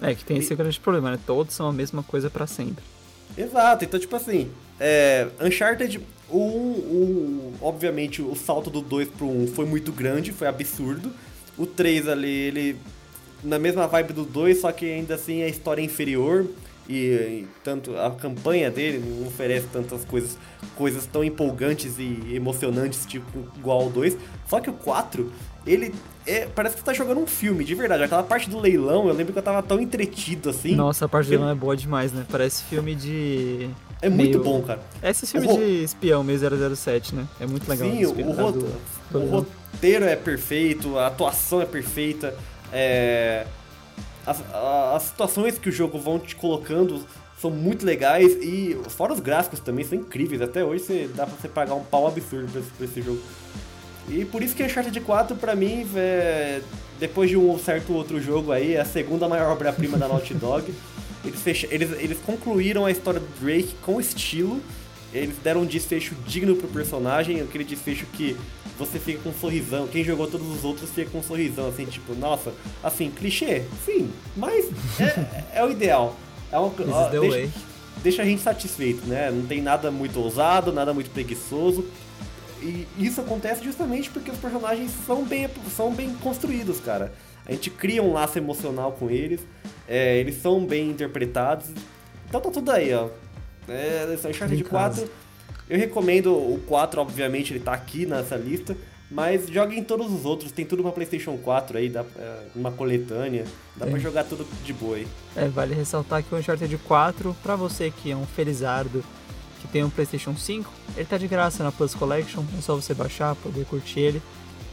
É, 0.00 0.14
que 0.14 0.24
tem 0.24 0.38
esse 0.38 0.54
grande 0.54 0.78
problema, 0.80 1.10
né? 1.10 1.18
Todos 1.26 1.54
são 1.54 1.68
a 1.68 1.72
mesma 1.72 2.02
coisa 2.02 2.30
pra 2.30 2.46
sempre. 2.46 2.82
Exato, 3.36 3.84
então 3.84 3.98
tipo 3.98 4.14
assim, 4.14 4.50
é, 4.78 5.28
Uncharted, 5.40 6.00
o, 6.28 6.38
o, 6.38 7.52
obviamente 7.60 8.22
o 8.22 8.34
salto 8.34 8.70
do 8.70 8.80
2 8.80 9.08
pro 9.08 9.26
1 9.26 9.48
foi 9.48 9.66
muito 9.66 9.92
grande, 9.92 10.32
foi 10.32 10.46
absurdo. 10.46 11.12
O 11.56 11.66
3 11.66 12.08
ali, 12.08 12.28
ele 12.28 12.76
na 13.42 13.58
mesma 13.58 13.86
vibe 13.86 14.12
do 14.12 14.24
2, 14.24 14.60
só 14.60 14.72
que 14.72 14.86
ainda 14.86 15.14
assim 15.14 15.42
a 15.42 15.48
história 15.48 15.82
é 15.82 15.84
inferior 15.84 16.46
e, 16.88 16.94
e 16.94 17.48
tanto 17.62 17.96
a 17.96 18.10
campanha 18.10 18.70
dele 18.70 18.98
não 18.98 19.26
oferece 19.26 19.66
tantas 19.72 20.04
coisas, 20.04 20.36
coisas 20.74 21.06
tão 21.06 21.22
empolgantes 21.22 21.98
e 21.98 22.34
emocionantes 22.34 23.06
tipo 23.06 23.46
igual 23.56 23.82
ao 23.82 23.90
2. 23.90 24.16
Só 24.48 24.60
que 24.60 24.70
o 24.70 24.72
4, 24.72 25.30
ele 25.66 25.94
é, 26.26 26.46
parece 26.46 26.74
que 26.74 26.80
você 26.80 26.86
tá 26.86 26.92
jogando 26.92 27.20
um 27.20 27.26
filme, 27.26 27.64
de 27.64 27.74
verdade. 27.74 28.02
Aquela 28.02 28.22
parte 28.22 28.48
do 28.48 28.58
leilão, 28.58 29.06
eu 29.08 29.14
lembro 29.14 29.32
que 29.32 29.38
eu 29.38 29.42
tava 29.42 29.62
tão 29.62 29.80
entretido 29.80 30.50
assim. 30.50 30.74
Nossa, 30.74 31.04
a 31.04 31.08
parte 31.08 31.28
Ele- 31.30 31.38
dele 31.38 31.50
é 31.50 31.54
boa 31.54 31.76
demais, 31.76 32.12
né? 32.12 32.24
Parece 32.30 32.62
filme 32.64 32.94
de. 32.94 33.68
é 34.00 34.08
muito 34.08 34.38
meio- 34.38 34.42
bom, 34.42 34.62
cara. 34.62 34.80
É 35.02 35.10
esse 35.10 35.26
filme 35.26 35.46
O 35.46 35.56
de 35.58 35.84
espião, 35.84 36.22
meio 36.24 36.38
007, 36.38 37.14
né? 37.14 37.26
É 37.40 37.46
muito 37.46 37.68
legal. 37.68 37.88
Sim, 37.90 38.04
o, 38.06 38.14
filme, 38.14 38.32
ro- 38.32 38.52
tá, 38.52 38.58
do- 38.58 39.18
o 39.18 39.20
do- 39.20 39.26
roteiro 39.72 40.04
é 40.04 40.16
perfeito, 40.16 40.98
a 40.98 41.06
atuação 41.08 41.60
é 41.60 41.66
perfeita, 41.66 42.34
é, 42.72 43.46
as, 44.26 44.42
as 44.94 45.02
situações 45.04 45.58
que 45.58 45.68
o 45.68 45.72
jogo 45.72 45.98
vão 45.98 46.18
te 46.18 46.34
colocando 46.36 47.04
são 47.40 47.50
muito 47.50 47.84
legais 47.84 48.32
e 48.42 48.78
fora 48.88 49.12
os 49.12 49.20
gráficos 49.20 49.60
também 49.60 49.84
são 49.84 49.98
incríveis. 49.98 50.40
Até 50.40 50.64
hoje 50.64 50.84
você, 50.84 51.10
dá 51.14 51.26
pra 51.26 51.34
você 51.38 51.48
pagar 51.48 51.74
um 51.74 51.84
pau 51.84 52.06
absurdo 52.06 52.50
pra 52.50 52.60
esse, 52.60 52.70
pra 52.70 52.84
esse 52.86 53.02
jogo. 53.02 53.20
E 54.08 54.24
por 54.24 54.42
isso 54.42 54.54
que 54.54 54.62
Uncharted 54.62 55.00
4, 55.00 55.36
pra 55.36 55.54
mim, 55.56 55.86
é, 55.96 56.60
depois 57.00 57.30
de 57.30 57.36
um 57.36 57.58
certo 57.58 57.92
outro 57.94 58.20
jogo 58.20 58.52
aí, 58.52 58.74
é 58.74 58.80
a 58.80 58.84
segunda 58.84 59.28
maior 59.28 59.50
obra-prima 59.52 59.96
da 59.96 60.06
Naughty 60.08 60.34
Dog. 60.34 60.72
Eles, 61.24 61.40
fecha- 61.40 61.66
eles, 61.70 61.90
eles 62.00 62.18
concluíram 62.26 62.84
a 62.84 62.90
história 62.90 63.18
do 63.18 63.26
Drake 63.40 63.74
com 63.80 63.98
estilo. 63.98 64.60
Eles 65.10 65.34
deram 65.42 65.62
um 65.62 65.64
desfecho 65.64 66.14
digno 66.26 66.54
pro 66.54 66.68
personagem, 66.68 67.40
aquele 67.40 67.64
desfecho 67.64 68.04
que 68.12 68.36
você 68.78 68.98
fica 68.98 69.20
com 69.22 69.30
um 69.30 69.32
sorrisão. 69.32 69.86
Quem 69.86 70.04
jogou 70.04 70.26
todos 70.26 70.46
os 70.54 70.64
outros 70.64 70.90
fica 70.90 71.10
com 71.10 71.20
um 71.20 71.22
sorrisão, 71.22 71.66
assim, 71.68 71.86
tipo, 71.86 72.14
nossa, 72.14 72.52
assim, 72.82 73.10
clichê, 73.10 73.62
sim, 73.86 74.10
mas 74.36 74.66
é, 75.00 75.60
é 75.60 75.64
o 75.64 75.70
ideal. 75.70 76.14
É 76.52 76.58
uma, 76.58 76.68
ó, 76.92 77.08
deixa, 77.08 77.36
deixa 78.02 78.22
a 78.22 78.24
gente 78.26 78.42
satisfeito, 78.42 79.06
né? 79.06 79.30
Não 79.30 79.46
tem 79.46 79.62
nada 79.62 79.90
muito 79.90 80.20
ousado, 80.20 80.72
nada 80.74 80.92
muito 80.92 81.08
preguiçoso. 81.10 81.86
E 82.64 82.86
isso 82.98 83.20
acontece 83.20 83.62
justamente 83.62 84.08
porque 84.08 84.30
os 84.30 84.38
personagens 84.38 84.90
são 85.06 85.22
bem, 85.22 85.48
são 85.76 85.92
bem 85.92 86.14
construídos, 86.14 86.80
cara. 86.80 87.12
A 87.44 87.52
gente 87.52 87.68
cria 87.68 88.02
um 88.02 88.14
laço 88.14 88.38
emocional 88.38 88.92
com 88.92 89.10
eles, 89.10 89.40
é, 89.86 90.16
eles 90.16 90.40
são 90.40 90.64
bem 90.64 90.88
interpretados. 90.90 91.66
Então 92.26 92.40
tá 92.40 92.50
tudo 92.50 92.70
aí, 92.70 92.94
ó. 92.94 93.10
É, 93.68 94.06
Uncharted 94.26 94.60
Em 94.60 94.64
casa. 94.64 95.02
4. 95.02 95.12
Eu 95.68 95.78
recomendo 95.78 96.32
o 96.32 96.58
4, 96.66 97.00
obviamente, 97.00 97.52
ele 97.52 97.60
tá 97.60 97.72
aqui 97.72 98.06
nessa 98.06 98.36
lista. 98.36 98.74
Mas 99.10 99.46
joguem 99.48 99.84
todos 99.84 100.10
os 100.10 100.24
outros, 100.24 100.50
tem 100.50 100.64
tudo 100.64 100.82
pra 100.82 100.90
Playstation 100.90 101.36
4 101.36 101.76
aí, 101.78 101.88
dá, 101.90 102.04
é, 102.18 102.38
uma 102.56 102.72
coletânea. 102.72 103.44
Dá 103.76 103.84
pra 103.84 103.94
Tem. 103.94 104.00
jogar 104.00 104.24
tudo 104.24 104.46
de 104.64 104.72
boa 104.72 104.96
aí. 104.96 105.06
É, 105.36 105.46
vale 105.46 105.74
ressaltar 105.74 106.22
que 106.22 106.34
o 106.34 106.38
Uncharted 106.38 106.76
4, 106.78 107.36
pra 107.42 107.54
você 107.54 107.90
que 107.90 108.10
é 108.10 108.16
um 108.16 108.26
felizardo, 108.26 109.04
tem 109.74 109.82
um 109.82 109.90
PlayStation 109.90 110.36
5, 110.36 110.70
ele 110.96 111.04
tá 111.04 111.18
de 111.18 111.26
graça 111.26 111.64
na 111.64 111.72
Plus 111.72 111.96
Collection, 111.96 112.44
é 112.56 112.60
só 112.60 112.76
você 112.76 112.94
baixar, 112.94 113.34
poder 113.34 113.64
curtir 113.64 113.98
ele. 113.98 114.22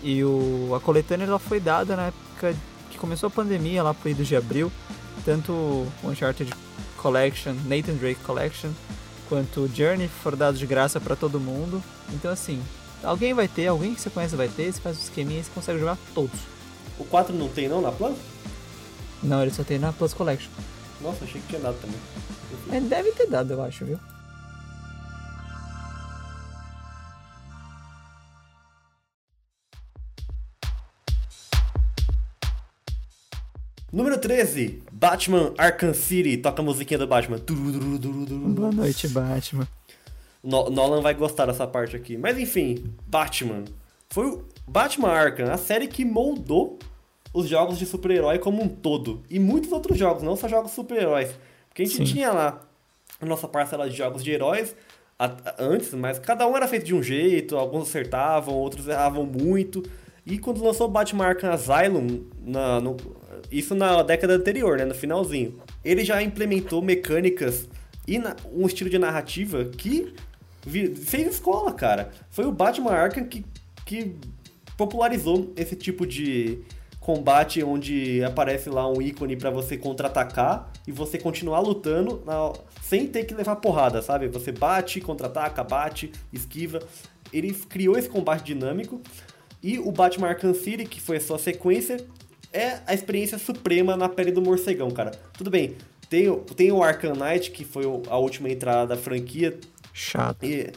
E 0.04 0.24
o, 0.24 0.76
a 0.76 0.80
coletânea 0.80 1.26
ela 1.26 1.40
foi 1.40 1.60
dada 1.60 1.96
na 1.96 2.08
época 2.10 2.56
que 2.92 3.00
começou 3.00 3.26
a 3.26 3.32
pandemia, 3.32 3.82
lá 3.82 3.96
pro 3.96 4.12
ido 4.12 4.24
de 4.24 4.36
abril. 4.36 4.72
Tanto 5.26 5.52
o 5.52 5.92
Uncharted 6.04 6.54
Collection, 6.98 7.56
Nathan 7.66 7.96
Drake 7.96 8.22
Collection, 8.24 8.70
quanto 9.28 9.62
o 9.62 9.68
Journey 9.68 10.08
foram 10.08 10.38
dados 10.38 10.60
de 10.60 10.68
graça 10.68 11.00
pra 11.00 11.16
todo 11.16 11.40
mundo. 11.40 11.82
Então 12.14 12.30
assim, 12.30 12.62
alguém 13.04 13.34
vai 13.34 13.48
ter, 13.48 13.66
alguém 13.66 13.96
que 13.96 14.02
você 14.02 14.12
conhece 14.12 14.36
vai 14.36 14.50
ter, 14.50 14.72
você 14.72 14.80
faz 14.80 15.00
um 15.00 15.02
esqueminha 15.02 15.40
e 15.40 15.44
você 15.44 15.50
consegue 15.50 15.80
jogar 15.80 15.98
todos. 16.14 16.40
O 17.00 17.06
4 17.06 17.36
não 17.36 17.50
tem 17.50 17.68
não 17.68 17.82
na 17.82 17.92
Plus? 17.92 18.18
Não, 19.24 19.42
ele 19.42 19.50
só 19.50 19.64
tem 19.64 19.80
na 19.80 19.92
Plus 19.92 20.14
Collection. 20.14 20.52
Nossa, 21.02 21.26
achei 21.26 21.42
que 21.42 21.48
tinha 21.48 21.62
dado 21.62 21.78
também. 21.82 21.98
É, 22.72 22.80
deve 22.80 23.12
ter 23.14 23.26
dado, 23.26 23.52
eu 23.54 23.64
acho, 23.64 23.84
viu? 23.84 24.00
Número 33.92 34.18
13, 34.18 34.82
Batman 34.92 35.54
Arkham 35.58 35.94
City. 35.94 36.38
Toca 36.38 36.62
a 36.62 36.66
musiquinha 36.66 36.98
do 36.98 37.08
Batman. 37.08 37.38
Boa 37.40 38.72
noite, 38.72 39.08
Batman. 39.10 39.68
No- 40.44 40.70
Nolan 40.70 41.02
vai 41.02 41.14
gostar 41.14 41.46
dessa 41.46 41.68
parte 41.68 41.96
aqui. 41.96 42.18
Mas 42.18 42.38
enfim, 42.38 42.94
Batman. 43.06 43.66
Foi 44.10 44.28
o 44.28 44.46
Batman 44.68 45.10
Arkham, 45.10 45.52
a 45.52 45.58
série 45.58 45.88
que 45.88 46.06
moldou 46.06 46.80
os 47.34 47.48
jogos 47.48 47.78
de 47.78 47.86
super-herói 47.86 48.40
como 48.40 48.64
um 48.64 48.68
todo. 48.68 49.24
E 49.30 49.40
muitos 49.40 49.72
outros 49.72 49.98
jogos, 49.98 50.24
não 50.24 50.36
só 50.36 50.48
jogos 50.48 50.72
super-heróis. 50.72 51.30
Porque 51.68 51.84
a 51.84 51.86
gente 51.86 51.98
Sim. 51.98 52.04
tinha 52.14 52.32
lá 52.32 52.62
a 53.20 53.26
nossa 53.26 53.48
parcela 53.48 53.90
de 53.90 53.96
jogos 53.96 54.24
de 54.24 54.32
heróis 54.32 54.76
antes, 55.60 55.94
mas 55.94 56.18
cada 56.18 56.48
um 56.48 56.56
era 56.58 56.68
feito 56.68 56.86
de 56.86 56.96
um 56.96 57.04
jeito, 57.04 57.56
alguns 57.56 57.88
acertavam, 57.90 58.56
outros 58.56 58.88
erravam 58.88 59.26
muito. 59.26 59.84
E 60.26 60.38
quando 60.40 60.64
lançou 60.64 60.88
o 60.88 60.92
Batman 60.92 61.26
Arkham 61.28 61.52
Asylum, 61.52 62.26
na- 62.42 62.82
no- 62.82 62.98
isso 63.52 63.74
na 63.76 64.04
década 64.04 64.34
anterior, 64.36 64.78
né, 64.78 64.86
no 64.86 64.94
finalzinho, 64.94 65.60
ele 65.84 66.04
já 66.04 66.22
implementou 66.22 66.82
mecânicas 66.82 67.68
e 68.08 68.20
um 68.54 68.66
estilo 68.68 68.90
de 68.90 69.00
narrativa 69.00 69.66
que 69.66 70.14
fez 71.06 71.28
escola, 71.36 71.74
cara. 71.74 72.12
Foi 72.30 72.46
o 72.46 72.52
Batman 72.52 72.92
Arkham 72.92 73.26
que, 73.26 73.46
que 73.86 74.16
popularizou 74.78 75.52
esse 75.56 75.76
tipo 75.76 76.06
de 76.06 76.60
combate 77.00 77.64
onde 77.64 78.24
aparece 78.24 78.70
lá 78.70 78.88
um 78.88 79.02
ícone 79.02 79.36
pra 79.36 79.50
você 79.50 79.76
contra-atacar 79.76 80.72
e 80.88 80.92
você 80.92 81.18
continuar 81.18 81.60
lutando 81.60 82.22
na- 82.26 82.54
sem 82.82 83.08
ter 83.08 83.24
que 83.26 83.34
levar 83.34 83.56
porrada, 83.56 84.02
sabe? 84.02 84.28
Você 84.28 84.52
bate, 84.52 85.02
contra-ataca, 85.02 85.64
bate, 85.64 86.12
esquiva. 86.32 86.80
Ele 87.34 87.54
criou 87.54 87.98
esse 87.98 88.08
combate 88.10 88.44
dinâmico 88.44 89.02
e 89.64 89.80
o 89.80 89.92
Batman 89.92 90.28
Arkham 90.28 90.54
City, 90.54 90.86
que 90.86 91.02
foi 91.02 91.18
a 91.18 91.22
sua 91.22 91.40
sequência, 91.40 91.98
é 92.54 92.80
a 92.86 92.94
experiência 92.94 93.38
suprema 93.38 93.96
na 93.96 94.10
pele 94.10 94.32
do 94.32 94.42
morcegão, 94.42 94.92
cara. 94.92 95.12
Tudo 95.34 95.50
bem, 95.50 95.76
tem, 96.10 96.30
o- 96.30 96.38
tem 96.38 96.72
o 96.72 96.84
Arkham 96.84 97.14
Knight, 97.16 97.52
que 97.52 97.64
foi 97.64 97.84
a 98.10 98.18
última 98.18 98.50
entrada 98.50 98.88
da 98.96 98.98
franquia, 99.02 99.58
Chato. 99.94 100.44
e, 100.46 100.72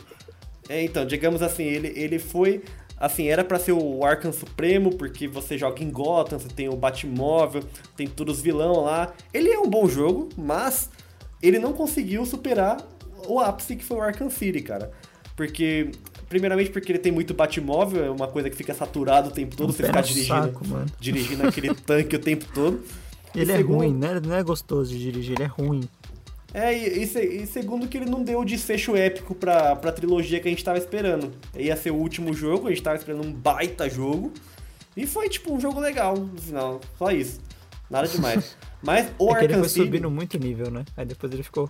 é, 0.68 0.82
então, 0.84 1.04
digamos 1.06 1.42
assim, 1.42 1.64
ele, 1.64 1.92
ele 1.96 2.18
foi. 2.18 2.62
Assim, 2.96 3.26
era 3.28 3.42
pra 3.44 3.58
ser 3.58 3.72
o 3.72 4.04
Arkham 4.04 4.32
Supremo, 4.32 4.94
porque 4.96 5.26
você 5.26 5.58
joga 5.58 5.82
em 5.82 5.90
Gotham, 5.90 6.38
você 6.38 6.48
tem 6.48 6.68
o 6.68 6.76
Batmóvel, 6.76 7.62
tem 7.96 8.06
todos 8.06 8.36
os 8.36 8.42
vilão 8.42 8.80
lá. 8.82 9.12
Ele 9.32 9.50
é 9.50 9.58
um 9.58 9.68
bom 9.68 9.88
jogo, 9.88 10.28
mas 10.38 10.88
ele 11.42 11.58
não 11.58 11.72
conseguiu 11.72 12.24
superar 12.24 12.78
o 13.26 13.40
ápice 13.40 13.74
que 13.76 13.84
foi 13.84 13.96
o 13.96 14.00
Arkham 14.00 14.30
City, 14.30 14.62
cara. 14.62 14.92
Porque, 15.36 15.90
primeiramente, 16.34 16.70
porque 16.70 16.90
ele 16.90 16.98
tem 16.98 17.12
muito 17.12 17.32
Batmóvel, 17.32 18.04
é 18.04 18.10
uma 18.10 18.26
coisa 18.26 18.50
que 18.50 18.56
fica 18.56 18.74
saturado 18.74 19.28
o 19.28 19.32
tempo 19.32 19.54
todo, 19.56 19.70
Um 19.70 19.72
você 19.72 19.84
ficar 19.84 20.00
dirigindo, 20.00 20.26
saco, 20.52 20.64
dirigindo 20.98 21.46
aquele 21.46 21.72
tanque 21.72 22.16
o 22.16 22.18
tempo 22.18 22.44
todo. 22.52 22.82
Ele 23.32 23.50
E 23.50 23.54
é 23.54 23.56
segundo- 23.58 23.76
ruim, 23.78 23.94
né? 23.94 24.20
Não 24.24 24.34
é 24.34 24.42
gostoso 24.42 24.90
de 24.90 24.98
dirigir, 24.98 25.36
ele 25.36 25.44
é 25.44 25.46
ruim. 25.46 25.88
É, 26.52 26.72
e, 26.76 27.04
e 27.04 27.42
e 27.42 27.46
segundo 27.46 27.86
que 27.86 27.96
ele 27.96 28.10
não 28.10 28.22
deu 28.24 28.40
o 28.40 28.44
desfecho 28.44 28.96
épico 28.96 29.32
pra, 29.34 29.76
pra 29.76 29.92
trilogia 29.92 30.40
que 30.40 30.48
a 30.48 30.50
gente 30.50 30.62
tava 30.64 30.78
esperando. 30.78 31.32
Ia 31.56 31.76
ser 31.76 31.90
o 31.92 31.96
último 31.96 32.32
jogo, 32.34 32.66
a 32.66 32.70
gente 32.70 32.82
tava 32.82 32.96
esperando 32.96 33.24
um 33.26 33.32
baita 33.32 33.88
jogo. 33.88 34.32
E 34.96 35.06
foi, 35.06 35.28
tipo, 35.28 35.52
um 35.54 35.60
jogo 35.60 35.78
legal 35.80 36.16
no 36.16 36.40
final. 36.40 36.80
Só 36.98 37.10
isso. 37.12 37.40
Nada 37.90 38.06
demais. 38.08 38.56
Mas 38.82 39.06
o 39.18 39.30
é 39.30 39.38
que 39.38 39.44
ele 39.46 39.54
Arkham 39.54 39.60
foi 39.60 39.68
City... 39.68 39.84
subindo 39.86 40.10
muito 40.10 40.38
nível, 40.38 40.70
né? 40.70 40.84
Aí 40.96 41.04
depois 41.06 41.32
ele 41.32 41.42
ficou. 41.42 41.68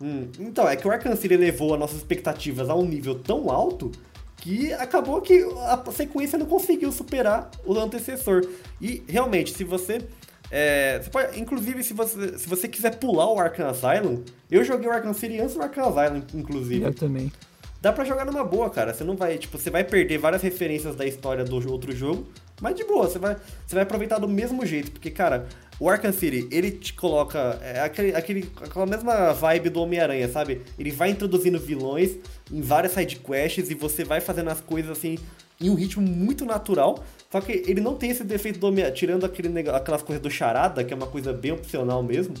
Hum, 0.00 0.28
então, 0.38 0.68
é 0.68 0.76
que 0.76 0.86
o 0.86 0.90
Arkham 0.90 1.16
City 1.16 1.34
elevou 1.34 1.74
as 1.74 1.80
nossas 1.80 1.96
expectativas 1.98 2.70
a 2.70 2.74
um 2.74 2.84
nível 2.84 3.16
tão 3.16 3.50
alto 3.50 3.90
que 4.36 4.72
acabou 4.74 5.20
que 5.20 5.44
a 5.66 5.82
sequência 5.90 6.38
não 6.38 6.46
conseguiu 6.46 6.92
superar 6.92 7.50
o 7.64 7.76
antecessor. 7.76 8.46
E, 8.80 9.02
realmente, 9.08 9.52
se 9.52 9.64
você... 9.64 10.00
é, 10.50 11.00
você 11.02 11.10
pode- 11.10 11.40
inclusive, 11.40 11.82
se 11.82 11.92
você, 11.92 12.38
se 12.38 12.48
você 12.48 12.68
quiser 12.68 12.96
pular 12.98 13.32
o 13.32 13.40
Arkham 13.40 13.68
Asylum, 13.68 14.22
eu 14.48 14.62
joguei 14.64 14.88
o 14.88 14.92
Arkham 14.92 15.12
City 15.12 15.40
antes 15.40 15.54
do 15.56 15.62
Arkham 15.62 15.88
Asylum, 15.88 16.22
inclusive. 16.32 16.82
Eu 16.84 16.94
também. 16.94 17.32
Dá 17.80 17.92
pra 17.92 18.04
jogar 18.04 18.24
numa 18.24 18.44
boa, 18.44 18.70
cara. 18.70 18.94
Você 18.94 19.02
não 19.04 19.16
vai, 19.16 19.38
tipo, 19.38 19.58
você 19.58 19.70
vai 19.70 19.82
perder 19.84 20.18
várias 20.18 20.42
referências 20.42 20.94
da 20.96 21.04
história 21.04 21.44
do 21.44 21.70
outro 21.70 21.94
jogo, 21.94 22.26
mas 22.60 22.74
de 22.74 22.84
boa, 22.84 23.08
você 23.08 23.18
vai, 23.18 23.36
você 23.66 23.74
vai 23.74 23.82
aproveitar 23.82 24.18
do 24.18 24.28
mesmo 24.28 24.64
jeito, 24.66 24.90
porque, 24.90 25.10
cara, 25.10 25.46
o 25.80 25.88
Arkham 25.88 26.12
City, 26.12 26.48
ele 26.50 26.72
te 26.72 26.92
coloca 26.92 27.58
é, 27.62 27.80
aquele, 27.80 28.14
aquele, 28.14 28.50
aquela 28.60 28.86
mesma 28.86 29.32
vibe 29.32 29.70
do 29.70 29.80
Homem-Aranha, 29.80 30.28
sabe? 30.28 30.62
Ele 30.78 30.90
vai 30.90 31.10
introduzindo 31.10 31.58
vilões 31.58 32.16
em 32.52 32.60
várias 32.60 32.92
sidequests 32.92 33.70
e 33.70 33.74
você 33.74 34.02
vai 34.04 34.20
fazendo 34.20 34.50
as 34.50 34.60
coisas 34.60 34.90
assim 34.90 35.18
em 35.60 35.70
um 35.70 35.74
ritmo 35.74 36.02
muito 36.02 36.44
natural. 36.44 37.04
Só 37.30 37.40
que 37.40 37.52
ele 37.66 37.80
não 37.80 37.94
tem 37.94 38.10
esse 38.10 38.24
defeito 38.24 38.58
do 38.58 38.66
Homem-Aranha, 38.66 38.94
tirando 38.94 39.24
aquele, 39.24 39.68
aquelas 39.70 40.02
coisas 40.02 40.22
do 40.22 40.30
charada, 40.30 40.82
que 40.82 40.92
é 40.92 40.96
uma 40.96 41.06
coisa 41.06 41.32
bem 41.32 41.52
opcional 41.52 42.02
mesmo. 42.02 42.34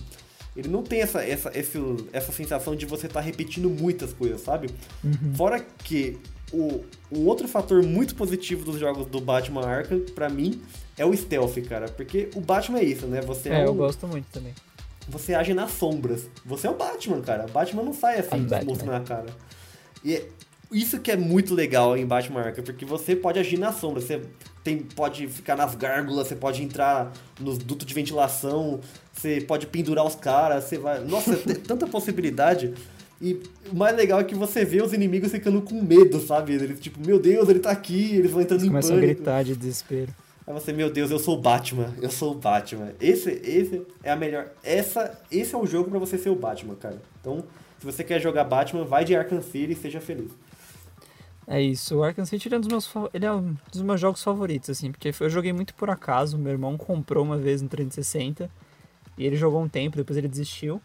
Ele 0.56 0.68
não 0.68 0.82
tem 0.82 1.00
essa, 1.00 1.22
essa, 1.24 1.56
esse, 1.56 1.78
essa 2.12 2.32
sensação 2.32 2.74
de 2.74 2.86
você 2.86 3.06
estar 3.06 3.20
repetindo 3.20 3.70
muitas 3.70 4.12
coisas, 4.12 4.40
sabe? 4.40 4.68
Fora 5.36 5.60
que 5.60 6.18
o, 6.52 6.84
um 7.12 7.26
outro 7.26 7.46
fator 7.48 7.82
muito 7.82 8.14
positivo 8.14 8.64
dos 8.64 8.78
jogos 8.78 9.06
do 9.06 9.20
Batman 9.20 9.64
Arkham, 9.66 10.00
pra 10.14 10.28
mim, 10.28 10.60
é 10.96 11.04
o 11.04 11.14
stealth, 11.16 11.56
cara. 11.68 11.86
Porque 11.88 12.28
o 12.34 12.40
Batman 12.40 12.78
é 12.80 12.84
isso, 12.84 13.06
né? 13.06 13.20
Você 13.22 13.48
é, 13.48 13.60
É, 13.60 13.66
eu 13.66 13.72
um- 13.72 13.76
gosto 13.76 14.06
muito 14.06 14.26
também. 14.32 14.54
você 15.08 15.34
age 15.34 15.54
nas 15.54 15.70
sombras. 15.72 16.28
Você 16.44 16.66
é 16.66 16.70
o 16.70 16.74
Batman, 16.74 17.20
cara. 17.20 17.46
O 17.46 17.50
Batman 17.50 17.82
não 17.82 17.92
sai 17.92 18.18
assim, 18.20 18.46
mostrando 18.66 18.94
a 18.96 19.00
cara. 19.00 19.26
E 20.04 20.14
é 20.14 20.28
isso 20.70 21.00
que 21.00 21.10
é 21.10 21.16
muito 21.16 21.54
legal 21.54 21.96
em 21.96 22.04
Batman 22.06 22.40
Arkham, 22.42 22.62
porque 22.64 22.84
você 22.84 23.16
pode 23.16 23.38
agir 23.38 23.58
nas 23.58 23.76
sombras. 23.76 24.04
Você 24.04 24.20
tem, 24.62 24.78
pode 24.78 25.26
ficar 25.28 25.56
nas 25.56 25.74
gárgulas, 25.74 26.28
você 26.28 26.36
pode 26.36 26.62
entrar 26.62 27.12
nos 27.40 27.56
dutos 27.58 27.86
de 27.86 27.94
ventilação, 27.94 28.80
você 29.12 29.40
pode 29.40 29.66
pendurar 29.66 30.04
os 30.04 30.14
caras, 30.14 30.64
você 30.64 30.76
vai... 30.78 31.02
Nossa, 31.02 31.36
tem 31.36 31.56
tanta 31.60 31.86
possibilidade. 31.86 32.74
E 33.20 33.40
o 33.70 33.74
mais 33.74 33.96
legal 33.96 34.20
é 34.20 34.24
que 34.24 34.34
você 34.34 34.64
vê 34.64 34.80
os 34.80 34.92
inimigos 34.92 35.32
ficando 35.32 35.60
com 35.60 35.82
medo, 35.82 36.20
sabe? 36.20 36.52
Eles 36.52 36.78
tipo, 36.78 37.04
meu 37.04 37.18
Deus, 37.18 37.48
ele 37.48 37.58
tá 37.58 37.70
aqui, 37.70 38.14
eles 38.14 38.30
vão 38.30 38.40
entrando 38.40 38.60
Eles 38.60 38.66
em 38.68 38.70
começam 38.70 38.96
a 38.96 39.00
pânico. 39.00 39.14
gritar 39.16 39.42
de 39.44 39.56
desespero. 39.56 40.14
Aí 40.46 40.54
você, 40.54 40.72
meu 40.72 40.90
Deus, 40.90 41.10
eu 41.10 41.18
sou 41.18 41.36
o 41.36 41.40
Batman, 41.40 41.92
eu 42.00 42.10
sou 42.10 42.32
o 42.32 42.34
Batman. 42.34 42.92
Esse, 43.00 43.30
esse 43.44 43.82
é 44.02 44.10
a 44.12 44.16
melhor. 44.16 44.48
Essa, 44.62 45.20
esse 45.30 45.54
é 45.54 45.58
o 45.58 45.66
jogo 45.66 45.90
pra 45.90 45.98
você 45.98 46.16
ser 46.16 46.30
o 46.30 46.36
Batman, 46.36 46.74
cara. 46.76 47.02
Então, 47.20 47.44
se 47.78 47.84
você 47.84 48.02
quer 48.04 48.20
jogar 48.20 48.44
Batman, 48.44 48.84
vai 48.84 49.04
de 49.04 49.14
Arkham 49.14 49.42
City 49.42 49.72
e 49.72 49.76
seja 49.76 50.00
feliz. 50.00 50.30
É 51.46 51.60
isso, 51.62 51.96
o 51.96 52.02
Arkham 52.04 52.26
City 52.26 52.46
ele 52.46 52.56
é 52.56 52.58
um 52.58 52.60
dos 52.60 52.68
meus, 52.68 52.94
ele 53.14 53.24
é 53.24 53.32
um 53.32 53.56
dos 53.72 53.80
meus 53.80 53.98
jogos 53.98 54.22
favoritos, 54.22 54.68
assim, 54.68 54.92
porque 54.92 55.10
eu 55.18 55.30
joguei 55.30 55.50
muito 55.52 55.74
por 55.74 55.88
acaso, 55.88 56.36
meu 56.36 56.52
irmão 56.52 56.76
comprou 56.76 57.24
uma 57.24 57.38
vez 57.38 57.62
no 57.62 57.68
360, 57.70 58.50
e 59.16 59.24
ele 59.24 59.34
jogou 59.34 59.62
um 59.62 59.68
tempo, 59.68 59.96
depois 59.96 60.18
ele 60.18 60.28
desistiu, 60.28 60.78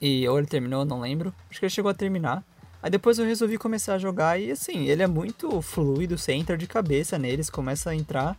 e 0.00 0.26
ou 0.28 0.38
ele 0.38 0.46
terminou, 0.46 0.84
não 0.84 1.00
lembro, 1.00 1.34
acho 1.50 1.58
que 1.58 1.66
ele 1.66 1.70
chegou 1.70 1.90
a 1.90 1.94
terminar. 1.94 2.44
Aí 2.82 2.90
depois 2.90 3.18
eu 3.18 3.26
resolvi 3.26 3.58
começar 3.58 3.94
a 3.94 3.98
jogar, 3.98 4.40
e 4.40 4.50
assim, 4.50 4.86
ele 4.86 5.02
é 5.02 5.06
muito 5.06 5.60
fluido, 5.60 6.16
você 6.16 6.32
entra 6.32 6.56
de 6.56 6.66
cabeça 6.66 7.18
neles, 7.18 7.50
começa 7.50 7.90
a 7.90 7.94
entrar, 7.94 8.38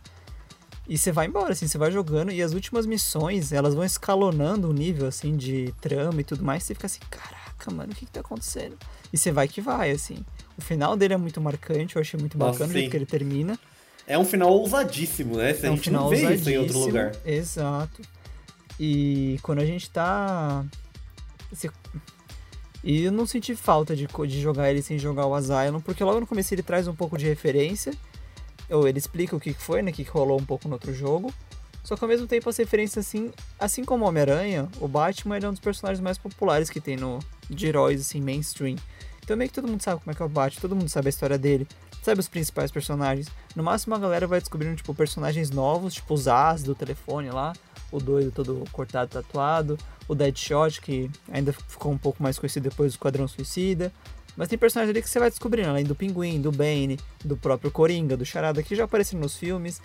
e 0.88 0.98
você 0.98 1.12
vai 1.12 1.26
embora, 1.26 1.52
assim, 1.52 1.68
você 1.68 1.78
vai 1.78 1.92
jogando, 1.92 2.32
e 2.32 2.42
as 2.42 2.52
últimas 2.52 2.84
missões, 2.84 3.52
elas 3.52 3.74
vão 3.74 3.84
escalonando 3.84 4.68
o 4.68 4.72
nível, 4.72 5.06
assim, 5.06 5.36
de 5.36 5.72
trama 5.80 6.20
e 6.20 6.24
tudo 6.24 6.44
mais, 6.44 6.64
você 6.64 6.74
fica 6.74 6.86
assim, 6.86 6.98
caraca, 7.08 7.70
mano, 7.70 7.92
o 7.92 7.94
que 7.94 8.04
que 8.04 8.10
tá 8.10 8.20
acontecendo? 8.20 8.76
E 9.12 9.16
você 9.16 9.30
vai 9.30 9.46
que 9.46 9.60
vai, 9.60 9.92
assim. 9.92 10.24
O 10.58 10.60
final 10.60 10.96
dele 10.96 11.14
é 11.14 11.16
muito 11.16 11.40
marcante, 11.40 11.94
eu 11.94 12.02
achei 12.02 12.18
muito 12.18 12.36
Nossa, 12.36 12.52
bacana 12.52 12.70
o 12.70 12.72
jeito 12.72 12.86
sim. 12.86 12.90
que 12.90 12.96
ele 12.96 13.06
termina. 13.06 13.56
É 14.06 14.18
um 14.18 14.24
final 14.24 14.50
ousadíssimo, 14.52 15.36
né? 15.36 15.50
é 15.50 15.66
a 15.68 15.70
um 15.70 15.76
gente 15.76 15.84
final 15.84 16.02
não 16.02 16.10
vê 16.10 16.34
isso 16.34 16.50
em 16.50 16.58
outro 16.58 16.78
lugar. 16.80 17.12
Exato. 17.24 18.02
E 18.78 19.38
quando 19.42 19.60
a 19.60 19.64
gente 19.64 19.88
tá. 19.90 20.64
E 22.84 23.04
eu 23.04 23.12
não 23.12 23.26
senti 23.26 23.54
falta 23.54 23.94
de, 23.94 24.06
de 24.06 24.40
jogar 24.40 24.70
ele 24.70 24.82
sem 24.82 24.98
jogar 24.98 25.26
o 25.26 25.34
Asylum, 25.34 25.80
porque 25.80 26.02
logo 26.02 26.20
no 26.20 26.26
começo 26.26 26.52
ele 26.52 26.62
traz 26.62 26.88
um 26.88 26.94
pouco 26.94 27.16
de 27.16 27.26
referência. 27.26 27.92
Ou 28.68 28.88
ele 28.88 28.98
explica 28.98 29.36
o 29.36 29.40
que 29.40 29.52
foi, 29.52 29.82
né? 29.82 29.90
O 29.90 29.94
que 29.94 30.02
rolou 30.02 30.40
um 30.40 30.44
pouco 30.44 30.66
no 30.66 30.74
outro 30.74 30.92
jogo. 30.92 31.32
Só 31.84 31.96
que 31.96 32.04
ao 32.04 32.08
mesmo 32.08 32.26
tempo 32.26 32.48
as 32.48 32.56
referências, 32.56 33.06
assim, 33.06 33.32
assim 33.58 33.84
como 33.84 34.04
o 34.04 34.08
Homem-Aranha, 34.08 34.68
o 34.80 34.86
Batman 34.86 35.36
é 35.36 35.48
um 35.48 35.52
dos 35.52 35.60
personagens 35.60 36.00
mais 36.00 36.16
populares 36.16 36.70
que 36.70 36.80
tem 36.80 36.96
no 36.96 37.18
de 37.50 37.66
heróis, 37.66 38.00
assim, 38.00 38.20
mainstream. 38.20 38.76
Então 39.22 39.36
meio 39.36 39.48
que 39.48 39.54
todo 39.54 39.68
mundo 39.68 39.82
sabe 39.82 40.00
como 40.00 40.10
é 40.10 40.14
que 40.14 40.22
é 40.22 40.24
o 40.24 40.28
Batman, 40.28 40.60
todo 40.60 40.76
mundo 40.76 40.88
sabe 40.88 41.08
a 41.08 41.10
história 41.10 41.38
dele, 41.38 41.66
sabe 42.02 42.20
os 42.20 42.28
principais 42.28 42.70
personagens. 42.70 43.28
No 43.54 43.62
máximo 43.62 43.94
a 43.94 43.98
galera 43.98 44.26
vai 44.26 44.40
descobrindo, 44.40 44.76
tipo, 44.76 44.94
personagens 44.94 45.50
novos, 45.50 45.94
tipo 45.94 46.14
os 46.14 46.28
As 46.28 46.62
do 46.62 46.74
telefone 46.74 47.30
lá, 47.30 47.52
o 47.92 48.00
doido 48.00 48.32
todo 48.32 48.64
cortado, 48.72 49.10
tatuado, 49.10 49.78
o 50.08 50.14
Deadshot, 50.14 50.80
que 50.80 51.10
ainda 51.30 51.52
ficou 51.52 51.92
um 51.92 51.98
pouco 51.98 52.22
mais 52.22 52.38
conhecido 52.38 52.68
depois 52.68 52.92
do 52.92 52.94
Esquadrão 52.96 53.28
Suicida. 53.28 53.92
Mas 54.36 54.48
tem 54.48 54.58
personagens 54.58 54.90
ali 54.90 55.02
que 55.02 55.10
você 55.10 55.18
vai 55.18 55.28
descobrindo, 55.28 55.68
além 55.68 55.84
do 55.84 55.94
Pinguim, 55.94 56.40
do 56.40 56.50
Bane, 56.50 56.98
do 57.22 57.36
próprio 57.36 57.70
Coringa, 57.70 58.16
do 58.16 58.24
Charada, 58.24 58.62
que 58.62 58.74
já 58.74 58.84
apareceram 58.84 59.20
nos 59.20 59.36
filmes. 59.36 59.80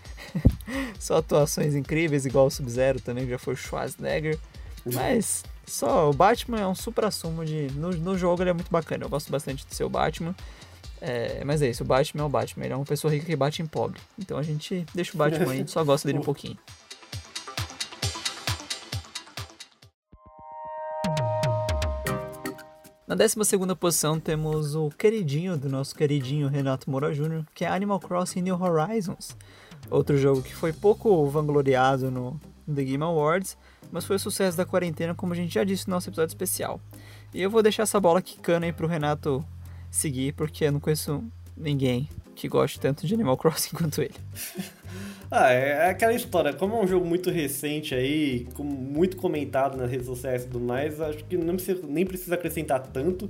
só 0.98 1.18
atuações 1.18 1.76
incríveis, 1.76 2.26
igual 2.26 2.48
o 2.48 2.50
Sub-Zero 2.50 3.02
também, 3.02 3.26
que 3.26 3.32
já 3.32 3.38
foi 3.38 3.56
o 3.56 3.58
Schwarzenegger. 3.58 4.40
Mas 4.86 5.44
só 5.66 6.10
o 6.10 6.14
Batman 6.14 6.62
é 6.62 6.68
um 6.68 6.76
supra-sumo 6.76 7.44
de. 7.44 7.68
No, 7.76 7.90
no 7.90 8.18
jogo 8.18 8.42
ele 8.42 8.52
é 8.52 8.54
muito 8.54 8.72
bacana, 8.72 9.04
eu 9.04 9.10
gosto 9.10 9.30
bastante 9.30 9.66
de 9.68 9.76
ser 9.76 9.84
o 9.84 9.90
Batman. 9.90 10.34
É, 11.02 11.44
mas 11.46 11.62
é 11.62 11.70
isso, 11.70 11.84
o 11.84 11.86
Batman 11.86 12.24
é 12.24 12.26
o 12.26 12.30
Batman, 12.30 12.66
ele 12.66 12.74
é 12.74 12.78
uma 12.78 12.86
pessoa 12.86 13.14
rica 13.14 13.26
que 13.26 13.36
bate 13.36 13.62
em 13.62 13.68
pobre. 13.68 14.00
Então 14.18 14.38
a 14.38 14.44
gente 14.44 14.86
deixa 14.96 15.14
o 15.14 15.18
Batman 15.18 15.52
aí, 15.52 15.68
só 15.68 15.84
gosta 15.84 16.08
dele 16.08 16.20
um 16.20 16.24
pouquinho. 16.24 16.58
Na 23.08 23.16
12 23.16 23.38
posição 23.80 24.20
temos 24.20 24.76
o 24.76 24.90
queridinho 24.90 25.56
do 25.56 25.70
nosso 25.70 25.96
queridinho 25.96 26.50
Renato 26.50 26.92
Moura 26.92 27.14
Jr., 27.14 27.46
que 27.54 27.64
é 27.64 27.70
Animal 27.70 28.02
Crossing 28.02 28.42
New 28.42 28.62
Horizons. 28.62 29.34
Outro 29.90 30.18
jogo 30.18 30.42
que 30.42 30.54
foi 30.54 30.74
pouco 30.74 31.26
vangloriado 31.28 32.12
no 32.12 32.38
The 32.66 32.84
Game 32.84 33.02
Awards, 33.02 33.58
mas 33.94 34.04
foi 34.04 34.18
o 34.18 34.20
sucesso 34.20 34.58
da 34.58 34.66
quarentena, 34.66 35.16
como 35.16 35.32
a 35.32 35.38
gente 35.38 35.54
já 35.54 35.64
disse 35.64 35.88
no 35.88 35.96
nosso 35.96 36.10
episódio 36.10 36.34
especial. 36.34 36.82
E 37.34 37.42
eu 37.42 37.50
vou 37.50 37.64
deixar 37.64 37.84
essa 37.84 37.98
bola 37.98 38.22
quicando 38.22 38.66
aí 38.66 38.74
pro 38.74 38.88
Renato 38.88 39.42
seguir, 39.90 40.34
porque 40.34 40.66
eu 40.66 40.74
não 40.74 40.82
conheço 40.82 41.24
ninguém 41.56 42.10
que 42.38 42.48
goste 42.48 42.80
tanto 42.80 43.06
de 43.06 43.14
Animal 43.14 43.36
Crossing 43.36 43.72
quanto 43.76 44.02
ele. 44.02 44.14
ah, 45.30 45.52
é 45.52 45.90
aquela 45.90 46.14
história, 46.14 46.54
como 46.54 46.76
é 46.76 46.80
um 46.80 46.88
jogo 46.88 47.06
muito 47.06 47.32
recente 47.32 47.96
aí, 47.96 48.48
muito 48.60 49.18
comentado 49.18 49.76
nas 49.76 49.90
redes 49.90 50.06
sociais 50.06 50.44
e 50.44 50.48
tudo 50.48 50.64
mais, 50.64 51.02
acho 51.02 51.26
que 51.26 51.36
não 51.36 51.56
precisa, 51.56 51.82
nem 51.88 52.06
precisa 52.06 52.36
acrescentar 52.36 52.80
tanto. 52.80 53.30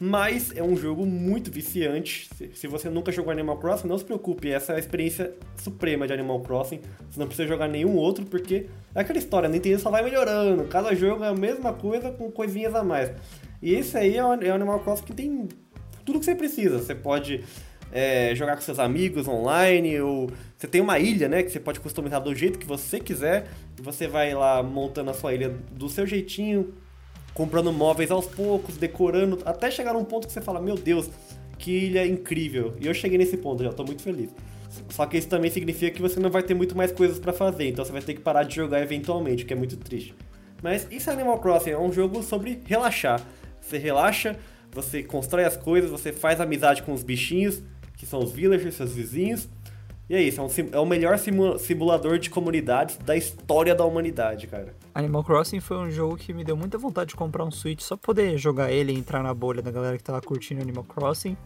Mas 0.00 0.56
é 0.56 0.62
um 0.62 0.76
jogo 0.76 1.04
muito 1.04 1.50
viciante. 1.50 2.30
Se 2.54 2.68
você 2.68 2.88
nunca 2.88 3.10
jogou 3.10 3.32
Animal 3.32 3.58
Crossing, 3.58 3.88
não 3.88 3.98
se 3.98 4.04
preocupe, 4.04 4.48
essa 4.48 4.72
é 4.72 4.76
a 4.76 4.78
experiência 4.78 5.34
suprema 5.56 6.06
de 6.06 6.12
Animal 6.12 6.38
Crossing. 6.40 6.80
Você 7.10 7.18
não 7.18 7.26
precisa 7.26 7.48
jogar 7.48 7.66
nenhum 7.66 7.96
outro, 7.96 8.24
porque 8.24 8.66
é 8.94 9.00
aquela 9.00 9.18
história, 9.18 9.48
a 9.48 9.50
Nintendo 9.50 9.80
só 9.80 9.90
vai 9.90 10.04
melhorando. 10.04 10.62
Cada 10.66 10.94
jogo 10.94 11.24
é 11.24 11.28
a 11.28 11.34
mesma 11.34 11.72
coisa 11.72 12.12
com 12.12 12.30
coisinhas 12.30 12.76
a 12.76 12.84
mais. 12.84 13.10
E 13.60 13.74
esse 13.74 13.98
aí 13.98 14.16
é 14.16 14.24
o 14.24 14.30
Animal 14.30 14.78
Crossing 14.78 15.04
que 15.04 15.12
tem 15.12 15.48
tudo 16.04 16.20
que 16.20 16.26
você 16.26 16.34
precisa. 16.36 16.78
Você 16.78 16.94
pode 16.94 17.44
é, 17.92 18.34
jogar 18.34 18.56
com 18.56 18.62
seus 18.62 18.78
amigos 18.78 19.26
online, 19.26 20.00
ou 20.00 20.30
você 20.56 20.66
tem 20.66 20.80
uma 20.80 20.98
ilha, 20.98 21.28
né, 21.28 21.42
que 21.42 21.50
você 21.50 21.60
pode 21.60 21.80
customizar 21.80 22.20
do 22.20 22.34
jeito 22.34 22.58
que 22.58 22.66
você 22.66 23.00
quiser. 23.00 23.48
Você 23.80 24.06
vai 24.06 24.34
lá 24.34 24.62
montando 24.62 25.10
a 25.10 25.14
sua 25.14 25.34
ilha 25.34 25.54
do 25.72 25.88
seu 25.88 26.06
jeitinho 26.06 26.74
comprando 27.38 27.72
móveis 27.72 28.10
aos 28.10 28.26
poucos, 28.26 28.76
decorando, 28.76 29.38
até 29.44 29.70
chegar 29.70 29.92
num 29.92 30.04
ponto 30.04 30.26
que 30.26 30.32
você 30.32 30.40
fala, 30.40 30.60
meu 30.60 30.74
Deus, 30.74 31.08
que 31.56 31.70
ilha 31.70 32.04
incrível. 32.04 32.74
E 32.80 32.86
eu 32.88 32.92
cheguei 32.92 33.16
nesse 33.16 33.36
ponto, 33.36 33.62
já 33.62 33.72
tô 33.72 33.84
muito 33.84 34.02
feliz. 34.02 34.30
Só 34.88 35.06
que 35.06 35.16
isso 35.16 35.28
também 35.28 35.48
significa 35.48 35.92
que 35.92 36.02
você 36.02 36.18
não 36.18 36.30
vai 36.30 36.42
ter 36.42 36.54
muito 36.54 36.76
mais 36.76 36.90
coisas 36.90 37.16
para 37.16 37.32
fazer, 37.32 37.68
então 37.68 37.84
você 37.84 37.92
vai 37.92 38.02
ter 38.02 38.14
que 38.14 38.20
parar 38.20 38.42
de 38.42 38.56
jogar 38.56 38.82
eventualmente, 38.82 39.44
o 39.44 39.46
que 39.46 39.52
é 39.52 39.56
muito 39.56 39.76
triste. 39.76 40.16
Mas 40.60 40.88
isso 40.90 41.08
é 41.10 41.12
Animal 41.12 41.38
Crossing, 41.38 41.70
é 41.70 41.78
um 41.78 41.92
jogo 41.92 42.24
sobre 42.24 42.60
relaxar. 42.64 43.22
Você 43.60 43.78
relaxa, 43.78 44.36
você 44.72 45.04
constrói 45.04 45.44
as 45.44 45.56
coisas, 45.56 45.92
você 45.92 46.10
faz 46.10 46.40
amizade 46.40 46.82
com 46.82 46.92
os 46.92 47.04
bichinhos, 47.04 47.62
que 47.98 48.06
são 48.06 48.20
os 48.20 48.32
villagers, 48.32 48.76
seus 48.76 48.94
vizinhos, 48.94 49.46
e 50.08 50.14
é 50.14 50.22
isso, 50.22 50.40
é, 50.40 50.44
um, 50.44 50.48
é 50.72 50.78
o 50.78 50.86
melhor 50.86 51.18
simulador 51.58 52.18
de 52.18 52.30
comunidades 52.30 52.96
da 52.96 53.14
história 53.14 53.74
da 53.74 53.84
humanidade, 53.84 54.46
cara. 54.46 54.74
Animal 54.94 55.22
Crossing 55.22 55.60
foi 55.60 55.76
um 55.76 55.90
jogo 55.90 56.16
que 56.16 56.32
me 56.32 56.42
deu 56.42 56.56
muita 56.56 56.78
vontade 56.78 57.10
de 57.10 57.16
comprar 57.16 57.44
um 57.44 57.50
Switch 57.50 57.82
só 57.82 57.94
pra 57.94 58.06
poder 58.06 58.38
jogar 58.38 58.72
ele 58.72 58.90
e 58.92 58.98
entrar 58.98 59.22
na 59.22 59.34
bolha 59.34 59.60
da 59.60 59.70
galera 59.70 59.98
que 59.98 60.02
tava 60.02 60.22
curtindo 60.22 60.62
Animal 60.62 60.84
Crossing. 60.84 61.36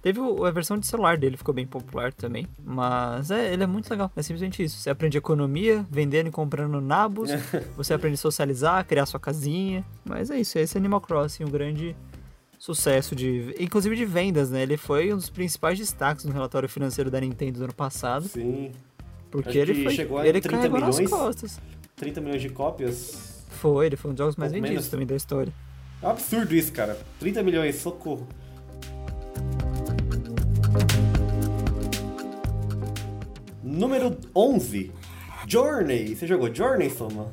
Teve 0.00 0.20
a 0.20 0.50
versão 0.50 0.78
de 0.78 0.86
celular 0.86 1.16
dele, 1.16 1.36
ficou 1.36 1.54
bem 1.54 1.66
popular 1.66 2.12
também. 2.12 2.46
Mas 2.62 3.30
é, 3.30 3.52
ele 3.52 3.64
é 3.64 3.66
muito 3.66 3.90
legal. 3.90 4.12
É 4.14 4.22
simplesmente 4.22 4.62
isso. 4.62 4.78
Você 4.78 4.90
aprende 4.90 5.16
economia, 5.16 5.84
vendendo 5.90 6.28
e 6.28 6.30
comprando 6.30 6.78
nabos. 6.80 7.30
você 7.74 7.94
aprende 7.94 8.14
a 8.14 8.18
socializar, 8.18 8.86
criar 8.86 9.06
sua 9.06 9.18
casinha. 9.18 9.84
Mas 10.04 10.30
é 10.30 10.38
isso, 10.38 10.58
esse 10.58 10.76
é 10.76 10.78
Animal 10.78 11.00
Crossing, 11.00 11.44
um 11.44 11.50
grande 11.50 11.96
sucesso 12.58 13.14
de, 13.14 13.54
inclusive 13.58 13.96
de 13.96 14.04
vendas, 14.04 14.50
né? 14.50 14.62
Ele 14.62 14.76
foi 14.76 15.12
um 15.12 15.16
dos 15.16 15.30
principais 15.30 15.78
destaques 15.78 16.24
no 16.24 16.32
relatório 16.32 16.68
financeiro 16.68 17.10
da 17.10 17.20
Nintendo 17.20 17.58
do 17.58 17.64
ano 17.64 17.74
passado. 17.74 18.26
Sim. 18.28 18.72
Porque 19.30 19.58
ele 19.58 19.82
foi, 19.82 19.94
chegou 19.94 20.18
a 20.18 20.26
ele 20.26 20.40
30 20.40 20.68
milhões, 20.68 20.98
nas 20.98 21.10
costas. 21.10 21.60
30 21.96 22.20
milhões 22.20 22.42
de 22.42 22.48
cópias. 22.50 23.44
Foi, 23.48 23.86
ele 23.86 23.96
foi 23.96 24.10
um 24.10 24.14
dos 24.14 24.18
jogos 24.18 24.36
mais 24.36 24.52
vendidos 24.52 24.70
menos. 24.70 24.88
também 24.88 25.06
da 25.06 25.16
história. 25.16 25.52
É 26.00 26.06
um 26.06 26.10
absurdo 26.10 26.54
isso, 26.54 26.72
cara. 26.72 26.98
30 27.18 27.42
milhões, 27.42 27.76
socorro. 27.76 28.28
Número 33.62 34.16
11. 34.34 34.92
Journey. 35.46 36.14
Você 36.14 36.26
jogou 36.26 36.54
Journey, 36.54 36.90
Soma? 36.90 37.32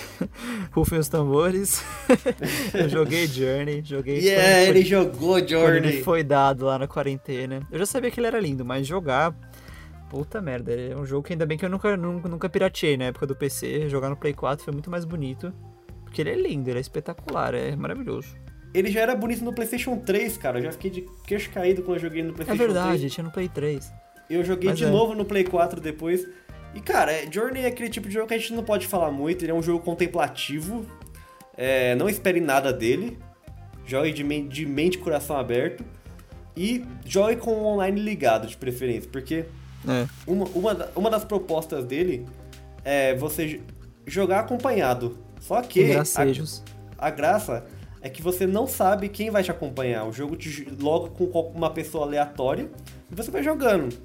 Rufem 0.72 0.98
os 0.98 1.08
tambores. 1.08 1.84
eu 2.74 2.88
joguei 2.88 3.26
Journey, 3.26 3.82
joguei. 3.84 4.18
Yeah, 4.18 4.62
ele 4.68 4.82
jogou 4.82 5.46
Journey. 5.46 5.76
ele 5.78 6.02
foi 6.02 6.22
dado 6.22 6.64
lá 6.64 6.78
na 6.78 6.86
quarentena. 6.86 7.66
Eu 7.70 7.78
já 7.78 7.86
sabia 7.86 8.10
que 8.10 8.18
ele 8.18 8.26
era 8.26 8.40
lindo, 8.40 8.64
mas 8.64 8.86
jogar. 8.86 9.34
Puta 10.10 10.42
merda, 10.42 10.72
é 10.72 10.94
um 10.94 11.06
jogo 11.06 11.26
que 11.26 11.32
ainda 11.32 11.46
bem 11.46 11.56
que 11.56 11.64
eu 11.64 11.70
nunca, 11.70 11.96
nunca, 11.96 12.28
nunca 12.28 12.48
pirateei 12.48 12.98
na 12.98 13.06
época 13.06 13.26
do 13.26 13.34
PC. 13.34 13.88
Jogar 13.88 14.10
no 14.10 14.16
Play 14.16 14.34
4 14.34 14.62
foi 14.62 14.72
muito 14.72 14.90
mais 14.90 15.06
bonito. 15.06 15.52
Porque 16.04 16.20
ele 16.20 16.30
é 16.30 16.36
lindo, 16.36 16.68
ele 16.68 16.78
é 16.78 16.80
espetacular, 16.82 17.54
é 17.54 17.74
maravilhoso. 17.74 18.36
Ele 18.74 18.90
já 18.90 19.00
era 19.00 19.14
bonito 19.14 19.42
no 19.42 19.54
PlayStation 19.54 19.96
3, 19.96 20.36
cara. 20.36 20.58
Eu 20.58 20.64
já 20.64 20.72
fiquei 20.72 20.90
de 20.90 21.06
queixo 21.26 21.50
caído 21.50 21.82
quando 21.82 21.96
eu 21.96 22.02
joguei 22.02 22.22
no 22.22 22.34
PlayStation 22.34 22.58
3. 22.58 22.70
É 22.70 22.74
verdade, 22.74 22.98
3. 22.98 23.12
tinha 23.12 23.24
no 23.24 23.30
Play 23.30 23.48
3. 23.48 23.92
Eu 24.28 24.44
joguei 24.44 24.70
Mas 24.70 24.78
de 24.78 24.84
é. 24.84 24.90
novo 24.90 25.14
no 25.14 25.24
Play 25.24 25.44
4 25.44 25.80
depois. 25.80 26.26
E 26.74 26.80
cara, 26.80 27.12
Journey 27.30 27.64
é 27.64 27.66
aquele 27.66 27.90
tipo 27.90 28.08
de 28.08 28.14
jogo 28.14 28.28
que 28.28 28.34
a 28.34 28.38
gente 28.38 28.54
não 28.54 28.64
pode 28.64 28.86
falar 28.86 29.10
muito, 29.10 29.44
ele 29.44 29.52
é 29.52 29.54
um 29.54 29.62
jogo 29.62 29.84
contemplativo, 29.84 30.86
é, 31.56 31.94
não 31.96 32.08
espere 32.08 32.40
nada 32.40 32.72
dele, 32.72 33.18
jogue 33.84 34.12
de, 34.12 34.24
mente, 34.24 34.48
de 34.48 34.66
mente 34.66 34.94
e 34.94 34.98
coração 34.98 35.36
aberto, 35.36 35.84
e 36.56 36.84
jogue 37.04 37.36
com 37.36 37.52
o 37.52 37.64
online 37.64 38.00
ligado, 38.00 38.46
de 38.46 38.56
preferência, 38.56 39.08
porque 39.10 39.44
é. 39.88 40.06
uma, 40.26 40.46
uma, 40.54 40.90
uma 40.94 41.10
das 41.10 41.24
propostas 41.24 41.84
dele 41.84 42.26
é 42.84 43.14
você 43.14 43.60
jogar 44.06 44.40
acompanhado. 44.40 45.18
Só 45.40 45.60
que 45.60 45.92
a, 45.92 46.02
a 46.98 47.10
graça 47.10 47.64
é 48.00 48.08
que 48.08 48.22
você 48.22 48.46
não 48.46 48.66
sabe 48.66 49.08
quem 49.08 49.30
vai 49.30 49.42
te 49.42 49.50
acompanhar. 49.50 50.04
O 50.04 50.12
jogo 50.12 50.36
te 50.36 50.68
logo 50.80 51.10
com 51.10 51.24
uma 51.54 51.70
pessoa 51.70 52.04
aleatória 52.04 52.70
e 53.10 53.14
você 53.14 53.30
vai 53.30 53.42
jogando. 53.42 53.96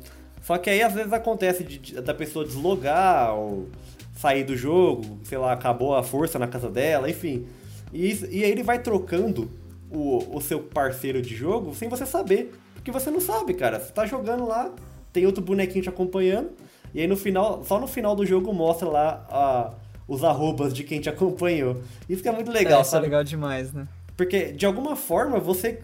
Só 0.48 0.57
que 0.57 0.69
aí 0.69 0.82
às 0.82 0.94
vezes 0.94 1.11
acontece 1.11 1.61
de, 1.61 1.99
da 1.99 2.14
pessoa 2.14 2.45
deslogar 2.45 3.36
ou 3.36 3.68
sair 4.15 4.45
do 4.45 4.56
jogo, 4.56 5.19
sei 5.26 5.38
lá, 5.38 5.52
acabou 5.52 5.94
a 5.94 6.02
força 6.02 6.40
na 6.40 6.48
casa 6.48 6.69
dela, 6.69 7.10
enfim. 7.10 7.45
E, 7.91 8.14
e 8.32 8.45
aí 8.45 8.49
ele 8.49 8.64
vai 8.64 8.80
trocando 8.80 9.52
o, 9.91 10.38
o 10.38 10.40
seu 10.40 10.61
parceiro 10.61 11.22
de 11.22 11.36
jogo 11.36 11.76
sem 11.76 11.90
você 11.90 12.06
saber. 12.06 12.57
Porque 12.76 12.90
você 12.91 13.11
não 13.11 13.19
sabe, 13.19 13.56
cara. 13.56 13.78
Você 13.78 13.91
tá 13.91 14.06
jogando 14.06 14.48
lá, 14.48 14.72
tem 15.11 15.26
outro 15.26 15.44
bonequinho 15.44 15.84
te 15.84 15.90
acompanhando, 15.90 16.52
e 16.94 17.02
aí 17.02 17.07
no 17.07 17.18
final, 17.18 17.65
só 17.65 17.78
no 17.78 17.86
final 17.86 18.15
do 18.15 18.26
jogo 18.26 18.53
mostra 18.53 18.88
lá 18.88 19.28
a, 19.30 19.74
os 20.07 20.24
arrobas 20.24 20.74
de 20.74 20.86
quem 20.86 21.02
te 21.02 21.10
acompanhou. 21.10 21.82
Isso 22.07 22.24
que 22.24 22.30
é 22.30 22.32
muito 22.32 22.53
legal, 22.53 22.80
é, 22.80 22.84
isso 22.84 22.95
é 22.95 22.99
legal 23.02 23.22
demais, 23.22 23.74
né? 23.74 23.86
Porque 24.15 24.53
de 24.53 24.65
alguma 24.65 24.95
forma 24.95 25.41
você 25.41 25.82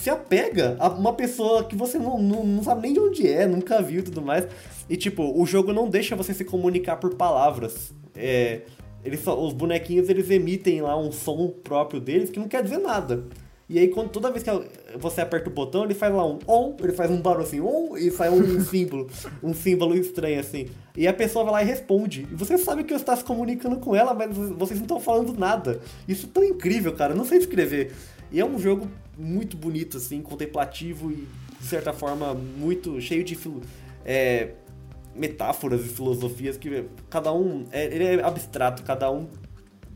se 0.00 0.08
apega 0.08 0.76
a 0.78 0.88
uma 0.88 1.12
pessoa 1.12 1.62
que 1.62 1.76
você 1.76 1.98
não, 1.98 2.18
não, 2.18 2.42
não, 2.42 2.62
sabe 2.62 2.80
nem 2.80 2.94
de 2.94 3.00
onde 3.00 3.28
é, 3.28 3.46
nunca 3.46 3.82
viu 3.82 4.00
e 4.00 4.02
tudo 4.02 4.22
mais. 4.22 4.48
E 4.88 4.96
tipo, 4.96 5.38
o 5.38 5.44
jogo 5.44 5.74
não 5.74 5.90
deixa 5.90 6.16
você 6.16 6.32
se 6.32 6.42
comunicar 6.42 6.96
por 6.96 7.14
palavras. 7.16 7.92
É, 8.16 8.62
eles 9.04 9.20
só, 9.20 9.38
os 9.38 9.52
bonequinhos 9.52 10.08
eles 10.08 10.30
emitem 10.30 10.80
lá 10.80 10.98
um 10.98 11.12
som 11.12 11.48
próprio 11.48 12.00
deles 12.00 12.30
que 12.30 12.38
não 12.38 12.48
quer 12.48 12.62
dizer 12.62 12.78
nada. 12.78 13.24
E 13.68 13.78
aí, 13.78 13.88
quando, 13.88 14.08
toda 14.08 14.32
vez 14.32 14.42
que 14.42 14.50
você 14.98 15.20
aperta 15.20 15.50
o 15.50 15.52
botão, 15.52 15.84
ele 15.84 15.94
faz 15.94 16.12
lá 16.12 16.26
um 16.26 16.38
on, 16.48 16.74
ele 16.80 16.92
faz 16.92 17.10
um 17.10 17.20
barulho 17.20 17.44
assim, 17.44 17.60
on, 17.60 17.96
e 17.96 18.10
sai 18.10 18.30
um 18.30 18.58
símbolo, 18.64 19.06
um 19.42 19.52
símbolo 19.52 19.94
estranho 19.94 20.40
assim. 20.40 20.66
E 20.96 21.06
a 21.06 21.12
pessoa 21.12 21.44
vai 21.44 21.52
lá 21.52 21.62
e 21.62 21.66
responde. 21.66 22.26
E 22.32 22.34
você 22.34 22.56
sabe 22.56 22.84
que 22.84 22.92
você 22.92 23.02
está 23.02 23.14
se 23.14 23.22
comunicando 23.22 23.76
com 23.76 23.94
ela, 23.94 24.14
mas 24.14 24.34
vocês 24.34 24.80
não 24.80 24.86
estão 24.86 24.98
falando 24.98 25.38
nada. 25.38 25.80
Isso 26.08 26.26
é 26.26 26.30
tão 26.32 26.42
incrível, 26.42 26.94
cara. 26.94 27.12
Eu 27.12 27.16
não 27.16 27.24
sei 27.24 27.38
escrever. 27.38 27.92
E 28.32 28.40
é 28.40 28.44
um 28.44 28.58
jogo 28.58 28.88
muito 29.18 29.56
bonito, 29.56 29.96
assim, 29.96 30.22
contemplativo 30.22 31.10
e, 31.10 31.26
de 31.58 31.66
certa 31.66 31.92
forma, 31.92 32.32
muito 32.34 33.00
cheio 33.00 33.24
de 33.24 33.36
é, 34.04 34.52
metáforas 35.14 35.84
e 35.84 35.88
filosofias 35.88 36.56
que 36.56 36.84
cada 37.08 37.32
um. 37.32 37.64
É, 37.70 37.84
ele 37.86 38.04
é 38.04 38.24
abstrato, 38.24 38.82
cada 38.82 39.10
um 39.10 39.28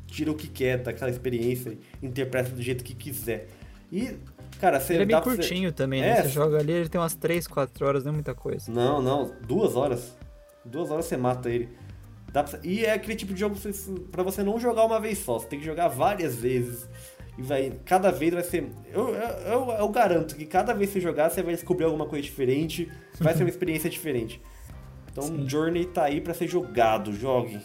tira 0.06 0.30
o 0.30 0.34
que 0.34 0.48
quer 0.48 0.78
daquela 0.78 1.10
experiência, 1.10 1.76
interpreta 2.02 2.50
do 2.50 2.62
jeito 2.62 2.84
que 2.84 2.94
quiser. 2.94 3.48
E, 3.90 4.16
cara, 4.60 4.80
você. 4.80 4.94
Ele 4.94 5.02
é 5.04 5.06
bem 5.06 5.20
curtinho 5.20 5.70
você... 5.70 5.74
também, 5.74 6.00
né? 6.00 6.18
É, 6.18 6.22
você 6.22 6.28
joga 6.28 6.58
ali, 6.58 6.72
ele 6.72 6.88
tem 6.88 7.00
umas 7.00 7.14
3, 7.14 7.46
4 7.46 7.86
horas, 7.86 8.04
não 8.04 8.10
é 8.10 8.14
muita 8.14 8.34
coisa. 8.34 8.70
Não, 8.70 9.00
não, 9.00 9.34
duas 9.46 9.76
horas. 9.76 10.16
Duas 10.64 10.90
horas 10.90 11.06
você 11.06 11.16
mata 11.16 11.50
ele. 11.50 11.68
Pra... 12.32 12.44
E 12.62 12.84
é 12.84 12.92
aquele 12.92 13.16
tipo 13.16 13.32
de 13.32 13.40
jogo 13.40 13.56
para 14.10 14.22
você 14.22 14.42
não 14.42 14.58
jogar 14.58 14.84
uma 14.84 15.00
vez 15.00 15.18
só, 15.18 15.38
você 15.38 15.46
tem 15.46 15.58
que 15.58 15.64
jogar 15.64 15.88
várias 15.88 16.34
vezes. 16.36 16.88
E 17.36 17.42
vai, 17.42 17.72
cada 17.84 18.10
vez 18.10 18.32
vai 18.32 18.42
ser. 18.42 18.70
Eu, 18.92 19.14
eu, 19.14 19.70
eu, 19.70 19.88
garanto 19.88 20.36
que 20.36 20.46
cada 20.46 20.72
vez 20.72 20.90
que 20.90 20.94
você 20.94 21.00
jogar, 21.00 21.30
você 21.30 21.42
vai 21.42 21.54
descobrir 21.54 21.84
alguma 21.84 22.06
coisa 22.06 22.22
diferente. 22.22 22.90
Vai 23.18 23.34
ser 23.34 23.42
uma 23.42 23.50
experiência 23.50 23.90
diferente. 23.90 24.40
Então, 25.10 25.24
Sim. 25.24 25.48
Journey 25.48 25.86
tá 25.86 26.04
aí 26.04 26.20
pra 26.20 26.34
ser 26.34 26.46
jogado. 26.46 27.12
Joguem. 27.12 27.60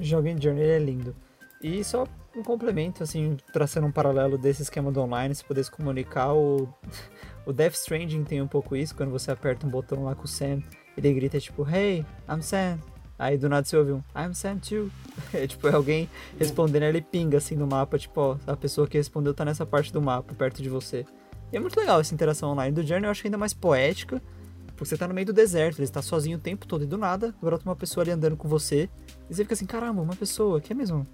Joguem 0.00 0.40
Journey 0.40 0.64
é 0.64 0.78
lindo. 0.78 1.14
E 1.62 1.82
só 1.84 2.06
um 2.36 2.42
complemento, 2.42 3.02
assim, 3.02 3.36
traçando 3.52 3.86
um 3.86 3.92
paralelo 3.92 4.36
desse 4.36 4.62
esquema 4.62 4.90
do 4.90 5.00
online, 5.00 5.34
se 5.34 5.44
poder 5.44 5.64
se 5.64 5.70
comunicar, 5.70 6.34
o, 6.34 6.68
o 7.46 7.52
Death 7.52 7.74
Stranding 7.74 8.24
tem 8.24 8.42
um 8.42 8.48
pouco 8.48 8.74
isso, 8.74 8.94
quando 8.94 9.10
você 9.10 9.30
aperta 9.30 9.66
um 9.66 9.70
botão 9.70 10.04
lá 10.04 10.14
com 10.14 10.24
o 10.24 10.28
Sam, 10.28 10.60
ele 10.96 11.12
grita 11.14 11.38
tipo, 11.38 11.68
Hey, 11.68 12.04
I'm 12.28 12.42
Sam. 12.42 12.78
Aí 13.18 13.38
do 13.38 13.48
nada 13.48 13.64
você 13.66 13.76
ouve 13.76 13.92
um, 13.92 14.02
I'm 14.16 14.34
Sam 14.34 14.58
too. 14.58 14.90
É 15.32 15.46
tipo, 15.46 15.68
é 15.68 15.72
alguém 15.72 16.08
respondendo, 16.38 16.82
ele 16.82 17.00
pinga 17.00 17.38
assim 17.38 17.54
no 17.54 17.66
mapa, 17.66 17.96
tipo, 17.98 18.20
ó, 18.20 18.36
a 18.46 18.56
pessoa 18.56 18.86
que 18.86 18.98
respondeu 18.98 19.32
tá 19.32 19.44
nessa 19.44 19.64
parte 19.64 19.92
do 19.92 20.02
mapa, 20.02 20.34
perto 20.34 20.60
de 20.62 20.68
você. 20.68 21.04
E 21.52 21.56
é 21.56 21.60
muito 21.60 21.78
legal 21.78 22.00
essa 22.00 22.12
interação 22.12 22.50
online. 22.50 22.74
Do 22.74 22.82
Journey 22.82 23.06
eu 23.06 23.10
acho 23.10 23.24
ainda 23.24 23.38
mais 23.38 23.54
poética, 23.54 24.20
porque 24.66 24.84
você 24.84 24.96
tá 24.96 25.06
no 25.06 25.14
meio 25.14 25.26
do 25.28 25.32
deserto, 25.32 25.78
ele 25.78 25.84
está 25.84 26.02
sozinho 26.02 26.36
o 26.36 26.40
tempo 26.40 26.66
todo 26.66 26.82
e 26.82 26.86
do 26.86 26.98
nada 26.98 27.32
brota 27.40 27.64
uma 27.64 27.76
pessoa 27.76 28.02
ali 28.02 28.10
andando 28.10 28.36
com 28.36 28.48
você. 28.48 28.88
E 29.30 29.34
você 29.34 29.44
fica 29.44 29.54
assim, 29.54 29.66
caramba, 29.66 30.02
uma 30.02 30.16
pessoa, 30.16 30.60
que 30.60 30.72
é 30.72 30.76
mesmo? 30.76 31.06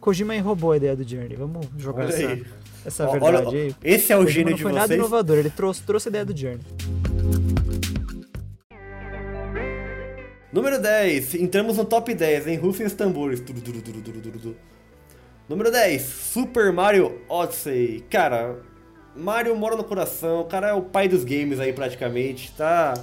Kojima 0.00 0.38
roubou 0.40 0.72
a 0.72 0.76
ideia 0.76 0.96
do 0.96 1.08
Journey. 1.08 1.36
Vamos 1.36 1.66
jogar 1.78 2.06
Olha 2.06 2.12
essa, 2.12 2.28
aí. 2.28 2.46
essa 2.84 3.06
verdade 3.06 3.46
olha, 3.46 3.48
aí. 3.62 3.74
esse 3.84 4.12
é 4.12 4.16
o 4.16 4.24
Kojima 4.24 4.32
gênio 4.32 4.50
não 4.50 4.56
de 4.56 4.62
foi 4.62 4.72
nada 4.72 4.86
vocês. 4.88 4.98
inovador, 4.98 5.38
ele 5.38 5.50
trouxe, 5.50 5.82
trouxe 5.82 6.08
a 6.08 6.10
ideia 6.10 6.24
do 6.24 6.36
Journey. 6.36 6.60
Número 10.54 10.80
10, 10.80 11.34
entramos 11.34 11.78
no 11.78 11.84
top 11.84 12.14
10, 12.14 12.46
hein? 12.46 12.56
Rufem 12.56 12.86
os 12.86 12.92
tambores. 12.92 13.42
Número 15.48 15.68
10, 15.68 16.00
Super 16.00 16.72
Mario 16.72 17.20
Odyssey. 17.28 18.04
Cara, 18.08 18.62
Mario 19.16 19.56
mora 19.56 19.74
no 19.74 19.82
coração, 19.82 20.42
o 20.42 20.44
cara 20.44 20.68
é 20.68 20.72
o 20.72 20.80
pai 20.80 21.08
dos 21.08 21.24
games 21.24 21.58
aí 21.58 21.72
praticamente, 21.72 22.52
tá? 22.52 22.94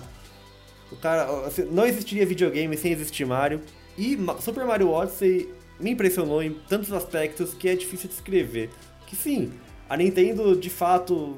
O 0.94 0.96
cara, 0.96 1.46
assim, 1.46 1.64
não 1.66 1.86
existiria 1.86 2.26
videogame 2.26 2.78
sem 2.78 2.94
existir 2.94 3.26
Mario. 3.26 3.60
E 3.98 4.18
Super 4.40 4.64
Mario 4.64 4.90
Odyssey 4.90 5.54
me 5.78 5.92
impressionou 5.92 6.42
em 6.42 6.54
tantos 6.70 6.94
aspectos 6.94 7.54
que 7.54 7.68
é 7.68 7.76
difícil 7.76 8.08
de 8.08 8.16
descrever. 8.16 8.70
Que 9.08 9.16
sim, 9.18 9.52
a 9.90 9.98
Nintendo 9.98 10.56
de 10.56 10.70
fato 10.70 11.36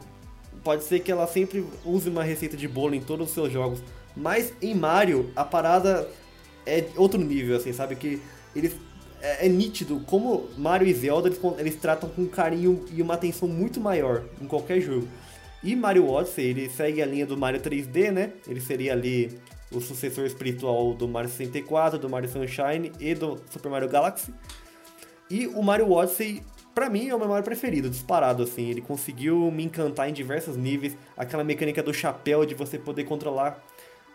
pode 0.64 0.84
ser 0.84 1.00
que 1.00 1.12
ela 1.12 1.26
sempre 1.26 1.66
use 1.84 2.08
uma 2.08 2.24
receita 2.24 2.56
de 2.56 2.68
bolo 2.68 2.94
em 2.94 3.02
todos 3.02 3.30
os 3.30 3.34
seus 3.34 3.52
jogos, 3.52 3.82
mas 4.16 4.54
em 4.62 4.76
Mario 4.76 5.32
a 5.36 5.44
parada 5.44 6.08
é 6.66 6.86
outro 6.96 7.20
nível, 7.20 7.58
assim, 7.58 7.74
sabe? 7.74 7.96
Que 7.96 8.22
eles 8.56 8.76
é, 9.22 9.46
é 9.46 9.50
nítido 9.50 10.02
como 10.06 10.50
Mario 10.58 10.88
e 10.88 10.94
Zelda 10.94 11.30
eles, 11.30 11.40
eles 11.58 11.76
tratam 11.76 12.10
com 12.10 12.28
carinho 12.28 12.86
e 12.92 13.02
uma 13.02 13.14
atenção 13.14 13.48
muito 13.48 13.80
maior 13.80 14.24
em 14.42 14.46
qualquer 14.46 14.82
jogo. 14.82 15.08
E 15.64 15.76
Mario 15.78 16.10
Odyssey, 16.10 16.46
ele 16.46 16.70
segue 16.70 17.02
a 17.02 17.06
linha 17.06 17.26
do 17.26 17.38
Mario 17.38 17.62
3D, 17.62 18.12
né? 18.12 18.34
Ele 18.46 18.60
seria 18.60 18.92
ali 18.92 19.40
o 19.72 19.80
sucessor 19.80 20.26
espiritual 20.26 20.94
do 20.94 21.08
Mario 21.08 21.30
64, 21.30 21.98
do 21.98 22.10
Mario 22.10 22.30
Sunshine 22.30 22.92
e 23.00 23.16
do 23.16 23.40
Super 23.50 23.70
Mario 23.70 23.88
Galaxy. 23.88 24.34
E 25.30 25.48
o 25.48 25.64
Mario 25.64 25.90
Odyssey, 25.90 26.44
pra 26.76 26.90
mim, 26.90 27.08
é 27.08 27.16
o 27.16 27.18
meu 27.18 27.30
Mario 27.30 27.46
preferido, 27.46 27.90
disparado, 27.90 28.44
assim. 28.44 28.70
Ele 28.70 28.82
conseguiu 28.82 29.50
me 29.52 29.64
encantar 29.64 30.10
em 30.10 30.14
diversos 30.14 30.58
níveis. 30.58 30.98
Aquela 31.16 31.46
mecânica 31.46 31.82
do 31.82 31.94
chapéu, 31.94 32.46
de 32.46 32.54
você 32.54 32.78
poder 32.78 33.06
controlar 33.06 33.64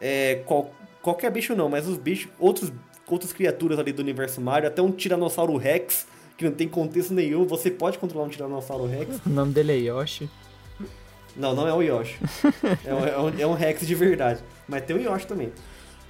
é, 0.00 0.42
qual- 0.46 0.70
qualquer 1.02 1.30
bicho 1.30 1.54
não, 1.54 1.68
mas 1.68 1.86
os 1.88 1.96
bichos, 1.96 2.30
outros, 2.38 2.72
outras 3.06 3.32
criaturas 3.32 3.78
ali 3.78 3.92
do 3.92 4.00
universo 4.02 4.40
Mario, 4.40 4.68
até 4.68 4.80
um 4.82 4.90
Tiranossauro 4.90 5.56
Rex, 5.56 6.06
que 6.36 6.44
não 6.44 6.52
tem 6.52 6.68
contexto 6.68 7.12
nenhum, 7.12 7.44
você 7.46 7.70
pode 7.70 7.98
controlar 7.98 8.26
um 8.26 8.28
Tiranossauro 8.28 8.86
Rex. 8.86 9.18
O 9.26 9.30
nome 9.30 9.52
dele 9.52 9.72
é 9.72 9.76
Yoshi. 9.90 10.28
Não, 11.36 11.54
não 11.54 11.68
é 11.68 11.72
o 11.72 11.82
Yoshi. 11.82 12.16
é, 12.84 12.94
um, 12.94 13.06
é 13.06 13.18
um- 13.20 13.40
é 13.40 13.46
um 13.46 13.54
Rex 13.54 13.86
de 13.86 13.94
verdade. 13.94 14.40
Mas 14.68 14.82
tem 14.84 14.96
o 14.96 15.00
Yoshi 15.00 15.26
também. 15.26 15.52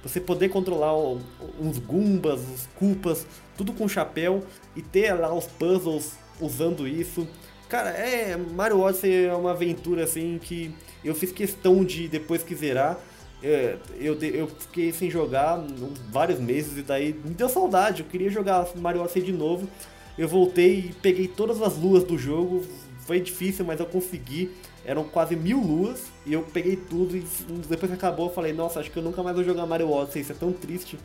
Você 0.03 0.19
poder 0.19 0.49
controlar 0.49 0.95
o- 0.97 1.19
uns 1.59 1.77
Goombas, 1.77 2.39
os 2.41 2.67
Koopas, 2.75 3.27
tudo 3.57 3.73
com 3.73 3.87
chapéu 3.87 4.43
e 4.75 4.81
ter 4.81 5.13
lá 5.13 5.33
os 5.33 5.45
puzzles 5.45 6.13
usando 6.39 6.87
isso. 6.87 7.27
Cara, 7.67 7.89
é. 7.89 8.35
Mario 8.37 8.79
Odyssey 8.79 9.25
é 9.25 9.33
uma 9.35 9.51
aventura 9.51 10.03
assim 10.05 10.39
que 10.41 10.73
eu 11.03 11.13
fiz 11.13 11.31
questão 11.31 11.83
de, 11.83 12.07
depois 12.07 12.41
que 12.41 12.55
zerar, 12.55 12.97
eu, 13.41 14.15
de- 14.15 14.35
eu 14.35 14.47
fiquei 14.47 14.91
sem 14.91 15.09
jogar 15.09 15.57
vários 16.11 16.39
meses 16.39 16.77
e 16.77 16.81
daí 16.81 17.13
me 17.13 17.33
deu 17.33 17.47
saudade. 17.49 18.01
Eu 18.01 18.07
queria 18.09 18.29
jogar 18.29 18.67
Mario 18.75 19.01
Odyssey 19.01 19.21
de 19.21 19.31
novo. 19.31 19.67
Eu 20.17 20.27
voltei 20.27 20.79
e 20.79 20.93
peguei 21.01 21.27
todas 21.27 21.61
as 21.61 21.77
luas 21.77 22.03
do 22.03 22.17
jogo. 22.17 22.65
Foi 23.05 23.19
difícil, 23.19 23.63
mas 23.65 23.79
eu 23.79 23.85
consegui. 23.85 24.51
Eram 24.85 25.03
quase 25.03 25.35
mil 25.35 25.59
luas 25.59 26.03
e 26.25 26.33
eu 26.33 26.41
peguei 26.43 26.75
tudo. 26.75 27.15
E 27.15 27.23
depois 27.69 27.89
que 27.91 27.97
acabou, 27.97 28.27
eu 28.27 28.33
falei: 28.33 28.51
Nossa, 28.53 28.79
acho 28.79 28.91
que 28.91 28.97
eu 28.97 29.03
nunca 29.03 29.23
mais 29.23 29.35
vou 29.35 29.45
jogar 29.45 29.65
Mario 29.65 29.89
Odyssey. 29.91 30.21
Isso 30.21 30.31
é 30.31 30.35
tão 30.35 30.51
triste. 30.51 30.97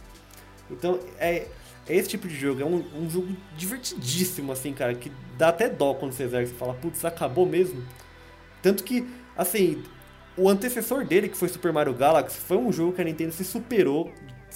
Então, 0.71 0.99
é, 1.19 1.47
é 1.89 1.97
esse 1.97 2.09
tipo 2.09 2.27
de 2.27 2.35
jogo. 2.35 2.61
É 2.61 2.65
um, 2.65 2.83
um 2.97 3.09
jogo 3.11 3.29
divertidíssimo, 3.57 4.51
assim, 4.53 4.73
cara. 4.73 4.95
Que 4.95 5.11
dá 5.39 5.49
até 5.49 5.69
dó 5.69 5.95
quando 5.95 6.13
você 6.13 6.27
zera. 6.29 6.47
Você 6.47 6.55
fala: 6.55 6.75
Putz, 6.75 7.05
acabou 7.05 7.47
mesmo. 7.47 7.83
Tanto 8.63 8.83
que, 8.83 9.07
assim, 9.37 9.83
o 10.37 10.49
antecessor 10.49 11.05
dele, 11.05 11.29
que 11.29 11.37
foi 11.37 11.49
Super 11.49 11.73
Mario 11.73 11.95
Galaxy, 11.95 12.39
foi 12.39 12.57
um 12.57 12.73
jogo 12.73 12.93
que 12.93 13.01
a 13.01 13.05
Nintendo 13.05 13.33
se 13.33 13.45
superou 13.45 14.11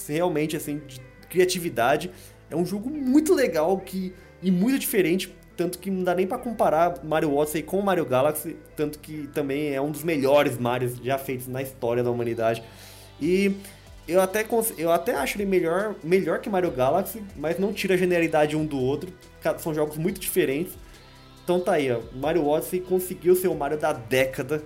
realmente, 0.07 0.55
assim, 0.57 0.81
de 0.87 0.99
criatividade. 1.29 2.11
É 2.49 2.55
um 2.55 2.65
jogo 2.65 2.89
muito 2.89 3.33
legal 3.33 3.77
que, 3.77 4.13
e 4.41 4.51
muito 4.51 4.79
diferente, 4.79 5.35
tanto 5.55 5.77
que 5.77 5.91
não 5.91 6.03
dá 6.03 6.15
nem 6.15 6.25
pra 6.25 6.37
comparar 6.37 7.03
Mario 7.03 7.35
Odyssey 7.35 7.61
com 7.61 7.81
Mario 7.81 8.05
Galaxy, 8.05 8.55
tanto 8.75 8.99
que 8.99 9.27
também 9.33 9.73
é 9.73 9.81
um 9.81 9.91
dos 9.91 10.03
melhores 10.03 10.57
Marios 10.57 10.97
já 11.03 11.17
feitos 11.17 11.47
na 11.47 11.61
história 11.61 12.03
da 12.03 12.09
humanidade. 12.09 12.63
E 13.21 13.55
eu 14.07 14.21
até, 14.21 14.45
eu 14.77 14.91
até 14.91 15.13
acho 15.13 15.37
ele 15.37 15.45
melhor, 15.45 15.95
melhor 16.03 16.39
que 16.39 16.49
Mario 16.49 16.71
Galaxy, 16.71 17.21
mas 17.35 17.59
não 17.59 17.71
tira 17.71 17.93
a 17.93 17.97
genialidade 17.97 18.55
um 18.55 18.65
do 18.65 18.79
outro. 18.79 19.13
São 19.59 19.73
jogos 19.73 19.97
muito 19.97 20.19
diferentes. 20.19 20.73
Então 21.43 21.59
tá 21.59 21.73
aí, 21.73 21.91
ó. 21.91 21.99
Mario 22.15 22.47
Odyssey 22.47 22.79
conseguiu 22.79 23.35
ser 23.35 23.49
o 23.49 23.55
Mario 23.55 23.77
da 23.77 23.93
década. 23.93 24.63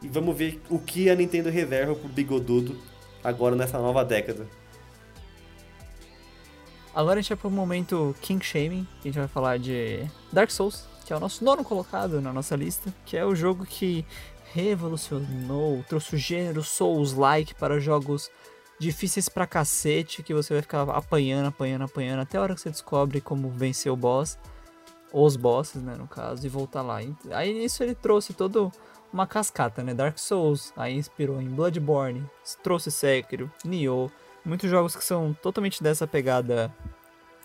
E 0.00 0.08
vamos 0.08 0.36
ver 0.36 0.60
o 0.70 0.78
que 0.78 1.10
a 1.10 1.14
Nintendo 1.14 1.50
reserva 1.50 1.94
pro 1.94 2.08
Bigodudo 2.08 2.76
agora 3.22 3.56
nessa 3.56 3.78
nova 3.78 4.04
década. 4.04 4.46
Agora 6.94 7.18
a 7.18 7.22
gente 7.22 7.30
vai 7.30 7.38
pro 7.38 7.50
momento 7.50 8.14
King 8.20 8.44
Shaming, 8.44 8.86
que 9.00 9.08
a 9.08 9.12
gente 9.12 9.18
vai 9.18 9.28
falar 9.28 9.58
de 9.58 10.04
Dark 10.32 10.50
Souls, 10.50 10.84
que 11.04 11.12
é 11.12 11.16
o 11.16 11.20
nosso 11.20 11.44
nono 11.44 11.64
colocado 11.64 12.20
na 12.20 12.32
nossa 12.32 12.56
lista, 12.56 12.92
que 13.04 13.16
é 13.16 13.24
o 13.24 13.34
jogo 13.34 13.64
que 13.64 14.04
revolucionou, 14.52 15.84
trouxe 15.88 16.14
o 16.14 16.18
gênero 16.18 16.62
Souls-like 16.62 17.54
para 17.54 17.78
jogos 17.78 18.30
difíceis 18.78 19.28
pra 19.28 19.46
cacete, 19.46 20.22
que 20.22 20.32
você 20.32 20.54
vai 20.54 20.62
ficar 20.62 20.82
apanhando, 20.82 21.48
apanhando, 21.48 21.84
apanhando, 21.84 22.20
até 22.20 22.38
a 22.38 22.42
hora 22.42 22.54
que 22.54 22.60
você 22.60 22.70
descobre 22.70 23.20
como 23.20 23.50
vencer 23.50 23.92
o 23.92 23.96
boss, 23.96 24.38
ou 25.12 25.26
os 25.26 25.36
bosses, 25.36 25.82
né, 25.82 25.94
no 25.96 26.06
caso, 26.06 26.44
e 26.46 26.48
voltar 26.48 26.82
lá. 26.82 27.00
Aí 27.30 27.54
nisso 27.54 27.82
ele 27.82 27.94
trouxe 27.94 28.32
todo 28.32 28.72
uma 29.12 29.26
cascata, 29.26 29.82
né, 29.82 29.94
Dark 29.94 30.18
Souls, 30.18 30.72
aí 30.76 30.94
inspirou 30.94 31.40
em 31.40 31.48
Bloodborne, 31.48 32.24
trouxe 32.62 32.90
Sekiro, 32.90 33.50
Nioh, 33.64 34.10
muitos 34.44 34.68
jogos 34.68 34.94
que 34.94 35.04
são 35.04 35.34
totalmente 35.42 35.82
dessa 35.82 36.06
pegada 36.06 36.72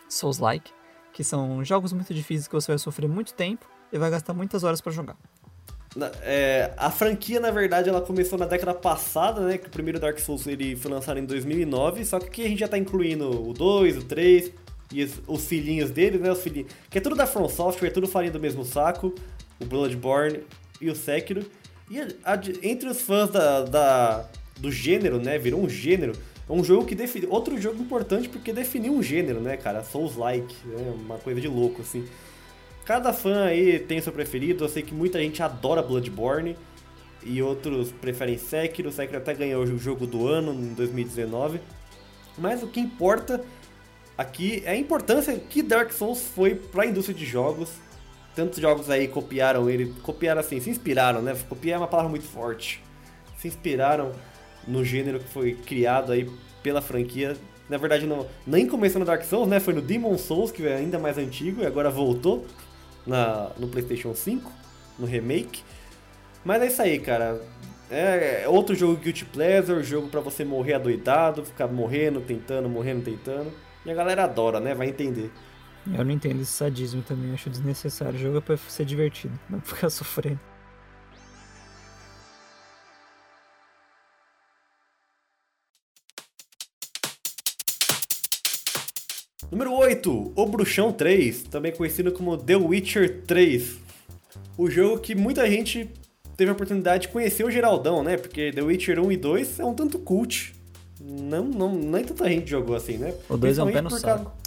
Souls-like, 0.09 0.71
que 1.11 1.23
são 1.23 1.63
jogos 1.63 1.93
muito 1.93 2.13
difíceis 2.13 2.47
que 2.47 2.53
você 2.53 2.71
vai 2.71 2.77
sofrer 2.77 3.07
muito 3.07 3.33
tempo 3.33 3.65
e 3.91 3.97
vai 3.97 4.09
gastar 4.09 4.33
muitas 4.33 4.63
horas 4.63 4.81
pra 4.81 4.91
jogar. 4.91 5.15
É, 6.21 6.73
a 6.75 6.89
franquia, 6.89 7.39
na 7.39 7.51
verdade, 7.51 7.87
ela 7.87 8.01
começou 8.01 8.37
na 8.37 8.45
década 8.45 8.73
passada, 8.73 9.41
né? 9.41 9.59
Que 9.59 9.67
o 9.67 9.69
primeiro 9.69 9.99
Dark 9.99 10.17
Souls 10.17 10.47
ele 10.47 10.75
foi 10.75 10.89
lançado 10.89 11.19
em 11.19 11.25
2009, 11.25 12.03
só 12.03 12.19
que 12.19 12.25
aqui 12.25 12.45
a 12.45 12.47
gente 12.47 12.59
já 12.59 12.67
tá 12.67 12.79
incluindo 12.79 13.29
o 13.29 13.53
2, 13.53 13.97
o 13.97 14.03
3 14.03 14.51
e 14.91 15.03
os, 15.03 15.21
os 15.27 15.45
filhinhos 15.45 15.91
deles, 15.91 16.19
né? 16.19 16.31
Os 16.31 16.41
filhinhos, 16.41 16.71
que 16.89 16.97
é 16.97 17.01
tudo 17.01 17.15
da 17.15 17.27
From 17.27 17.47
Software, 17.47 17.89
é 17.89 17.91
tudo 17.91 18.07
farinha 18.07 18.31
do 18.31 18.39
mesmo 18.39 18.65
saco, 18.65 19.13
o 19.59 19.65
Bloodborne 19.65 20.43
e 20.83 20.89
o 20.89 20.95
Sekiro. 20.95 21.45
E 21.89 21.99
a- 21.99 22.07
a- 22.25 22.39
entre 22.61 22.87
os 22.89 23.01
fãs 23.01 23.29
da, 23.29 23.61
da- 23.63 24.29
do 24.57 24.71
gênero, 24.71 25.19
né? 25.19 25.37
Virou 25.37 25.61
um 25.63 25.69
gênero. 25.69 26.13
É 26.49 26.51
um 26.53 26.63
jogo 26.63 26.85
que 26.85 26.95
define. 26.95 27.25
Outro 27.29 27.59
jogo 27.59 27.81
importante 27.81 28.27
porque 28.29 28.51
definiu 28.53 28.93
um 28.93 29.01
gênero, 29.03 29.39
né, 29.39 29.55
cara? 29.57 29.83
Souls-like, 29.83 30.55
né? 30.65 30.93
Uma 30.95 31.17
coisa 31.17 31.39
de 31.39 31.47
louco, 31.47 31.81
assim. 31.81 32.05
Cada 32.85 33.13
fã 33.13 33.45
aí 33.45 33.79
tem 33.79 34.01
seu 34.01 34.11
preferido. 34.11 34.63
Eu 34.65 34.69
sei 34.69 34.83
que 34.83 34.93
muita 34.93 35.19
gente 35.19 35.41
adora 35.41 35.81
Bloodborne 35.81 36.57
e 37.23 37.41
outros 37.41 37.91
preferem 37.93 38.37
Sekiro. 38.37 38.91
Sekiro 38.91 39.17
até 39.19 39.33
ganhou 39.33 39.63
o 39.63 39.77
jogo 39.77 40.05
do 40.05 40.27
ano 40.27 40.53
em 40.53 40.73
2019. 40.73 41.59
Mas 42.37 42.61
o 42.61 42.67
que 42.67 42.79
importa 42.79 43.41
aqui 44.17 44.61
é 44.65 44.71
a 44.71 44.75
importância 44.77 45.33
que 45.37 45.61
Dark 45.63 45.91
Souls 45.93 46.21
foi 46.35 46.55
para 46.55 46.83
a 46.83 46.85
indústria 46.85 47.17
de 47.17 47.25
jogos. 47.25 47.69
Tantos 48.35 48.59
jogos 48.59 48.89
aí 48.89 49.07
copiaram 49.07 49.69
ele, 49.69 49.93
copiaram 50.01 50.39
assim, 50.39 50.59
se 50.59 50.69
inspiraram, 50.69 51.21
né? 51.21 51.35
Copiar 51.47 51.75
é 51.75 51.77
uma 51.77 51.87
palavra 51.87 52.09
muito 52.09 52.25
forte. 52.25 52.83
Se 53.37 53.47
inspiraram 53.47 54.11
no 54.67 54.83
gênero 54.83 55.19
que 55.19 55.29
foi 55.29 55.53
criado 55.53 56.11
aí 56.11 56.29
pela 56.63 56.81
franquia. 56.81 57.35
Na 57.69 57.77
verdade, 57.77 58.05
não, 58.05 58.27
nem 58.45 58.67
começou 58.67 58.99
no 58.99 59.05
Dark 59.05 59.23
Souls, 59.23 59.47
né? 59.47 59.59
Foi 59.59 59.73
no 59.73 59.81
Demon 59.81 60.17
Souls, 60.17 60.51
que 60.51 60.65
é 60.65 60.75
ainda 60.75 60.97
mais 60.97 61.17
antigo 61.17 61.61
e 61.61 61.65
agora 61.65 61.89
voltou. 61.89 62.45
na, 63.05 63.51
no 63.57 63.67
PlayStation 63.67 64.15
5, 64.15 64.49
no 64.97 65.05
remake. 65.05 65.61
Mas 66.43 66.61
é 66.61 66.67
isso 66.67 66.81
aí, 66.81 66.99
cara. 66.99 67.39
É 67.89 68.45
outro 68.47 68.73
jogo 68.75 68.95
Guilty 68.95 69.25
Pleasure, 69.25 69.83
jogo 69.83 70.07
para 70.07 70.19
você 70.19 70.43
morrer 70.43 70.73
adoidado, 70.73 71.45
ficar 71.45 71.67
morrendo, 71.67 72.21
tentando, 72.21 72.67
morrendo, 72.67 73.03
tentando. 73.03 73.51
E 73.85 73.91
a 73.91 73.93
galera 73.93 74.23
adora, 74.23 74.59
né? 74.59 74.73
Vai 74.73 74.87
entender. 74.87 75.29
Eu 75.91 76.05
não 76.05 76.11
entendo 76.11 76.41
esse 76.41 76.51
sadismo 76.51 77.01
também, 77.01 77.33
acho 77.33 77.49
desnecessário. 77.49 78.17
O 78.17 78.21
jogo 78.21 78.37
é 78.37 78.41
pra 78.41 78.57
ser 78.57 78.85
divertido, 78.85 79.37
não 79.49 79.59
pra 79.59 79.75
ficar 79.75 79.89
sofrendo. 79.91 80.39
Número 89.51 89.71
8, 89.71 90.33
O 90.35 90.45
Bruxão 90.47 90.91
3, 90.91 91.43
também 91.43 91.71
conhecido 91.71 92.11
como 92.11 92.35
The 92.37 92.55
Witcher 92.55 93.21
3. 93.27 93.77
O 94.57 94.69
jogo 94.69 94.99
que 94.99 95.13
muita 95.13 95.47
gente 95.47 95.91
teve 96.35 96.49
a 96.49 96.53
oportunidade 96.53 97.03
de 97.03 97.07
conhecer 97.09 97.43
o 97.43 97.51
Geraldão, 97.51 98.03
né? 98.03 98.17
Porque 98.17 98.51
The 98.51 98.61
Witcher 98.61 98.99
1 98.99 99.11
e 99.11 99.17
2 99.17 99.59
é 99.59 99.65
um 99.65 99.75
tanto 99.75 99.99
cult. 99.99 100.55
Não, 100.99 101.43
não, 101.43 101.75
nem 101.75 102.03
tanta 102.03 102.27
gente 102.27 102.49
jogou 102.49 102.75
assim, 102.75 102.97
né? 102.97 103.13
O 103.29 103.37
2 103.37 103.57
é 103.59 103.63
um 103.63 103.71
pé 103.71 103.81
no 103.81 103.89
por 103.89 103.99
saco. 103.99 104.23
Causa, 104.23 104.42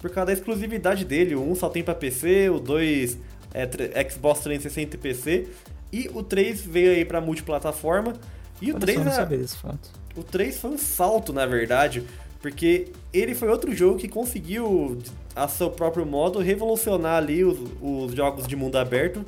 por 0.00 0.10
causa 0.10 0.26
da 0.26 0.32
exclusividade 0.32 1.04
dele. 1.04 1.34
O 1.34 1.42
1 1.50 1.54
só 1.56 1.68
tem 1.68 1.82
pra 1.82 1.94
PC, 1.94 2.50
o 2.50 2.58
2 2.58 3.18
é 3.54 4.10
Xbox 4.10 4.40
360 4.40 4.96
e 4.96 4.98
PC. 4.98 5.48
E 5.92 6.10
o 6.12 6.22
3 6.22 6.60
veio 6.60 6.92
aí 6.92 7.04
pra 7.04 7.20
multiplataforma. 7.20 8.14
E 8.60 8.70
o 8.70 8.74
Olha 8.74 8.80
3 8.80 8.98
só, 8.98 9.04
eu 9.04 9.10
não 9.10 9.22
é, 9.22 9.26
desse 9.26 9.56
fato. 9.56 9.90
o 10.16 10.22
3 10.22 10.58
foi 10.58 10.70
um 10.70 10.78
salto, 10.78 11.32
na 11.32 11.46
verdade, 11.46 12.02
porque 12.42 12.88
ele 13.12 13.34
foi 13.34 13.48
outro 13.48 13.74
jogo 13.74 13.98
que 13.98 14.08
conseguiu, 14.08 14.98
a 15.34 15.48
seu 15.48 15.70
próprio 15.70 16.04
modo, 16.04 16.40
revolucionar 16.40 17.16
ali 17.16 17.44
os, 17.44 17.58
os 17.80 18.12
jogos 18.14 18.46
de 18.46 18.56
mundo 18.56 18.76
aberto, 18.76 19.24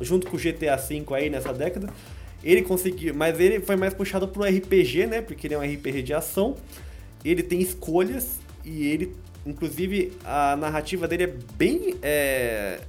junto 0.00 0.26
com 0.26 0.36
o 0.36 0.40
GTA 0.40 0.76
V 0.76 1.04
aí 1.14 1.28
nessa 1.28 1.52
década. 1.52 1.88
Ele 2.42 2.62
conseguiu, 2.62 3.14
mas 3.14 3.38
ele 3.38 3.60
foi 3.60 3.76
mais 3.76 3.92
puxado 3.92 4.26
pro 4.26 4.44
RPG, 4.44 5.06
né? 5.06 5.20
Porque 5.20 5.46
ele 5.46 5.54
é 5.54 5.58
um 5.58 5.62
RPG 5.62 6.02
de 6.02 6.14
ação. 6.14 6.56
Ele 7.24 7.42
tem 7.42 7.60
escolhas 7.60 8.38
e 8.64 8.86
ele, 8.86 9.14
inclusive, 9.44 10.12
a 10.24 10.56
narrativa 10.56 11.08
dele 11.08 11.24
é 11.24 11.34
bem 11.56 11.96
é, 12.02 12.80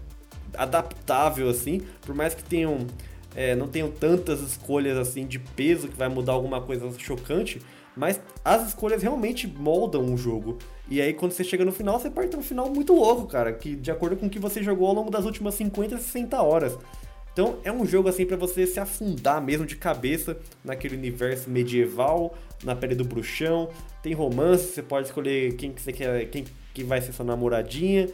adaptável, 0.56 1.50
assim, 1.50 1.82
por 2.02 2.14
mais 2.16 2.34
que 2.34 2.44
tenham 2.44 2.88
é, 3.36 3.56
não 3.56 3.68
tenham 3.68 3.90
tantas 3.90 4.42
escolhas 4.42 4.98
assim 4.98 5.26
de 5.26 5.40
peso 5.40 5.88
que 5.88 5.96
vai 5.96 6.10
mudar 6.10 6.34
alguma 6.34 6.62
coisa 6.62 6.92
chocante, 6.98 7.62
mas 7.96 8.20
as 8.44 8.68
escolhas 8.68 9.02
realmente 9.02 9.48
moldam 9.48 10.14
o 10.14 10.18
jogo. 10.18 10.58
E 10.90 11.02
aí 11.02 11.14
quando 11.14 11.32
você 11.32 11.44
chega 11.44 11.64
no 11.64 11.72
final, 11.72 12.00
você 12.00 12.10
ter 12.10 12.38
um 12.38 12.44
final 12.44 12.70
muito 12.70 12.94
louco, 12.94 13.28
cara, 13.28 13.54
que 13.54 13.76
de 13.76 13.92
acordo 13.92 14.18
com 14.18 14.26
o 14.26 14.30
que 14.30 14.40
você 14.40 14.62
jogou 14.62 14.88
ao 14.88 14.94
longo 14.94 15.10
das 15.10 15.26
últimas 15.26 15.56
50, 15.56 15.98
60 15.98 16.42
horas. 16.42 16.78
Então 17.34 17.60
é 17.64 17.72
um 17.72 17.86
jogo 17.86 18.10
assim 18.10 18.26
para 18.26 18.36
você 18.36 18.68
se 18.68 18.80
afundar 18.80 19.42
mesmo 19.42 19.66
de 19.66 19.78
cabeça 19.78 20.38
naquele 20.64 20.98
universo 20.98 21.50
medieval, 21.50 22.36
na 22.64 22.76
pele 22.76 22.96
do 22.96 23.06
bruxão. 23.06 23.70
Tem 24.02 24.14
romance, 24.14 24.74
você 24.74 24.82
pode 24.82 25.08
escolher 25.08 25.56
quem 25.56 25.72
que 25.72 25.82
você 25.82 25.94
quer, 25.94 26.26
quem 26.30 26.46
que 26.74 26.84
vai 26.84 27.02
ser 27.02 27.12
sua 27.12 27.26
namoradinha. 27.26 28.10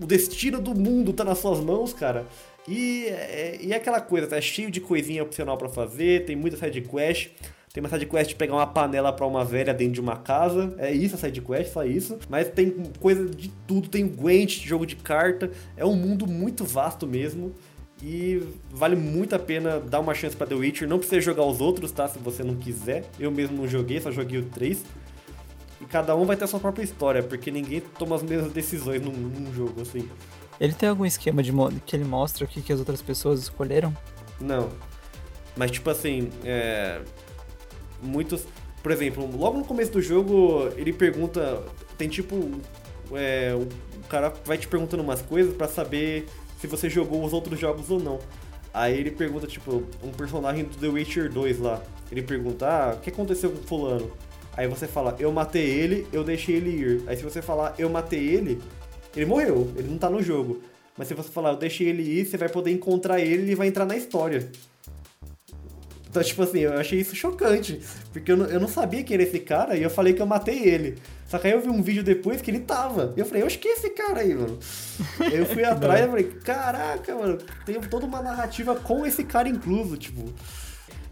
O 0.00 0.06
destino 0.06 0.60
do 0.60 0.74
mundo 0.74 1.12
tá 1.12 1.24
nas 1.24 1.38
suas 1.38 1.60
mãos, 1.60 1.92
cara. 1.92 2.26
E 2.68 3.06
é, 3.06 3.58
e 3.60 3.72
é 3.72 3.76
aquela 3.76 4.00
coisa, 4.00 4.26
tá 4.26 4.40
cheio 4.40 4.70
de 4.70 4.80
coisinha 4.80 5.22
opcional 5.22 5.56
pra 5.56 5.68
fazer, 5.68 6.24
tem 6.24 6.36
muita 6.36 6.56
side 6.56 6.80
quest. 6.82 7.30
Tem 7.72 7.80
uma 7.80 7.88
side 7.88 8.06
quest 8.06 8.30
de 8.30 8.34
pegar 8.34 8.54
uma 8.54 8.66
panela 8.66 9.12
pra 9.12 9.24
uma 9.24 9.44
velha 9.44 9.72
dentro 9.72 9.94
de 9.94 10.00
uma 10.00 10.16
casa. 10.16 10.74
É 10.76 10.92
isso 10.92 11.14
a 11.14 11.18
side 11.18 11.40
quest, 11.40 11.72
só 11.72 11.84
isso. 11.84 12.18
Mas 12.28 12.48
tem 12.48 12.70
coisa 12.98 13.28
de 13.28 13.48
tudo, 13.66 13.88
tem 13.88 14.08
Gwent, 14.08 14.64
jogo 14.64 14.84
de 14.84 14.96
carta. 14.96 15.50
É 15.76 15.86
um 15.86 15.94
mundo 15.94 16.26
muito 16.26 16.64
vasto 16.64 17.06
mesmo. 17.06 17.54
E 18.02 18.42
vale 18.70 18.96
muito 18.96 19.36
a 19.36 19.38
pena 19.38 19.78
dar 19.78 20.00
uma 20.00 20.14
chance 20.14 20.34
pra 20.34 20.46
The 20.46 20.54
Witcher. 20.54 20.88
Não 20.88 20.98
precisa 20.98 21.20
jogar 21.20 21.44
os 21.44 21.60
outros, 21.60 21.92
tá? 21.92 22.08
Se 22.08 22.18
você 22.18 22.42
não 22.42 22.56
quiser. 22.56 23.04
Eu 23.20 23.30
mesmo 23.30 23.56
não 23.56 23.68
joguei, 23.68 24.00
só 24.00 24.10
joguei 24.10 24.40
o 24.40 24.46
3. 24.46 24.82
E 25.80 25.84
cada 25.86 26.14
um 26.14 26.24
vai 26.24 26.36
ter 26.36 26.44
a 26.44 26.46
sua 26.46 26.60
própria 26.60 26.84
história, 26.84 27.22
porque 27.22 27.50
ninguém 27.50 27.80
toma 27.80 28.16
as 28.16 28.22
mesmas 28.22 28.52
decisões 28.52 29.00
num, 29.00 29.12
num 29.12 29.52
jogo, 29.54 29.80
assim. 29.80 30.08
Ele 30.60 30.74
tem 30.74 30.88
algum 30.88 31.06
esquema 31.06 31.42
de 31.42 31.52
que 31.86 31.96
ele 31.96 32.04
mostra 32.04 32.44
o 32.44 32.48
que, 32.48 32.60
que 32.60 32.72
as 32.72 32.78
outras 32.78 33.00
pessoas 33.00 33.40
escolheram? 33.40 33.96
Não. 34.38 34.68
Mas, 35.56 35.70
tipo 35.70 35.88
assim, 35.88 36.30
é... 36.44 37.00
muitos. 38.02 38.46
Por 38.82 38.92
exemplo, 38.92 39.28
logo 39.36 39.58
no 39.58 39.64
começo 39.64 39.92
do 39.92 40.02
jogo, 40.02 40.68
ele 40.76 40.92
pergunta. 40.92 41.62
Tem 41.96 42.08
tipo. 42.08 42.50
É... 43.12 43.54
O 43.54 44.08
cara 44.08 44.32
vai 44.44 44.58
te 44.58 44.68
perguntando 44.68 45.02
umas 45.02 45.22
coisas 45.22 45.54
pra 45.54 45.66
saber 45.66 46.26
se 46.58 46.66
você 46.66 46.90
jogou 46.90 47.24
os 47.24 47.32
outros 47.32 47.58
jogos 47.58 47.90
ou 47.90 47.98
não. 47.98 48.18
Aí 48.72 48.98
ele 48.98 49.10
pergunta, 49.10 49.46
tipo, 49.46 49.82
um 50.02 50.10
personagem 50.12 50.64
do 50.64 50.76
The 50.76 50.88
Witcher 50.88 51.32
2 51.32 51.58
lá. 51.58 51.82
Ele 52.12 52.22
pergunta, 52.22 52.66
ah, 52.66 52.94
o 52.94 53.00
que 53.00 53.10
aconteceu 53.10 53.50
com 53.50 53.62
fulano? 53.62 54.10
Aí 54.56 54.66
você 54.66 54.86
fala, 54.86 55.16
eu 55.18 55.30
matei 55.32 55.64
ele, 55.66 56.06
eu 56.12 56.24
deixei 56.24 56.56
ele 56.56 56.70
ir. 56.70 57.02
Aí 57.06 57.16
se 57.16 57.22
você 57.22 57.40
falar, 57.40 57.74
eu 57.78 57.88
matei 57.88 58.26
ele, 58.28 58.60
ele 59.16 59.26
morreu, 59.26 59.70
ele 59.76 59.88
não 59.88 59.98
tá 59.98 60.10
no 60.10 60.22
jogo. 60.22 60.60
Mas 60.96 61.08
se 61.08 61.14
você 61.14 61.30
falar, 61.30 61.50
eu 61.50 61.56
deixei 61.56 61.88
ele 61.88 62.02
ir, 62.02 62.26
você 62.26 62.36
vai 62.36 62.48
poder 62.48 62.70
encontrar 62.70 63.20
ele 63.20 63.42
e 63.42 63.44
ele 63.46 63.54
vai 63.54 63.68
entrar 63.68 63.86
na 63.86 63.96
história. 63.96 64.50
Então, 66.10 66.22
tipo 66.24 66.42
assim, 66.42 66.58
eu 66.58 66.72
achei 66.72 66.98
isso 66.98 67.14
chocante. 67.14 67.80
Porque 68.12 68.32
eu 68.32 68.36
não, 68.36 68.46
eu 68.46 68.60
não 68.60 68.66
sabia 68.66 69.02
que 69.04 69.14
era 69.14 69.22
esse 69.22 69.38
cara 69.38 69.76
e 69.76 69.82
eu 69.82 69.88
falei 69.88 70.12
que 70.12 70.20
eu 70.20 70.26
matei 70.26 70.58
ele. 70.58 70.98
Só 71.28 71.38
que 71.38 71.46
aí 71.46 71.52
eu 71.52 71.60
vi 71.60 71.68
um 71.68 71.80
vídeo 71.80 72.02
depois 72.02 72.42
que 72.42 72.50
ele 72.50 72.58
tava. 72.60 73.14
E 73.16 73.20
eu 73.20 73.24
falei, 73.24 73.44
oxe, 73.44 73.56
que 73.56 73.68
é 73.68 73.72
esse 73.74 73.90
cara 73.90 74.20
aí, 74.20 74.34
mano? 74.34 74.58
Eu 75.32 75.46
fui 75.46 75.62
atrás 75.64 76.04
e 76.04 76.08
falei, 76.08 76.24
caraca, 76.24 77.14
mano, 77.14 77.38
tem 77.64 77.80
toda 77.80 78.06
uma 78.06 78.20
narrativa 78.20 78.74
com 78.74 79.06
esse 79.06 79.22
cara 79.22 79.48
incluso, 79.48 79.96
tipo. 79.96 80.28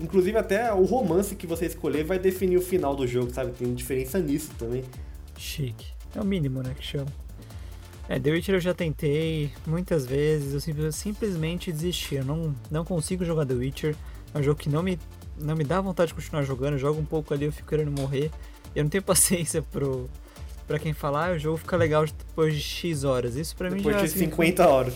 Inclusive 0.01 0.37
até 0.39 0.73
o 0.73 0.85
romance 0.85 1.35
que 1.35 1.47
você 1.47 1.67
escolher 1.67 2.05
vai 2.05 2.19
definir 2.19 2.57
o 2.57 2.61
final 2.63 2.95
do 2.95 3.07
jogo, 3.07 3.33
sabe? 3.33 3.51
Tem 3.53 3.75
diferença 3.75 4.19
nisso 4.21 4.51
também. 4.59 4.85
Chique. 5.37 5.87
É 6.15 6.21
o 6.21 6.25
mínimo, 6.25 6.63
né, 6.63 6.75
que 6.79 6.85
chama. 6.85 7.07
É, 8.09 8.19
The 8.19 8.31
Witcher 8.31 8.55
eu 8.55 8.61
já 8.61 8.73
tentei 8.73 9.51
muitas 9.67 10.07
vezes, 10.07 10.55
eu 10.55 10.61
simp- 10.61 10.93
simplesmente 10.93 11.71
desisti. 11.73 12.15
Eu 12.15 12.25
não, 12.25 12.55
não 12.71 12.85
consigo 12.85 13.25
jogar 13.25 13.45
The 13.45 13.55
Witcher. 13.55 13.95
É 14.35 14.39
um 14.39 14.43
jogo 14.43 14.59
que 14.59 14.69
não 14.71 14.83
me, 14.83 14.99
não 15.39 15.55
me 15.55 15.65
dá 15.65 15.81
vontade 15.81 16.09
de 16.09 16.15
continuar 16.15 16.43
jogando. 16.43 16.75
Eu 16.75 16.79
jogo 16.79 17.01
um 17.01 17.05
pouco 17.05 17.35
ali, 17.35 17.45
eu 17.45 17.53
fico 17.53 17.69
querendo 17.69 17.91
morrer. 17.91 18.31
Eu 18.75 18.85
não 18.85 18.89
tenho 18.91 19.03
paciência 19.05 19.61
pro, 19.61 20.09
pra 20.67 20.79
quem 20.79 20.93
falar, 20.95 21.33
ah, 21.33 21.35
o 21.35 21.39
jogo 21.39 21.59
fica 21.59 21.77
legal 21.77 22.05
depois 22.07 22.55
de 22.55 22.61
X 22.63 23.05
horas. 23.05 23.37
Isso 23.37 23.55
pra 23.57 23.69
mim 23.69 23.77
Depois 23.79 23.97
já 23.97 24.03
de 24.03 24.09
significa- 24.11 24.37
50 24.37 24.69
horas. 24.69 24.95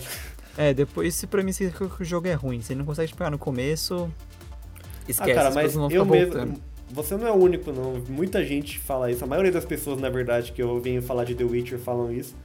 É, 0.57 0.73
depois 0.73 1.13
isso 1.15 1.27
pra 1.27 1.43
mim 1.43 1.51
significa 1.51 1.87
que 1.89 2.01
o 2.01 2.05
jogo 2.05 2.27
é 2.27 2.33
ruim. 2.33 2.61
Ele 2.67 2.79
não 2.79 2.85
consegue 2.85 3.13
pegar 3.13 3.29
no 3.31 3.37
começo, 3.39 4.11
esquece, 5.07 5.31
ah, 5.31 5.35
cara, 5.35 5.49
as 5.49 5.55
mas 5.55 5.75
eu 5.75 6.05
mesmo. 6.05 6.05
voltando. 6.05 6.61
Você 6.89 7.17
não 7.17 7.27
é 7.27 7.31
o 7.31 7.35
único, 7.35 7.71
não. 7.71 7.93
Muita 8.07 8.43
gente 8.45 8.77
fala 8.77 9.09
isso. 9.09 9.23
A 9.23 9.27
maioria 9.27 9.51
das 9.51 9.65
pessoas, 9.65 9.99
na 9.99 10.09
verdade, 10.09 10.51
que 10.51 10.61
eu 10.61 10.79
venho 10.79 11.01
falar 11.01 11.23
de 11.23 11.33
The 11.33 11.43
Witcher 11.43 11.79
falam 11.79 12.11
isso. 12.11 12.35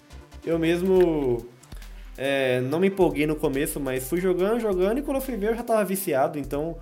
Eu 0.45 0.59
mesmo. 0.59 1.47
é, 2.17 2.61
não 2.63 2.81
me 2.81 2.89
empolguei 2.89 3.27
no 3.27 3.37
começo, 3.37 3.79
mas 3.79 4.09
fui 4.09 4.21
jogando, 4.21 4.59
jogando, 4.61 4.99
e 4.99 5.03
quando 5.03 5.19
eu 5.19 5.21
fui 5.21 5.37
ver 5.37 5.51
eu 5.51 5.57
já 5.57 5.63
tava 5.63 5.85
viciado, 5.85 6.39
então. 6.39 6.77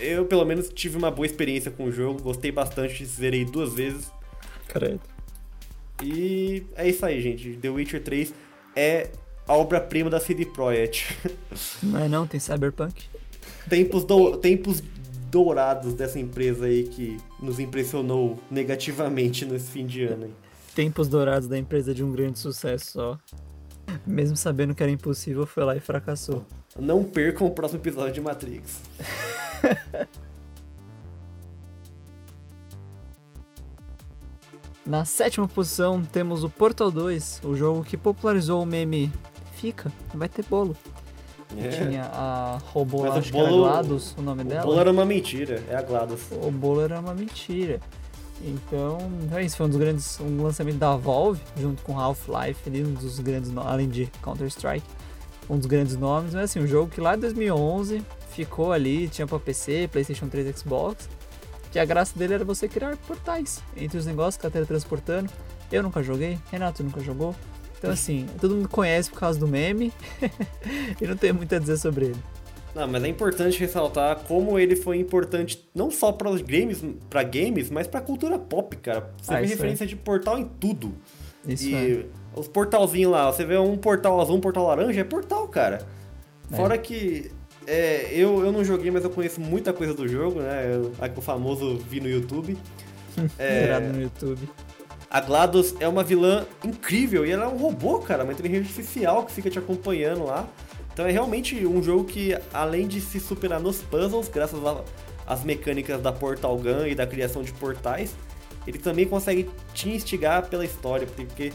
Eu, 0.00 0.24
pelo 0.24 0.44
menos, 0.44 0.68
tive 0.68 0.96
uma 0.96 1.10
boa 1.10 1.26
experiência 1.26 1.70
com 1.70 1.84
o 1.84 1.92
jogo, 1.92 2.22
gostei 2.22 2.52
bastante, 2.52 3.04
zerei 3.04 3.44
duas 3.44 3.74
vezes. 3.74 4.10
Credo. 4.68 5.00
E 6.02 6.62
é 6.76 6.88
isso 6.88 7.04
aí, 7.04 7.20
gente. 7.20 7.56
The 7.56 7.68
Witcher 7.68 8.02
3 8.02 8.32
é 8.76 9.10
a 9.46 9.54
obra-prima 9.54 10.08
da 10.08 10.20
CD 10.20 10.46
Projekt. 10.46 11.16
Não 11.82 11.98
é 11.98 12.08
não, 12.08 12.26
tem 12.26 12.38
Cyberpunk. 12.38 13.08
Tempos, 13.68 14.04
dou- 14.04 14.36
tempos 14.36 14.82
dourados 15.30 15.94
dessa 15.94 16.18
empresa 16.18 16.66
aí 16.66 16.84
que 16.84 17.16
nos 17.40 17.58
impressionou 17.60 18.38
negativamente 18.50 19.44
nesse 19.44 19.70
fim 19.70 19.86
de 19.86 20.04
ano. 20.04 20.24
aí. 20.24 20.32
Tempos 20.74 21.08
dourados 21.08 21.48
da 21.48 21.58
empresa 21.58 21.92
de 21.94 22.02
um 22.02 22.12
grande 22.12 22.38
sucesso 22.38 22.92
só. 22.92 23.18
Mesmo 24.06 24.36
sabendo 24.36 24.74
que 24.74 24.82
era 24.82 24.90
impossível, 24.92 25.44
foi 25.46 25.64
lá 25.64 25.76
e 25.76 25.80
fracassou. 25.80 26.44
Não 26.78 27.02
percam 27.02 27.46
o 27.46 27.50
próximo 27.50 27.80
episódio 27.80 28.12
de 28.14 28.20
Matrix. 28.20 28.80
Na 34.84 35.04
sétima 35.04 35.46
posição 35.46 36.02
temos 36.02 36.42
o 36.42 36.48
Portal 36.50 36.90
2, 36.90 37.42
o 37.44 37.54
jogo 37.54 37.84
que 37.84 37.96
popularizou 37.96 38.62
o 38.62 38.66
meme 38.66 39.12
Fica, 39.54 39.92
vai 40.14 40.28
ter 40.28 40.44
bolo. 40.46 40.74
É. 41.58 41.68
Tinha 41.68 42.04
a 42.04 42.58
robô, 42.72 43.02
Mas 43.02 43.14
o 43.14 43.18
acho 43.18 43.32
que 43.32 43.38
era 43.38 43.48
bolo- 43.48 43.64
GLaDOS 43.64 44.14
o 44.18 44.22
nome 44.22 44.42
O 44.42 44.44
dela. 44.44 44.62
bolo 44.64 44.80
era 44.80 44.90
uma 44.90 45.04
mentira, 45.04 45.62
é 45.68 45.74
a 45.76 45.82
GLaDOS. 45.82 46.20
O 46.42 46.50
bolo 46.50 46.80
era 46.80 47.00
uma 47.00 47.12
mentira. 47.14 47.80
Então, 48.42 48.98
é 49.36 49.42
isso, 49.44 49.56
foi 49.56 49.66
um 49.66 49.68
dos 49.68 49.78
grandes, 49.78 50.18
um 50.20 50.42
lançamento 50.42 50.78
da 50.78 50.96
Valve, 50.96 51.40
junto 51.58 51.82
com 51.82 51.98
Half-Life, 51.98 52.70
um 52.70 52.94
dos 52.94 53.18
grandes, 53.18 53.54
além 53.56 53.88
de 53.88 54.06
Counter-Strike, 54.22 54.86
um 55.48 55.58
dos 55.58 55.66
grandes 55.66 55.96
nomes, 55.96 56.32
mas 56.34 56.44
assim, 56.44 56.60
um 56.60 56.66
jogo 56.66 56.90
que 56.90 57.00
lá 57.00 57.16
em 57.16 57.18
2011 57.20 58.02
ficou 58.30 58.72
ali, 58.72 59.08
tinha 59.08 59.26
pra 59.26 59.38
PC, 59.38 59.88
Playstation 59.92 60.28
3 60.28 60.48
e 60.48 60.58
Xbox, 60.58 61.08
que 61.70 61.78
a 61.78 61.84
graça 61.84 62.18
dele 62.18 62.34
era 62.34 62.44
você 62.44 62.66
criar 62.66 62.96
portais 63.06 63.62
entre 63.76 63.98
os 63.98 64.06
negócios 64.06 64.36
que 64.38 64.46
ela 64.46 64.52
teletransportando. 64.52 65.30
Eu 65.70 65.82
nunca 65.82 66.02
joguei, 66.02 66.38
Renato 66.50 66.82
nunca 66.82 67.00
jogou, 67.00 67.34
Então, 67.80 67.90
assim, 67.90 68.26
todo 68.38 68.54
mundo 68.54 68.68
conhece 68.68 69.08
por 69.10 69.18
causa 69.18 69.40
do 69.40 69.48
meme 69.48 69.90
e 71.00 71.06
não 71.06 71.16
tem 71.16 71.32
muito 71.32 71.54
a 71.54 71.58
dizer 71.58 71.78
sobre 71.78 72.04
ele. 72.06 72.16
Não, 72.74 72.86
mas 72.86 73.02
é 73.02 73.08
importante 73.08 73.58
ressaltar 73.58 74.16
como 74.28 74.58
ele 74.58 74.76
foi 74.76 74.98
importante 74.98 75.66
não 75.74 75.90
só 75.90 76.12
para 76.12 76.28
os 76.30 76.40
games, 76.42 76.84
para 77.08 77.22
games, 77.22 77.70
mas 77.70 77.86
para 77.86 78.00
cultura 78.00 78.38
pop, 78.38 78.76
cara. 78.76 79.10
Você 79.20 79.34
Ah, 79.34 79.40
vê 79.40 79.46
referência 79.46 79.86
de 79.86 79.96
portal 79.96 80.38
em 80.38 80.44
tudo. 80.44 80.92
Isso 81.48 81.64
e 81.68 81.74
é. 82.02 82.06
os 82.38 82.46
portalzinhos 82.46 83.10
lá, 83.10 83.32
você 83.32 83.44
vê 83.44 83.56
um 83.56 83.76
portal 83.78 84.20
azul, 84.20 84.36
um 84.36 84.40
portal 84.40 84.66
laranja, 84.66 85.00
é 85.00 85.04
portal, 85.04 85.48
cara. 85.48 85.84
É. 86.52 86.56
Fora 86.56 86.76
que 86.76 87.32
é, 87.66 88.10
eu, 88.12 88.44
eu 88.44 88.52
não 88.52 88.62
joguei, 88.62 88.90
mas 88.90 89.04
eu 89.04 89.10
conheço 89.10 89.40
muita 89.40 89.72
coisa 89.72 89.94
do 89.94 90.06
jogo, 90.06 90.40
né? 90.40 90.70
Eu- 90.74 90.92
o 91.16 91.20
famoso 91.20 91.78
vi 91.78 91.98
no 92.00 92.08
YouTube. 92.08 92.56
É. 93.38 93.78
No 93.80 94.00
YouTube. 94.00 94.48
A 95.10 95.20
GLaDOS 95.20 95.74
é 95.80 95.88
uma 95.88 96.04
vilã 96.04 96.46
incrível 96.64 97.26
e 97.26 97.32
ela 97.32 97.46
é 97.46 97.48
um 97.48 97.56
robô, 97.56 97.98
cara, 97.98 98.22
uma 98.22 98.32
inteligência 98.32 98.62
artificial 98.62 99.24
que 99.24 99.32
fica 99.32 99.50
te 99.50 99.58
acompanhando 99.58 100.24
lá. 100.24 100.48
Então 100.92 101.04
é 101.04 101.10
realmente 101.10 101.66
um 101.66 101.82
jogo 101.82 102.04
que, 102.04 102.38
além 102.54 102.86
de 102.86 103.00
se 103.00 103.18
superar 103.18 103.58
nos 103.58 103.78
puzzles, 103.78 104.28
graças 104.28 104.60
às 105.26 105.42
mecânicas 105.42 106.00
da 106.00 106.12
Portal 106.12 106.56
Gun 106.56 106.86
e 106.86 106.94
da 106.94 107.08
criação 107.08 107.42
de 107.42 107.52
portais, 107.52 108.14
ele 108.64 108.78
também 108.78 109.04
consegue 109.04 109.50
te 109.74 109.88
instigar 109.88 110.46
pela 110.46 110.64
história, 110.64 111.08
porque 111.08 111.52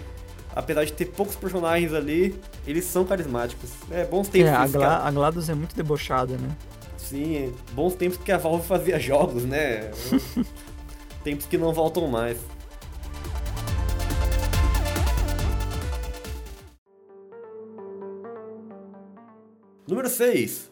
apesar 0.53 0.83
de 0.83 0.91
ter 0.91 1.05
poucos 1.05 1.37
personagens 1.37 1.93
ali, 1.93 2.37
eles 2.67 2.83
são 2.83 3.05
carismáticos. 3.05 3.69
É 3.89 4.03
bons 4.03 4.27
tempos 4.27 4.49
É, 4.49 4.53
a, 4.53 4.67
Gla 4.67 5.07
a 5.07 5.11
GLaDOS 5.11 5.47
é 5.47 5.55
muito 5.55 5.73
debochada, 5.77 6.35
né? 6.35 6.49
Sim, 6.97 7.37
é 7.37 7.49
bons 7.71 7.95
tempos 7.95 8.17
que 8.17 8.33
a 8.33 8.37
Valve 8.37 8.67
fazia 8.67 8.99
jogos, 8.99 9.43
né? 9.43 9.91
tempos 11.23 11.45
que 11.45 11.57
não 11.57 11.71
voltam 11.71 12.05
mais. 12.07 12.37
Número 19.87 20.09
6. 20.09 20.71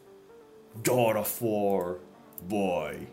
God 0.85 1.17
of 1.17 1.43
War. 1.43 1.97
Boy. 2.41 3.07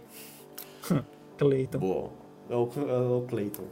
Clayton. 1.38 1.78
Bom, 1.78 2.12
é 2.48 2.54
o, 2.54 2.70
é 2.76 3.16
o 3.18 3.26
Clayton. 3.28 3.64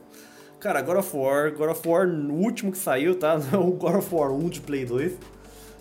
Cara, 0.60 0.82
God 0.82 0.98
of 0.98 1.16
War, 1.16 1.52
God 1.52 1.70
of 1.70 1.88
War, 1.88 2.06
o 2.06 2.32
último 2.34 2.72
que 2.72 2.78
saiu, 2.78 3.18
tá? 3.18 3.38
É 3.52 3.56
o 3.56 3.70
God 3.72 3.96
of 3.96 4.14
War 4.14 4.32
1 4.32 4.48
de 4.48 4.60
Play 4.60 4.84
2. 4.84 5.16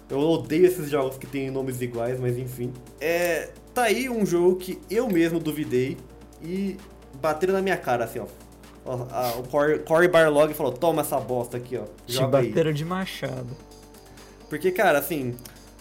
Eu 0.09 0.19
odeio 0.19 0.65
esses 0.65 0.89
jogos 0.89 1.17
que 1.17 1.27
têm 1.27 1.51
nomes 1.51 1.81
iguais, 1.81 2.19
mas 2.19 2.37
enfim. 2.37 2.71
É, 3.01 3.49
tá 3.73 3.83
aí 3.83 4.09
um 4.09 4.25
jogo 4.25 4.55
que 4.55 4.79
eu 4.89 5.09
mesmo 5.09 5.39
duvidei 5.39 5.97
e 6.41 6.77
bateram 7.21 7.53
na 7.53 7.61
minha 7.61 7.75
cara, 7.77 8.05
assim, 8.05 8.19
ó. 8.19 8.27
O 9.39 9.43
Corey, 9.49 9.79
Corey 9.79 10.07
Barlog 10.07 10.53
falou, 10.53 10.71
toma 10.71 11.01
essa 11.01 11.19
bosta 11.19 11.57
aqui, 11.57 11.75
ó. 11.75 11.83
Te 12.05 12.13
Joga 12.13 12.37
aí. 12.37 12.47
bateram 12.47 12.71
de 12.71 12.85
machado. 12.85 13.49
Porque, 14.47 14.71
cara, 14.71 14.99
assim, 14.99 15.35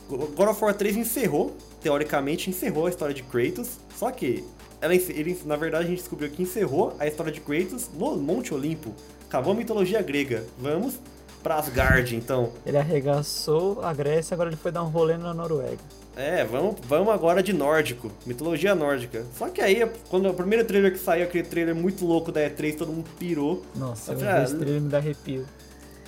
God 0.09 0.49
of 0.49 0.63
War 0.63 0.75
3 0.75 0.97
encerrou, 0.97 1.57
teoricamente, 1.83 2.51
encerrou 2.51 2.87
a 2.87 2.91
história 2.91 3.15
de 3.15 3.23
Kratos, 3.23 3.79
só 3.97 4.11
que 4.11 4.45
ela, 4.81 4.95
ele, 4.95 5.39
na 5.45 5.57
verdade 5.57 5.87
a 5.87 5.89
gente 5.89 5.99
descobriu 5.99 6.31
que 6.31 6.43
encerrou 6.43 6.95
a 6.99 7.07
história 7.07 7.33
de 7.33 7.41
Kratos 7.41 7.89
no 7.95 8.17
Monte 8.17 8.55
Olimpo. 8.55 8.95
Acabou 9.29 9.53
a 9.53 9.57
mitologia 9.57 10.01
grega. 10.03 10.45
Vamos 10.59 11.01
pra 11.43 11.57
Asgard, 11.57 12.15
então. 12.15 12.53
Ele 12.65 12.77
arregaçou 12.77 13.81
a 13.85 13.93
Grécia, 13.93 14.35
agora 14.35 14.51
ele 14.51 14.57
foi 14.57 14.73
dar 14.73 14.83
um 14.83 14.89
rolê 14.89 15.17
na 15.17 15.33
Noruega. 15.33 15.79
É, 16.17 16.45
vamos, 16.45 16.77
vamos 16.89 17.13
agora 17.13 17.43
de 17.43 17.53
nórdico, 17.53 18.11
mitologia 18.25 18.75
nórdica. 18.75 19.25
Só 19.37 19.49
que 19.49 19.61
aí, 19.61 19.89
quando 20.09 20.29
o 20.29 20.35
primeiro 20.35 20.65
trailer 20.65 20.93
que 20.93 20.99
saiu, 20.99 21.25
aquele 21.25 21.47
trailer 21.47 21.75
muito 21.75 22.07
louco 22.07 22.33
da 22.33 22.41
E3, 22.41 22.77
todo 22.77 22.91
mundo 22.91 23.09
pirou. 23.19 23.63
Nossa, 23.75 24.13
Eu 24.13 24.19
falei, 24.19 24.45
esse 24.45 24.57
trailer 24.57 24.81
me 24.81 24.89
dá 24.89 24.97
arrepio. 24.99 25.47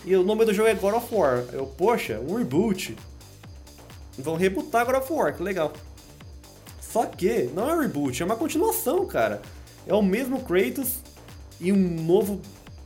E 0.04 0.16
o 0.16 0.22
nome 0.22 0.44
do 0.44 0.54
jogo 0.54 0.68
é 0.68 0.74
God 0.74 0.94
of 0.94 1.14
War. 1.14 1.44
Eu, 1.52 1.66
poxa, 1.66 2.18
um 2.26 2.36
reboot. 2.36 2.96
Vão 4.18 4.36
rebootar 4.36 4.84
God 4.84 4.96
of 4.96 5.12
War, 5.12 5.34
que 5.36 5.42
legal. 5.42 5.72
Só 6.80 7.06
que 7.06 7.50
não 7.54 7.68
é 7.68 7.74
um 7.74 7.80
reboot, 7.80 8.22
é 8.22 8.26
uma 8.26 8.36
continuação, 8.36 9.06
cara. 9.06 9.40
É 9.86 9.94
o 9.94 10.02
mesmo 10.02 10.40
Kratos 10.42 10.94
e 11.60 11.72
um 11.72 11.76
novo 11.76 12.40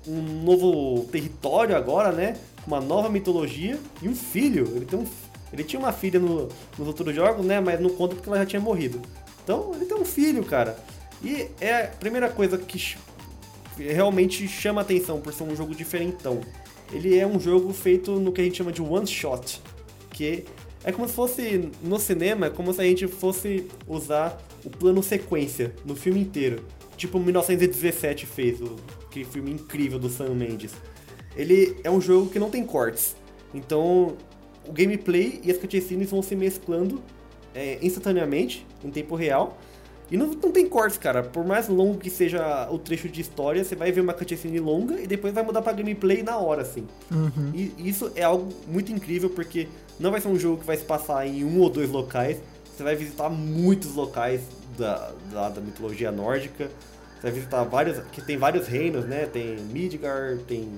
um 0.07 0.21
novo 0.43 1.05
território 1.13 1.77
agora, 1.77 2.11
né? 2.11 2.37
Uma 2.67 2.81
nova 2.81 3.09
mitologia 3.09 3.79
e 4.03 4.09
um 4.09 4.15
filho. 4.17 4.73
Ele 4.75 4.85
tem 4.85 4.99
um 4.99 5.07
ele 5.53 5.63
tinha 5.65 5.79
uma 5.79 5.93
filha 5.93 6.19
no- 6.19 6.49
nos 6.79 6.89
outros 6.89 7.15
jogos, 7.15 7.45
né? 7.45 7.61
Mas 7.61 7.79
não 7.79 7.91
conta 7.91 8.15
porque 8.15 8.29
ela 8.29 8.39
já 8.39 8.47
tinha 8.47 8.61
morrido. 8.61 9.01
Então, 9.45 9.71
ele 9.75 9.85
tem 9.85 9.97
um 9.97 10.05
filho, 10.05 10.43
cara. 10.45 10.77
E 11.23 11.49
é 11.61 11.83
a 11.83 11.87
primeira 11.89 12.29
coisa 12.31 12.57
que 12.57 12.97
realmente 13.77 14.49
chama 14.49 14.81
atenção 14.81 15.21
por 15.21 15.33
ser 15.33 15.43
um 15.45 15.55
jogo 15.55 15.75
diferentão. 15.75 16.41
Ele 16.91 17.19
é 17.19 17.27
um 17.27 17.39
jogo 17.39 17.73
feito 17.73 18.13
no 18.19 18.33
que 18.33 18.41
a 18.41 18.45
gente 18.45 18.57
chama 18.57 18.73
de 18.73 18.81
one 18.83 19.07
shot, 19.07 19.61
que 20.11 20.45
é 20.85 20.91
como 20.91 21.09
se 21.09 21.15
fosse 21.15 21.71
no 21.83 21.99
cinema, 21.99 22.47
é 22.47 22.51
como 22.51 22.73
se 22.73 22.81
a 22.81 22.85
gente 22.85 23.07
fosse 23.07 23.69
usar 23.87 24.41
o 24.65 24.71
plano 24.71 25.03
sequência 25.03 25.75
no 25.85 25.95
filme 25.95 26.21
inteiro. 26.21 26.65
Tipo 26.97 27.19
1917 27.19 28.27
fez, 28.27 28.61
o, 28.61 28.77
aquele 29.07 29.25
filme 29.25 29.53
incrível 29.53 29.99
do 29.99 30.09
Sam 30.09 30.35
Mendes. 30.35 30.73
Ele 31.37 31.77
é 31.83 31.91
um 31.91 32.01
jogo 32.01 32.31
que 32.31 32.39
não 32.39 32.51
tem 32.51 32.65
cortes. 32.65 33.17
Então, 33.55 34.17
o 34.67 34.73
gameplay 34.73 35.41
e 35.43 35.51
as 35.51 35.59
cutscenes 35.59 36.11
vão 36.11 36.23
se 36.23 36.35
mesclando 36.35 37.03
é, 37.55 37.79
instantaneamente, 37.83 38.67
em 38.85 38.91
tempo 38.91 39.15
real. 39.15 39.59
E 40.11 40.17
não, 40.17 40.27
não 40.27 40.53
tem 40.53 40.69
cortes, 40.69 40.99
cara. 40.99 41.23
Por 41.23 41.45
mais 41.45 41.69
longo 41.69 41.97
que 41.99 42.11
seja 42.11 42.69
o 42.71 42.79
trecho 42.79 43.09
de 43.09 43.21
história, 43.21 43.65
você 43.65 43.75
vai 43.75 43.91
ver 43.91 44.03
uma 44.03 44.13
cutscene 44.13 44.61
longa 44.61 45.01
e 45.01 45.07
depois 45.07 45.33
vai 45.33 45.43
mudar 45.43 45.63
pra 45.63 45.73
gameplay 45.73 46.23
na 46.23 46.37
hora, 46.37 46.63
assim. 46.63 46.87
Uhum. 47.11 47.51
E 47.55 47.73
isso 47.79 48.13
é 48.15 48.23
algo 48.23 48.49
muito 48.67 48.93
incrível 48.93 49.31
porque 49.31 49.69
não 49.99 50.11
vai 50.11 50.21
ser 50.21 50.29
um 50.29 50.39
jogo 50.39 50.59
que 50.59 50.67
vai 50.67 50.77
se 50.77 50.85
passar 50.85 51.27
em 51.27 51.45
um 51.45 51.61
ou 51.61 51.71
dois 51.71 51.91
locais. 51.91 52.39
Você 52.77 52.83
vai 52.83 52.97
visitar 52.97 53.29
muitos 53.29 53.95
locais 53.95 54.41
da, 54.79 55.13
da, 55.33 55.49
da 55.51 55.61
mitologia 55.61 56.11
nórdica. 56.11 56.65
Você 57.17 57.23
vai 57.23 57.33
visitar 57.33 57.63
vários. 57.65 57.99
que 58.11 58.21
tem 58.23 58.37
vários 58.37 58.67
reinos, 58.67 59.05
né? 59.05 59.27
Tem 59.27 59.57
Midgard, 59.57 60.43
tem 60.45 60.69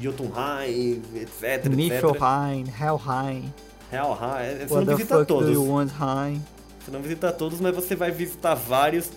Jotunheim, 0.00 1.02
etc. 1.16 1.66
Niflheim, 1.68 2.64
Helheim, 2.80 3.52
Helheim. 3.92 4.66
Você 4.66 4.74
what 4.74 4.86
não 4.86 4.96
visita 4.96 5.24
todos. 5.24 5.56
Você 5.56 6.90
não 6.90 7.02
visita 7.02 7.32
todos, 7.32 7.60
mas 7.60 7.74
você 7.74 7.94
vai 7.94 8.10
visitar 8.10 8.54
vários. 8.54 9.10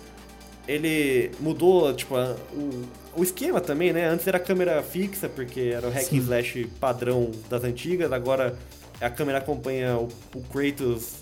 Ele 0.68 1.31
mudou, 1.39 1.93
tipo, 1.93 2.15
a- 2.15 2.35
o, 2.53 2.84
o 3.19 3.23
esquema 3.23 3.60
também, 3.60 3.91
né? 3.91 4.07
Antes 4.07 4.27
era 4.27 4.39
câmera 4.39 4.81
fixa, 4.84 5.27
porque 5.30 5.72
era 5.73 5.88
o 5.88 5.91
hack 5.91 6.03
Sim. 6.03 6.18
and 6.19 6.22
slash 6.22 6.69
padrão 6.80 7.31
das 7.49 7.64
antigas, 7.64 8.11
agora 8.11 8.56
a 9.01 9.09
câmera 9.09 9.39
acompanha 9.39 9.97
o, 9.97 10.07
o 10.35 10.41
Kratos 10.43 11.15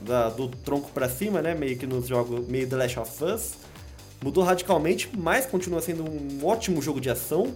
da- 0.00 0.28
do 0.28 0.48
tronco 0.48 0.90
pra 0.92 1.08
cima, 1.08 1.40
né? 1.42 1.54
Meio 1.54 1.76
que 1.76 1.86
nos 1.86 2.06
jogos, 2.08 2.46
meio 2.48 2.68
The 2.68 2.76
Last 2.76 2.98
of 2.98 3.24
Us. 3.24 3.54
Mudou 4.22 4.42
radicalmente, 4.42 5.10
mas 5.16 5.46
continua 5.46 5.80
sendo 5.82 6.02
um 6.04 6.44
ótimo 6.44 6.80
jogo 6.80 7.00
de 7.00 7.10
ação. 7.10 7.52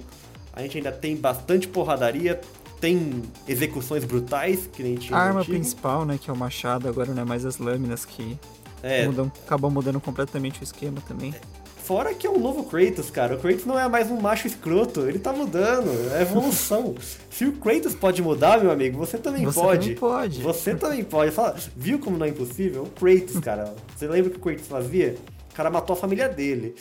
A 0.52 0.62
gente 0.62 0.76
ainda 0.76 0.92
tem 0.92 1.16
bastante 1.16 1.66
porradaria, 1.68 2.40
tem 2.80 3.22
execuções 3.48 4.04
brutais, 4.04 4.68
que 4.72 4.82
nem 4.82 4.96
tinha 4.96 5.16
A 5.18 5.22
arma 5.22 5.40
antigo. 5.40 5.54
principal, 5.56 6.04
né, 6.04 6.18
que 6.22 6.28
é 6.28 6.32
o 6.32 6.36
machado, 6.36 6.88
agora 6.88 7.12
não 7.14 7.22
é 7.22 7.24
mais 7.24 7.44
as 7.46 7.56
lâminas 7.58 8.04
que 8.04 8.38
É, 8.82 9.06
mudam, 9.06 9.30
acabam 9.46 9.70
mudando 9.70 10.00
completamente 10.00 10.60
o 10.60 10.64
esquema 10.64 11.00
também. 11.06 11.34
Fora 11.82 12.14
que 12.14 12.26
é 12.26 12.30
um 12.30 12.38
novo 12.38 12.64
Kratos, 12.64 13.10
cara. 13.10 13.34
O 13.34 13.38
Kratos 13.38 13.64
não 13.64 13.78
é 13.78 13.88
mais 13.88 14.10
um 14.10 14.20
macho 14.20 14.46
escroto, 14.46 15.08
ele 15.08 15.18
tá 15.18 15.32
mudando, 15.32 15.88
é 16.14 16.22
evolução. 16.22 16.94
Se 17.30 17.44
o 17.46 17.52
Kratos 17.52 17.94
pode 17.94 18.22
mudar, 18.22 18.60
meu 18.60 18.70
amigo, 18.70 18.96
você 18.98 19.18
também 19.18 19.44
Você 19.44 19.60
pode. 19.60 19.80
também 19.80 19.96
pode. 19.96 20.42
Você 20.42 20.74
também 20.74 21.04
pode. 21.04 21.30
Fala, 21.32 21.56
viu 21.76 21.98
como 21.98 22.16
não 22.16 22.26
é 22.26 22.28
impossível? 22.28 22.84
O 22.84 22.90
Kratos, 22.90 23.38
cara. 23.40 23.74
Você 23.96 24.06
lembra 24.06 24.28
o 24.28 24.32
que 24.32 24.38
o 24.38 24.42
Kratos 24.42 24.66
fazia? 24.66 25.16
O 25.50 25.54
cara 25.54 25.70
matou 25.70 25.94
a 25.94 25.96
família 25.96 26.28
dele. 26.28 26.74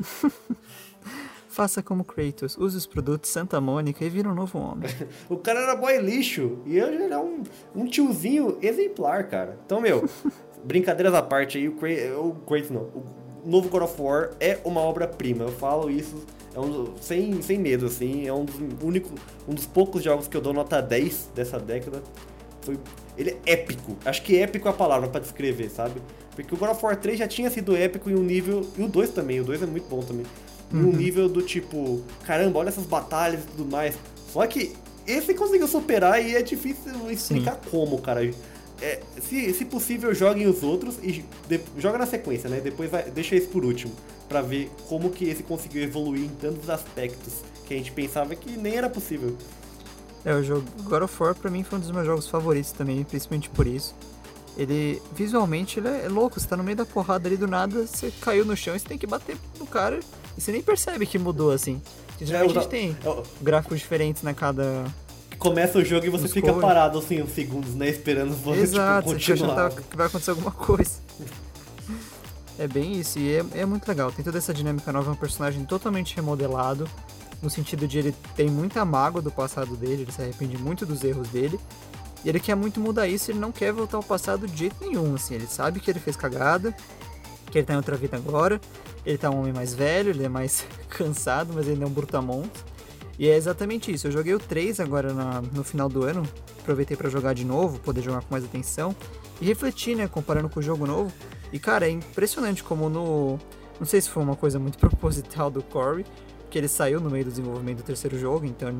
Faça 1.48 1.82
como 1.82 2.04
Kratos, 2.04 2.56
use 2.58 2.76
os 2.76 2.86
produtos 2.86 3.30
Santa 3.30 3.58
Mônica 3.62 4.04
e 4.04 4.10
vira 4.10 4.28
um 4.28 4.34
novo 4.34 4.58
homem. 4.58 4.88
O 5.28 5.38
cara 5.38 5.60
era 5.60 5.74
boy 5.74 5.96
lixo. 5.98 6.58
E 6.66 6.80
hoje 6.82 6.94
ele 7.02 7.14
é 7.14 7.18
um, 7.18 7.42
um 7.74 7.86
tiozinho 7.86 8.58
exemplar, 8.60 9.24
cara. 9.28 9.58
Então, 9.64 9.80
meu, 9.80 10.06
brincadeiras 10.62 11.14
à 11.14 11.22
parte 11.22 11.56
aí, 11.56 11.66
o 11.66 11.72
Kratos, 11.76 12.16
o 12.18 12.32
Kratos 12.46 12.70
não. 12.70 12.82
O 12.82 13.25
novo 13.46 13.68
God 13.68 13.82
of 13.82 14.00
War 14.00 14.30
é 14.40 14.58
uma 14.64 14.80
obra-prima. 14.80 15.44
Eu 15.44 15.52
falo 15.52 15.90
isso 15.90 16.24
é 16.54 16.60
um 16.60 16.94
sem, 17.00 17.42
sem 17.42 17.58
medo, 17.58 17.86
assim. 17.86 18.26
É 18.26 18.32
um 18.32 18.44
dos, 18.44 18.56
único, 18.82 19.10
um 19.46 19.54
dos 19.54 19.66
poucos 19.66 20.02
jogos 20.02 20.26
que 20.26 20.36
eu 20.36 20.40
dou 20.40 20.54
nota 20.54 20.80
10 20.80 21.30
dessa 21.34 21.58
década. 21.58 22.02
Foi, 22.62 22.78
ele 23.16 23.36
é 23.44 23.52
épico. 23.52 23.96
Acho 24.04 24.22
que 24.22 24.36
épico 24.36 24.66
é 24.66 24.70
a 24.70 24.74
palavra 24.74 25.08
pra 25.08 25.20
descrever, 25.20 25.68
sabe? 25.68 26.00
Porque 26.34 26.54
o 26.54 26.56
God 26.56 26.70
of 26.70 26.84
War 26.84 26.96
3 26.96 27.18
já 27.18 27.28
tinha 27.28 27.50
sido 27.50 27.76
épico 27.76 28.10
em 28.10 28.14
um 28.14 28.22
nível. 28.22 28.66
E 28.76 28.82
o 28.82 28.88
2 28.88 29.10
também. 29.10 29.40
O 29.40 29.44
2 29.44 29.62
é 29.62 29.66
muito 29.66 29.88
bom 29.88 30.00
também. 30.00 30.24
Em 30.72 30.78
um 30.78 30.92
nível 30.92 31.28
do 31.28 31.42
tipo, 31.42 32.02
caramba, 32.24 32.58
olha 32.58 32.68
essas 32.68 32.86
batalhas 32.86 33.44
e 33.44 33.46
tudo 33.46 33.70
mais. 33.70 33.96
Só 34.32 34.44
que 34.46 34.74
esse 35.06 35.32
conseguiu 35.34 35.68
superar 35.68 36.24
e 36.24 36.34
é 36.34 36.42
difícil 36.42 37.08
explicar 37.10 37.60
como, 37.70 37.98
cara. 38.00 38.28
É, 38.80 39.00
se, 39.20 39.52
se 39.54 39.64
possível, 39.64 40.14
joguem 40.14 40.46
os 40.46 40.62
outros 40.62 40.96
e 41.02 41.24
de- 41.48 41.60
joga 41.78 41.96
na 41.98 42.06
sequência, 42.06 42.48
né? 42.50 42.60
Depois 42.60 42.90
vai, 42.90 43.04
deixa 43.10 43.34
esse 43.34 43.46
por 43.46 43.64
último. 43.64 43.92
Pra 44.28 44.42
ver 44.42 44.70
como 44.88 45.10
que 45.10 45.24
esse 45.28 45.42
conseguiu 45.42 45.82
evoluir 45.82 46.24
em 46.24 46.28
tantos 46.28 46.68
aspectos 46.68 47.34
que 47.66 47.72
a 47.74 47.76
gente 47.76 47.92
pensava 47.92 48.34
que 48.34 48.50
nem 48.56 48.74
era 48.76 48.90
possível. 48.90 49.36
É, 50.24 50.34
o 50.34 50.42
jogo 50.42 50.64
God 50.82 51.02
of 51.02 51.22
War 51.22 51.34
pra 51.34 51.50
mim 51.50 51.62
foi 51.62 51.78
um 51.78 51.80
dos 51.80 51.90
meus 51.90 52.04
jogos 52.04 52.28
favoritos 52.28 52.72
também, 52.72 53.02
principalmente 53.04 53.48
por 53.48 53.66
isso. 53.66 53.94
Ele, 54.58 55.00
visualmente, 55.14 55.78
ele 55.78 55.88
é 55.88 56.08
louco, 56.08 56.40
você 56.40 56.46
tá 56.48 56.56
no 56.56 56.64
meio 56.64 56.76
da 56.76 56.84
porrada 56.86 57.28
ali 57.28 57.36
do 57.36 57.46
nada, 57.46 57.86
você 57.86 58.10
caiu 58.20 58.44
no 58.44 58.56
chão 58.56 58.74
e 58.74 58.80
você 58.80 58.88
tem 58.88 58.98
que 58.98 59.06
bater 59.06 59.36
no 59.58 59.66
cara 59.66 60.00
e 60.36 60.40
você 60.40 60.50
nem 60.50 60.62
percebe 60.62 61.06
que 61.06 61.18
mudou 61.18 61.50
assim. 61.52 61.80
Geralmente 62.20 62.54
É, 62.56 62.58
a 62.58 62.62
gente 62.62 62.70
tem 62.70 62.96
É 63.04 63.22
gráficos 63.42 63.78
diferentes 63.78 64.22
na 64.22 64.32
cada. 64.34 64.86
Começa 65.38 65.78
o 65.78 65.84
jogo 65.84 66.06
e 66.06 66.08
você 66.08 66.24
Nos 66.24 66.32
fica 66.32 66.52
parado 66.54 66.98
assim 66.98 67.22
uns 67.22 67.32
segundos, 67.32 67.74
né? 67.74 67.88
Esperando 67.88 68.34
você 68.34 68.60
Exato, 68.60 69.08
tipo, 69.16 69.32
continuar. 69.34 69.66
achando 69.66 69.82
que 69.82 69.96
vai 69.96 70.06
acontecer 70.06 70.30
alguma 70.30 70.50
coisa. 70.50 71.06
É 72.58 72.66
bem 72.66 72.98
isso, 72.98 73.18
e 73.18 73.34
é, 73.34 73.44
é 73.52 73.66
muito 73.66 73.86
legal. 73.86 74.10
Tem 74.10 74.24
toda 74.24 74.38
essa 74.38 74.54
dinâmica 74.54 74.90
nova, 74.90 75.10
é 75.10 75.12
um 75.12 75.16
personagem 75.16 75.62
totalmente 75.66 76.16
remodelado, 76.16 76.88
no 77.42 77.50
sentido 77.50 77.86
de 77.86 77.98
ele 77.98 78.14
tem 78.34 78.48
muita 78.48 78.82
mágoa 78.82 79.20
do 79.20 79.30
passado 79.30 79.76
dele, 79.76 80.02
ele 80.02 80.12
se 80.12 80.22
arrepende 80.22 80.56
muito 80.56 80.86
dos 80.86 81.04
erros 81.04 81.28
dele, 81.28 81.60
e 82.24 82.28
ele 82.30 82.40
quer 82.40 82.54
muito 82.54 82.80
mudar 82.80 83.06
isso, 83.06 83.30
ele 83.30 83.38
não 83.38 83.52
quer 83.52 83.74
voltar 83.74 83.98
ao 83.98 84.02
passado 84.02 84.48
de 84.48 84.56
jeito 84.56 84.76
nenhum, 84.80 85.14
assim, 85.14 85.34
ele 85.34 85.46
sabe 85.46 85.80
que 85.80 85.90
ele 85.90 86.00
fez 86.00 86.16
cagada, 86.16 86.74
que 87.50 87.58
ele 87.58 87.66
tá 87.66 87.74
em 87.74 87.76
outra 87.76 87.94
vida 87.94 88.16
agora, 88.16 88.58
ele 89.04 89.18
tá 89.18 89.28
um 89.30 89.40
homem 89.40 89.52
mais 89.52 89.74
velho, 89.74 90.10
ele 90.10 90.24
é 90.24 90.28
mais 90.28 90.64
cansado, 90.88 91.52
mas 91.54 91.66
ele 91.66 91.76
não 91.76 91.88
é 91.88 91.90
um 91.90 91.92
brutamontes. 91.92 92.64
E 93.18 93.28
é 93.28 93.36
exatamente 93.36 93.90
isso, 93.92 94.06
eu 94.06 94.12
joguei 94.12 94.34
o 94.34 94.38
3 94.38 94.78
agora 94.78 95.12
na- 95.12 95.40
no 95.40 95.64
final 95.64 95.88
do 95.88 96.02
ano, 96.02 96.22
aproveitei 96.60 96.96
pra 96.96 97.08
jogar 97.08 97.34
de 97.34 97.44
novo, 97.44 97.78
poder 97.78 98.02
jogar 98.02 98.20
com 98.20 98.28
mais 98.30 98.44
atenção, 98.44 98.94
e 99.40 99.46
refletir, 99.46 99.96
né, 99.96 100.06
comparando 100.06 100.48
com 100.48 100.60
o 100.60 100.62
jogo 100.62 100.86
novo, 100.86 101.12
e 101.52 101.58
cara, 101.58 101.86
é 101.86 101.90
impressionante 101.90 102.62
como 102.62 102.88
no... 102.88 103.38
Não 103.78 103.86
sei 103.86 104.00
se 104.00 104.08
foi 104.08 104.22
uma 104.22 104.36
coisa 104.36 104.58
muito 104.58 104.76
proposital 104.78 105.50
do 105.50 105.62
Corey, 105.62 106.04
que 106.56 106.60
ele 106.60 106.68
saiu 106.68 107.02
no 107.02 107.10
meio 107.10 107.22
do 107.22 107.28
desenvolvimento 107.28 107.78
do 107.78 107.82
terceiro 107.82 108.18
jogo, 108.18 108.46
então 108.46 108.72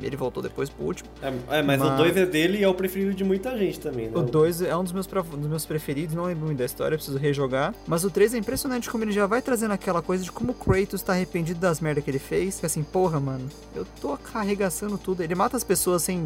ele, 0.00 0.16
voltou 0.16 0.42
depois 0.42 0.70
pro 0.70 0.86
último. 0.86 1.10
É, 1.20 1.58
é, 1.58 1.62
mas, 1.62 1.78
Mas- 1.78 1.92
o 1.92 1.96
2 2.02 2.16
é 2.16 2.24
dele 2.24 2.56
e 2.56 2.64
é 2.64 2.68
o 2.68 2.72
preferido 2.72 3.12
de 3.12 3.22
muita 3.22 3.54
gente 3.58 3.78
também, 3.78 4.06
né? 4.06 4.12
O 4.14 4.22
2 4.22 4.62
é 4.62 4.74
um 4.74 4.82
dos 4.82 4.94
meus, 4.94 5.06
dos 5.06 5.46
meus 5.46 5.66
preferidos, 5.66 6.14
não 6.14 6.24
lembro 6.24 6.46
muito 6.46 6.56
da 6.56 6.64
história, 6.64 6.96
preciso 6.96 7.18
rejogar. 7.18 7.74
Mas 7.86 8.02
o 8.02 8.10
3 8.10 8.32
é 8.32 8.38
impressionante 8.38 8.88
como 8.88 9.04
ele 9.04 9.12
já 9.12 9.26
vai 9.26 9.42
trazendo 9.42 9.72
aquela 9.72 10.00
coisa 10.00 10.24
de 10.24 10.32
como 10.32 10.52
o 10.52 10.54
Kratos 10.54 11.02
tá 11.02 11.12
arrependido 11.12 11.60
das 11.60 11.80
merdas 11.82 12.02
que 12.02 12.10
ele 12.10 12.18
fez. 12.18 12.54
Fica 12.54 12.66
assim, 12.66 12.82
porra, 12.82 13.20
mano, 13.20 13.46
eu 13.76 13.84
tô 14.00 14.16
carregaçando 14.16 14.96
tudo. 14.96 15.22
Ele 15.22 15.34
mata 15.34 15.54
as 15.54 15.64
pessoas 15.64 16.02
sem, 16.02 16.24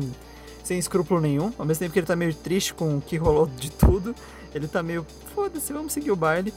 sem 0.63 0.79
escrúpulo 0.79 1.21
nenhum, 1.21 1.53
ao 1.59 1.67
mesmo 1.67 1.81
tempo 1.81 1.93
que 1.93 1.99
ele 1.99 2.07
tá 2.07 2.15
meio 2.15 2.33
triste 2.33 2.73
com 2.75 2.99
o 2.99 3.01
que 3.01 3.17
rolou 3.17 3.49
de 3.49 3.73
tudo. 3.73 4.15
Ele 4.55 4.69
tá 4.69 4.85
meio, 4.85 5.05
foda-se, 5.35 5.73
vamos 5.73 5.93
seguir 5.93 6.13
o 6.13 6.17
baile. 6.17 6.55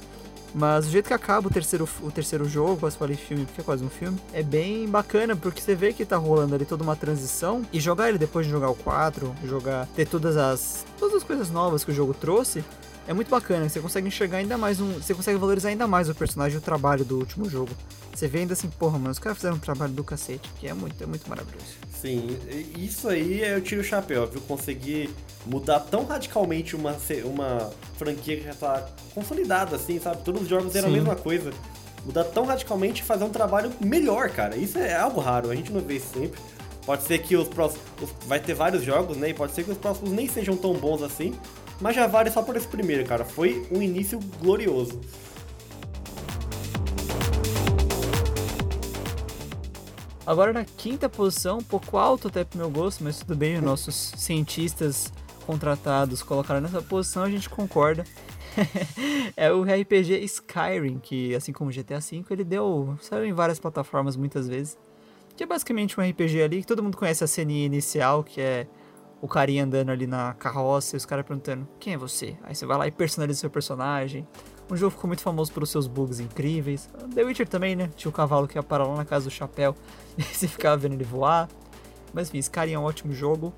Mas 0.56 0.88
o 0.88 0.90
jeito 0.90 1.07
que 1.07 1.14
acaba 1.14 1.49
o 1.49 1.52
terceiro, 1.52 1.88
o 2.02 2.10
terceiro 2.10 2.48
jogo, 2.48 2.77
quase 2.77 2.95
falei 2.95 3.18
filme, 3.18 3.45
porque 3.45 3.60
é 3.60 3.64
quase 3.64 3.84
um 3.84 3.90
filme, 3.90 4.18
é 4.32 4.41
bem 4.41 4.88
bacana, 4.88 5.36
porque 5.36 5.60
você 5.60 5.76
vê 5.76 5.91
que 5.91 6.06
tá 6.06 6.15
rolando 6.15 6.56
ali 6.56 6.64
toda 6.64 6.82
uma 6.82 6.95
transição, 6.95 7.61
e 7.73 7.80
jogar 7.80 8.07
ele 8.07 8.18
depois 8.18 8.45
de 8.45 8.53
jogar 8.53 8.69
o 8.69 8.76
4, 8.76 9.36
jogar, 9.44 9.86
ter 9.88 10.07
todas 10.07 10.38
as, 10.38 10.86
todas 10.98 11.18
as 11.18 11.23
coisas 11.23 11.52
novas 11.52 11.84
que 11.84 11.91
o 11.91 11.94
jogo 11.94 12.14
trouxe, 12.14 12.64
é 13.07 13.14
muito 13.14 13.30
bacana, 13.30 13.68
você 13.69 13.80
consegue 13.80 14.07
enxergar 14.07 14.38
ainda 14.40 14.57
mais 14.57 14.80
um, 14.82 14.94
você 14.94 15.14
consegue 15.14 15.38
valorizar 15.38 15.69
ainda 15.69 15.88
mais 15.88 16.10
o 16.10 16.15
personagem 16.15 16.56
e 16.56 16.57
o 16.57 16.61
trabalho 16.61 17.06
do 17.06 17.18
último 17.18 17.49
jogo. 17.49 17.69
Você 18.14 18.27
vê 18.27 18.40
ainda 18.40 18.53
assim, 18.53 18.69
porra, 18.69 18.98
mano, 18.98 19.11
os 19.11 19.19
caras 19.19 19.38
fizeram 19.38 19.57
um 19.57 19.60
trabalho 19.60 19.91
do 19.91 20.03
cacete, 20.03 20.49
que 20.60 20.68
é 20.68 20.73
muito, 20.73 21.03
é 21.03 21.06
muito 21.06 21.30
maravilhoso. 21.30 21.65
Sim, 22.02 22.38
isso 22.77 23.10
aí 23.10 23.41
eu 23.41 23.61
tiro 23.61 23.82
o 23.82 23.84
chapéu, 23.84 24.26
viu? 24.26 24.40
Conseguir 24.41 25.10
mudar 25.45 25.82
tão 25.82 26.06
radicalmente 26.06 26.76
uma, 26.76 26.95
uma 27.26 27.69
franquia 27.98 28.38
que 28.38 28.44
já 28.45 28.53
tá 28.53 28.88
consolidada, 29.14 29.76
assim, 29.76 29.99
sabe? 29.99 30.23
Todos 30.23 30.44
os 30.44 30.48
jogos 30.48 30.73
eram 30.76 30.88
a 30.88 30.91
mesma 30.91 31.15
coisa. 31.15 31.52
Mudar 32.06 32.23
tão 32.26 32.45
radicalmente 32.45 33.02
e 33.02 33.06
fazer 33.06 33.23
um 33.26 33.30
trabalho 33.30 33.72
melhor, 33.82 34.30
cara. 34.30 34.56
Isso 34.56 34.77
é 34.77 34.95
algo 34.95 35.19
raro, 35.19 35.49
a 35.52 35.56
gente 35.56 35.72
não 35.73 35.82
vê 35.82 35.95
isso 35.95 36.14
sempre. 36.14 36.40
Pode 36.86 37.03
ser 37.03 37.18
que 37.19 37.36
os 37.36 37.48
próximos. 37.48 37.84
os- 38.02 38.11
Vai 38.27 38.40
ter 38.40 38.53
vários 38.53 38.84
jogos, 38.84 39.18
né? 39.18 39.30
E 39.30 39.34
pode 39.34 39.53
ser 39.53 39.64
que 39.64 39.72
os 39.72 39.77
próximos 39.77 40.11
nem 40.11 40.27
sejam 40.27 40.56
tão 40.56 40.73
bons 40.73 41.02
assim. 41.02 41.34
Mas 41.80 41.95
já 41.95 42.07
vale 42.07 42.31
só 42.31 42.41
por 42.41 42.56
esse 42.56 42.68
primeiro, 42.68 43.06
cara. 43.06 43.26
Foi 43.26 43.68
um 43.72 43.81
início 43.81 44.19
glorioso. 44.41 44.99
Agora 50.26 50.52
na 50.52 50.65
quinta 50.65 51.07
posição, 51.07 51.60
um 51.60 51.64
pouco 51.64 51.97
alto 51.97 52.30
até 52.30 52.43
pro 52.43 52.57
meu 52.57 52.69
gosto, 52.69 53.03
mas 53.03 53.19
tudo 53.19 53.35
bem, 53.35 53.57
os 53.57 53.61
nossos 53.64 54.11
cientistas 54.18 55.14
contratados 55.45 56.23
colocaram 56.23 56.60
nessa 56.60 56.81
posição, 56.81 57.23
a 57.23 57.30
gente 57.30 57.47
concorda. 57.47 58.03
é 59.38 59.52
o 59.52 59.61
RPG 59.64 60.23
Skyrim, 60.23 60.97
que 60.97 61.35
assim 61.35 61.53
como 61.53 61.69
GTA 61.69 61.99
V, 61.99 62.23
ele 62.31 62.43
deu. 62.43 62.97
saiu 63.02 63.26
em 63.26 63.34
várias 63.34 63.60
plataformas 63.60 64.15
muitas 64.15 64.47
vezes. 64.47 64.77
Que 65.35 65.43
é 65.43 65.45
basicamente 65.45 65.99
um 65.99 66.03
RPG 66.03 66.41
ali 66.41 66.61
que 66.61 66.68
todo 66.68 66.81
mundo 66.81 66.97
conhece 66.97 67.23
a 67.23 67.27
ceninha 67.27 67.65
inicial, 67.65 68.23
que 68.23 68.41
é 68.41 68.65
o 69.26 69.27
carinha 69.27 69.64
andando 69.64 69.89
ali 69.89 70.06
na 70.06 70.34
carroça 70.35 70.95
e 70.95 70.97
os 70.97 71.06
caras 71.06 71.26
perguntando: 71.26 71.68
quem 71.80 71.93
é 71.93 71.97
você? 71.97 72.38
Aí 72.43 72.53
você 72.53 72.65
vai 72.65 72.77
lá 72.77 72.88
e 72.88 72.91
personaliza 72.91 73.39
seu 73.39 73.49
personagem. 73.49 74.26
O 74.69 74.76
jogo 74.76 74.91
ficou 74.91 75.07
muito 75.07 75.22
famoso 75.22 75.52
pelos 75.52 75.69
seus 75.69 75.88
bugs 75.88 76.19
incríveis. 76.19 76.89
The 77.14 77.23
Witcher 77.23 77.47
também, 77.47 77.76
né? 77.76 77.89
Tinha 77.95 78.10
o 78.10 78.14
cavalo 78.14 78.47
que 78.47 78.57
ia 78.57 78.64
parar 78.64 78.85
lá 78.85 78.95
na 78.95 79.06
casa 79.06 79.26
do 79.26 79.31
chapéu 79.31 79.76
e 80.18 80.23
você 80.23 80.47
ficava 80.47 80.77
vendo 80.77 80.93
ele 80.93 81.03
voar. 81.03 81.49
Mas 82.14 82.30
enfim, 82.30 82.38
Skyrim 82.38 82.73
é 82.73 82.80
um 82.80 82.84
ótimo 82.84 83.14
jogo. 83.14 83.52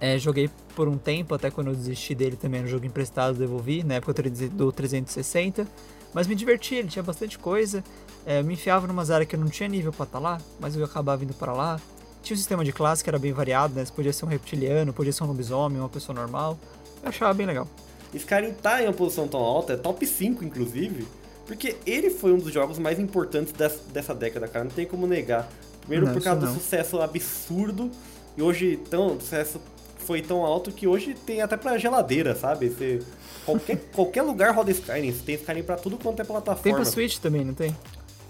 É, 0.00 0.18
joguei 0.18 0.50
por 0.74 0.88
um 0.88 0.98
tempo, 0.98 1.34
até 1.34 1.48
quando 1.48 1.68
eu 1.68 1.74
desisti 1.74 2.12
dele 2.12 2.34
também, 2.34 2.58
era 2.58 2.66
um 2.66 2.70
jogo 2.70 2.84
emprestado, 2.84 3.38
devolvi, 3.38 3.84
na 3.84 3.94
época 3.94 4.12
do 4.50 4.72
360. 4.72 5.66
Mas 6.12 6.26
me 6.26 6.34
diverti, 6.34 6.74
ele 6.74 6.88
tinha 6.88 7.02
bastante 7.02 7.38
coisa. 7.38 7.84
É, 8.26 8.40
eu 8.40 8.44
me 8.44 8.54
enfiava 8.54 8.86
numas 8.88 9.10
áreas 9.10 9.28
que 9.28 9.36
eu 9.36 9.40
não 9.40 9.48
tinha 9.48 9.68
nível 9.68 9.92
pra 9.92 10.04
estar 10.04 10.18
lá, 10.18 10.38
mas 10.58 10.76
eu 10.76 10.84
acabava 10.84 11.22
indo 11.22 11.34
para 11.34 11.52
lá. 11.52 11.80
Tinha 12.22 12.34
um 12.34 12.38
sistema 12.38 12.64
de 12.64 12.72
classe 12.72 13.02
que 13.02 13.10
era 13.10 13.18
bem 13.18 13.32
variado, 13.32 13.74
né? 13.74 13.84
Você 13.84 13.92
podia 13.92 14.12
ser 14.12 14.24
um 14.24 14.28
reptiliano, 14.28 14.92
podia 14.92 15.12
ser 15.12 15.24
um 15.24 15.26
lobisomem, 15.26 15.78
uma 15.80 15.88
pessoa 15.88 16.14
normal. 16.14 16.56
Eu 17.02 17.08
achava 17.08 17.34
bem 17.34 17.46
legal. 17.46 17.66
Skyrim 18.14 18.52
tá 18.52 18.82
em 18.82 18.86
uma 18.86 18.92
posição 18.92 19.26
tão 19.26 19.40
alta, 19.40 19.72
é 19.72 19.76
top 19.76 20.06
5 20.06 20.44
inclusive, 20.44 21.06
porque 21.46 21.76
ele 21.86 22.10
foi 22.10 22.32
um 22.32 22.38
dos 22.38 22.52
jogos 22.52 22.78
mais 22.78 22.98
importantes 23.00 23.52
des- 23.52 23.80
dessa 23.92 24.14
década, 24.14 24.46
cara, 24.46 24.66
não 24.66 24.70
tem 24.70 24.86
como 24.86 25.06
negar. 25.06 25.48
Primeiro 25.80 26.06
Não, 26.06 26.12
por 26.14 26.22
causa 26.22 26.46
do 26.46 26.52
sucesso 26.54 27.00
absurdo, 27.00 27.90
e 28.36 28.42
hoje 28.42 28.78
tão, 28.88 29.16
o 29.16 29.20
sucesso 29.20 29.60
foi 29.98 30.20
tão 30.22 30.44
alto 30.44 30.70
que 30.70 30.86
hoje 30.86 31.14
tem 31.14 31.40
até 31.42 31.56
pra 31.56 31.78
geladeira, 31.78 32.36
sabe? 32.36 32.68
Você, 32.68 33.00
qualquer, 33.46 33.76
qualquer 33.94 34.22
lugar 34.22 34.54
roda 34.54 34.70
Skyrim, 34.70 35.10
você 35.12 35.22
tem 35.24 35.34
Skyrim 35.36 35.62
pra 35.62 35.76
tudo 35.76 35.96
quanto 35.98 36.20
é 36.20 36.24
plataforma. 36.24 36.62
Tem 36.62 36.74
pra 36.74 36.84
Switch 36.84 37.16
também, 37.18 37.44
não 37.44 37.54
tem? 37.54 37.74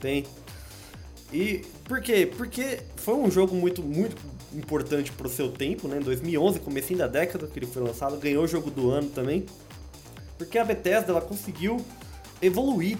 Tem. 0.00 0.24
E 1.32 1.62
por 1.84 2.00
quê? 2.00 2.30
Porque 2.36 2.80
foi 2.96 3.14
um 3.14 3.30
jogo 3.30 3.54
muito, 3.54 3.82
muito 3.82 4.16
importante 4.54 5.10
pro 5.12 5.28
seu 5.28 5.50
tempo, 5.50 5.88
né? 5.88 5.96
Em 5.96 6.02
2011, 6.02 6.60
comecinho 6.60 6.98
da 6.98 7.06
década 7.06 7.46
que 7.46 7.58
ele 7.58 7.66
foi 7.66 7.82
lançado, 7.82 8.18
ganhou 8.18 8.44
o 8.44 8.46
jogo 8.46 8.70
do 8.70 8.90
ano 8.90 9.08
também. 9.08 9.46
Porque 10.36 10.58
a 10.58 10.64
Bethesda 10.64 11.10
ela 11.12 11.20
conseguiu 11.20 11.80
evoluir 12.40 12.98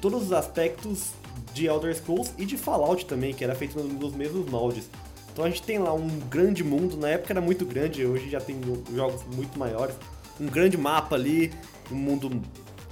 todos 0.00 0.24
os 0.24 0.32
aspectos 0.32 1.12
de 1.52 1.66
Elder 1.66 1.94
Scrolls 1.94 2.32
e 2.36 2.44
de 2.44 2.56
Fallout 2.56 3.06
também, 3.06 3.32
que 3.32 3.44
era 3.44 3.54
feito 3.54 3.78
nos 3.78 4.14
mesmos 4.14 4.48
moldes. 4.50 4.88
Então 5.32 5.44
a 5.44 5.48
gente 5.48 5.62
tem 5.62 5.78
lá 5.78 5.92
um 5.92 6.08
grande 6.28 6.64
mundo, 6.64 6.96
na 6.96 7.10
época 7.10 7.32
era 7.32 7.40
muito 7.40 7.64
grande, 7.64 8.04
hoje 8.04 8.28
já 8.28 8.40
tem 8.40 8.60
jogos 8.92 9.22
muito 9.34 9.56
maiores. 9.58 9.94
Um 10.40 10.46
grande 10.46 10.76
mapa 10.76 11.14
ali, 11.14 11.52
um 11.92 11.94
mundo 11.94 12.42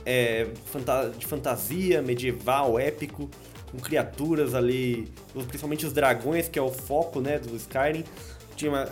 é, 0.04 0.46
de 1.18 1.26
fantasia, 1.26 2.00
medieval, 2.02 2.78
épico, 2.78 3.28
com 3.70 3.78
criaturas 3.78 4.54
ali, 4.54 5.08
principalmente 5.48 5.86
os 5.86 5.92
dragões, 5.92 6.48
que 6.48 6.58
é 6.58 6.62
o 6.62 6.70
foco 6.70 7.20
né, 7.20 7.38
do 7.38 7.54
Skyrim. 7.56 8.04
Tinha 8.56 8.70
uma- 8.70 8.86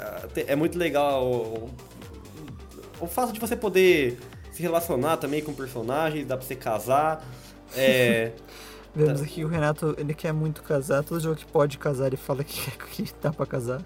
é 0.47 0.55
muito 0.57 0.79
legal 0.79 1.25
o, 1.27 1.71
o 3.01 3.07
fato 3.07 3.33
de 3.33 3.41
você 3.41 3.57
poder 3.57 4.19
se 4.53 4.63
relacionar 4.63 5.17
também 5.17 5.43
com 5.43 5.53
personagens, 5.53 6.27
dá 6.27 6.37
pra 6.37 6.47
você 6.47 6.55
casar. 6.55 7.25
É, 7.77 8.33
Vemos 8.95 9.21
aqui 9.23 9.35
que 9.35 9.45
o 9.45 9.49
Renato, 9.49 9.95
ele 9.99 10.15
quer 10.15 10.33
muito 10.33 10.63
casar. 10.63 11.03
Todo 11.03 11.21
jogo 11.21 11.35
que 11.37 11.47
pode 11.47 11.79
casar, 11.79 12.07
ele 12.07 12.17
fala 12.17 12.45
que 12.45 12.71
que 13.05 13.13
dá 13.21 13.33
pra 13.33 13.45
casar. 13.47 13.83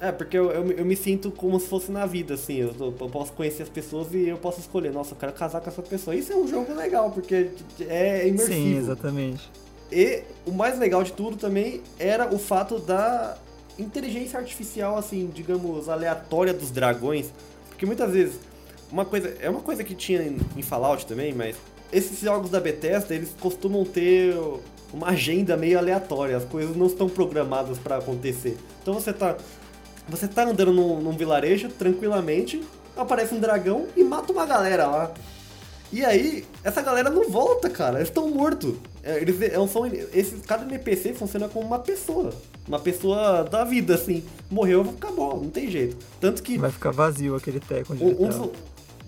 É, 0.00 0.12
porque 0.12 0.36
eu, 0.36 0.50
eu, 0.50 0.70
eu 0.72 0.84
me 0.84 0.94
sinto 0.96 1.30
como 1.30 1.58
se 1.58 1.66
fosse 1.66 1.90
na 1.90 2.04
vida, 2.06 2.34
assim. 2.34 2.56
Eu, 2.56 2.74
eu 2.78 2.92
posso 2.92 3.32
conhecer 3.32 3.62
as 3.64 3.68
pessoas 3.68 4.12
e 4.12 4.28
eu 4.28 4.36
posso 4.36 4.60
escolher, 4.60 4.92
nossa, 4.92 5.14
eu 5.14 5.18
quero 5.18 5.32
casar 5.32 5.60
com 5.60 5.70
essa 5.70 5.82
pessoa. 5.82 6.14
Isso 6.14 6.32
é 6.32 6.36
um 6.36 6.46
jogo 6.46 6.72
legal, 6.74 7.10
porque 7.10 7.50
é 7.80 8.28
imersivo. 8.28 8.52
Sim, 8.52 8.76
exatamente. 8.76 9.50
E 9.94 10.24
o 10.44 10.50
mais 10.50 10.76
legal 10.76 11.04
de 11.04 11.12
tudo 11.12 11.36
também 11.36 11.80
era 12.00 12.34
o 12.34 12.36
fato 12.36 12.80
da 12.80 13.38
inteligência 13.78 14.40
artificial, 14.40 14.98
assim, 14.98 15.30
digamos, 15.32 15.88
aleatória 15.88 16.52
dos 16.52 16.72
dragões. 16.72 17.32
Porque 17.68 17.86
muitas 17.86 18.10
vezes, 18.10 18.40
uma 18.90 19.04
coisa. 19.04 19.36
É 19.40 19.48
uma 19.48 19.60
coisa 19.60 19.84
que 19.84 19.94
tinha 19.94 20.20
em, 20.20 20.62
Fallout 20.62 21.06
também, 21.06 21.32
mas 21.32 21.56
esses 21.92 22.18
jogos 22.20 22.50
da 22.50 22.58
Bethesda, 22.58 23.14
eles 23.14 23.36
costumam 23.38 23.84
ter 23.84 24.36
uma 24.92 25.10
agenda 25.10 25.56
meio 25.56 25.78
aleatória. 25.78 26.36
As 26.36 26.44
coisas 26.44 26.74
não 26.74 26.86
estão 26.86 27.08
programadas 27.08 27.78
pra 27.78 27.98
acontecer. 27.98 28.58
Então 28.82 28.94
você 28.94 29.12
tá. 29.12 29.36
Você 30.08 30.26
tá 30.28 30.44
andando 30.44 30.72
num, 30.72 31.00
num 31.00 31.12
vilarejo 31.12 31.68
tranquilamente, 31.70 32.62
aparece 32.94 33.32
um 33.34 33.40
dragão 33.40 33.86
e 33.96 34.02
mata 34.02 34.32
uma 34.32 34.44
galera 34.44 34.86
lá. 34.86 35.14
E 35.92 36.04
aí, 36.04 36.44
essa 36.64 36.82
galera 36.82 37.08
não 37.08 37.30
volta, 37.30 37.70
cara. 37.70 37.98
Eles 37.98 38.08
estão 38.08 38.28
mortos. 38.28 38.74
É, 39.02 39.18
Eles 39.20 39.40
é, 39.40 39.50
são, 39.68 39.86
esses, 40.12 40.44
cada 40.44 40.64
NPC 40.64 41.12
funciona 41.14 41.48
como 41.48 41.66
uma 41.66 41.78
pessoa. 41.78 42.32
uma 42.66 42.80
pessoa 42.80 43.44
da 43.44 43.62
vida, 43.64 43.94
assim. 43.94 44.24
Morreu, 44.50 44.80
acabou, 44.82 45.40
não 45.40 45.50
tem 45.50 45.70
jeito. 45.70 45.96
Tanto 46.20 46.42
que. 46.42 46.58
Vai 46.58 46.70
ficar 46.72 46.90
vazio 46.90 47.36
aquele 47.36 47.60
teco 47.60 47.92
onde 47.92 48.02
Um- 48.02 48.24
um 48.26 48.48
tá. 48.48 48.58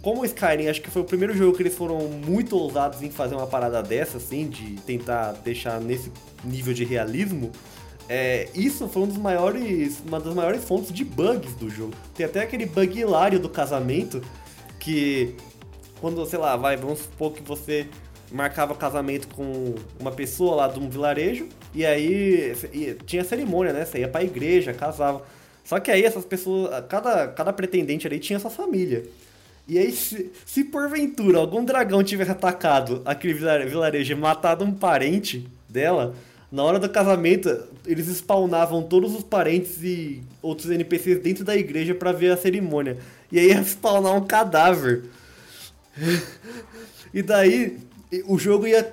como 0.02 0.20
o 0.20 0.24
Skyrim, 0.24 0.68
acho 0.68 0.80
que 0.80 0.90
foi 0.90 1.02
o 1.02 1.04
primeiro 1.04 1.36
jogo 1.36 1.56
que 1.56 1.62
eles 1.62 1.74
foram 1.74 1.98
muito 2.08 2.56
ousados 2.56 3.02
em 3.02 3.10
fazer 3.10 3.34
uma 3.34 3.46
parada 3.48 3.82
dessa, 3.82 4.18
assim, 4.18 4.46
de 4.46 4.76
tentar 4.82 5.32
deixar 5.44 5.80
nesse 5.80 6.12
nível 6.44 6.72
de 6.72 6.84
realismo. 6.84 7.50
é, 8.08 8.48
isso 8.54 8.86
foi 8.86 9.02
um 9.02 9.06
dos 9.08 9.16
maiores, 9.18 10.00
uma 10.06 10.20
das 10.20 10.32
maiores 10.32 10.62
fontes 10.62 10.92
de 10.92 11.04
bugs 11.04 11.54
do 11.56 11.68
jogo. 11.68 11.92
Tem 12.14 12.24
até 12.24 12.40
aquele 12.40 12.64
bug 12.64 12.96
hilário 13.00 13.40
do 13.40 13.48
casamento, 13.48 14.22
que 14.78 15.34
quando, 16.01 16.24
sei 16.27 16.39
lá, 16.39 16.56
vai, 16.56 16.77
vamos 16.77 17.01
supor 17.01 17.32
que 17.32 17.43
você 17.43 17.86
marcava 18.31 18.74
casamento 18.74 19.28
com 19.28 19.74
uma 20.01 20.10
pessoa 20.10 20.56
lá 20.56 20.68
de 20.68 20.81
um 20.81 20.89
vilarejo, 20.89 21.47
e 21.74 21.86
aí 21.86 22.55
tinha 23.06 23.23
cerimônia, 23.24 23.73
né? 23.73 23.85
Você 23.85 24.01
ia 24.01 24.09
pra 24.09 24.23
igreja, 24.24 24.73
casava. 24.73 25.23
Só 25.64 25.81
que 25.81 25.90
aí 25.90 26.05
essas 26.05 26.24
pessoas, 26.24 26.85
cada, 26.89 27.28
cada 27.28 27.52
pretendente 27.52 28.06
ali 28.06 28.18
tinha 28.18 28.39
sua 28.39 28.51
família. 28.51 29.05
E 29.68 29.78
aí, 29.78 29.90
se, 29.90 30.31
se 30.44 30.62
porventura 30.62 31.39
algum 31.39 31.64
dragão 31.64 32.02
tivesse 32.05 32.31
atacado 32.31 33.02
aquele 33.05 33.35
vila- 33.35 33.66
vilarejo 33.66 34.12
e 34.12 34.16
matado 34.16 34.64
um 34.64 34.73
parente 34.73 35.44
dela, 35.68 36.14
na 36.52 36.62
hora 36.62 36.78
do 36.78 36.89
casamento, 36.89 37.64
eles 37.85 38.06
spawnavam 38.06 38.81
todos 38.85 39.12
os 39.12 39.24
parentes 39.24 39.82
e 39.82 40.23
outros 40.40 40.70
NPCs 40.70 41.20
dentro 41.20 41.44
da 41.44 41.56
igreja 41.56 41.94
pra 41.97 42.12
ver 42.12 42.31
a 42.31 42.36
cerimônia. 42.36 42.98
E 43.32 43.40
aí 43.40 43.48
ia 43.48 43.60
spawnar 43.64 44.14
um 44.14 44.24
cadáver. 44.24 45.02
e 47.12 47.23
daí, 47.23 47.78
o 48.27 48.39
jogo 48.39 48.66
ia 48.66 48.93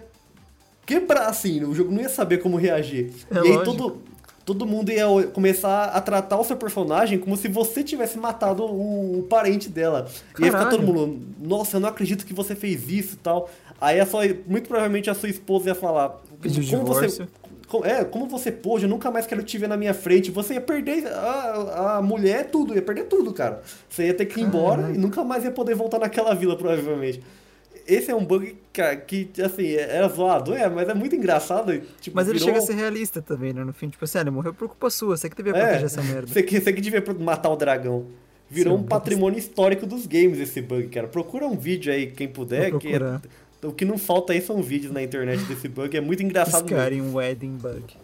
quebrar, 0.86 1.28
assim, 1.28 1.64
o 1.64 1.74
jogo 1.74 1.92
não 1.92 2.02
ia 2.02 2.10
saber 2.10 2.40
como 2.40 2.58
reagir. 2.58 3.12
É 3.32 3.48
e 3.48 3.52
aí 3.52 3.64
todo, 3.64 4.02
todo 4.46 4.66
mundo 4.66 4.92
ia 4.92 5.06
começar 5.34 5.86
a 5.86 6.02
tratar 6.02 6.38
o 6.40 6.44
seu 6.44 6.58
personagem 6.58 7.18
como 7.18 7.38
se 7.38 7.48
você 7.48 7.84
tivesse 7.84 8.18
matado 8.18 8.64
o, 8.64 9.20
o 9.20 9.24
parente 9.24 9.70
dela. 9.70 10.08
E 10.40 10.44
aí 10.44 10.52
ficar 10.52 10.66
Caralho. 10.66 10.78
todo 10.78 10.86
mundo, 10.86 11.26
nossa, 11.40 11.78
eu 11.78 11.82
não 11.82 11.90
acredito 11.90 12.26
que 12.26 12.34
você 12.34 12.56
fez 12.56 12.90
isso 12.90 13.16
e 13.16 13.18
tal. 13.18 13.50
Aí 13.80 14.00
a 14.00 14.06
sua, 14.06 14.24
muito 14.48 14.68
provavelmente 14.68 15.10
a 15.10 15.16
sua 15.16 15.30
esposa 15.30 15.70
ia 15.70 15.76
falar, 15.76 16.22
Pediu 16.42 16.64
como 16.66 16.86
você, 16.86 17.08
divórcio. 17.08 17.28
É, 17.84 18.04
como 18.04 18.28
você 18.28 18.52
pôde, 18.52 18.84
eu 18.86 18.90
nunca 18.90 19.10
mais 19.10 19.26
quero 19.26 19.42
te 19.42 19.58
ver 19.58 19.68
na 19.68 19.78
minha 19.78 19.94
frente. 19.94 20.30
Você 20.32 20.56
ia 20.56 20.62
perder 20.62 21.08
a, 21.08 21.98
a 21.98 22.02
mulher, 22.02 22.50
tudo, 22.52 22.76
ia 22.76 22.82
perder 22.82 23.06
tudo, 23.06 23.34
cara. 23.34 23.62
Você 23.90 24.08
ia 24.08 24.14
ter 24.14 24.26
que 24.26 24.40
ir 24.40 24.44
embora 24.44 24.92
e 24.92 24.98
nunca 24.98 25.24
mais 25.24 25.44
ia 25.44 25.52
poder 25.52 25.76
voltar 25.76 26.00
naquela 26.00 26.34
vila, 26.36 26.56
provavelmente. 26.58 27.22
Esse 27.86 28.12
é 28.12 28.16
um 28.16 28.24
bug 28.24 28.56
que, 29.06 29.30
assim, 29.44 29.74
era 29.74 30.08
zoado, 30.08 30.54
é, 30.54 30.70
mas 30.70 30.88
é 30.88 30.94
muito 30.94 31.16
engraçado. 31.16 31.82
Tipo, 32.00 32.16
Mas 32.16 32.30
ele 32.30 32.40
virou- 32.40 32.54
chega 32.54 32.60
a 32.64 32.66
ser 32.68 32.76
realista 32.76 33.22
também, 33.22 33.52
né? 33.52 33.64
No 33.64 33.74
fim, 33.74 33.90
tipo 33.90 34.06
assim, 34.06 34.20
ah, 34.20 34.22
ele 34.22 34.30
morreu 34.32 34.54
por 34.54 34.70
culpa 34.70 34.90
sua, 34.90 35.18
você 35.18 35.30
que 35.30 35.36
devia 35.36 35.52
É, 35.52 35.60
proteger 35.60 35.86
essa 35.86 36.02
merda. 36.02 36.28
Você 36.28 36.42
que, 36.44 36.62
você 36.62 36.72
que 36.72 36.80
devia 36.80 37.04
matar 37.20 37.50
o 37.50 37.56
dragão. 37.56 38.06
Virou 38.50 38.76
Seu 38.76 38.84
um 38.84 38.88
patrimônio 38.88 39.40
histórico 39.40 39.86
dos 39.88 40.06
games 40.06 40.38
esse 40.40 40.62
bug, 40.62 40.88
cara. 40.90 41.08
Procura 41.08 41.46
um 41.48 41.58
vídeo 41.58 41.92
aí, 41.92 42.08
quem 42.08 42.28
puder. 42.28 42.78
Que 42.78 42.94
é-. 42.94 43.20
O 43.64 43.72
que 43.72 43.86
não 43.86 43.98
falta 43.98 44.34
aí 44.34 44.42
são 44.42 44.62
vídeos 44.62 44.92
na 44.92 45.02
internet 45.02 45.44
desse 45.46 45.68
bug. 45.68 45.96
É 45.96 46.02
muito 46.02 46.22
engraçado 46.22 46.66
mesmo. 46.66 46.78
Skyrim 46.78 47.14
Wedding 47.14 47.58
Bug. 47.58 47.98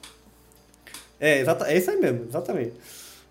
É, 1.20 1.40
exata, 1.40 1.72
é 1.72 1.78
isso 1.78 1.92
aí 1.92 1.98
mesmo, 1.98 2.26
exatamente. 2.28 2.74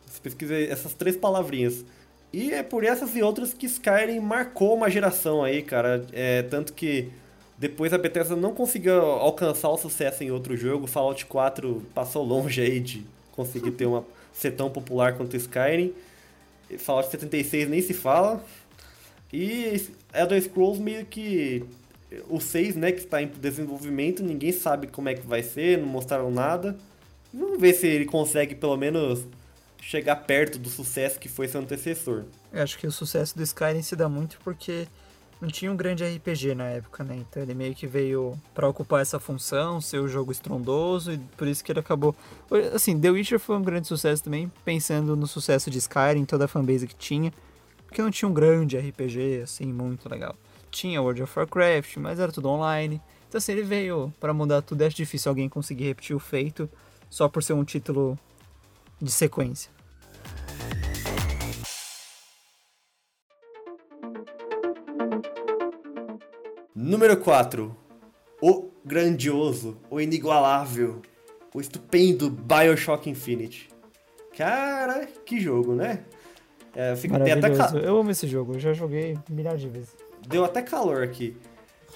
Você 0.06 0.20
pesquisa 0.22 0.54
essas 0.54 0.94
três 0.94 1.16
palavrinhas. 1.16 1.84
E 2.32 2.52
é 2.52 2.62
por 2.62 2.84
essas 2.84 3.16
e 3.16 3.22
outras 3.22 3.54
que 3.54 3.66
Skyrim 3.66 4.20
marcou 4.20 4.74
uma 4.74 4.90
geração 4.90 5.42
aí, 5.42 5.62
cara. 5.62 6.04
É, 6.12 6.42
tanto 6.42 6.74
que 6.74 7.08
depois 7.56 7.92
a 7.92 7.98
Bethesda 7.98 8.36
não 8.36 8.52
conseguiu 8.52 9.00
alcançar 9.00 9.70
o 9.70 9.78
sucesso 9.78 10.22
em 10.22 10.30
outro 10.30 10.56
jogo. 10.56 10.86
Fallout 10.86 11.24
4 11.24 11.82
passou 11.94 12.22
longe 12.22 12.60
aí 12.60 12.80
de 12.80 13.06
conseguir 13.32 13.70
ter 13.72 13.86
uma 13.86 14.04
ser 14.32 14.52
tão 14.52 14.70
popular 14.70 15.16
quanto 15.16 15.36
Skyrim. 15.36 15.92
Fallout 16.78 17.10
76 17.10 17.68
nem 17.68 17.80
se 17.80 17.94
fala. 17.94 18.44
E 19.32 19.88
Elder 20.14 20.42
Scrolls 20.42 20.80
meio 20.80 21.04
que 21.06 21.64
o 22.28 22.40
6, 22.40 22.76
né, 22.76 22.92
que 22.92 23.00
está 23.00 23.22
em 23.22 23.26
desenvolvimento, 23.26 24.22
ninguém 24.22 24.52
sabe 24.52 24.86
como 24.86 25.08
é 25.08 25.14
que 25.14 25.26
vai 25.26 25.42
ser, 25.42 25.78
não 25.78 25.86
mostraram 25.86 26.30
nada. 26.30 26.76
Vamos 27.32 27.60
ver 27.60 27.74
se 27.74 27.86
ele 27.86 28.06
consegue 28.06 28.54
pelo 28.54 28.76
menos 28.76 29.26
chegar 29.80 30.16
perto 30.16 30.58
do 30.58 30.68
sucesso 30.68 31.18
que 31.18 31.28
foi 31.28 31.48
seu 31.48 31.60
antecessor. 31.60 32.24
Eu 32.52 32.62
acho 32.62 32.78
que 32.78 32.86
o 32.86 32.92
sucesso 32.92 33.36
do 33.36 33.42
Skyrim 33.42 33.82
se 33.82 33.94
dá 33.94 34.08
muito 34.08 34.38
porque 34.42 34.86
não 35.40 35.48
tinha 35.48 35.70
um 35.70 35.76
grande 35.76 36.04
RPG 36.04 36.54
na 36.54 36.64
época, 36.64 37.04
né? 37.04 37.16
Então 37.16 37.42
ele 37.42 37.54
meio 37.54 37.74
que 37.74 37.86
veio 37.86 38.36
pra 38.54 38.68
ocupar 38.68 39.02
essa 39.02 39.20
função, 39.20 39.80
ser 39.80 39.98
o 39.98 40.08
jogo 40.08 40.32
estrondoso 40.32 41.12
e 41.12 41.18
por 41.36 41.46
isso 41.46 41.62
que 41.62 41.70
ele 41.70 41.80
acabou. 41.80 42.14
Assim, 42.74 42.98
The 42.98 43.10
Witcher 43.10 43.38
foi 43.38 43.56
um 43.56 43.62
grande 43.62 43.86
sucesso 43.86 44.24
também, 44.24 44.50
pensando 44.64 45.14
no 45.14 45.26
sucesso 45.26 45.70
de 45.70 45.78
Skyrim, 45.78 46.24
toda 46.24 46.46
a 46.46 46.48
fanbase 46.48 46.86
que 46.86 46.96
tinha, 46.96 47.32
porque 47.86 48.02
não 48.02 48.10
tinha 48.10 48.28
um 48.28 48.34
grande 48.34 48.76
RPG 48.76 49.42
assim 49.42 49.72
muito 49.72 50.08
legal. 50.08 50.34
Tinha 50.70 51.00
World 51.02 51.22
of 51.22 51.38
Warcraft, 51.38 51.96
mas 51.98 52.18
era 52.20 52.30
tudo 52.32 52.48
online. 52.48 53.00
Então 53.28 53.38
assim, 53.38 53.52
ele 53.52 53.62
veio 53.62 54.12
pra 54.20 54.32
mudar 54.32 54.62
tudo, 54.62 54.82
acho 54.82 54.96
difícil 54.96 55.30
alguém 55.30 55.48
conseguir 55.48 55.84
repetir 55.84 56.14
o 56.16 56.20
feito 56.20 56.68
só 57.10 57.28
por 57.28 57.42
ser 57.42 57.52
um 57.54 57.64
título 57.64 58.18
de 59.00 59.10
sequência. 59.10 59.70
Número 66.74 67.16
4. 67.16 67.74
O 68.40 68.70
grandioso, 68.84 69.78
o 69.90 70.00
inigualável, 70.00 71.02
o 71.54 71.60
estupendo 71.60 72.30
Bioshock 72.30 73.10
Infinite. 73.10 73.68
Cara, 74.36 75.06
que 75.26 75.40
jogo, 75.40 75.74
né? 75.74 76.04
É, 76.74 76.92
até 76.92 77.08
Maravilhoso. 77.08 77.58
ca- 77.74 77.78
Eu 77.78 77.98
amo 77.98 78.10
esse 78.10 78.26
jogo, 78.28 78.54
eu 78.54 78.60
já 78.60 78.72
joguei 78.72 79.18
milhares 79.28 79.60
de 79.60 79.68
vezes. 79.68 79.96
Deu 80.28 80.44
até 80.44 80.62
calor 80.62 81.02
aqui. 81.02 81.36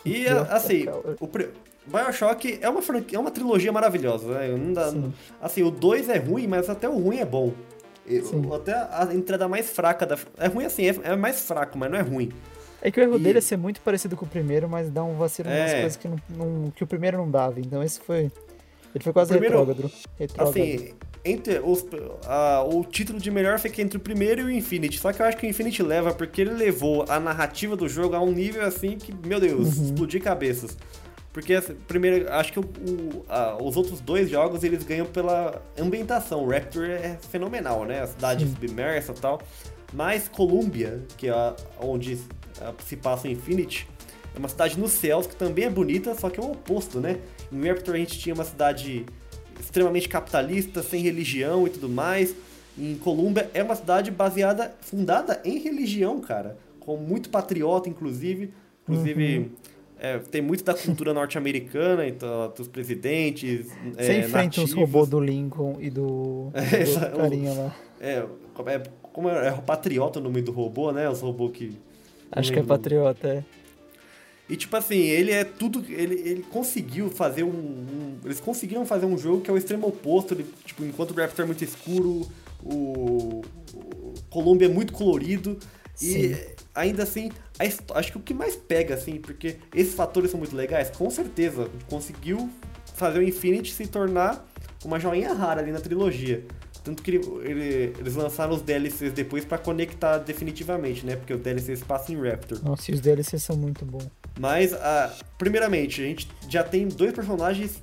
E 0.04 0.24
Deu 0.24 0.40
assim, 0.50 0.84
o 1.20 1.28
pri- 1.28 1.50
Bioshock 1.86 2.59
é 2.60 2.68
uma, 2.68 2.82
franquia- 2.82 3.16
é 3.16 3.20
uma 3.20 3.30
trilogia 3.30 3.70
maravilhosa, 3.72 4.26
né? 4.38 4.48
Não 4.48 4.72
dá- 4.72 4.90
Sim. 4.90 5.12
assim, 5.40 5.62
o 5.62 5.70
2 5.70 6.09
é 6.09 6.18
ruim, 6.18 6.46
mas 6.46 6.68
até 6.68 6.88
o 6.88 6.98
ruim 6.98 7.18
é 7.18 7.24
bom. 7.24 7.52
Eu- 8.06 8.52
até 8.54 8.72
a 8.72 9.09
entrada 9.14 9.46
mais 9.46 9.70
fraca 9.70 10.04
da. 10.04 10.18
É 10.38 10.48
ruim 10.48 10.64
assim, 10.64 10.86
é, 10.88 10.96
é 11.12 11.16
mais 11.16 11.40
fraco, 11.42 11.78
mas 11.78 11.90
não 11.90 11.98
é 11.98 12.02
ruim. 12.02 12.32
É 12.80 12.90
que 12.90 12.98
o 12.98 13.02
erro 13.02 13.16
E- 13.16 13.20
dele 13.20 13.38
é 13.38 13.40
ser 13.40 13.56
muito 13.56 13.80
parecido 13.80 14.16
com 14.16 14.24
o 14.24 14.28
primeiro, 14.28 14.68
mas 14.68 14.90
dá 14.90 15.04
um 15.04 15.14
vacilo 15.16 15.48
nas 15.48 15.70
É. 15.70 15.80
coisas 15.82 15.96
que, 15.96 16.09
não, 16.09 16.16
não- 16.30 16.70
que 16.72 16.82
o 16.82 16.86
primeiro 16.86 17.16
não 17.18 17.30
dava. 17.30 17.60
Então 17.60 17.80
esse 17.82 18.00
foi. 18.00 18.30
Ele 18.94 19.04
foi 19.04 19.12
quase 19.12 19.30
primeiro- 19.30 19.59
retrógrado. 19.60 19.92
retrógrado. 20.18 20.50
Assim, 20.50 20.94
entre 21.24 21.59
os, 21.61 21.85
a- 22.27 22.65
o 22.65 22.85
título 22.85 23.19
de 23.20 23.31
melhor 23.31 23.59
fica 23.59 23.81
entre 23.81 23.97
o 23.97 24.01
primeiro 24.01 24.43
e 24.43 24.44
o 24.44 24.51
Infinity. 24.51 24.99
Só 24.99 25.12
que 25.12 25.23
eu 25.23 25.27
acho 25.27 25.36
que 25.36 25.47
o 25.47 25.49
Infinity 25.49 25.82
leva 25.82 26.12
porque 26.12 26.40
ele 26.40 26.53
levou 26.53 27.05
a 27.09 27.20
narrativa 27.20 27.77
do 27.77 27.89
jogo 27.89 28.15
a 28.16 28.20
um 28.20 28.32
nível 28.32 28.62
assim 28.65 28.97
que, 28.99 29.15
meu 29.27 29.39
Deus, 29.39 29.77
Uhum. 29.78 29.85
explodir 29.85 30.23
cabeças. 30.23 30.77
Porque, 31.32 31.59
primeiro, 31.89 32.31
acho 32.31 32.53
que 32.53 32.59
o- 32.59 32.62
o- 32.65 33.24
a- 33.28 33.57
os 33.62 33.77
outros 33.77 34.01
dois 34.01 34.28
jogos 34.28 34.62
eles 34.65 34.82
ganham 34.85 35.07
pela 35.07 35.62
ambientação. 35.78 36.44
O 36.44 36.51
Raptor 36.51 36.85
é 36.90 37.16
fenomenal, 37.31 37.85
né? 37.86 38.03
A 38.03 38.07
cidade 38.07 38.44
Sim. 38.44 38.51
submersa 38.53 39.12
e 39.12 39.20
tal. 39.20 39.40
Mas 39.94 40.28
Columbia, 40.28 41.03
que 41.16 41.28
é 41.28 41.31
a- 41.31 41.55
onde 41.81 42.19
se 42.85 42.97
passa 42.97 43.28
o 43.28 43.31
Infinity, 43.31 43.89
é 44.35 44.39
uma 44.39 44.49
cidade 44.49 44.78
nos 44.78 44.90
céus 44.93 45.27
que 45.27 45.35
também 45.36 45.65
é 45.65 45.70
bonita, 45.70 46.15
só 46.15 46.28
que 46.28 46.39
é 46.39 46.43
o 46.43 46.51
oposto, 46.53 47.01
né? 47.01 47.19
Em 47.51 47.66
Raptor 47.66 47.94
a 47.94 47.99
gente 47.99 48.19
tinha 48.19 48.35
uma 48.35 48.44
cidade 48.44 49.07
extremamente 49.60 50.08
capitalista, 50.08 50.82
sem 50.82 51.02
religião 51.02 51.66
e 51.66 51.70
tudo 51.70 51.88
mais. 51.88 52.34
Em 52.78 52.94
Columbia 52.96 53.50
é 53.52 53.62
uma 53.62 53.74
cidade 53.74 54.10
baseada, 54.10 54.74
fundada 54.80 55.40
em 55.44 55.58
religião, 55.58 56.20
cara. 56.20 56.56
Com 56.80 56.96
muito 56.96 57.30
patriota, 57.30 57.88
inclusive. 57.88 58.50
Inclusive, 58.82 59.52
é, 59.98 60.18
tem 60.18 60.42
muito 60.42 60.64
da 60.64 60.74
cultura 60.74 61.14
norte-americana, 61.14 62.06
então, 62.06 62.52
dos 62.56 62.66
presidentes. 62.66 63.66
Você 63.94 64.12
é, 64.12 64.18
enfrenta 64.18 64.60
os 64.60 64.70
nativos. 64.70 64.72
robôs 64.74 65.08
do 65.08 65.20
Lincoln 65.20 65.76
e 65.80 65.90
do, 65.90 66.50
do 66.50 66.58
É, 66.58 66.88
outro 66.88 67.16
carinha 67.18 67.52
lá. 67.52 67.76
É, 68.00 68.26
como 69.12 69.28
é, 69.28 69.44
é, 69.44 69.48
é 69.48 69.52
o 69.52 69.62
patriota 69.62 70.18
o 70.18 70.22
nome 70.22 70.42
do 70.42 70.50
robô, 70.50 70.90
né? 70.90 71.08
Os 71.08 71.20
robôs 71.20 71.52
que. 71.52 71.78
Acho 72.32 72.52
que 72.52 72.58
é 72.58 72.62
patriota, 72.62 73.28
é. 73.28 73.44
E 74.52 74.56
tipo 74.56 74.76
assim, 74.76 74.98
ele 74.98 75.30
é 75.30 75.44
tudo. 75.44 75.82
Ele, 75.88 76.14
ele 76.28 76.42
conseguiu 76.50 77.08
fazer 77.10 77.42
um, 77.42 77.48
um- 77.48 78.16
Eles 78.24 78.38
conseguiram 78.38 78.84
fazer 78.84 79.06
um 79.06 79.16
jogo 79.16 79.40
que 79.40 79.50
é 79.50 79.52
o 79.52 79.56
extremo 79.56 79.86
oposto. 79.88 80.34
Ele, 80.34 80.44
tipo, 80.66 80.84
enquanto 80.84 81.12
o 81.12 81.14
Raptor 81.14 81.44
é 81.44 81.46
muito 81.46 81.64
escuro, 81.64 82.28
o, 82.62 83.42
o 83.74 84.14
Columbia 84.28 84.68
é 84.68 84.70
muito 84.70 84.92
colorido. 84.92 85.58
Sim. 85.94 86.32
E 86.32 86.36
ainda 86.74 87.02
assim, 87.02 87.30
a 87.58 87.98
acho 87.98 88.12
que 88.12 88.18
o 88.18 88.20
que 88.20 88.34
mais 88.34 88.54
pega, 88.54 88.94
assim, 88.94 89.16
porque 89.18 89.56
esses 89.74 89.94
fatores 89.94 90.30
são 90.30 90.38
muito 90.38 90.54
legais, 90.54 90.90
com 90.90 91.08
certeza, 91.10 91.68
conseguiu 91.88 92.50
fazer 92.94 93.20
o 93.20 93.22
Infinity 93.22 93.72
se 93.72 93.86
tornar 93.86 94.46
uma 94.84 94.98
joinha 95.00 95.32
rara 95.32 95.60
ali 95.62 95.72
na 95.72 95.80
trilogia. 95.80 96.44
Tanto 96.84 97.02
que 97.02 97.12
ele- 97.12 97.26
ele- 97.44 97.92
eles 97.98 98.14
lançaram 98.16 98.54
os 98.54 98.60
DLCs 98.62 99.12
depois 99.12 99.44
pra 99.44 99.56
conectar 99.56 100.18
definitivamente, 100.18 101.06
né? 101.06 101.16
Porque 101.16 101.32
os 101.32 101.40
DLCs 101.40 101.82
passam 101.84 102.14
em 102.16 102.28
Raptor. 102.28 102.62
Nossa, 102.64 102.90
e 102.90 102.94
os 102.94 103.00
DLCs 103.00 103.42
são 103.42 103.56
muito 103.56 103.84
bons. 103.84 104.08
Mas, 104.38 104.72
ah, 104.72 105.12
primeiramente, 105.38 106.02
a 106.02 106.04
gente 106.04 106.28
já 106.48 106.62
tem 106.62 106.88
dois 106.88 107.12
personagens 107.12 107.82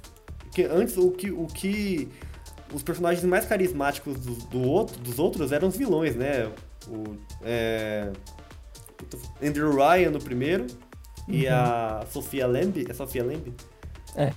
que 0.53 0.63
antes 0.63 0.97
o 0.97 1.11
que, 1.11 1.31
o 1.31 1.45
que 1.45 2.09
os 2.73 2.83
personagens 2.83 3.23
mais 3.23 3.45
carismáticos 3.45 4.19
do, 4.19 4.33
do 4.33 4.61
outro, 4.61 4.99
dos 4.99 5.19
outros 5.19 5.51
eram 5.51 5.67
os 5.67 5.77
vilões, 5.77 6.15
né? 6.15 6.51
O, 6.87 7.15
é, 7.43 8.11
Andrew 9.41 9.75
Ryan 9.75 10.11
no 10.11 10.19
primeiro 10.19 10.67
e 11.27 11.47
a 11.47 12.05
Sofia 12.11 12.47
Lamb. 12.47 12.85
É 12.89 12.93
Sofia 12.93 13.23
Lamb? 13.23 13.53
É. 14.15 14.33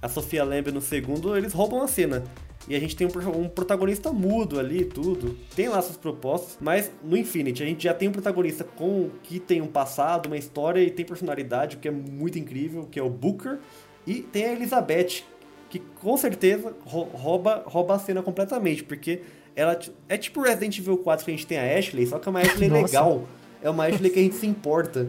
A 0.00 0.08
Sofia 0.08 0.44
Lamb 0.44 0.70
no 0.70 0.80
segundo, 0.80 1.36
eles 1.36 1.52
roubam 1.52 1.82
a 1.82 1.88
cena. 1.88 2.22
E 2.68 2.74
a 2.74 2.80
gente 2.80 2.96
tem 2.96 3.06
um, 3.06 3.40
um 3.42 3.48
protagonista 3.48 4.10
mudo 4.12 4.58
ali 4.58 4.84
tudo. 4.84 5.36
Tem 5.54 5.68
lá 5.68 5.82
suas 5.82 5.96
propostas, 5.98 6.56
mas 6.60 6.90
no 7.02 7.16
Infinity 7.16 7.62
a 7.62 7.66
gente 7.66 7.84
já 7.84 7.92
tem 7.92 8.08
um 8.08 8.12
protagonista 8.12 8.64
com 8.64 9.10
que 9.22 9.38
tem 9.38 9.60
um 9.60 9.66
passado, 9.66 10.26
uma 10.26 10.36
história 10.38 10.80
e 10.80 10.90
tem 10.90 11.04
personalidade, 11.04 11.76
o 11.76 11.78
que 11.78 11.88
é 11.88 11.90
muito 11.90 12.38
incrível, 12.38 12.88
que 12.90 12.98
é 12.98 13.02
o 13.02 13.10
Booker. 13.10 13.58
E 14.06 14.16
tem 14.22 14.44
a 14.46 14.52
Elizabeth, 14.52 15.24
que 15.68 15.78
com 15.78 16.16
certeza 16.16 16.74
rou- 16.84 17.10
rouba, 17.12 17.62
rouba 17.66 17.94
a 17.96 17.98
cena 17.98 18.22
completamente, 18.22 18.82
porque 18.82 19.20
ela 19.54 19.78
é 20.08 20.16
tipo 20.16 20.40
Resident 20.40 20.78
Evil 20.78 20.96
4 20.98 21.24
que 21.24 21.30
a 21.30 21.34
gente 21.34 21.46
tem 21.46 21.58
a 21.58 21.78
Ashley, 21.78 22.06
só 22.06 22.18
que 22.18 22.28
é 22.28 22.30
uma 22.30 22.40
Ashley 22.40 22.68
Nossa. 22.70 22.84
legal. 22.86 23.24
É 23.62 23.68
uma 23.70 23.84
Ashley 23.86 24.10
que 24.10 24.18
a 24.18 24.22
gente 24.22 24.34
se 24.36 24.46
importa. 24.46 25.08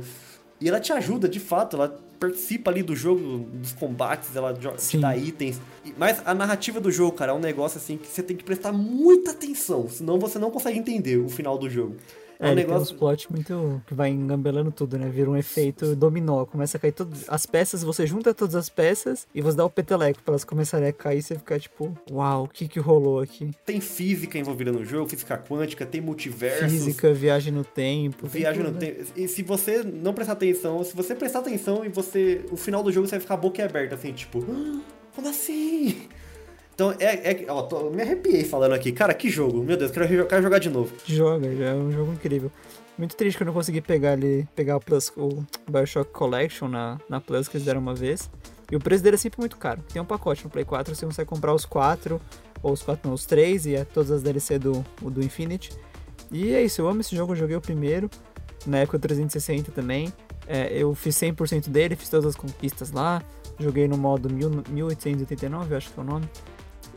E 0.61 0.69
ela 0.69 0.79
te 0.79 0.91
ajuda, 0.93 1.27
de 1.27 1.39
fato, 1.39 1.75
ela 1.75 1.99
participa 2.25 2.71
ali 2.71 2.81
do 2.81 2.95
jogo, 2.95 3.45
dos 3.53 3.73
combates, 3.73 4.35
ela 4.35 4.53
te 4.53 4.97
dá 4.97 5.15
itens. 5.15 5.59
Mas 5.97 6.21
a 6.25 6.33
narrativa 6.33 6.79
do 6.79 6.91
jogo, 6.91 7.15
cara, 7.15 7.31
é 7.31 7.35
um 7.35 7.39
negócio 7.39 7.77
assim 7.77 7.97
que 7.97 8.07
você 8.07 8.23
tem 8.23 8.35
que 8.35 8.43
prestar 8.43 8.71
muita 8.71 9.31
atenção, 9.31 9.87
senão 9.89 10.19
você 10.19 10.39
não 10.39 10.49
consegue 10.49 10.79
entender 10.79 11.17
o 11.17 11.29
final 11.29 11.57
do 11.57 11.69
jogo. 11.69 11.95
É, 12.39 12.47
um 12.47 12.51
ele 12.51 12.61
tem 12.63 12.65
uns 12.65 12.71
negócio. 12.91 12.97
plot 12.97 13.31
muito. 13.31 13.81
que 13.87 13.93
vai 13.93 14.09
engambelando 14.09 14.71
tudo, 14.71 14.97
né? 14.97 15.07
Vira 15.09 15.29
um 15.29 15.37
efeito 15.37 15.95
dominó. 15.95 16.45
Começa 16.45 16.77
a 16.77 16.79
cair 16.79 16.91
todas 16.91 17.23
as 17.29 17.45
peças, 17.45 17.83
você 17.83 18.05
junta 18.05 18.33
todas 18.33 18.55
as 18.55 18.69
peças 18.69 19.27
e 19.33 19.41
você 19.41 19.57
dá 19.57 19.65
o 19.65 19.69
peteleco 19.69 20.21
pra 20.23 20.31
elas 20.33 20.43
começarem 20.43 20.87
a 20.89 20.93
cair 20.93 21.19
e 21.19 21.21
você 21.21 21.35
fica 21.35 21.57
tipo, 21.59 21.97
uau, 22.11 22.43
o 22.43 22.47
que 22.47 22.67
que 22.67 22.79
rolou 22.79 23.19
aqui? 23.21 23.51
Tem 23.65 23.79
física 23.79 24.37
envolvida 24.37 24.71
no 24.71 24.83
jogo, 24.83 25.09
física 25.09 25.37
quântica, 25.37 25.85
tem 25.85 26.01
multiversos. 26.01 26.71
Física, 26.71 27.13
viagem 27.13 27.53
no 27.53 27.63
tempo. 27.63 28.27
tem 28.27 28.41
Viagem 28.41 28.63
tudo, 28.63 28.73
no 28.73 28.79
né? 28.79 28.87
tempo. 28.91 29.11
E 29.15 29.27
se 29.27 29.41
você 29.43 29.83
não 29.83 30.13
prestar 30.13 30.33
atenção, 30.33 30.83
se 30.83 30.95
você 30.95 31.15
prestar 31.15 31.39
atenção 31.39 31.85
e 31.85 31.89
você. 31.89 32.43
O 32.51 32.57
final 32.57 32.83
do 32.83 32.91
jogo 32.91 33.07
você 33.07 33.11
vai 33.15 33.19
ficar 33.21 33.37
boca 33.37 33.63
aberta, 33.63 33.95
assim, 33.95 34.11
tipo. 34.11 34.43
"Ah, 34.49 34.79
Como 35.15 35.29
assim? 35.29 36.09
Então, 36.75 36.93
é. 36.99 37.31
é 37.31 37.45
ó, 37.49 37.63
tô- 37.63 37.89
me 37.89 38.01
arrepiei 38.01 38.43
falando 38.43 38.73
aqui. 38.73 38.91
Cara, 38.91 39.13
que 39.13 39.29
jogo. 39.29 39.63
Meu 39.63 39.77
Deus, 39.77 39.91
quero, 39.91 40.27
quero 40.27 40.43
jogar 40.43 40.59
de 40.59 40.69
novo. 40.69 40.93
Joga, 41.05 41.47
é 41.47 41.73
um 41.73 41.91
jogo 41.91 42.11
incrível. 42.13 42.51
Muito 42.97 43.15
triste 43.15 43.37
que 43.37 43.43
eu 43.43 43.47
não 43.47 43.53
consegui 43.53 43.81
pegar 43.81 44.11
ali, 44.11 44.47
pegar 44.55 44.77
o, 44.77 44.79
Plus, 44.79 45.11
o 45.17 45.43
Bioshock 45.69 46.11
Collection 46.11 46.67
na, 46.67 46.99
na 47.09 47.19
Plus 47.19 47.47
que 47.47 47.57
eles 47.57 47.65
deram 47.65 47.81
uma 47.81 47.95
vez. 47.95 48.29
E 48.71 48.75
o 48.75 48.79
preço 48.79 49.03
dele 49.03 49.15
é 49.15 49.17
sempre 49.17 49.39
muito 49.39 49.57
caro. 49.57 49.81
Tem 49.91 50.01
um 50.01 50.05
pacote 50.05 50.43
no 50.43 50.49
Play 50.49 50.65
4, 50.65 50.95
você 50.95 51.05
consegue 51.05 51.29
comprar 51.29 51.53
os 51.53 51.65
quatro, 51.65 52.21
ou 52.63 52.73
os 52.73 52.81
quatro, 52.81 53.07
não, 53.07 53.13
os 53.13 53.25
três, 53.25 53.65
e 53.65 53.75
é 53.75 53.85
todas 53.85 54.11
as 54.11 54.21
DLC 54.21 54.57
do, 54.57 54.83
do 55.01 55.23
Infinity. 55.23 55.71
E 56.31 56.53
é 56.53 56.63
isso, 56.63 56.81
eu 56.81 56.87
amo 56.87 57.01
esse 57.01 57.15
jogo, 57.15 57.33
eu 57.33 57.37
joguei 57.37 57.55
o 57.55 57.61
primeiro, 57.61 58.09
na 58.65 58.79
época 58.79 58.97
360 58.97 59.71
também. 59.71 60.11
É, 60.47 60.69
eu 60.71 60.93
fiz 60.95 61.15
100% 61.15 61.69
dele, 61.69 61.95
fiz 61.95 62.09
todas 62.09 62.25
as 62.25 62.35
conquistas 62.35 62.91
lá. 62.91 63.21
Joguei 63.59 63.87
no 63.87 63.97
modo 63.97 64.29
1000 64.29 64.63
1889, 64.69 65.73
eu 65.73 65.77
acho 65.77 65.91
que 65.91 65.99
é 65.99 66.03
o 66.03 66.05
nome. 66.05 66.27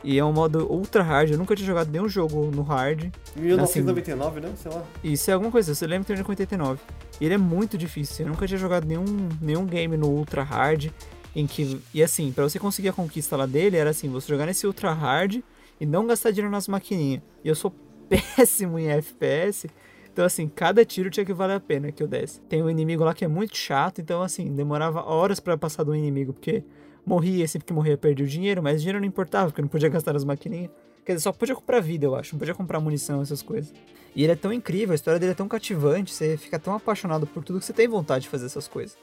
E 0.03 0.17
é 0.17 0.23
um 0.23 0.31
modo 0.31 0.65
ultra 0.71 1.03
hard, 1.03 1.31
eu 1.31 1.37
nunca 1.37 1.55
tinha 1.55 1.67
jogado 1.67 1.91
nenhum 1.91 2.07
jogo 2.07 2.49
no 2.51 2.61
hard. 2.61 3.11
1999, 3.35 4.39
né? 4.39 4.53
Sei 4.55 4.71
lá. 4.71 4.83
Isso 5.03 5.29
é 5.29 5.33
alguma 5.33 5.51
coisa, 5.51 5.75
você 5.75 5.85
lembra 5.85 6.03
que 6.03 6.07
termina 6.07 6.25
com 6.25 6.31
89. 6.31 6.79
E 7.19 7.25
ele 7.25 7.33
é 7.33 7.37
muito 7.37 7.77
difícil, 7.77 8.25
eu 8.25 8.31
nunca 8.31 8.47
tinha 8.47 8.57
jogado 8.57 8.85
nenhum, 8.85 9.05
nenhum 9.41 9.65
game 9.65 9.97
no 9.97 10.07
Ultra 10.07 10.41
Hard, 10.41 10.89
em 11.35 11.45
que... 11.45 11.79
E 11.93 12.01
assim, 12.01 12.31
pra 12.31 12.43
você 12.43 12.57
conseguir 12.57 12.89
a 12.89 12.93
conquista 12.93 13.35
lá 13.35 13.45
dele, 13.45 13.75
era 13.75 13.89
assim, 13.89 14.09
você 14.09 14.27
jogar 14.27 14.45
nesse 14.45 14.65
Ultra 14.65 14.93
Hard 14.93 15.41
e 15.79 15.85
não 15.85 16.07
gastar 16.07 16.31
dinheiro 16.31 16.51
nas 16.51 16.67
maquininhas. 16.67 17.21
E 17.43 17.49
eu 17.49 17.55
sou 17.55 17.73
péssimo 18.07 18.79
em 18.79 18.87
FPS, 18.87 19.69
então 20.11 20.25
assim, 20.25 20.47
cada 20.47 20.83
tiro 20.83 21.09
tinha 21.09 21.25
que 21.25 21.33
valer 21.33 21.55
a 21.55 21.59
pena 21.59 21.91
que 21.91 22.01
eu 22.01 22.07
desse. 22.07 22.39
Tem 22.41 22.63
um 22.63 22.69
inimigo 22.69 23.03
lá 23.03 23.13
que 23.13 23.23
é 23.25 23.27
muito 23.27 23.55
chato, 23.55 24.01
então 24.01 24.21
assim, 24.21 24.53
demorava 24.53 25.03
horas 25.03 25.39
pra 25.39 25.57
passar 25.57 25.83
do 25.83 25.95
inimigo, 25.95 26.33
porque 26.33 26.63
morria, 27.09 27.47
sempre 27.47 27.65
que 27.65 27.73
morria 27.73 27.97
perdia 27.97 28.23
o 28.23 28.29
dinheiro, 28.29 28.61
mas 28.61 28.81
dinheiro 28.81 28.99
não 28.99 29.07
importava, 29.07 29.47
porque 29.47 29.61
não 29.61 29.67
podia 29.67 29.89
gastar 29.89 30.13
nas 30.13 30.23
maquininhas. 30.23 30.69
Quer 31.03 31.13
dizer, 31.13 31.23
só 31.23 31.31
podia 31.31 31.55
comprar 31.55 31.79
vida, 31.79 32.05
eu 32.05 32.15
acho, 32.15 32.35
não 32.35 32.39
podia 32.39 32.53
comprar 32.53 32.79
munição, 32.79 33.21
essas 33.21 33.41
coisas. 33.41 33.73
E 34.15 34.23
ele 34.23 34.31
é 34.31 34.35
tão 34.35 34.53
incrível, 34.53 34.91
a 34.91 34.95
história 34.95 35.19
dele 35.19 35.31
é 35.31 35.35
tão 35.35 35.47
cativante, 35.47 36.13
você 36.13 36.37
fica 36.37 36.59
tão 36.59 36.75
apaixonado 36.75 37.25
por 37.25 37.43
tudo 37.43 37.59
que 37.59 37.65
você 37.65 37.73
tem 37.73 37.87
vontade 37.87 38.23
de 38.23 38.29
fazer 38.29 38.45
essas 38.45 38.67
coisas. 38.67 38.95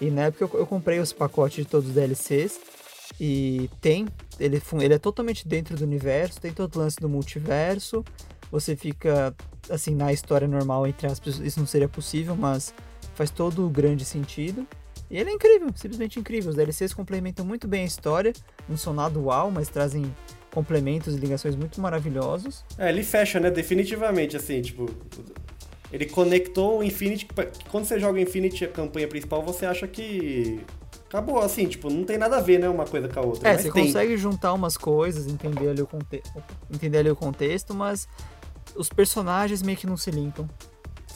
E 0.00 0.10
na 0.10 0.22
época 0.22 0.44
eu, 0.44 0.60
eu 0.60 0.66
comprei 0.66 1.00
os 1.00 1.12
pacotes 1.12 1.64
de 1.64 1.70
todos 1.70 1.88
os 1.88 1.94
DLCs, 1.94 2.60
e 3.18 3.68
tem, 3.80 4.06
ele, 4.38 4.62
ele 4.80 4.94
é 4.94 4.98
totalmente 4.98 5.46
dentro 5.48 5.76
do 5.76 5.84
universo, 5.84 6.40
tem 6.40 6.52
todo 6.52 6.76
o 6.76 6.78
lance 6.78 6.96
do 7.00 7.08
multiverso, 7.08 8.04
você 8.50 8.76
fica, 8.76 9.34
assim, 9.68 9.94
na 9.94 10.12
história 10.12 10.46
normal, 10.46 10.86
entre 10.86 11.06
aspas, 11.06 11.38
isso 11.38 11.58
não 11.58 11.66
seria 11.66 11.88
possível, 11.88 12.36
mas 12.36 12.72
faz 13.14 13.30
todo 13.30 13.66
o 13.66 13.70
grande 13.70 14.04
sentido. 14.04 14.66
E 15.10 15.18
ele 15.18 15.30
é 15.30 15.32
incrível, 15.32 15.68
simplesmente 15.74 16.20
incrível. 16.20 16.50
Os 16.50 16.56
DLCs 16.56 16.94
complementam 16.94 17.44
muito 17.44 17.66
bem 17.66 17.82
a 17.82 17.86
história, 17.86 18.32
não 18.68 18.76
são 18.76 18.94
nada 18.94 19.18
uau, 19.18 19.50
mas 19.50 19.68
trazem 19.68 20.14
complementos 20.52 21.14
e 21.14 21.18
ligações 21.18 21.56
muito 21.56 21.80
maravilhosos. 21.80 22.64
É, 22.78 22.88
ele 22.90 23.02
fecha, 23.02 23.40
né? 23.40 23.50
Definitivamente, 23.50 24.36
assim, 24.36 24.62
tipo. 24.62 24.86
Ele 25.92 26.06
conectou 26.06 26.78
o 26.78 26.84
Infinity. 26.84 27.26
Quando 27.68 27.84
você 27.84 27.98
joga 27.98 28.20
Infinity, 28.20 28.64
a 28.64 28.68
campanha 28.68 29.08
principal, 29.08 29.42
você 29.42 29.66
acha 29.66 29.88
que. 29.88 30.60
Acabou, 31.08 31.40
assim, 31.40 31.66
tipo, 31.66 31.90
não 31.90 32.04
tem 32.04 32.16
nada 32.16 32.36
a 32.36 32.40
ver, 32.40 32.60
né? 32.60 32.68
Uma 32.68 32.84
coisa 32.84 33.08
com 33.08 33.18
a 33.18 33.22
outra. 33.24 33.48
É, 33.48 33.58
você 33.58 33.72
tem. 33.72 33.86
consegue 33.86 34.16
juntar 34.16 34.52
umas 34.52 34.76
coisas, 34.76 35.26
entender 35.26 35.70
ali 35.70 35.82
o, 35.82 35.86
conte 35.88 36.22
entender 36.72 36.98
ali 36.98 37.10
o 37.10 37.16
contexto, 37.16 37.74
mas 37.74 38.06
os 38.76 38.88
personagens 38.88 39.60
meio 39.60 39.76
que 39.76 39.88
não 39.88 39.96
se 39.96 40.12
linkam. 40.12 40.48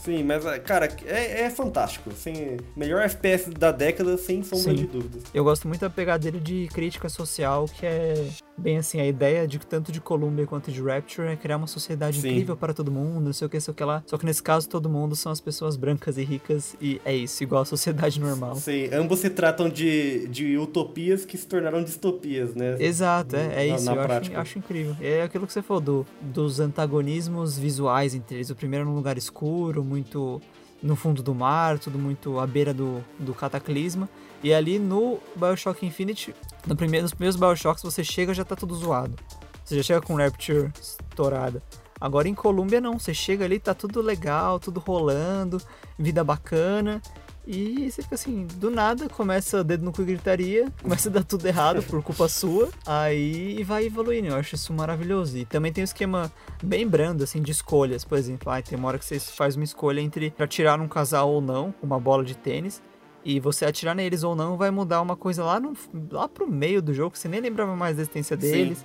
Sim, 0.04 0.22
mas, 0.22 0.44
cara, 0.64 0.94
é, 1.06 1.42
é 1.42 1.50
fantástico. 1.50 2.10
Assim, 2.10 2.58
melhor 2.76 3.00
FPS 3.02 3.48
da 3.48 3.72
década, 3.72 4.18
sem 4.18 4.42
sombra 4.42 4.70
Sim. 4.70 4.74
de 4.74 4.86
dúvidas. 4.86 5.22
Eu 5.32 5.42
gosto 5.42 5.66
muito 5.66 5.80
da 5.80 5.88
pegada 5.88 6.18
dele 6.18 6.40
de 6.40 6.68
crítica 6.68 7.08
social, 7.08 7.64
que 7.66 7.86
é 7.86 8.28
bem 8.56 8.76
assim, 8.78 9.00
a 9.00 9.06
ideia 9.06 9.46
de 9.46 9.58
tanto 9.58 9.90
de 9.90 10.00
Columbia 10.00 10.46
quanto 10.46 10.70
de 10.70 10.80
Rapture 10.82 11.28
é 11.28 11.36
criar 11.36 11.56
uma 11.56 11.66
sociedade 11.66 12.20
Sim. 12.20 12.28
incrível 12.28 12.56
para 12.56 12.72
todo 12.72 12.90
mundo, 12.90 13.20
não 13.24 13.32
sei 13.32 13.46
o 13.46 13.50
que, 13.50 13.60
sei 13.60 13.72
o 13.72 13.74
que 13.74 13.84
lá. 13.84 14.02
Só 14.06 14.16
que 14.16 14.24
nesse 14.24 14.42
caso 14.42 14.68
todo 14.68 14.88
mundo 14.88 15.16
são 15.16 15.30
as 15.32 15.40
pessoas 15.40 15.76
brancas 15.76 16.16
e 16.18 16.24
ricas 16.24 16.76
e 16.80 17.00
é 17.04 17.14
isso, 17.14 17.42
igual 17.42 17.62
a 17.62 17.64
sociedade 17.64 18.20
normal. 18.20 18.54
Sim, 18.56 18.88
ambos 18.92 19.18
se 19.20 19.30
tratam 19.30 19.68
de, 19.68 20.28
de 20.28 20.56
utopias 20.56 21.24
que 21.24 21.36
se 21.36 21.46
tornaram 21.46 21.82
distopias, 21.82 22.54
né? 22.54 22.76
Exato, 22.78 23.36
é, 23.36 23.66
é 23.66 23.68
Na- 23.68 23.76
isso, 23.76 23.84
na 23.86 23.94
eu 23.94 24.00
acho, 24.00 24.36
acho 24.36 24.58
incrível. 24.58 24.96
É 25.00 25.22
aquilo 25.22 25.46
que 25.46 25.52
você 25.52 25.62
falou 25.62 25.80
do, 25.82 26.06
dos 26.20 26.60
antagonismos 26.60 27.58
visuais 27.58 28.14
entre 28.14 28.36
eles. 28.36 28.50
O 28.50 28.54
primeiro 28.54 28.84
num 28.84 28.94
lugar 28.94 29.18
escuro, 29.18 29.82
muito 29.82 30.40
no 30.82 30.94
fundo 30.94 31.22
do 31.22 31.34
mar, 31.34 31.78
tudo 31.78 31.98
muito 31.98 32.38
à 32.38 32.46
beira 32.46 32.72
do, 32.74 33.02
do 33.18 33.32
cataclisma. 33.34 34.08
E 34.44 34.52
ali 34.52 34.78
no 34.78 35.18
Bioshock 35.34 35.86
Infinite, 35.86 36.34
no 36.66 36.76
primeiro, 36.76 37.04
nos 37.04 37.14
primeiros 37.14 37.34
Bioshocks, 37.34 37.82
você 37.82 38.04
chega 38.04 38.34
já 38.34 38.44
tá 38.44 38.54
tudo 38.54 38.74
zoado. 38.74 39.16
Você 39.64 39.76
já 39.76 39.82
chega 39.82 40.02
com 40.02 40.14
Rapture 40.14 40.70
estourada. 40.78 41.62
Agora 41.98 42.28
em 42.28 42.34
Columbia 42.34 42.78
não, 42.78 42.98
você 42.98 43.14
chega 43.14 43.46
ali, 43.46 43.58
tá 43.58 43.72
tudo 43.72 44.02
legal, 44.02 44.60
tudo 44.60 44.80
rolando, 44.80 45.62
vida 45.98 46.22
bacana. 46.22 47.00
E 47.46 47.90
você 47.90 48.02
fica 48.02 48.16
assim, 48.16 48.46
do 48.56 48.70
nada, 48.70 49.08
começa 49.08 49.64
dedo 49.64 49.82
no 49.82 49.92
cu 49.92 50.02
e 50.02 50.04
gritaria, 50.04 50.70
começa 50.82 51.08
a 51.08 51.12
dar 51.12 51.24
tudo 51.24 51.46
errado 51.46 51.82
por 51.82 52.02
culpa 52.02 52.28
sua, 52.28 52.68
aí 52.84 53.62
vai 53.64 53.86
evoluindo. 53.86 54.28
Eu 54.28 54.36
acho 54.36 54.56
isso 54.56 54.74
maravilhoso. 54.74 55.38
E 55.38 55.46
também 55.46 55.72
tem 55.72 55.82
um 55.82 55.86
esquema 55.86 56.30
bem 56.62 56.86
brando, 56.86 57.24
assim, 57.24 57.40
de 57.40 57.50
escolhas. 57.50 58.04
Por 58.04 58.18
exemplo, 58.18 58.50
ai, 58.50 58.62
tem 58.62 58.78
uma 58.78 58.88
hora 58.88 58.98
que 58.98 59.06
você 59.06 59.18
faz 59.18 59.56
uma 59.56 59.64
escolha 59.64 60.02
entre 60.02 60.34
atirar 60.38 60.76
num 60.76 60.88
casal 60.88 61.30
ou 61.30 61.40
não, 61.40 61.74
uma 61.82 61.98
bola 61.98 62.22
de 62.22 62.34
tênis. 62.34 62.82
E 63.24 63.40
você 63.40 63.64
atirar 63.64 63.94
neles 63.94 64.22
ou 64.22 64.34
não 64.36 64.56
vai 64.56 64.70
mudar 64.70 65.00
uma 65.00 65.16
coisa 65.16 65.42
lá, 65.42 65.58
no, 65.58 65.72
lá 66.10 66.28
pro 66.28 66.46
meio 66.46 66.82
do 66.82 66.92
jogo, 66.92 67.12
que 67.12 67.18
você 67.18 67.28
nem 67.28 67.40
lembrava 67.40 67.74
mais 67.74 67.96
da 67.96 68.02
existência 68.02 68.36
deles. 68.36 68.84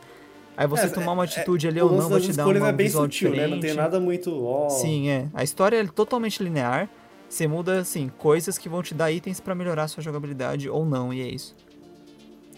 Aí 0.56 0.66
você 0.68 0.86
É, 0.86 0.90
tomar 0.90 1.12
uma 1.14 1.24
é- 1.24 1.26
atitude 1.26 1.68
ali 1.68 1.82
o 1.82 1.86
ou 1.86 1.92
não 1.92 2.10
vai 2.10 2.20
te 2.22 2.34
dar 2.34 2.48
uma 2.48 2.70
é 2.70 2.72
bem 2.74 2.86
visual 2.88 3.06
sutil, 3.06 3.30
né? 3.30 3.36
diferente. 3.36 3.54
Não 3.56 3.62
tem 3.62 3.74
nada 3.74 4.00
muito. 4.00 4.46
ó. 4.46 4.70
Sim, 4.70 5.10
é. 5.10 5.28
A 5.34 5.44
história 5.44 5.78
é 5.78 5.86
totalmente 5.88 6.42
linear. 6.44 6.90
Você 7.30 7.48
muda, 7.48 7.80
assim, 7.80 8.10
coisas 8.18 8.58
que 8.58 8.68
vão 8.68 8.82
te 8.82 8.94
dar 8.94 9.12
itens 9.12 9.40
pra 9.40 9.54
melhorar 9.54 9.84
a 9.84 9.88
sua 9.88 10.02
jogabilidade 10.02 10.70
ou 10.70 10.86
não, 10.86 11.14
e 11.14 11.22
é 11.22 11.28
isso. 11.28 11.56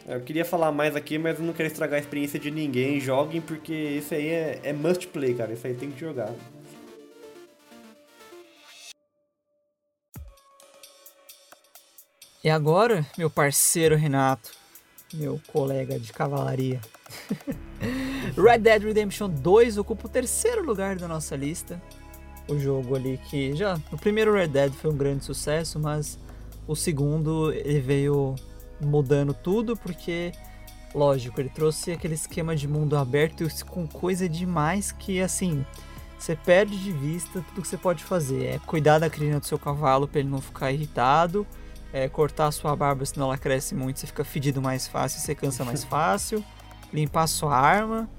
Eu 0.07 0.19
queria 0.21 0.43
falar 0.45 0.71
mais 0.71 0.95
aqui, 0.95 1.17
mas 1.17 1.39
eu 1.39 1.45
não 1.45 1.53
quero 1.53 1.67
estragar 1.67 1.97
a 1.97 1.99
experiência 1.99 2.39
de 2.39 2.49
ninguém. 2.49 2.99
Joguem, 2.99 3.39
porque 3.41 3.73
isso 3.73 4.13
aí 4.13 4.27
é, 4.27 4.59
é 4.63 4.73
must 4.73 5.07
play, 5.07 5.33
cara. 5.33 5.53
Isso 5.53 5.67
aí 5.67 5.73
tem 5.73 5.91
que 5.91 5.99
jogar. 5.99 6.31
E 12.43 12.49
agora, 12.49 13.05
meu 13.17 13.29
parceiro 13.29 13.95
Renato, 13.95 14.51
meu 15.13 15.39
colega 15.51 15.99
de 15.99 16.11
cavalaria. 16.11 16.81
Red 18.35 18.59
Dead 18.59 18.83
Redemption 18.83 19.29
2 19.29 19.77
ocupa 19.77 20.07
o 20.07 20.09
terceiro 20.09 20.63
lugar 20.63 20.95
da 20.95 21.07
nossa 21.07 21.35
lista. 21.35 21.81
O 22.47 22.57
jogo 22.57 22.95
ali 22.95 23.19
que 23.29 23.55
já. 23.55 23.79
O 23.91 23.97
primeiro 23.97 24.33
Red 24.33 24.47
Dead 24.47 24.73
foi 24.73 24.91
um 24.91 24.97
grande 24.97 25.23
sucesso, 25.23 25.79
mas 25.79 26.17
o 26.67 26.75
segundo 26.75 27.53
ele 27.53 27.79
veio 27.79 28.35
mudando 28.79 29.33
tudo 29.33 29.77
porque 29.77 30.31
Lógico, 30.93 31.39
ele 31.39 31.49
trouxe 31.49 31.91
aquele 31.91 32.15
esquema 32.15 32.55
de 32.55 32.67
mundo 32.67 32.97
aberto 32.97 33.47
com 33.65 33.87
coisa 33.87 34.27
demais 34.27 34.91
que, 34.91 35.21
assim, 35.21 35.65
você 36.19 36.35
perde 36.35 36.77
de 36.77 36.91
vista 36.91 37.43
tudo 37.47 37.61
que 37.61 37.67
você 37.67 37.77
pode 37.77 38.03
fazer. 38.03 38.45
É 38.45 38.59
cuidar 38.59 38.99
da 38.99 39.09
crina 39.09 39.39
do 39.39 39.45
seu 39.45 39.57
cavalo 39.57 40.07
para 40.07 40.19
ele 40.19 40.29
não 40.29 40.41
ficar 40.41 40.71
irritado, 40.71 41.47
é 41.93 42.07
cortar 42.07 42.47
a 42.47 42.51
sua 42.51 42.75
barba 42.75 43.05
senão 43.05 43.27
ela 43.27 43.37
cresce 43.37 43.75
muito, 43.75 43.99
você 43.99 44.07
fica 44.07 44.23
fedido 44.23 44.61
mais 44.61 44.87
fácil, 44.87 45.19
você 45.19 45.35
cansa 45.35 45.65
mais 45.65 45.83
fácil, 45.85 46.43
limpar 46.93 47.23
a 47.23 47.27
sua 47.27 47.55
arma, 47.55 48.09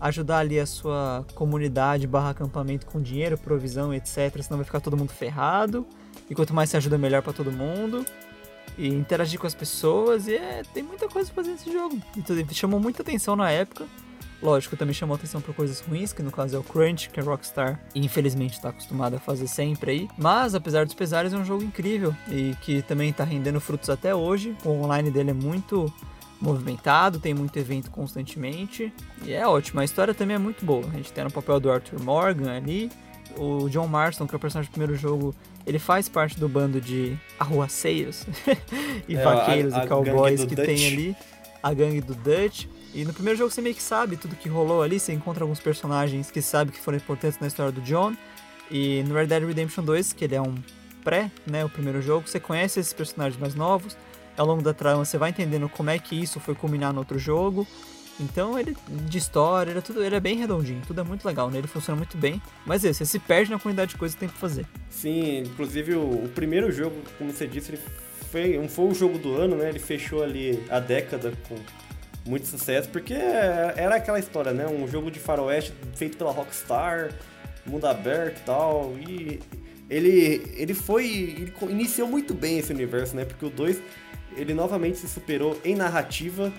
ajudar 0.00 0.38
ali 0.38 0.60
a 0.60 0.66
sua 0.66 1.24
comunidade 1.34 2.06
barra 2.06 2.30
acampamento 2.30 2.86
com 2.86 3.00
dinheiro, 3.00 3.38
provisão, 3.38 3.92
etc. 3.94 4.42
Senão 4.42 4.58
vai 4.58 4.64
ficar 4.64 4.80
todo 4.80 4.96
mundo 4.96 5.10
ferrado. 5.10 5.86
E 6.28 6.34
quanto 6.34 6.52
mais 6.52 6.70
você 6.70 6.76
ajuda, 6.76 6.98
melhor 6.98 7.22
para 7.22 7.32
todo 7.32 7.50
mundo. 7.50 8.04
E 8.76 8.88
interagir 8.88 9.40
com 9.40 9.46
as 9.46 9.54
pessoas. 9.54 10.26
E 10.26 10.34
é, 10.34 10.62
tem 10.74 10.82
muita 10.82 11.08
coisa 11.08 11.30
pra 11.32 11.42
fazer 11.42 11.52
nesse 11.52 11.72
jogo. 11.72 11.98
E 12.16 12.22
tudo, 12.22 12.54
chamou 12.54 12.78
muita 12.78 13.02
atenção 13.02 13.34
na 13.34 13.50
época. 13.50 13.86
Lógico, 14.44 14.76
também 14.76 14.92
chamou 14.92 15.16
atenção 15.16 15.40
por 15.40 15.54
coisas 15.54 15.80
ruins, 15.80 16.12
que 16.12 16.22
no 16.22 16.30
caso 16.30 16.54
é 16.54 16.58
o 16.58 16.62
Crunch, 16.62 17.08
que 17.08 17.18
a 17.18 17.22
Rockstar 17.22 17.80
infelizmente 17.94 18.52
está 18.52 18.68
acostumada 18.68 19.16
a 19.16 19.18
fazer 19.18 19.46
sempre 19.46 19.90
aí. 19.90 20.08
Mas, 20.18 20.54
apesar 20.54 20.84
dos 20.84 20.94
pesares, 20.94 21.32
é 21.32 21.36
um 21.38 21.46
jogo 21.46 21.64
incrível 21.64 22.14
e 22.28 22.54
que 22.60 22.82
também 22.82 23.08
está 23.08 23.24
rendendo 23.24 23.58
frutos 23.58 23.88
até 23.88 24.14
hoje. 24.14 24.54
O 24.62 24.68
online 24.68 25.10
dele 25.10 25.30
é 25.30 25.32
muito 25.32 25.90
movimentado, 26.38 27.18
tem 27.18 27.32
muito 27.32 27.58
evento 27.58 27.90
constantemente 27.90 28.92
e 29.24 29.32
é 29.32 29.46
ótimo. 29.46 29.80
A 29.80 29.84
história 29.84 30.12
também 30.12 30.34
é 30.34 30.38
muito 30.38 30.62
boa. 30.62 30.86
A 30.88 30.96
gente 30.96 31.10
tem 31.10 31.24
no 31.24 31.30
papel 31.30 31.58
do 31.58 31.72
Arthur 31.72 32.02
Morgan 32.02 32.54
ali, 32.54 32.90
o 33.38 33.70
John 33.70 33.86
Marston, 33.86 34.26
que 34.26 34.34
é 34.34 34.36
o 34.36 34.40
personagem 34.40 34.70
do 34.70 34.74
primeiro 34.74 34.94
jogo, 34.94 35.34
ele 35.66 35.78
faz 35.78 36.06
parte 36.06 36.38
do 36.38 36.50
bando 36.50 36.82
de 36.82 37.16
arruaceiros 37.38 38.26
e 39.08 39.16
é, 39.16 39.22
vaqueiros 39.22 39.72
a, 39.72 39.80
a 39.80 39.84
e 39.86 39.88
cowboys 39.88 40.44
que 40.44 40.54
Dutch. 40.54 40.66
tem 40.66 40.86
ali, 40.86 41.16
a 41.62 41.72
gangue 41.72 42.02
do 42.02 42.14
Dutch. 42.14 42.66
E 42.94 43.04
no 43.04 43.12
primeiro 43.12 43.36
jogo 43.36 43.50
você 43.50 43.60
meio 43.60 43.74
que 43.74 43.82
sabe 43.82 44.16
tudo 44.16 44.36
que 44.36 44.48
rolou 44.48 44.80
ali, 44.80 45.00
você 45.00 45.12
encontra 45.12 45.42
alguns 45.42 45.58
personagens 45.58 46.30
que 46.30 46.40
sabe 46.40 46.70
que 46.70 46.80
foram 46.80 46.96
importantes 46.96 47.40
na 47.40 47.48
história 47.48 47.72
do 47.72 47.80
John. 47.80 48.14
E 48.70 49.02
no 49.02 49.14
Red 49.14 49.26
Dead 49.26 49.42
Redemption 49.42 49.84
2, 49.84 50.12
que 50.12 50.24
ele 50.24 50.36
é 50.36 50.40
um 50.40 50.54
pré, 51.02 51.30
né, 51.44 51.64
o 51.64 51.68
primeiro 51.68 52.00
jogo, 52.00 52.26
você 52.26 52.38
conhece 52.38 52.78
esses 52.78 52.92
personagens 52.92 53.38
mais 53.38 53.54
novos, 53.54 53.96
ao 54.36 54.46
longo 54.46 54.62
da 54.62 54.72
trama 54.72 55.04
você 55.04 55.18
vai 55.18 55.30
entendendo 55.30 55.68
como 55.68 55.90
é 55.90 55.98
que 55.98 56.14
isso 56.20 56.38
foi 56.38 56.54
culminar 56.54 56.92
no 56.92 57.00
outro 57.00 57.18
jogo. 57.18 57.66
Então 58.18 58.56
ele 58.56 58.76
de 58.88 59.18
história, 59.18 59.72
ele 59.72 59.80
é, 59.80 59.82
tudo, 59.82 60.02
ele 60.02 60.14
é 60.14 60.20
bem 60.20 60.36
redondinho, 60.36 60.80
tudo 60.86 61.00
é 61.00 61.04
muito 61.04 61.26
legal, 61.26 61.50
né? 61.50 61.58
Ele 61.58 61.66
funciona 61.66 61.96
muito 61.96 62.16
bem. 62.16 62.40
Mas 62.64 62.84
é, 62.84 62.92
você 62.92 63.04
se 63.04 63.18
perde 63.18 63.50
na 63.50 63.58
quantidade 63.58 63.90
de 63.90 63.96
coisas 63.96 64.14
que 64.14 64.20
tem 64.20 64.28
pra 64.28 64.38
fazer. 64.38 64.64
Sim, 64.88 65.40
inclusive 65.40 65.96
o, 65.96 66.24
o 66.24 66.28
primeiro 66.32 66.70
jogo, 66.70 66.96
como 67.18 67.32
você 67.32 67.44
disse, 67.44 67.72
ele 67.72 67.80
foi, 68.30 68.56
não 68.56 68.68
foi 68.68 68.86
o 68.86 68.94
jogo 68.94 69.18
do 69.18 69.34
ano, 69.34 69.56
né? 69.56 69.68
Ele 69.68 69.80
fechou 69.80 70.22
ali 70.22 70.62
a 70.70 70.78
década 70.78 71.32
com 71.48 71.56
muito 72.26 72.46
sucesso, 72.46 72.88
porque 72.88 73.12
era 73.14 73.96
aquela 73.96 74.18
história, 74.18 74.52
né? 74.52 74.66
Um 74.66 74.88
jogo 74.88 75.10
de 75.10 75.20
faroeste 75.20 75.74
feito 75.94 76.16
pela 76.16 76.32
Rockstar, 76.32 77.12
mundo 77.66 77.86
aberto 77.86 78.38
e 78.38 78.42
tal. 78.44 78.94
E 78.98 79.40
ele, 79.90 80.42
ele 80.56 80.74
foi. 80.74 81.06
Ele 81.06 81.54
iniciou 81.70 82.08
muito 82.08 82.32
bem 82.32 82.58
esse 82.58 82.72
universo, 82.72 83.14
né? 83.14 83.24
Porque 83.24 83.44
o 83.44 83.50
2 83.50 83.80
ele 84.36 84.54
novamente 84.54 84.98
se 84.98 85.08
superou 85.08 85.58
em 85.64 85.74
narrativa, 85.74 86.52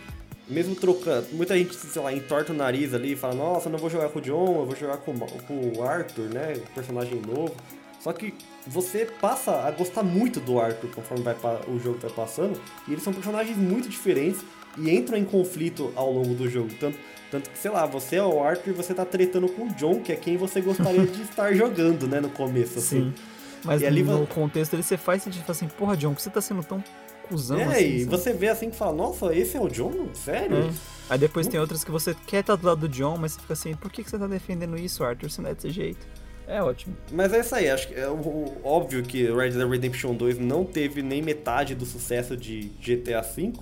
mesmo 0.48 0.76
trocando. 0.76 1.28
Muita 1.34 1.58
gente, 1.58 1.76
sei 1.76 2.02
lá, 2.02 2.14
entorta 2.14 2.54
o 2.54 2.56
nariz 2.56 2.94
ali 2.94 3.14
e 3.14 3.16
fala: 3.16 3.34
Nossa, 3.34 3.68
eu 3.68 3.72
não 3.72 3.80
vou 3.80 3.90
jogar 3.90 4.10
com 4.10 4.20
o 4.20 4.22
John, 4.22 4.60
eu 4.60 4.66
vou 4.66 4.76
jogar 4.76 4.98
com, 4.98 5.18
com 5.18 5.74
o 5.78 5.84
Arthur, 5.84 6.30
né? 6.30 6.60
Personagem 6.76 7.20
novo. 7.22 7.56
Só 8.00 8.14
que 8.14 8.36
você 8.68 9.06
passa 9.20 9.64
a 9.64 9.72
gostar 9.72 10.04
muito 10.04 10.40
do 10.40 10.60
Arthur 10.60 10.92
conforme 10.92 11.24
vai, 11.24 11.36
o 11.68 11.80
jogo 11.80 11.98
vai 12.00 12.12
passando, 12.12 12.62
e 12.88 12.92
eles 12.92 13.04
são 13.04 13.12
personagens 13.12 13.58
muito 13.58 13.90
diferentes 13.90 14.44
e 14.78 14.90
entram 14.90 15.18
em 15.18 15.26
conflito 15.26 15.92
ao 15.96 16.12
longo 16.12 16.34
do 16.34 16.50
jogo. 16.50 16.70
Tanto, 16.80 16.98
tanto 17.32 17.50
que, 17.50 17.58
sei 17.58 17.72
lá, 17.72 17.86
você 17.86 18.18
é 18.18 18.24
o 18.24 18.42
Arthur 18.44 18.72
e 18.72 18.74
você 18.74 18.94
tá 18.94 19.06
tretando 19.06 19.48
com 19.50 19.64
o 19.64 19.70
John, 19.74 20.00
que 20.00 20.12
é 20.12 20.16
quem 20.16 20.38
você 20.38 20.62
gostaria 20.62 21.06
de 21.06 21.22
estar 21.24 21.54
jogando, 21.54 22.08
né, 22.08 22.20
no 22.20 22.30
começo, 22.30 22.80
assim. 22.80 23.12
Sim. 23.12 23.14
Mas 23.64 23.82
e 23.82 23.86
ali, 23.86 24.04
no 24.04 24.28
contexto 24.28 24.74
ele 24.74 24.84
você 24.84 24.96
faz 24.96 25.24
sentido, 25.24 25.50
assim, 25.50 25.68
porra, 25.68 25.98
John, 25.98 26.10
por 26.12 26.18
que 26.18 26.22
você 26.22 26.30
tá 26.30 26.42
sendo 26.42 26.64
tão 26.64 26.84
cuzão 27.28 27.60
é, 27.60 27.64
assim. 27.64 27.86
e 27.86 28.00
sabe? 28.02 28.18
você 28.18 28.34
vê 28.34 28.48
assim 28.48 28.70
que 28.70 28.76
fala, 28.76 28.94
nossa, 28.94 29.36
esse 29.36 29.58
é 29.58 29.60
o 29.60 29.68
John? 29.68 30.10
Sério? 30.14 30.58
É. 30.58 30.70
Aí 31.10 31.18
depois 31.18 31.48
tem 31.48 31.60
outras 31.60 31.84
que 31.84 31.92
você 31.92 32.16
quer 32.28 32.42
estar 32.42 32.56
do 32.56 32.66
lado 32.66 32.82
do 32.82 32.90
John, 32.90 33.18
mas 33.18 33.34
você 33.34 33.42
fica 33.42 33.54
assim, 33.54 33.74
por 33.74 33.92
que, 33.92 34.04
que 34.04 34.10
você 34.10 34.18
tá 34.18 34.28
defendendo 34.28 34.78
isso, 34.78 35.04
Arthur? 35.04 35.30
Você 35.30 35.42
não 35.42 35.50
é 35.50 35.56
desse 35.56 35.72
jeito. 35.72 36.06
É 36.48 36.62
ótimo. 36.62 36.96
Mas 37.12 37.34
é 37.34 37.40
isso 37.40 37.56
aí, 37.56 37.70
acho 37.70 37.88
que 37.88 37.96
é 37.96 38.08
o, 38.08 38.54
óbvio 38.64 39.02
que 39.02 39.24
Red 39.32 39.52
Dead 39.52 39.68
Redemption 39.68 40.14
2 40.14 40.38
não 40.38 40.64
teve 40.64 41.02
nem 41.02 41.22
metade 41.22 41.74
do 41.74 41.86
sucesso 41.86 42.38
de 42.38 42.72
GTA 42.80 43.22
V, 43.22 43.54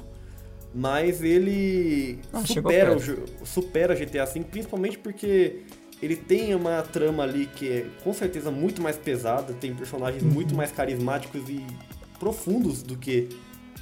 mas 0.73 1.23
ele 1.23 2.19
ah, 2.31 2.45
supera, 2.45 2.97
o, 2.97 3.45
supera 3.45 3.95
GTA 3.95 4.25
V, 4.25 4.41
principalmente 4.41 4.97
porque 4.97 5.61
ele 6.01 6.15
tem 6.15 6.53
uma 6.55 6.81
trama 6.81 7.23
ali 7.23 7.45
que 7.45 7.69
é 7.69 7.85
com 8.03 8.13
certeza 8.13 8.49
muito 8.49 8.81
mais 8.81 8.97
pesada, 8.97 9.53
tem 9.53 9.73
personagens 9.73 10.23
uhum. 10.23 10.29
muito 10.29 10.55
mais 10.55 10.71
carismáticos 10.71 11.47
e 11.49 11.65
profundos 12.19 12.81
do 12.81 12.97
que 12.97 13.29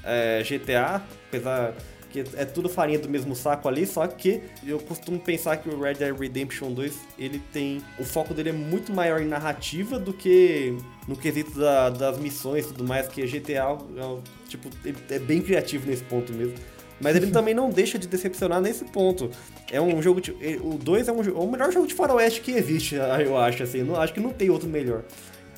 é, 0.04 0.44
GTA, 0.44 1.02
apesar 1.28 1.76
que 2.12 2.20
é 2.36 2.46
tudo 2.46 2.68
farinha 2.68 3.00
do 3.00 3.10
mesmo 3.10 3.34
saco 3.36 3.70
ali, 3.70 3.86
só 3.86 4.06
que 4.06 4.42
eu 4.66 4.78
costumo 4.80 5.18
pensar 5.18 5.58
que 5.58 5.70
o 5.70 5.80
Red 5.80 5.94
Dead 5.96 6.14
Redemption 6.16 6.74
2, 6.74 7.00
ele 7.18 7.42
tem, 7.54 7.82
o 7.98 8.04
foco 8.04 8.34
dele 8.34 8.50
é 8.50 8.54
muito 8.54 8.94
maior 8.94 9.22
em 9.22 9.26
narrativa 9.26 9.98
do 9.98 10.12
que 10.12 10.76
no 11.08 11.16
quesito 11.16 11.58
da, 11.58 11.90
das 11.90 12.20
missões 12.20 12.66
e 12.66 12.68
tudo 12.68 12.84
mais, 12.84 13.08
que 13.08 13.26
GTA, 13.26 13.78
é, 13.96 14.48
tipo, 14.50 14.70
é 15.10 15.20
bem 15.20 15.42
criativo 15.42 15.88
nesse 15.88 16.04
ponto 16.04 16.34
mesmo. 16.34 16.56
Mas 17.02 17.16
ele 17.16 17.28
também 17.28 17.54
não 17.54 17.70
deixa 17.70 17.98
de 17.98 18.08
decepcionar 18.08 18.62
nesse 18.62 18.86
ponto. 18.86 19.32
É 19.72 19.82
um 19.82 20.02
jogo 20.02 20.22
de, 20.22 20.32
o 20.62 20.78
2 20.78 21.08
é, 21.08 21.12
um, 21.12 21.22
é 21.22 21.32
o 21.32 21.52
melhor 21.52 21.72
jogo 21.72 21.88
de 21.88 21.94
faroeste 21.94 22.42
que 22.42 22.52
existe, 22.52 22.96
eu 23.26 23.38
acho 23.38 23.64
assim, 23.64 23.84
não 23.84 24.00
acho 24.00 24.14
que 24.14 24.20
não 24.20 24.32
tem 24.32 24.50
outro 24.50 24.70
melhor. 24.70 25.04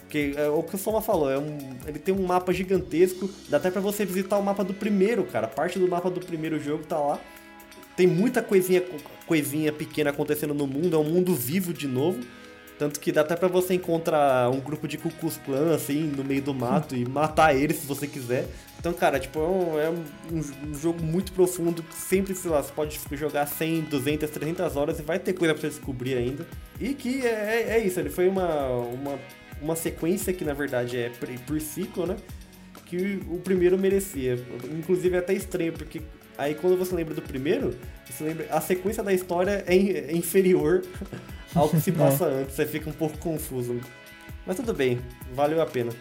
Porque 0.02 0.34
é 0.38 0.48
o 0.48 0.62
que 0.62 0.76
o 0.76 0.78
Soma 0.78 1.02
falou, 1.02 1.30
é 1.30 1.40
um, 1.40 1.58
ele 1.88 1.98
tem 1.98 2.14
um 2.14 2.24
mapa 2.24 2.54
gigantesco, 2.54 3.30
dá 3.50 3.58
até 3.58 3.72
pra 3.72 3.82
você 3.82 4.06
visitar 4.06 4.38
o 4.38 4.44
mapa 4.44 4.64
do 4.64 4.74
primeiro, 4.74 5.24
cara. 5.24 5.48
Parte 5.48 5.80
do 5.80 5.88
mapa 5.88 6.10
do 6.10 6.20
primeiro 6.20 6.60
jogo 6.60 6.84
tá 6.84 7.00
lá. 7.00 7.20
Tem 7.98 8.06
muita 8.06 8.42
coisinha, 8.42 8.84
coisinha 9.26 9.72
pequena 9.72 10.12
acontecendo 10.12 10.54
no 10.54 10.68
mundo, 10.68 10.96
é 10.96 11.00
um 11.00 11.04
mundo 11.04 11.34
vivo 11.34 11.74
de 11.74 11.88
novo. 11.88 12.20
Tanto 12.78 13.00
que 13.00 13.12
dá 13.12 13.22
até 13.22 13.36
pra 13.36 13.48
você 13.48 13.76
encontrar 13.76 14.50
um 14.50 14.60
grupo 14.60 14.88
de 14.88 14.98
Cucus 14.98 15.38
Clan, 15.46 15.74
assim, 15.74 16.04
no 16.04 16.24
meio 16.24 16.42
do 16.42 16.54
mato 16.54 16.96
e 16.96 17.06
matar 17.06 17.56
eles 17.56 17.78
se 17.78 17.88
você 17.88 18.08
quiser. 18.08 18.48
Então, 18.84 18.92
cara, 18.92 19.18
tipo, 19.18 19.40
é 19.40 19.48
um, 19.48 19.80
é 19.80 19.90
um, 19.90 20.74
jogo 20.76 21.02
muito 21.02 21.32
profundo 21.32 21.82
que 21.82 21.96
sempre, 21.96 22.36
sei 22.36 22.52
lá, 22.52 22.62
você 22.62 22.74
pode 22.74 23.00
jogar 23.14 23.46
100, 23.46 23.84
200, 23.84 24.30
300 24.30 24.76
horas 24.76 25.00
e 25.00 25.02
vai 25.02 25.18
ter 25.18 25.32
coisa 25.32 25.54
pra 25.54 25.62
você 25.62 25.70
descobrir 25.70 26.16
ainda. 26.16 26.46
E 26.82 26.94
que 26.94 27.26
é, 27.26 27.30
é, 27.30 27.78
é 27.78 27.80
isso, 27.80 27.98
ele 27.98 28.10
foi 28.10 28.28
uma, 28.28 28.68
uma 28.68 29.18
uma 29.64 29.76
sequência 29.76 30.34
que 30.34 30.44
na 30.44 30.54
verdade 30.54 30.98
é 30.98 31.12
por 31.48 31.62
ciclo, 31.62 32.06
né? 32.06 32.18
Que 32.86 33.20
o 33.30 33.40
primeiro 33.40 33.78
merecia. 33.78 34.38
Inclusive 34.78 35.16
é 35.16 35.20
até 35.20 35.34
estranho, 35.34 35.74
porque 35.74 36.02
aí 36.38 36.54
quando 36.54 36.78
você 36.78 36.94
lembra 36.94 37.16
do 37.16 37.22
primeiro, 37.22 37.76
você 38.06 38.24
lembra. 38.24 38.48
A 38.52 38.62
sequência 38.62 39.02
da 39.02 39.14
história 39.14 39.64
é, 39.66 39.76
é 39.76 40.16
inferior 40.16 40.84
ao 41.56 41.70
que 41.70 41.80
se 41.80 41.90
é. 41.92 41.94
passa 41.94 42.26
é. 42.26 42.42
antes. 42.42 42.56
Você 42.56 42.66
fica 42.66 42.90
um 42.90 42.94
pouco 42.94 43.18
confuso. 43.18 43.80
Mas 44.46 44.58
tudo 44.58 44.74
bem, 44.74 45.00
valeu 45.34 45.62
a 45.62 45.66
pena. 45.66 45.92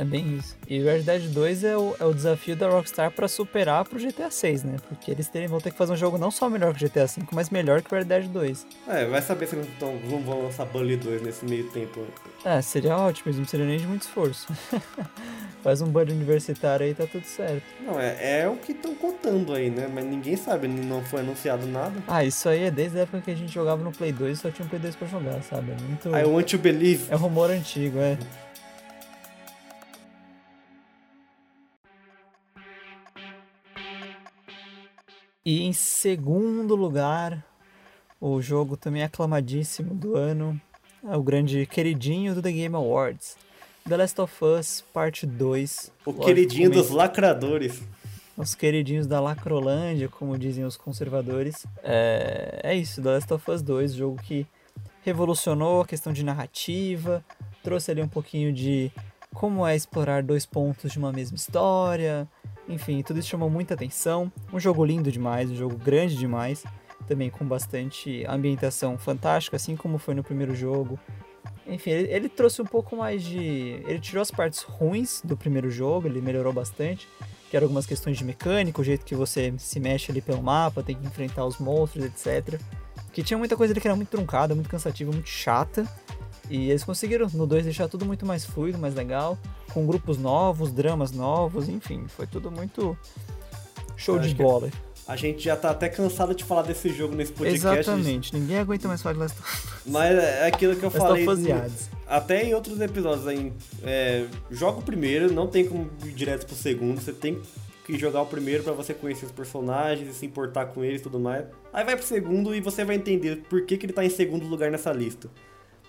É 0.00 0.04
bem 0.04 0.38
isso. 0.38 0.56
E 0.66 0.80
o 0.80 0.86
Red 0.86 1.02
Dead 1.02 1.24
2 1.24 1.62
é 1.62 1.76
o, 1.76 1.94
é 2.00 2.04
o 2.06 2.14
desafio 2.14 2.56
da 2.56 2.66
Rockstar 2.70 3.10
para 3.10 3.28
superar 3.28 3.84
pro 3.84 3.98
GTA 4.00 4.30
6, 4.30 4.64
né? 4.64 4.76
Porque 4.88 5.10
eles 5.10 5.28
terem, 5.28 5.46
vão 5.46 5.60
ter 5.60 5.70
que 5.70 5.76
fazer 5.76 5.92
um 5.92 5.96
jogo 5.96 6.16
não 6.16 6.30
só 6.30 6.48
melhor 6.48 6.74
que 6.74 6.82
o 6.82 6.88
GTA 6.88 7.06
5, 7.06 7.34
mas 7.34 7.50
melhor 7.50 7.82
que 7.82 7.92
o 7.92 7.98
Red 7.98 8.04
Dead 8.04 8.26
2. 8.26 8.66
É, 8.88 9.04
vai 9.04 9.20
saber 9.20 9.46
se 9.46 9.56
eles 9.56 9.68
não 9.78 10.22
vão 10.22 10.44
lançar 10.44 10.64
Bully 10.64 10.96
2 10.96 11.20
nesse 11.20 11.44
meio 11.44 11.64
tempo. 11.68 12.02
É, 12.42 12.62
seria 12.62 12.96
ótimo, 12.96 13.30
não 13.30 13.44
seria 13.44 13.66
nem 13.66 13.76
de 13.76 13.86
muito 13.86 14.00
esforço. 14.00 14.50
Faz 15.62 15.82
um 15.82 15.88
Bully 15.88 16.12
universitário 16.12 16.86
aí 16.86 16.94
tá 16.94 17.06
tudo 17.06 17.26
certo. 17.26 17.62
Não, 17.84 18.00
é, 18.00 18.40
é 18.40 18.48
o 18.48 18.56
que 18.56 18.72
estão 18.72 18.94
contando 18.94 19.52
aí, 19.52 19.68
né? 19.68 19.86
Mas 19.92 20.06
ninguém 20.06 20.34
sabe, 20.34 20.66
não 20.66 21.04
foi 21.04 21.20
anunciado 21.20 21.66
nada. 21.66 21.92
Ah, 22.08 22.24
isso 22.24 22.48
aí 22.48 22.62
é 22.62 22.70
desde 22.70 22.98
a 22.98 23.02
época 23.02 23.20
que 23.20 23.30
a 23.32 23.36
gente 23.36 23.52
jogava 23.52 23.84
no 23.84 23.92
Play 23.92 24.12
2 24.12 24.38
e 24.38 24.40
só 24.40 24.50
tinha 24.50 24.64
um 24.64 24.68
Play 24.70 24.80
2 24.80 24.96
pra 24.96 25.06
jogar, 25.06 25.42
sabe? 25.42 25.72
É 25.72 25.76
muito. 25.82 26.08
I 26.08 26.24
want 26.24 26.50
to 26.50 26.56
believe. 26.56 27.04
É 27.10 27.14
rumor 27.16 27.50
antigo, 27.50 27.98
é. 27.98 28.16
E 35.44 35.62
em 35.62 35.72
segundo 35.72 36.76
lugar, 36.76 37.42
o 38.20 38.42
jogo 38.42 38.76
também 38.76 39.02
aclamadíssimo 39.02 39.94
do 39.94 40.14
ano, 40.14 40.60
é 41.02 41.16
o 41.16 41.22
grande 41.22 41.64
queridinho 41.64 42.34
do 42.34 42.42
The 42.42 42.52
Game 42.52 42.76
Awards, 42.76 43.38
The 43.88 43.96
Last 43.96 44.20
of 44.20 44.44
Us 44.44 44.84
Parte 44.92 45.26
2. 45.26 45.92
O 46.04 46.12
queridinho 46.12 46.70
dos 46.70 46.90
lacradores. 46.90 47.82
Os 48.36 48.54
queridinhos 48.54 49.06
da 49.06 49.18
Lacrolândia, 49.18 50.10
como 50.10 50.36
dizem 50.38 50.64
os 50.64 50.76
conservadores. 50.76 51.66
É, 51.82 52.60
é 52.62 52.74
isso, 52.74 53.02
The 53.02 53.10
Last 53.10 53.32
of 53.32 53.50
Us 53.50 53.62
2, 53.62 53.94
jogo 53.94 54.20
que 54.22 54.46
revolucionou 55.02 55.80
a 55.80 55.86
questão 55.86 56.12
de 56.12 56.22
narrativa, 56.22 57.24
trouxe 57.62 57.90
ali 57.90 58.02
um 58.02 58.08
pouquinho 58.08 58.52
de 58.52 58.92
como 59.32 59.66
é 59.66 59.74
explorar 59.74 60.22
dois 60.22 60.44
pontos 60.44 60.92
de 60.92 60.98
uma 60.98 61.12
mesma 61.12 61.36
história, 61.36 62.28
Enfim, 62.70 63.02
tudo 63.02 63.18
isso 63.18 63.28
chamou 63.28 63.50
muita 63.50 63.74
atenção. 63.74 64.32
Um 64.52 64.60
jogo 64.60 64.84
lindo 64.84 65.10
demais, 65.10 65.50
um 65.50 65.56
jogo 65.56 65.76
grande 65.76 66.16
demais, 66.16 66.64
também 67.06 67.28
com 67.28 67.44
bastante 67.44 68.24
ambientação 68.28 68.96
fantástica, 68.96 69.56
assim 69.56 69.74
como 69.74 69.98
foi 69.98 70.14
no 70.14 70.22
primeiro 70.22 70.54
jogo. 70.54 70.98
Enfim, 71.66 71.90
ele, 71.90 72.12
ele 72.12 72.28
trouxe 72.28 72.62
um 72.62 72.64
pouco 72.64 72.96
mais 72.96 73.24
de. 73.24 73.38
Ele 73.86 73.98
tirou 73.98 74.22
as 74.22 74.30
partes 74.30 74.62
ruins 74.62 75.20
do 75.24 75.36
primeiro 75.36 75.68
jogo, 75.68 76.06
ele 76.06 76.20
melhorou 76.20 76.52
bastante, 76.52 77.08
que 77.50 77.56
eram 77.56 77.64
algumas 77.64 77.86
questões 77.86 78.16
de 78.16 78.24
mecânica, 78.24 78.80
o 78.80 78.84
jeito 78.84 79.04
que 79.04 79.16
você 79.16 79.52
se 79.58 79.80
mexe 79.80 80.12
ali 80.12 80.20
pelo 80.20 80.40
mapa, 80.40 80.80
tem 80.80 80.94
que 80.94 81.04
enfrentar 81.04 81.44
os 81.44 81.58
monstros, 81.58 82.04
etc. 82.04 82.60
Que 83.12 83.24
tinha 83.24 83.36
muita 83.36 83.56
coisa 83.56 83.72
ali 83.72 83.80
que 83.80 83.88
era 83.88 83.96
muito 83.96 84.10
truncada, 84.10 84.54
muito 84.54 84.70
cansativa, 84.70 85.10
muito 85.10 85.28
chata. 85.28 85.84
E 86.50 86.68
eles 86.68 86.82
conseguiram 86.84 87.28
no 87.32 87.46
2 87.46 87.64
deixar 87.64 87.88
tudo 87.88 88.04
muito 88.04 88.26
mais 88.26 88.44
fluido, 88.44 88.76
mais 88.76 88.94
legal, 88.94 89.38
com 89.72 89.86
grupos 89.86 90.18
novos, 90.18 90.72
dramas 90.72 91.12
novos, 91.12 91.68
enfim, 91.68 92.04
foi 92.08 92.26
tudo 92.26 92.50
muito 92.50 92.98
show 93.96 94.18
de 94.18 94.34
bola. 94.34 94.68
A 95.06 95.16
gente 95.16 95.42
já 95.42 95.56
tá 95.56 95.70
até 95.70 95.88
cansado 95.88 96.34
de 96.34 96.44
falar 96.44 96.62
desse 96.62 96.88
jogo 96.90 97.14
nesse 97.14 97.32
podcast. 97.32 97.66
Exatamente, 97.78 98.34
ninguém 98.36 98.58
aguenta 98.58 98.86
mais 98.86 99.00
falar 99.02 99.14
de 99.14 99.18
Last 99.20 99.40
of 99.40 99.68
Mas 99.86 100.16
é 100.16 100.46
aquilo 100.46 100.76
que 100.76 100.82
eu 100.84 100.90
Last 100.90 100.98
falei. 100.98 101.26
Us 101.26 101.38
no- 101.38 102.00
até 102.06 102.44
em 102.44 102.54
outros 102.54 102.80
episódios 102.80 103.26
aí. 103.26 103.52
É, 103.82 104.26
joga 104.50 104.78
o 104.80 104.82
primeiro, 104.82 105.32
não 105.32 105.46
tem 105.46 105.66
como 105.66 105.88
ir 106.04 106.12
direto 106.12 106.46
pro 106.46 106.54
segundo. 106.56 107.00
Você 107.00 107.12
tem 107.12 107.40
que 107.86 107.98
jogar 107.98 108.22
o 108.22 108.26
primeiro 108.26 108.62
pra 108.64 108.72
você 108.72 108.92
conhecer 108.92 109.26
os 109.26 109.32
personagens 109.32 110.08
e 110.08 110.12
se 110.18 110.26
importar 110.26 110.66
com 110.66 110.84
eles 110.84 111.00
e 111.00 111.04
tudo 111.04 111.18
mais. 111.18 111.44
Aí 111.72 111.84
vai 111.84 111.96
pro 111.96 112.06
segundo 112.06 112.54
e 112.54 112.60
você 112.60 112.84
vai 112.84 112.96
entender 112.96 113.42
por 113.48 113.62
que, 113.64 113.76
que 113.76 113.86
ele 113.86 113.92
tá 113.92 114.04
em 114.04 114.10
segundo 114.10 114.46
lugar 114.46 114.70
nessa 114.70 114.92
lista. 114.92 115.28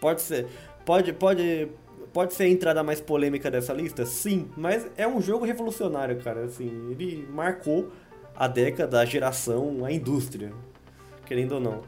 Pode 0.02 0.24
ser. 0.24 0.48
Pode, 0.84 1.14
pode, 1.14 1.70
pode 2.12 2.34
ser 2.34 2.44
a 2.44 2.50
entrada 2.50 2.84
mais 2.84 3.00
polêmica 3.00 3.52
dessa 3.52 3.72
lista? 3.72 4.04
Sim, 4.06 4.50
mas 4.58 4.88
é 4.98 5.08
um 5.08 5.22
jogo 5.22 5.46
revolucionário, 5.46 6.20
cara. 6.22 6.46
Assim, 6.46 6.90
ele 6.90 7.28
marcou 7.32 7.92
a 8.36 8.48
década, 8.48 9.00
a 9.00 9.06
geração, 9.06 9.86
a 9.86 9.92
indústria. 9.92 10.52
Querendo 11.26 11.54
ou 11.54 11.60
não. 11.62 11.82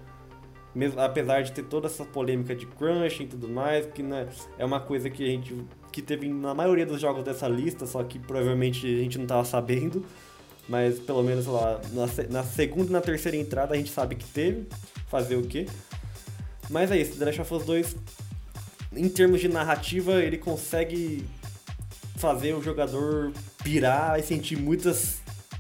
Mesmo, 0.76 1.00
apesar 1.02 1.42
de 1.42 1.52
ter 1.52 1.64
toda 1.64 1.88
essa 1.88 2.06
polêmica 2.06 2.56
de 2.56 2.66
crunch 2.66 3.24
e 3.24 3.28
tudo 3.28 3.48
mais, 3.48 3.86
que 3.88 4.02
né, 4.02 4.28
é 4.58 4.64
uma 4.64 4.80
coisa 4.80 5.10
que 5.10 5.24
a 5.24 5.28
gente 5.28 5.66
que 5.92 6.02
teve 6.02 6.28
na 6.28 6.56
maioria 6.56 6.86
dos 6.86 7.00
jogos 7.00 7.24
dessa 7.24 7.48
lista, 7.48 7.86
só 7.86 8.04
que 8.04 8.18
provavelmente 8.18 8.86
a 8.88 8.98
gente 8.98 9.18
não 9.20 9.26
tava 9.26 9.44
sabendo. 9.44 10.06
Mas 10.68 11.00
pelo 11.00 11.22
menos 11.24 11.46
lá 11.46 11.82
na, 11.92 12.06
na 12.30 12.44
segunda 12.44 12.90
e 12.90 12.94
na 12.94 13.02
terceira 13.02 13.38
entrada 13.38 13.74
a 13.74 13.78
gente 13.78 13.92
sabe 13.92 14.16
que 14.16 14.26
teve. 14.26 14.68
Fazer 15.08 15.36
o 15.36 15.44
quê? 15.44 15.68
Mas 16.74 16.90
é 16.90 16.98
isso, 16.98 17.18
The 17.20 17.26
Last 17.26 17.42
of 17.42 17.54
Us 17.54 17.66
2, 17.66 17.96
em 18.96 19.08
termos 19.08 19.40
de 19.40 19.48
narrativa, 19.48 20.14
ele 20.24 20.40
consegue 20.40 21.24
fazer 22.16 22.56
o 22.56 22.64
jogador 22.64 23.32
pirar 23.64 24.20
e 24.20 24.24
sentir 24.24 24.58
muitas 24.58 25.18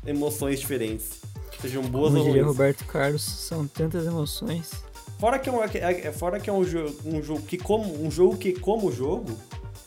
emoções 0.08 0.60
diferentes. 0.60 1.22
Sejam 1.62 1.84
boas 1.84 2.14
Como 2.14 2.26
ou 2.26 2.32
ruins. 2.32 2.46
Roberto 2.48 2.84
Carlos, 2.86 3.22
são 3.22 3.68
tantas 3.68 4.08
emoções. 4.08 4.72
Fora 5.20 5.38
que 5.38 5.48
é 5.48 5.52
um, 5.52 5.64
é- 5.64 6.08
é- 6.08 6.12
fora 6.12 6.40
que 6.40 6.50
é 6.50 6.54
um 6.54 6.66
jogo, 6.66 6.96
um 7.06 7.22
jogo 7.22 7.42
que 7.44 7.60
como 7.60 8.04
um 8.04 8.10
jogo 8.10 8.36
que 8.36 8.52
como 8.52 8.92
jogo 8.92 9.38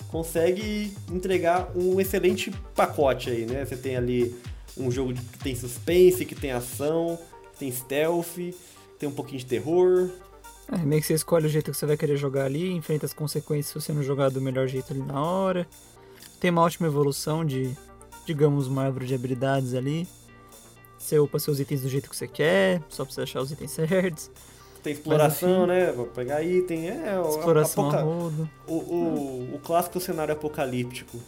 consegue 0.08 0.96
entregar 1.10 1.72
um 1.74 2.00
excelente 2.00 2.52
pacote 2.76 3.30
aí, 3.30 3.46
né? 3.46 3.64
Você 3.64 3.76
tem 3.76 3.96
ali 3.96 4.32
um 4.78 4.92
jogo 4.92 5.12
que 5.12 5.38
tem 5.40 5.56
suspense, 5.56 6.24
que 6.24 6.36
tem 6.36 6.52
ação, 6.52 7.18
que 7.52 7.58
tem 7.58 7.72
stealth, 7.72 8.36
tem 8.96 9.08
um 9.08 9.12
pouquinho 9.12 9.40
de 9.40 9.46
terror. 9.46 10.08
É, 10.72 10.78
meio 10.78 11.00
que 11.00 11.06
você 11.06 11.14
escolhe 11.14 11.46
o 11.46 11.48
jeito 11.48 11.70
que 11.70 11.76
você 11.76 11.86
vai 11.86 11.96
querer 11.96 12.16
jogar 12.16 12.44
ali, 12.44 12.72
enfrenta 12.72 13.06
as 13.06 13.12
consequências 13.12 13.66
se 13.68 13.74
você 13.74 13.92
não 13.92 14.02
jogar 14.02 14.30
do 14.30 14.40
melhor 14.40 14.66
jeito 14.66 14.92
ali 14.92 15.02
na 15.02 15.20
hora. 15.20 15.66
Tem 16.40 16.50
uma 16.50 16.62
ótima 16.62 16.86
evolução 16.88 17.44
de, 17.44 17.70
digamos, 18.26 18.66
uma 18.66 18.84
árvore 18.84 19.06
de 19.06 19.14
habilidades 19.14 19.74
ali. 19.74 20.08
Você 20.98 21.18
upa 21.18 21.38
seus 21.38 21.60
itens 21.60 21.82
do 21.82 21.88
jeito 21.88 22.10
que 22.10 22.16
você 22.16 22.26
quer, 22.26 22.82
só 22.88 23.04
precisa 23.04 23.22
achar 23.22 23.40
os 23.40 23.52
itens 23.52 23.70
certos. 23.72 24.30
Tem 24.82 24.92
exploração, 24.92 25.64
enfim. 25.64 25.66
né? 25.68 25.92
Vou 25.92 26.06
pegar 26.06 26.42
item, 26.42 26.88
é 26.90 27.20
Exploração 27.28 27.88
apoca- 27.90 28.04
o, 28.04 28.72
o, 28.72 29.54
o 29.54 29.60
clássico 29.62 30.00
cenário 30.00 30.32
apocalíptico. 30.34 31.18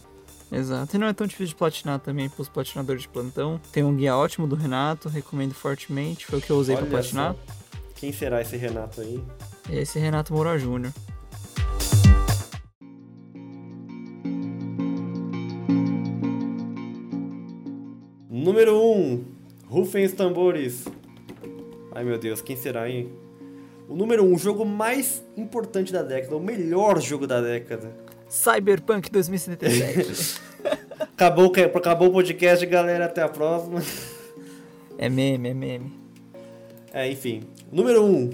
Exato. 0.50 0.96
E 0.96 0.98
não 0.98 1.06
é 1.06 1.12
tão 1.12 1.26
difícil 1.26 1.48
de 1.48 1.54
platinar 1.56 1.98
também 2.00 2.28
pros 2.28 2.48
platinadores 2.48 3.02
de 3.02 3.08
plantão. 3.08 3.60
Tem 3.70 3.84
um 3.84 3.94
guia 3.94 4.16
ótimo 4.16 4.46
do 4.46 4.56
Renato, 4.56 5.08
recomendo 5.08 5.52
fortemente. 5.54 6.24
Foi 6.26 6.38
o 6.38 6.42
que 6.42 6.50
eu 6.50 6.56
usei 6.56 6.74
pra 6.74 6.84
Olha 6.84 6.90
platinar. 6.90 7.34
só. 7.34 7.57
Quem 7.98 8.12
será 8.12 8.40
esse 8.40 8.56
Renato 8.56 9.00
aí? 9.00 9.20
Esse 9.68 9.98
é 9.98 10.02
Renato 10.02 10.32
Moura 10.32 10.56
Júnior. 10.56 10.92
Número 18.30 18.76
1, 18.76 18.76
um, 18.78 19.24
rufem 19.66 20.04
os 20.04 20.12
tambores. 20.12 20.84
Ai 21.92 22.04
meu 22.04 22.16
Deus, 22.18 22.40
quem 22.40 22.54
será, 22.54 22.88
hein? 22.88 23.10
O 23.88 23.96
número 23.96 24.22
1, 24.24 24.28
um, 24.28 24.34
o 24.36 24.38
jogo 24.38 24.64
mais 24.64 25.24
importante 25.36 25.92
da 25.92 26.04
década, 26.04 26.36
o 26.36 26.40
melhor 26.40 27.00
jogo 27.00 27.26
da 27.26 27.40
década. 27.40 27.90
Cyberpunk 28.28 29.10
2077. 29.10 30.40
Acabou, 31.00 31.52
acabou 31.74 32.08
o 32.08 32.12
podcast, 32.12 32.64
galera. 32.66 33.06
Até 33.06 33.22
a 33.22 33.28
próxima. 33.28 33.82
é 34.96 35.08
meme, 35.08 35.48
é 35.48 35.54
meme. 35.54 36.07
É, 36.98 37.08
enfim. 37.08 37.44
Número 37.70 38.02
1. 38.02 38.08
Um, 38.08 38.30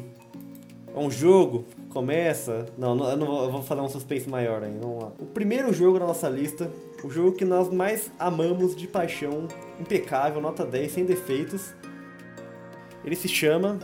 é 0.97 0.99
um 0.99 1.11
jogo. 1.11 1.67
Começa. 1.91 2.65
Não, 2.79 2.95
não, 2.95 3.11
eu, 3.11 3.17
não 3.19 3.27
vou, 3.27 3.45
eu 3.45 3.51
vou 3.51 3.63
fazer 3.63 3.83
um 3.83 3.89
suspense 3.91 4.27
maior 4.27 4.63
aí. 4.63 4.75
Vamos 4.81 5.03
lá. 5.03 5.13
O 5.19 5.27
primeiro 5.27 5.71
jogo 5.71 5.99
da 5.99 6.07
nossa 6.07 6.31
lista. 6.31 6.71
O 7.05 7.11
jogo 7.11 7.33
que 7.33 7.45
nós 7.45 7.71
mais 7.71 8.11
amamos 8.19 8.75
de 8.75 8.87
paixão. 8.87 9.47
Impecável, 9.79 10.41
nota 10.41 10.65
10, 10.65 10.93
sem 10.93 11.05
defeitos. 11.05 11.75
Ele 13.05 13.15
se 13.15 13.29
chama. 13.29 13.79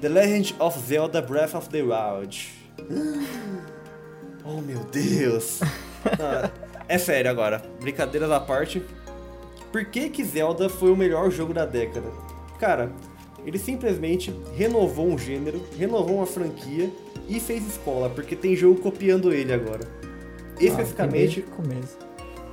The 0.00 0.08
Legend 0.08 0.56
of 0.60 0.78
Zelda 0.78 1.20
Breath 1.20 1.54
of 1.54 1.68
the 1.68 1.82
Wild. 1.82 2.50
Oh 4.46 4.60
meu 4.60 4.80
Deus! 4.80 5.60
Não, 6.18 6.50
é 6.86 6.98
sério 6.98 7.30
agora, 7.30 7.62
brincadeiras 7.80 8.30
à 8.30 8.38
parte. 8.38 8.82
Por 9.72 9.86
que, 9.86 10.10
que 10.10 10.22
Zelda 10.22 10.68
foi 10.68 10.92
o 10.92 10.96
melhor 10.96 11.30
jogo 11.30 11.54
da 11.54 11.64
década? 11.64 12.12
Cara, 12.58 12.92
ele 13.46 13.58
simplesmente 13.58 14.32
renovou 14.56 15.06
um 15.06 15.18
gênero, 15.18 15.60
renovou 15.78 16.16
uma 16.16 16.26
franquia 16.26 16.90
e 17.28 17.38
fez 17.40 17.66
escola, 17.66 18.08
porque 18.10 18.34
tem 18.36 18.54
jogo 18.56 18.80
copiando 18.80 19.32
ele 19.32 19.52
agora. 19.52 19.86
Especificamente, 20.60 21.44
Ah, 21.46 21.52
o 21.52 21.56
começo. 21.62 21.98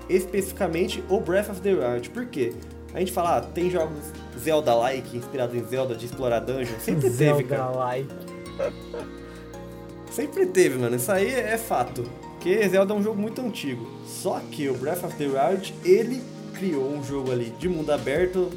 especificamente 0.10 1.04
o 1.10 1.20
Breath 1.20 1.50
of 1.50 1.62
the 1.62 1.74
Wild. 1.74 2.10
Por 2.10 2.26
quê? 2.26 2.54
A 2.94 3.00
gente 3.00 3.12
fala, 3.12 3.38
ah, 3.38 3.42
tem 3.42 3.70
jogos 3.70 3.98
Zelda-like, 4.38 5.16
inspirados 5.16 5.56
em 5.56 5.64
Zelda, 5.64 5.96
de 5.96 6.06
explorar 6.06 6.40
dungeon. 6.40 6.78
Sempre 6.80 7.04
teve, 7.04 7.16
Zelda 7.16 7.44
cara. 7.44 7.70
like. 7.72 8.10
Sempre 10.12 10.46
teve, 10.48 10.78
mano. 10.78 10.96
Isso 10.96 11.12
aí 11.12 11.30
é 11.34 11.58
fato. 11.58 12.04
Porque 12.34 12.68
Zelda 12.68 12.94
é 12.94 12.98
um 12.98 13.04
jogo 13.04 13.22
muito 13.22 13.40
antigo. 13.42 13.88
Só 14.06 14.42
que 14.52 14.68
o 14.68 14.74
Breath 14.74 15.04
of 15.04 15.16
the 15.16 15.26
Wild, 15.26 15.74
ele 15.86 16.22
criou 16.54 16.90
um 16.92 17.04
jogo 17.04 17.32
ali 17.32 17.54
de 17.58 17.70
mundo 17.70 17.92
aberto, 17.92 18.50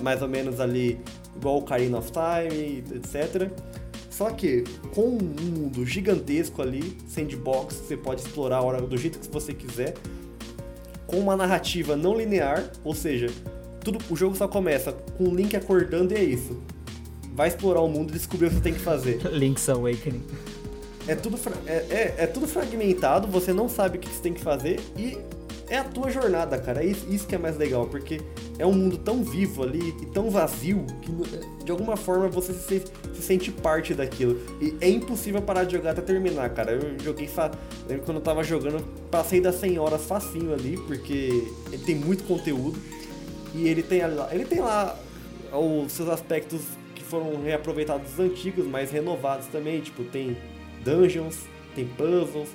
mais 0.00 0.22
ou 0.22 0.28
menos 0.28 0.60
ali 0.60 0.98
igual 1.36 1.56
o 1.56 1.58
Ocarina 1.58 1.98
of 1.98 2.10
Time, 2.10 2.84
etc. 2.94 3.50
Só 4.10 4.30
que 4.30 4.62
com 4.94 5.08
um 5.08 5.18
mundo 5.18 5.84
gigantesco 5.84 6.62
ali, 6.62 6.96
sandbox, 7.06 7.74
você 7.74 7.96
pode 7.96 8.20
explorar 8.20 8.58
a 8.58 8.62
hora 8.62 8.80
do 8.80 8.96
jeito 8.96 9.18
que 9.18 9.28
você 9.28 9.52
quiser, 9.52 9.94
com 11.06 11.18
uma 11.18 11.36
narrativa 11.36 11.96
não 11.96 12.16
linear, 12.16 12.70
ou 12.84 12.94
seja, 12.94 13.26
tudo, 13.80 13.98
o 14.08 14.16
jogo 14.16 14.36
só 14.36 14.46
começa 14.46 14.92
com 14.92 15.24
o 15.24 15.34
Link 15.34 15.56
acordando 15.56 16.14
e 16.14 16.16
é 16.16 16.22
isso. 16.22 16.56
Vai 17.34 17.48
explorar 17.48 17.80
o 17.80 17.88
mundo 17.88 18.10
e 18.10 18.12
descobrir 18.12 18.46
o 18.46 18.50
que 18.50 18.56
você 18.56 18.62
tem 18.62 18.74
que 18.74 18.80
fazer. 18.80 19.20
Link's 19.34 19.68
Awakening. 19.68 20.22
É 21.06 21.14
tudo, 21.14 21.38
é, 21.66 21.72
é, 21.72 22.14
é 22.18 22.26
tudo 22.26 22.46
fragmentado, 22.46 23.28
você 23.28 23.52
não 23.52 23.68
sabe 23.68 23.98
o 23.98 24.00
que 24.00 24.08
você 24.08 24.22
tem 24.22 24.32
que 24.32 24.40
fazer 24.40 24.80
e 24.96 25.18
é 25.68 25.78
a 25.78 25.84
tua 25.84 26.10
jornada, 26.10 26.58
cara. 26.58 26.82
É 26.82 26.86
isso, 26.86 27.26
que 27.26 27.34
é 27.34 27.38
mais 27.38 27.56
legal, 27.56 27.86
porque 27.86 28.20
é 28.58 28.66
um 28.66 28.72
mundo 28.72 28.98
tão 28.98 29.22
vivo 29.22 29.62
ali 29.62 29.94
e 30.02 30.06
tão 30.06 30.30
vazio 30.30 30.84
que 31.02 31.10
de 31.64 31.70
alguma 31.70 31.96
forma 31.96 32.28
você 32.28 32.52
se, 32.52 32.82
se 33.14 33.22
sente 33.22 33.50
parte 33.50 33.94
daquilo. 33.94 34.38
E 34.60 34.76
é 34.80 34.88
impossível 34.88 35.40
parar 35.42 35.64
de 35.64 35.72
jogar 35.76 35.92
até 35.92 36.02
terminar, 36.02 36.50
cara. 36.50 36.72
Eu 36.72 36.98
joguei. 36.98 37.28
Quando 38.04 38.16
eu 38.18 38.20
tava 38.22 38.42
jogando, 38.44 38.84
passei 39.10 39.40
das 39.40 39.54
100 39.56 39.78
horas 39.78 40.04
facinho 40.04 40.52
ali, 40.52 40.76
porque 40.86 41.46
ele 41.72 41.82
tem 41.84 41.94
muito 41.94 42.24
conteúdo. 42.24 42.78
E 43.54 43.68
ele 43.68 43.82
tem, 43.82 44.00
lá- 44.06 44.28
ele 44.34 44.44
tem 44.44 44.60
lá 44.60 44.98
os 45.52 45.92
seus 45.92 46.08
aspectos 46.08 46.60
que 46.94 47.02
foram 47.04 47.40
reaproveitados 47.42 48.10
dos 48.10 48.18
antigos, 48.20 48.66
mas 48.66 48.90
renovados 48.90 49.46
também. 49.46 49.80
Tipo, 49.80 50.02
tem 50.04 50.36
dungeons, 50.84 51.38
tem 51.74 51.86
puzzles, 51.86 52.48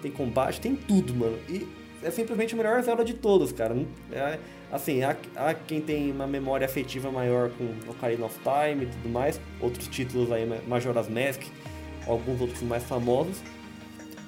tem 0.00 0.10
combate, 0.10 0.60
tem 0.60 0.74
tudo, 0.76 1.12
mano. 1.14 1.36
E 1.48 1.66
é 2.04 2.10
simplesmente 2.10 2.54
o 2.54 2.56
melhor 2.56 2.80
Zelda 2.82 3.04
de 3.04 3.14
todos, 3.14 3.50
cara. 3.52 3.76
É, 4.12 4.38
assim, 4.70 5.02
há, 5.02 5.16
há 5.36 5.54
quem 5.54 5.80
tem 5.80 6.10
uma 6.12 6.26
memória 6.26 6.64
afetiva 6.66 7.10
maior 7.10 7.50
com 7.50 7.90
Ocarina 7.90 8.26
of 8.26 8.38
Time 8.40 8.84
e 8.84 8.86
tudo 8.86 9.08
mais, 9.08 9.40
outros 9.60 9.88
títulos 9.88 10.30
aí, 10.30 10.46
Majora's 10.68 11.08
Mask, 11.08 11.42
alguns 12.06 12.40
outros 12.40 12.62
mais 12.62 12.82
famosos. 12.84 13.36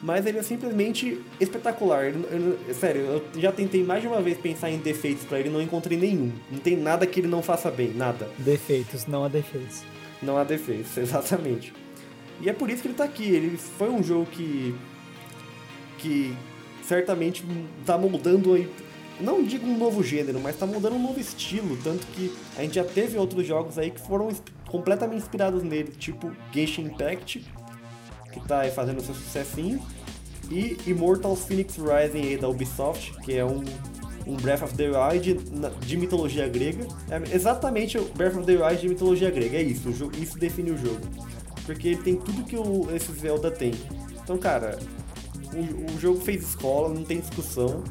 mas 0.02 0.26
ele 0.26 0.38
é 0.38 0.42
simplesmente 0.42 1.20
espetacular. 1.40 2.04
Ele- 2.04 2.24
ele- 2.30 2.74
sério, 2.74 3.00
eu 3.00 3.40
já 3.40 3.50
tentei 3.50 3.82
mais 3.82 4.02
de 4.02 4.06
uma 4.06 4.20
vez 4.20 4.36
pensar 4.38 4.70
em 4.70 4.76
defeitos 4.78 5.24
pra 5.24 5.40
ele, 5.40 5.48
não 5.48 5.60
encontrei 5.60 5.98
nenhum. 5.98 6.30
Não 6.50 6.58
tem 6.58 6.76
nada 6.76 7.06
que 7.06 7.18
ele 7.20 7.26
não 7.28 7.42
faça 7.42 7.70
bem, 7.70 7.92
nada. 7.94 8.28
Defeitos, 8.38 9.06
não 9.06 9.24
há 9.24 9.28
defeitos. 9.28 9.82
Não 10.22 10.36
há 10.36 10.44
defeitos, 10.44 10.94
exatamente. 10.98 11.72
E 12.42 12.48
é 12.48 12.52
por 12.52 12.68
isso 12.68 12.82
que 12.82 12.88
ele 12.88 12.94
tá 12.94 13.04
aqui. 13.04 13.24
Ele 13.24 13.56
foi 13.56 13.88
um 13.88 14.02
jogo 14.02 14.26
que. 14.26 14.74
que 15.98 16.34
certamente 16.86 17.44
tá 17.84 17.96
moldando. 17.98 18.68
Não 19.20 19.42
digo 19.42 19.66
um 19.66 19.78
novo 19.78 20.02
gênero, 20.02 20.38
mas 20.40 20.56
tá 20.58 20.66
moldando 20.66 20.96
um 20.96 21.02
novo 21.02 21.18
estilo. 21.18 21.76
Tanto 21.82 22.06
que 22.08 22.32
a 22.56 22.62
gente 22.62 22.74
já 22.74 22.84
teve 22.84 23.16
outros 23.18 23.46
jogos 23.46 23.78
aí 23.78 23.90
que 23.90 24.00
foram 24.00 24.28
completamente 24.68 25.22
inspirados 25.22 25.62
nele, 25.62 25.90
tipo 25.98 26.30
Genshin 26.52 26.82
Impact, 26.82 27.44
que 28.32 28.40
tá 28.46 28.60
aí 28.60 28.70
fazendo 28.70 29.00
seu 29.02 29.14
sucessinho, 29.14 29.80
e 30.50 30.76
Immortals 30.86 31.44
Phoenix 31.44 31.76
Rising 31.76 32.26
aí 32.28 32.36
da 32.36 32.48
Ubisoft, 32.48 33.12
que 33.22 33.34
é 33.36 33.44
um, 33.44 33.64
um 34.26 34.36
Breath 34.36 34.62
of 34.62 34.74
the 34.74 34.88
Wild 34.90 35.40
na- 35.52 35.70
de 35.70 35.96
mitologia 35.96 36.46
grega. 36.46 36.86
É 37.10 37.34
exatamente 37.34 37.96
o 37.96 38.04
Breath 38.14 38.36
of 38.36 38.44
the 38.44 38.56
Wild 38.56 38.80
de 38.82 38.88
mitologia 38.88 39.30
grega, 39.30 39.56
é 39.56 39.62
isso, 39.62 39.90
jogo, 39.92 40.12
isso 40.20 40.38
define 40.38 40.72
o 40.72 40.76
jogo. 40.76 41.00
Porque 41.64 41.88
ele 41.88 42.02
tem 42.02 42.16
tudo 42.16 42.44
que 42.44 42.56
o, 42.56 42.88
esse 42.94 43.10
Zelda 43.12 43.50
tem. 43.50 43.72
Então, 44.22 44.36
cara, 44.36 44.78
o, 45.54 45.94
o 45.96 46.00
jogo 46.00 46.20
fez 46.20 46.42
escola, 46.42 46.88
não 46.88 47.04
tem 47.04 47.20
discussão. 47.20 47.82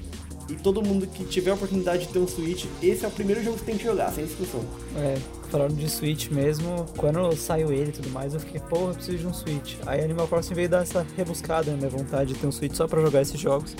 E 0.48 0.53
todo 0.53 0.80
mundo 0.84 1.07
que 1.07 1.23
tiver 1.23 1.49
a 1.49 1.53
oportunidade 1.56 2.06
de 2.06 2.14
ter 2.14 2.19
um 2.19 2.27
Switch, 2.27 2.65
esse 2.82 3.03
é 3.03 3.07
o 3.07 3.11
primeiro 3.11 3.44
jogo 3.44 3.57
que 3.57 3.64
tem 3.64 3.77
que 3.77 3.84
jogar, 3.84 4.11
sem 4.14 4.26
discussão. 4.26 4.64
É, 4.95 5.18
falando 5.49 5.76
de 5.76 5.90
Switch 5.90 6.30
mesmo, 6.30 6.86
quando 6.98 7.36
saiu 7.36 7.72
ele 7.73 7.90
e 7.90 7.94
tudo 7.94 8.11
mais, 8.11 8.36
eu 8.36 8.40
fiquei, 8.40 8.61
porra, 8.61 8.91
eu 8.91 8.94
preciso 8.94 9.18
de 9.18 9.26
um 9.27 9.34
Switch. 9.34 9.76
Aí 9.88 10.03
Animal 10.03 10.27
Crossing 10.27 10.53
veio 10.53 10.69
dar 10.69 10.84
essa 10.84 11.03
rebuscada 11.18 11.72
na 11.72 11.77
minha 11.77 11.90
vontade 11.90 12.34
de 12.34 12.40
ter 12.40 12.45
um 12.45 12.52
Switch 12.52 12.76
só 12.76 12.88
pra 12.88 13.02
jogar 13.02 13.23
esses 13.23 13.40
jogos. 13.40 13.76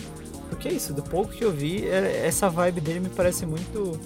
Porque 0.50 0.68
é 0.68 0.74
isso, 0.74 0.92
do 0.92 1.04
pouco 1.04 1.32
que 1.34 1.44
eu 1.44 1.52
vi, 1.52 1.86
é- 1.88 2.26
essa 2.26 2.50
vibe 2.50 2.82
dele 2.82 3.00
me 3.02 3.10
parece 3.10 3.46
muito 3.46 4.00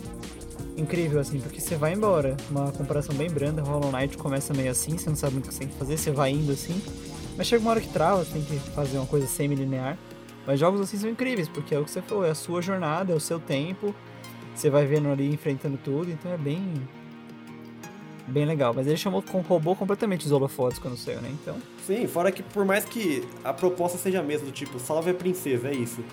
incrível, 0.75 1.19
assim, 1.21 1.39
porque 1.39 1.61
você 1.61 1.75
vai 1.75 1.93
embora. 1.93 2.35
Uma 2.49 2.71
comparação 2.73 3.15
bem 3.15 3.29
branda, 3.29 3.61
Hollow 3.61 3.91
Knight 3.91 4.17
começa 4.17 4.53
meio 4.53 4.71
assim, 4.71 4.97
você 4.97 5.09
não 5.09 5.15
sabe 5.15 5.33
muito 5.33 5.45
o 5.45 5.49
que 5.49 5.53
você 5.53 5.59
tem 5.61 5.69
que 5.69 5.75
fazer, 5.77 5.97
você 5.97 6.11
vai 6.11 6.31
indo 6.31 6.51
assim. 6.51 6.81
Mas 7.39 7.47
chega 7.47 7.61
uma 7.61 7.71
hora 7.71 7.79
que 7.79 7.87
trava, 7.87 8.25
você 8.25 8.33
tem 8.33 8.41
que 8.41 8.59
fazer 8.71 8.97
uma 8.97 9.05
coisa 9.07 9.25
semi-linear. 9.25 9.97
Mas 10.45 10.59
jogos 10.59 10.81
assim 10.81 10.97
são 10.97 11.09
incríveis, 11.09 11.47
porque 11.47 11.73
é 11.73 11.79
o 11.79 11.85
que 11.85 11.91
você 11.91 12.01
falou, 12.01 12.25
é 12.25 12.31
a 12.31 12.35
sua 12.35 12.61
jornada, 12.61 13.13
é 13.13 13.15
o 13.15 13.19
seu 13.19 13.39
tempo. 13.39 13.95
Você 14.53 14.69
vai 14.69 14.85
vendo 14.85 15.07
ali, 15.07 15.33
enfrentando 15.33 15.79
tudo, 15.81 16.11
então 16.11 16.29
é 16.33 16.37
bem. 16.37 16.61
Bem 18.27 18.43
legal. 18.45 18.73
Mas 18.73 18.87
ele 18.87 18.97
chamou, 18.97 19.21
com- 19.21 19.39
roubou 19.39 19.73
completamente 19.73 20.25
os 20.25 20.33
holofotes 20.33 20.79
quando 20.79 20.97
saiu, 20.97 21.21
né? 21.21 21.29
Então. 21.31 21.55
Sim, 21.87 22.05
fora 22.07 22.29
que 22.29 22.43
por 22.43 22.65
mais 22.65 22.83
que 22.83 23.25
a 23.41 23.53
proposta 23.53 23.97
seja 23.97 24.19
a 24.19 24.23
mesma, 24.23 24.47
do 24.47 24.51
tipo, 24.51 24.77
salve 24.77 25.11
a 25.11 25.13
princesa, 25.13 25.69
é 25.69 25.73
isso. 25.73 26.03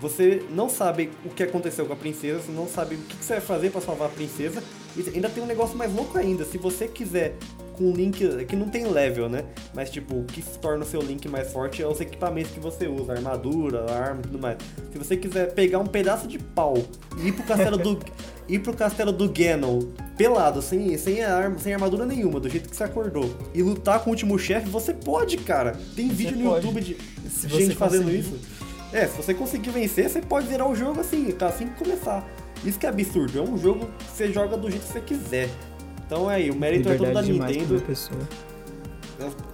Você 0.00 0.42
não 0.48 0.70
sabe 0.70 1.10
o 1.26 1.28
que 1.28 1.42
aconteceu 1.42 1.84
com 1.84 1.92
a 1.92 1.96
princesa, 1.96 2.40
você 2.40 2.52
não 2.52 2.66
sabe 2.66 2.94
o 2.94 2.98
que 3.00 3.22
você 3.22 3.34
vai 3.34 3.42
fazer 3.42 3.70
pra 3.70 3.82
salvar 3.82 4.08
a 4.08 4.10
princesa. 4.10 4.64
E 4.96 5.06
ainda 5.14 5.28
tem 5.28 5.42
um 5.42 5.46
negócio 5.46 5.76
mais 5.76 5.94
louco 5.94 6.16
ainda, 6.16 6.46
se 6.46 6.56
você 6.56 6.88
quiser 6.88 7.36
com 7.80 7.86
um 7.86 7.92
link 7.92 8.44
que 8.44 8.54
não 8.54 8.68
tem 8.68 8.86
level, 8.86 9.26
né? 9.30 9.44
Mas 9.72 9.88
tipo, 9.88 10.16
o 10.16 10.24
que 10.24 10.42
torna 10.58 10.84
o 10.84 10.86
seu 10.86 11.00
link 11.00 11.26
mais 11.28 11.50
forte 11.50 11.82
é 11.82 11.88
os 11.88 11.98
equipamentos 11.98 12.52
que 12.52 12.60
você 12.60 12.86
usa, 12.86 13.14
a 13.14 13.16
armadura, 13.16 13.86
a 13.90 13.98
arma 13.98 14.20
e 14.20 14.22
tudo 14.24 14.38
mais. 14.38 14.58
Se 14.92 14.98
você 14.98 15.16
quiser 15.16 15.54
pegar 15.54 15.78
um 15.78 15.86
pedaço 15.86 16.28
de 16.28 16.38
pau 16.38 16.76
e 17.16 17.28
ir 17.28 17.32
pro 17.32 17.42
castelo 17.44 17.78
do 17.78 17.98
ir 18.46 18.58
pro 18.58 18.74
castelo 18.74 19.12
do 19.12 19.30
Ganon 19.32 19.80
pelado, 20.18 20.60
sem, 20.60 20.98
sem, 20.98 21.22
arma, 21.24 21.58
sem 21.58 21.72
armadura 21.72 22.04
nenhuma, 22.04 22.38
do 22.38 22.50
jeito 22.50 22.68
que 22.68 22.76
você 22.76 22.84
acordou, 22.84 23.34
e 23.54 23.62
lutar 23.62 24.00
com 24.00 24.10
o 24.10 24.12
último 24.12 24.38
chefe, 24.38 24.68
você 24.68 24.92
pode, 24.92 25.38
cara. 25.38 25.74
Tem 25.96 26.08
vídeo 26.08 26.36
no 26.36 26.50
pode. 26.50 26.66
YouTube 26.66 26.80
de 26.82 26.96
Se 27.30 27.48
gente 27.48 27.68
você 27.68 27.74
fazendo 27.74 28.02
conseguir. 28.04 28.18
isso. 28.18 28.38
É, 28.92 29.06
se 29.06 29.16
você 29.16 29.32
conseguir 29.32 29.70
vencer, 29.70 30.10
você 30.10 30.20
pode 30.20 30.46
virar 30.48 30.68
o 30.68 30.74
jogo 30.74 31.00
assim, 31.00 31.30
tá? 31.30 31.46
Assim 31.46 31.68
que 31.68 31.82
começar. 31.82 32.28
Isso 32.62 32.78
que 32.78 32.84
é 32.84 32.90
absurdo, 32.90 33.38
é 33.38 33.42
um 33.42 33.56
jogo 33.56 33.88
que 33.98 34.04
você 34.04 34.30
joga 34.30 34.56
do 34.58 34.68
jeito 34.68 34.84
que 34.84 34.92
você 34.92 35.00
quiser. 35.00 35.48
Então 36.10 36.28
é 36.28 36.34
aí, 36.34 36.50
o 36.50 36.56
mérito 36.56 36.88
é 36.88 36.96
todo 36.96 37.12
da 37.14 37.22
Nintendo. 37.22 37.76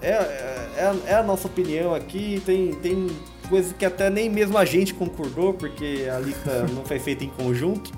É, 0.01 0.09
é, 0.09 0.71
é 0.79 0.83
a- 0.85 0.97
é 1.11 1.15
a 1.17 1.23
nossa 1.23 1.47
opinião 1.47 1.95
aqui, 1.95 2.41
tem, 2.47 2.73
tem 2.77 3.09
coisas 3.51 3.75
que 3.75 3.85
até 3.85 4.09
nem 4.09 4.31
mesmo 4.31 4.57
a 4.57 4.65
gente 4.65 4.95
concordou, 4.95 5.53
porque 5.53 6.09
a 6.11 6.19
lista 6.19 6.63
não 6.73 6.83
foi 6.83 6.99
feita 6.99 7.25
em 7.25 7.29
conjunto. 7.29 7.93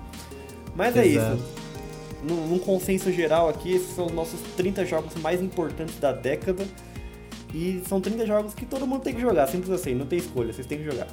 Mas 0.75 0.97
é 0.97 1.07
Exato. 1.07 1.37
isso. 1.37 1.45
Num, 2.25 2.49
num 2.49 2.59
consenso 2.59 3.13
geral 3.13 3.49
aqui, 3.49 3.73
esses 3.77 3.95
são 3.95 4.07
os 4.07 4.13
nossos 4.13 4.41
30 4.57 4.85
jogos 4.85 5.15
mais 5.23 5.41
importantes 5.41 5.97
da 6.01 6.11
década. 6.11 6.67
E 7.55 7.81
são 7.89 8.01
30 8.01 8.27
jogos 8.27 8.55
que 8.55 8.67
todo 8.67 8.85
mundo 8.89 9.03
tem 9.03 9.15
que 9.15 9.21
jogar, 9.21 9.47
simples 9.47 9.71
assim, 9.71 9.95
não 9.95 10.05
tem 10.05 10.19
escolha, 10.19 10.53
vocês 10.53 10.67
têm 10.67 10.79
que 10.79 10.85
jogar. 10.85 11.07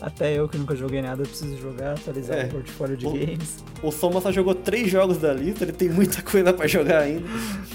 Até 0.00 0.34
eu 0.34 0.48
que 0.48 0.58
nunca 0.58 0.76
joguei 0.76 1.00
nada, 1.00 1.22
preciso 1.22 1.56
jogar, 1.58 1.94
atualizar 1.94 2.36
É. 2.38 2.44
o 2.44 2.48
portfólio 2.50 2.96
de 2.96 3.06
O- 3.06 3.12
games. 3.12 3.64
O 3.82 3.90
Soma 3.90 4.20
só 4.20 4.30
jogou 4.30 4.54
3 4.54 4.90
jogos 4.90 5.16
da 5.18 5.32
lista, 5.32 5.64
ele 5.64 5.72
tem 5.72 5.88
muita 5.88 6.20
coisa 6.22 6.52
pra 6.52 6.66
jogar 6.66 7.00
ainda. 7.02 7.26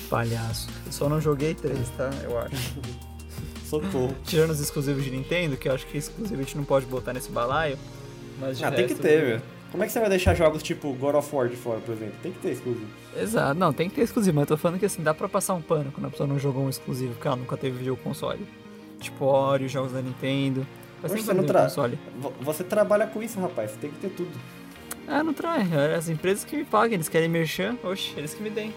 Palhaço. 0.10 0.70
Só 0.92 1.10
não 1.10 1.20
joguei 1.20 1.54
três, 1.56 1.90
tá? 1.98 2.10
Eu 2.24 2.38
acho. 2.38 2.76
Socorro. 3.66 4.14
Tirando 4.26 4.52
os 4.52 4.60
exclusivos 4.60 5.04
de 5.04 5.12
Nintendo, 5.12 5.56
que 5.58 5.68
eu 5.70 5.74
acho 5.74 5.86
que 5.88 5.98
exclusivo 5.98 6.40
a 6.40 6.44
gente 6.44 6.58
não 6.58 6.64
pode 6.66 6.86
botar 6.86 7.14
nesse 7.14 7.32
balaio. 7.32 7.78
Mas 8.40 8.62
Ah, 8.62 8.72
tem 8.72 8.88
que 8.88 8.96
ter, 8.96 9.22
velho. 9.22 9.42
Como 9.72 9.82
é 9.84 9.88
que 9.88 9.94
você 9.94 10.00
vai 10.02 10.10
deixar 10.10 10.34
jogos 10.36 10.62
tipo 10.62 10.92
God 10.94 11.16
of 11.16 11.34
War 11.34 11.48
de 11.48 11.56
fora, 11.56 11.80
por 11.80 11.94
exemplo? 11.96 12.16
Tem 12.22 12.32
que 12.34 12.40
ter 12.40 12.50
exclusivo. 12.52 12.86
Exato, 13.18 13.58
não, 13.58 13.72
tem 13.72 13.90
que 13.90 13.96
ter 13.96 14.02
exclusivo, 14.02 14.36
mas 14.36 14.42
eu 14.44 14.48
tô 14.56 14.58
falando 14.58 14.78
que 14.80 14.86
assim, 14.86 15.02
dá 15.02 15.14
pra 15.14 15.30
passar 15.30 15.54
um 15.54 15.62
pano 15.62 15.92
quando 15.94 16.08
a 16.08 16.10
pessoa 16.10 16.28
não 16.28 16.38
jogou 16.38 16.66
um 16.66 16.70
exclusivo, 16.70 17.14
porque 17.14 17.26
ela 17.28 17.38
nunca 17.38 17.56
teve 17.56 17.78
videogame 17.78 18.04
console. 18.04 18.46
Tipo 19.00 19.26
Ori, 19.26 19.70
jogos 19.70 19.94
da 19.94 20.02
Nintendo. 20.02 20.68
Mas 21.02 21.12
você 21.12 21.34
não 21.34 21.44
tra... 21.46 21.64
console. 21.64 21.98
Vo- 22.20 22.34
Você 22.42 22.64
trabalha 22.64 23.08
com 23.08 23.22
isso, 23.24 23.40
rapaz. 23.40 23.72
Você 23.72 23.78
tem 23.78 23.90
que 23.92 23.98
ter 24.00 24.10
tudo. 24.10 24.32
Ah, 25.08 25.24
não 25.24 25.34
trai. 25.34 25.68
é 25.74 25.96
As 25.96 26.08
empresas 26.10 26.44
que 26.46 26.56
me 26.56 26.64
pagam, 26.64 26.94
eles 26.94 27.10
querem 27.10 27.28
merchan, 27.28 27.76
oxe, 27.84 28.14
eles 28.18 28.34
que 28.34 28.42
me 28.44 28.50
deem. 28.50 28.74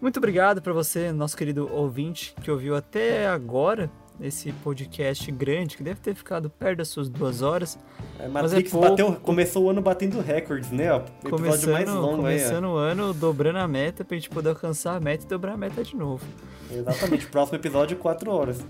Muito 0.00 0.18
obrigado 0.18 0.60
para 0.60 0.72
você, 0.72 1.12
nosso 1.12 1.36
querido 1.36 1.68
ouvinte, 1.72 2.34
que 2.42 2.50
ouviu 2.50 2.76
até 2.76 3.26
agora 3.26 3.90
esse 4.20 4.52
podcast 4.52 5.30
grande, 5.32 5.76
que 5.76 5.82
deve 5.82 6.00
ter 6.00 6.14
ficado 6.14 6.48
perto 6.48 6.78
das 6.78 6.88
suas 6.88 7.08
duas 7.08 7.42
horas. 7.42 7.78
É, 8.18 8.28
Mas 8.28 8.52
é 8.52 8.56
Matrix 8.56 8.70
pouco. 8.70 8.88
bateu, 8.88 9.12
começou 9.16 9.64
o 9.64 9.70
ano 9.70 9.82
batendo 9.82 10.20
recordes, 10.20 10.70
né? 10.70 10.92
O 10.92 10.96
episódio 10.98 11.30
Começando, 11.30 11.72
mais 11.72 11.88
longo 11.90 12.26
aí. 12.26 12.38
começando 12.38 12.64
o 12.66 12.76
ano, 12.76 13.12
dobrando 13.12 13.58
a 13.58 13.68
meta 13.68 14.04
pra 14.04 14.16
gente 14.16 14.30
poder 14.30 14.50
alcançar 14.50 14.96
a 14.96 15.00
meta 15.00 15.24
e 15.24 15.28
dobrar 15.28 15.54
a 15.54 15.56
meta 15.56 15.82
de 15.82 15.96
novo. 15.96 16.24
Exatamente. 16.70 17.26
Próximo 17.26 17.58
episódio, 17.58 17.96
4 17.96 18.30
horas. 18.30 18.64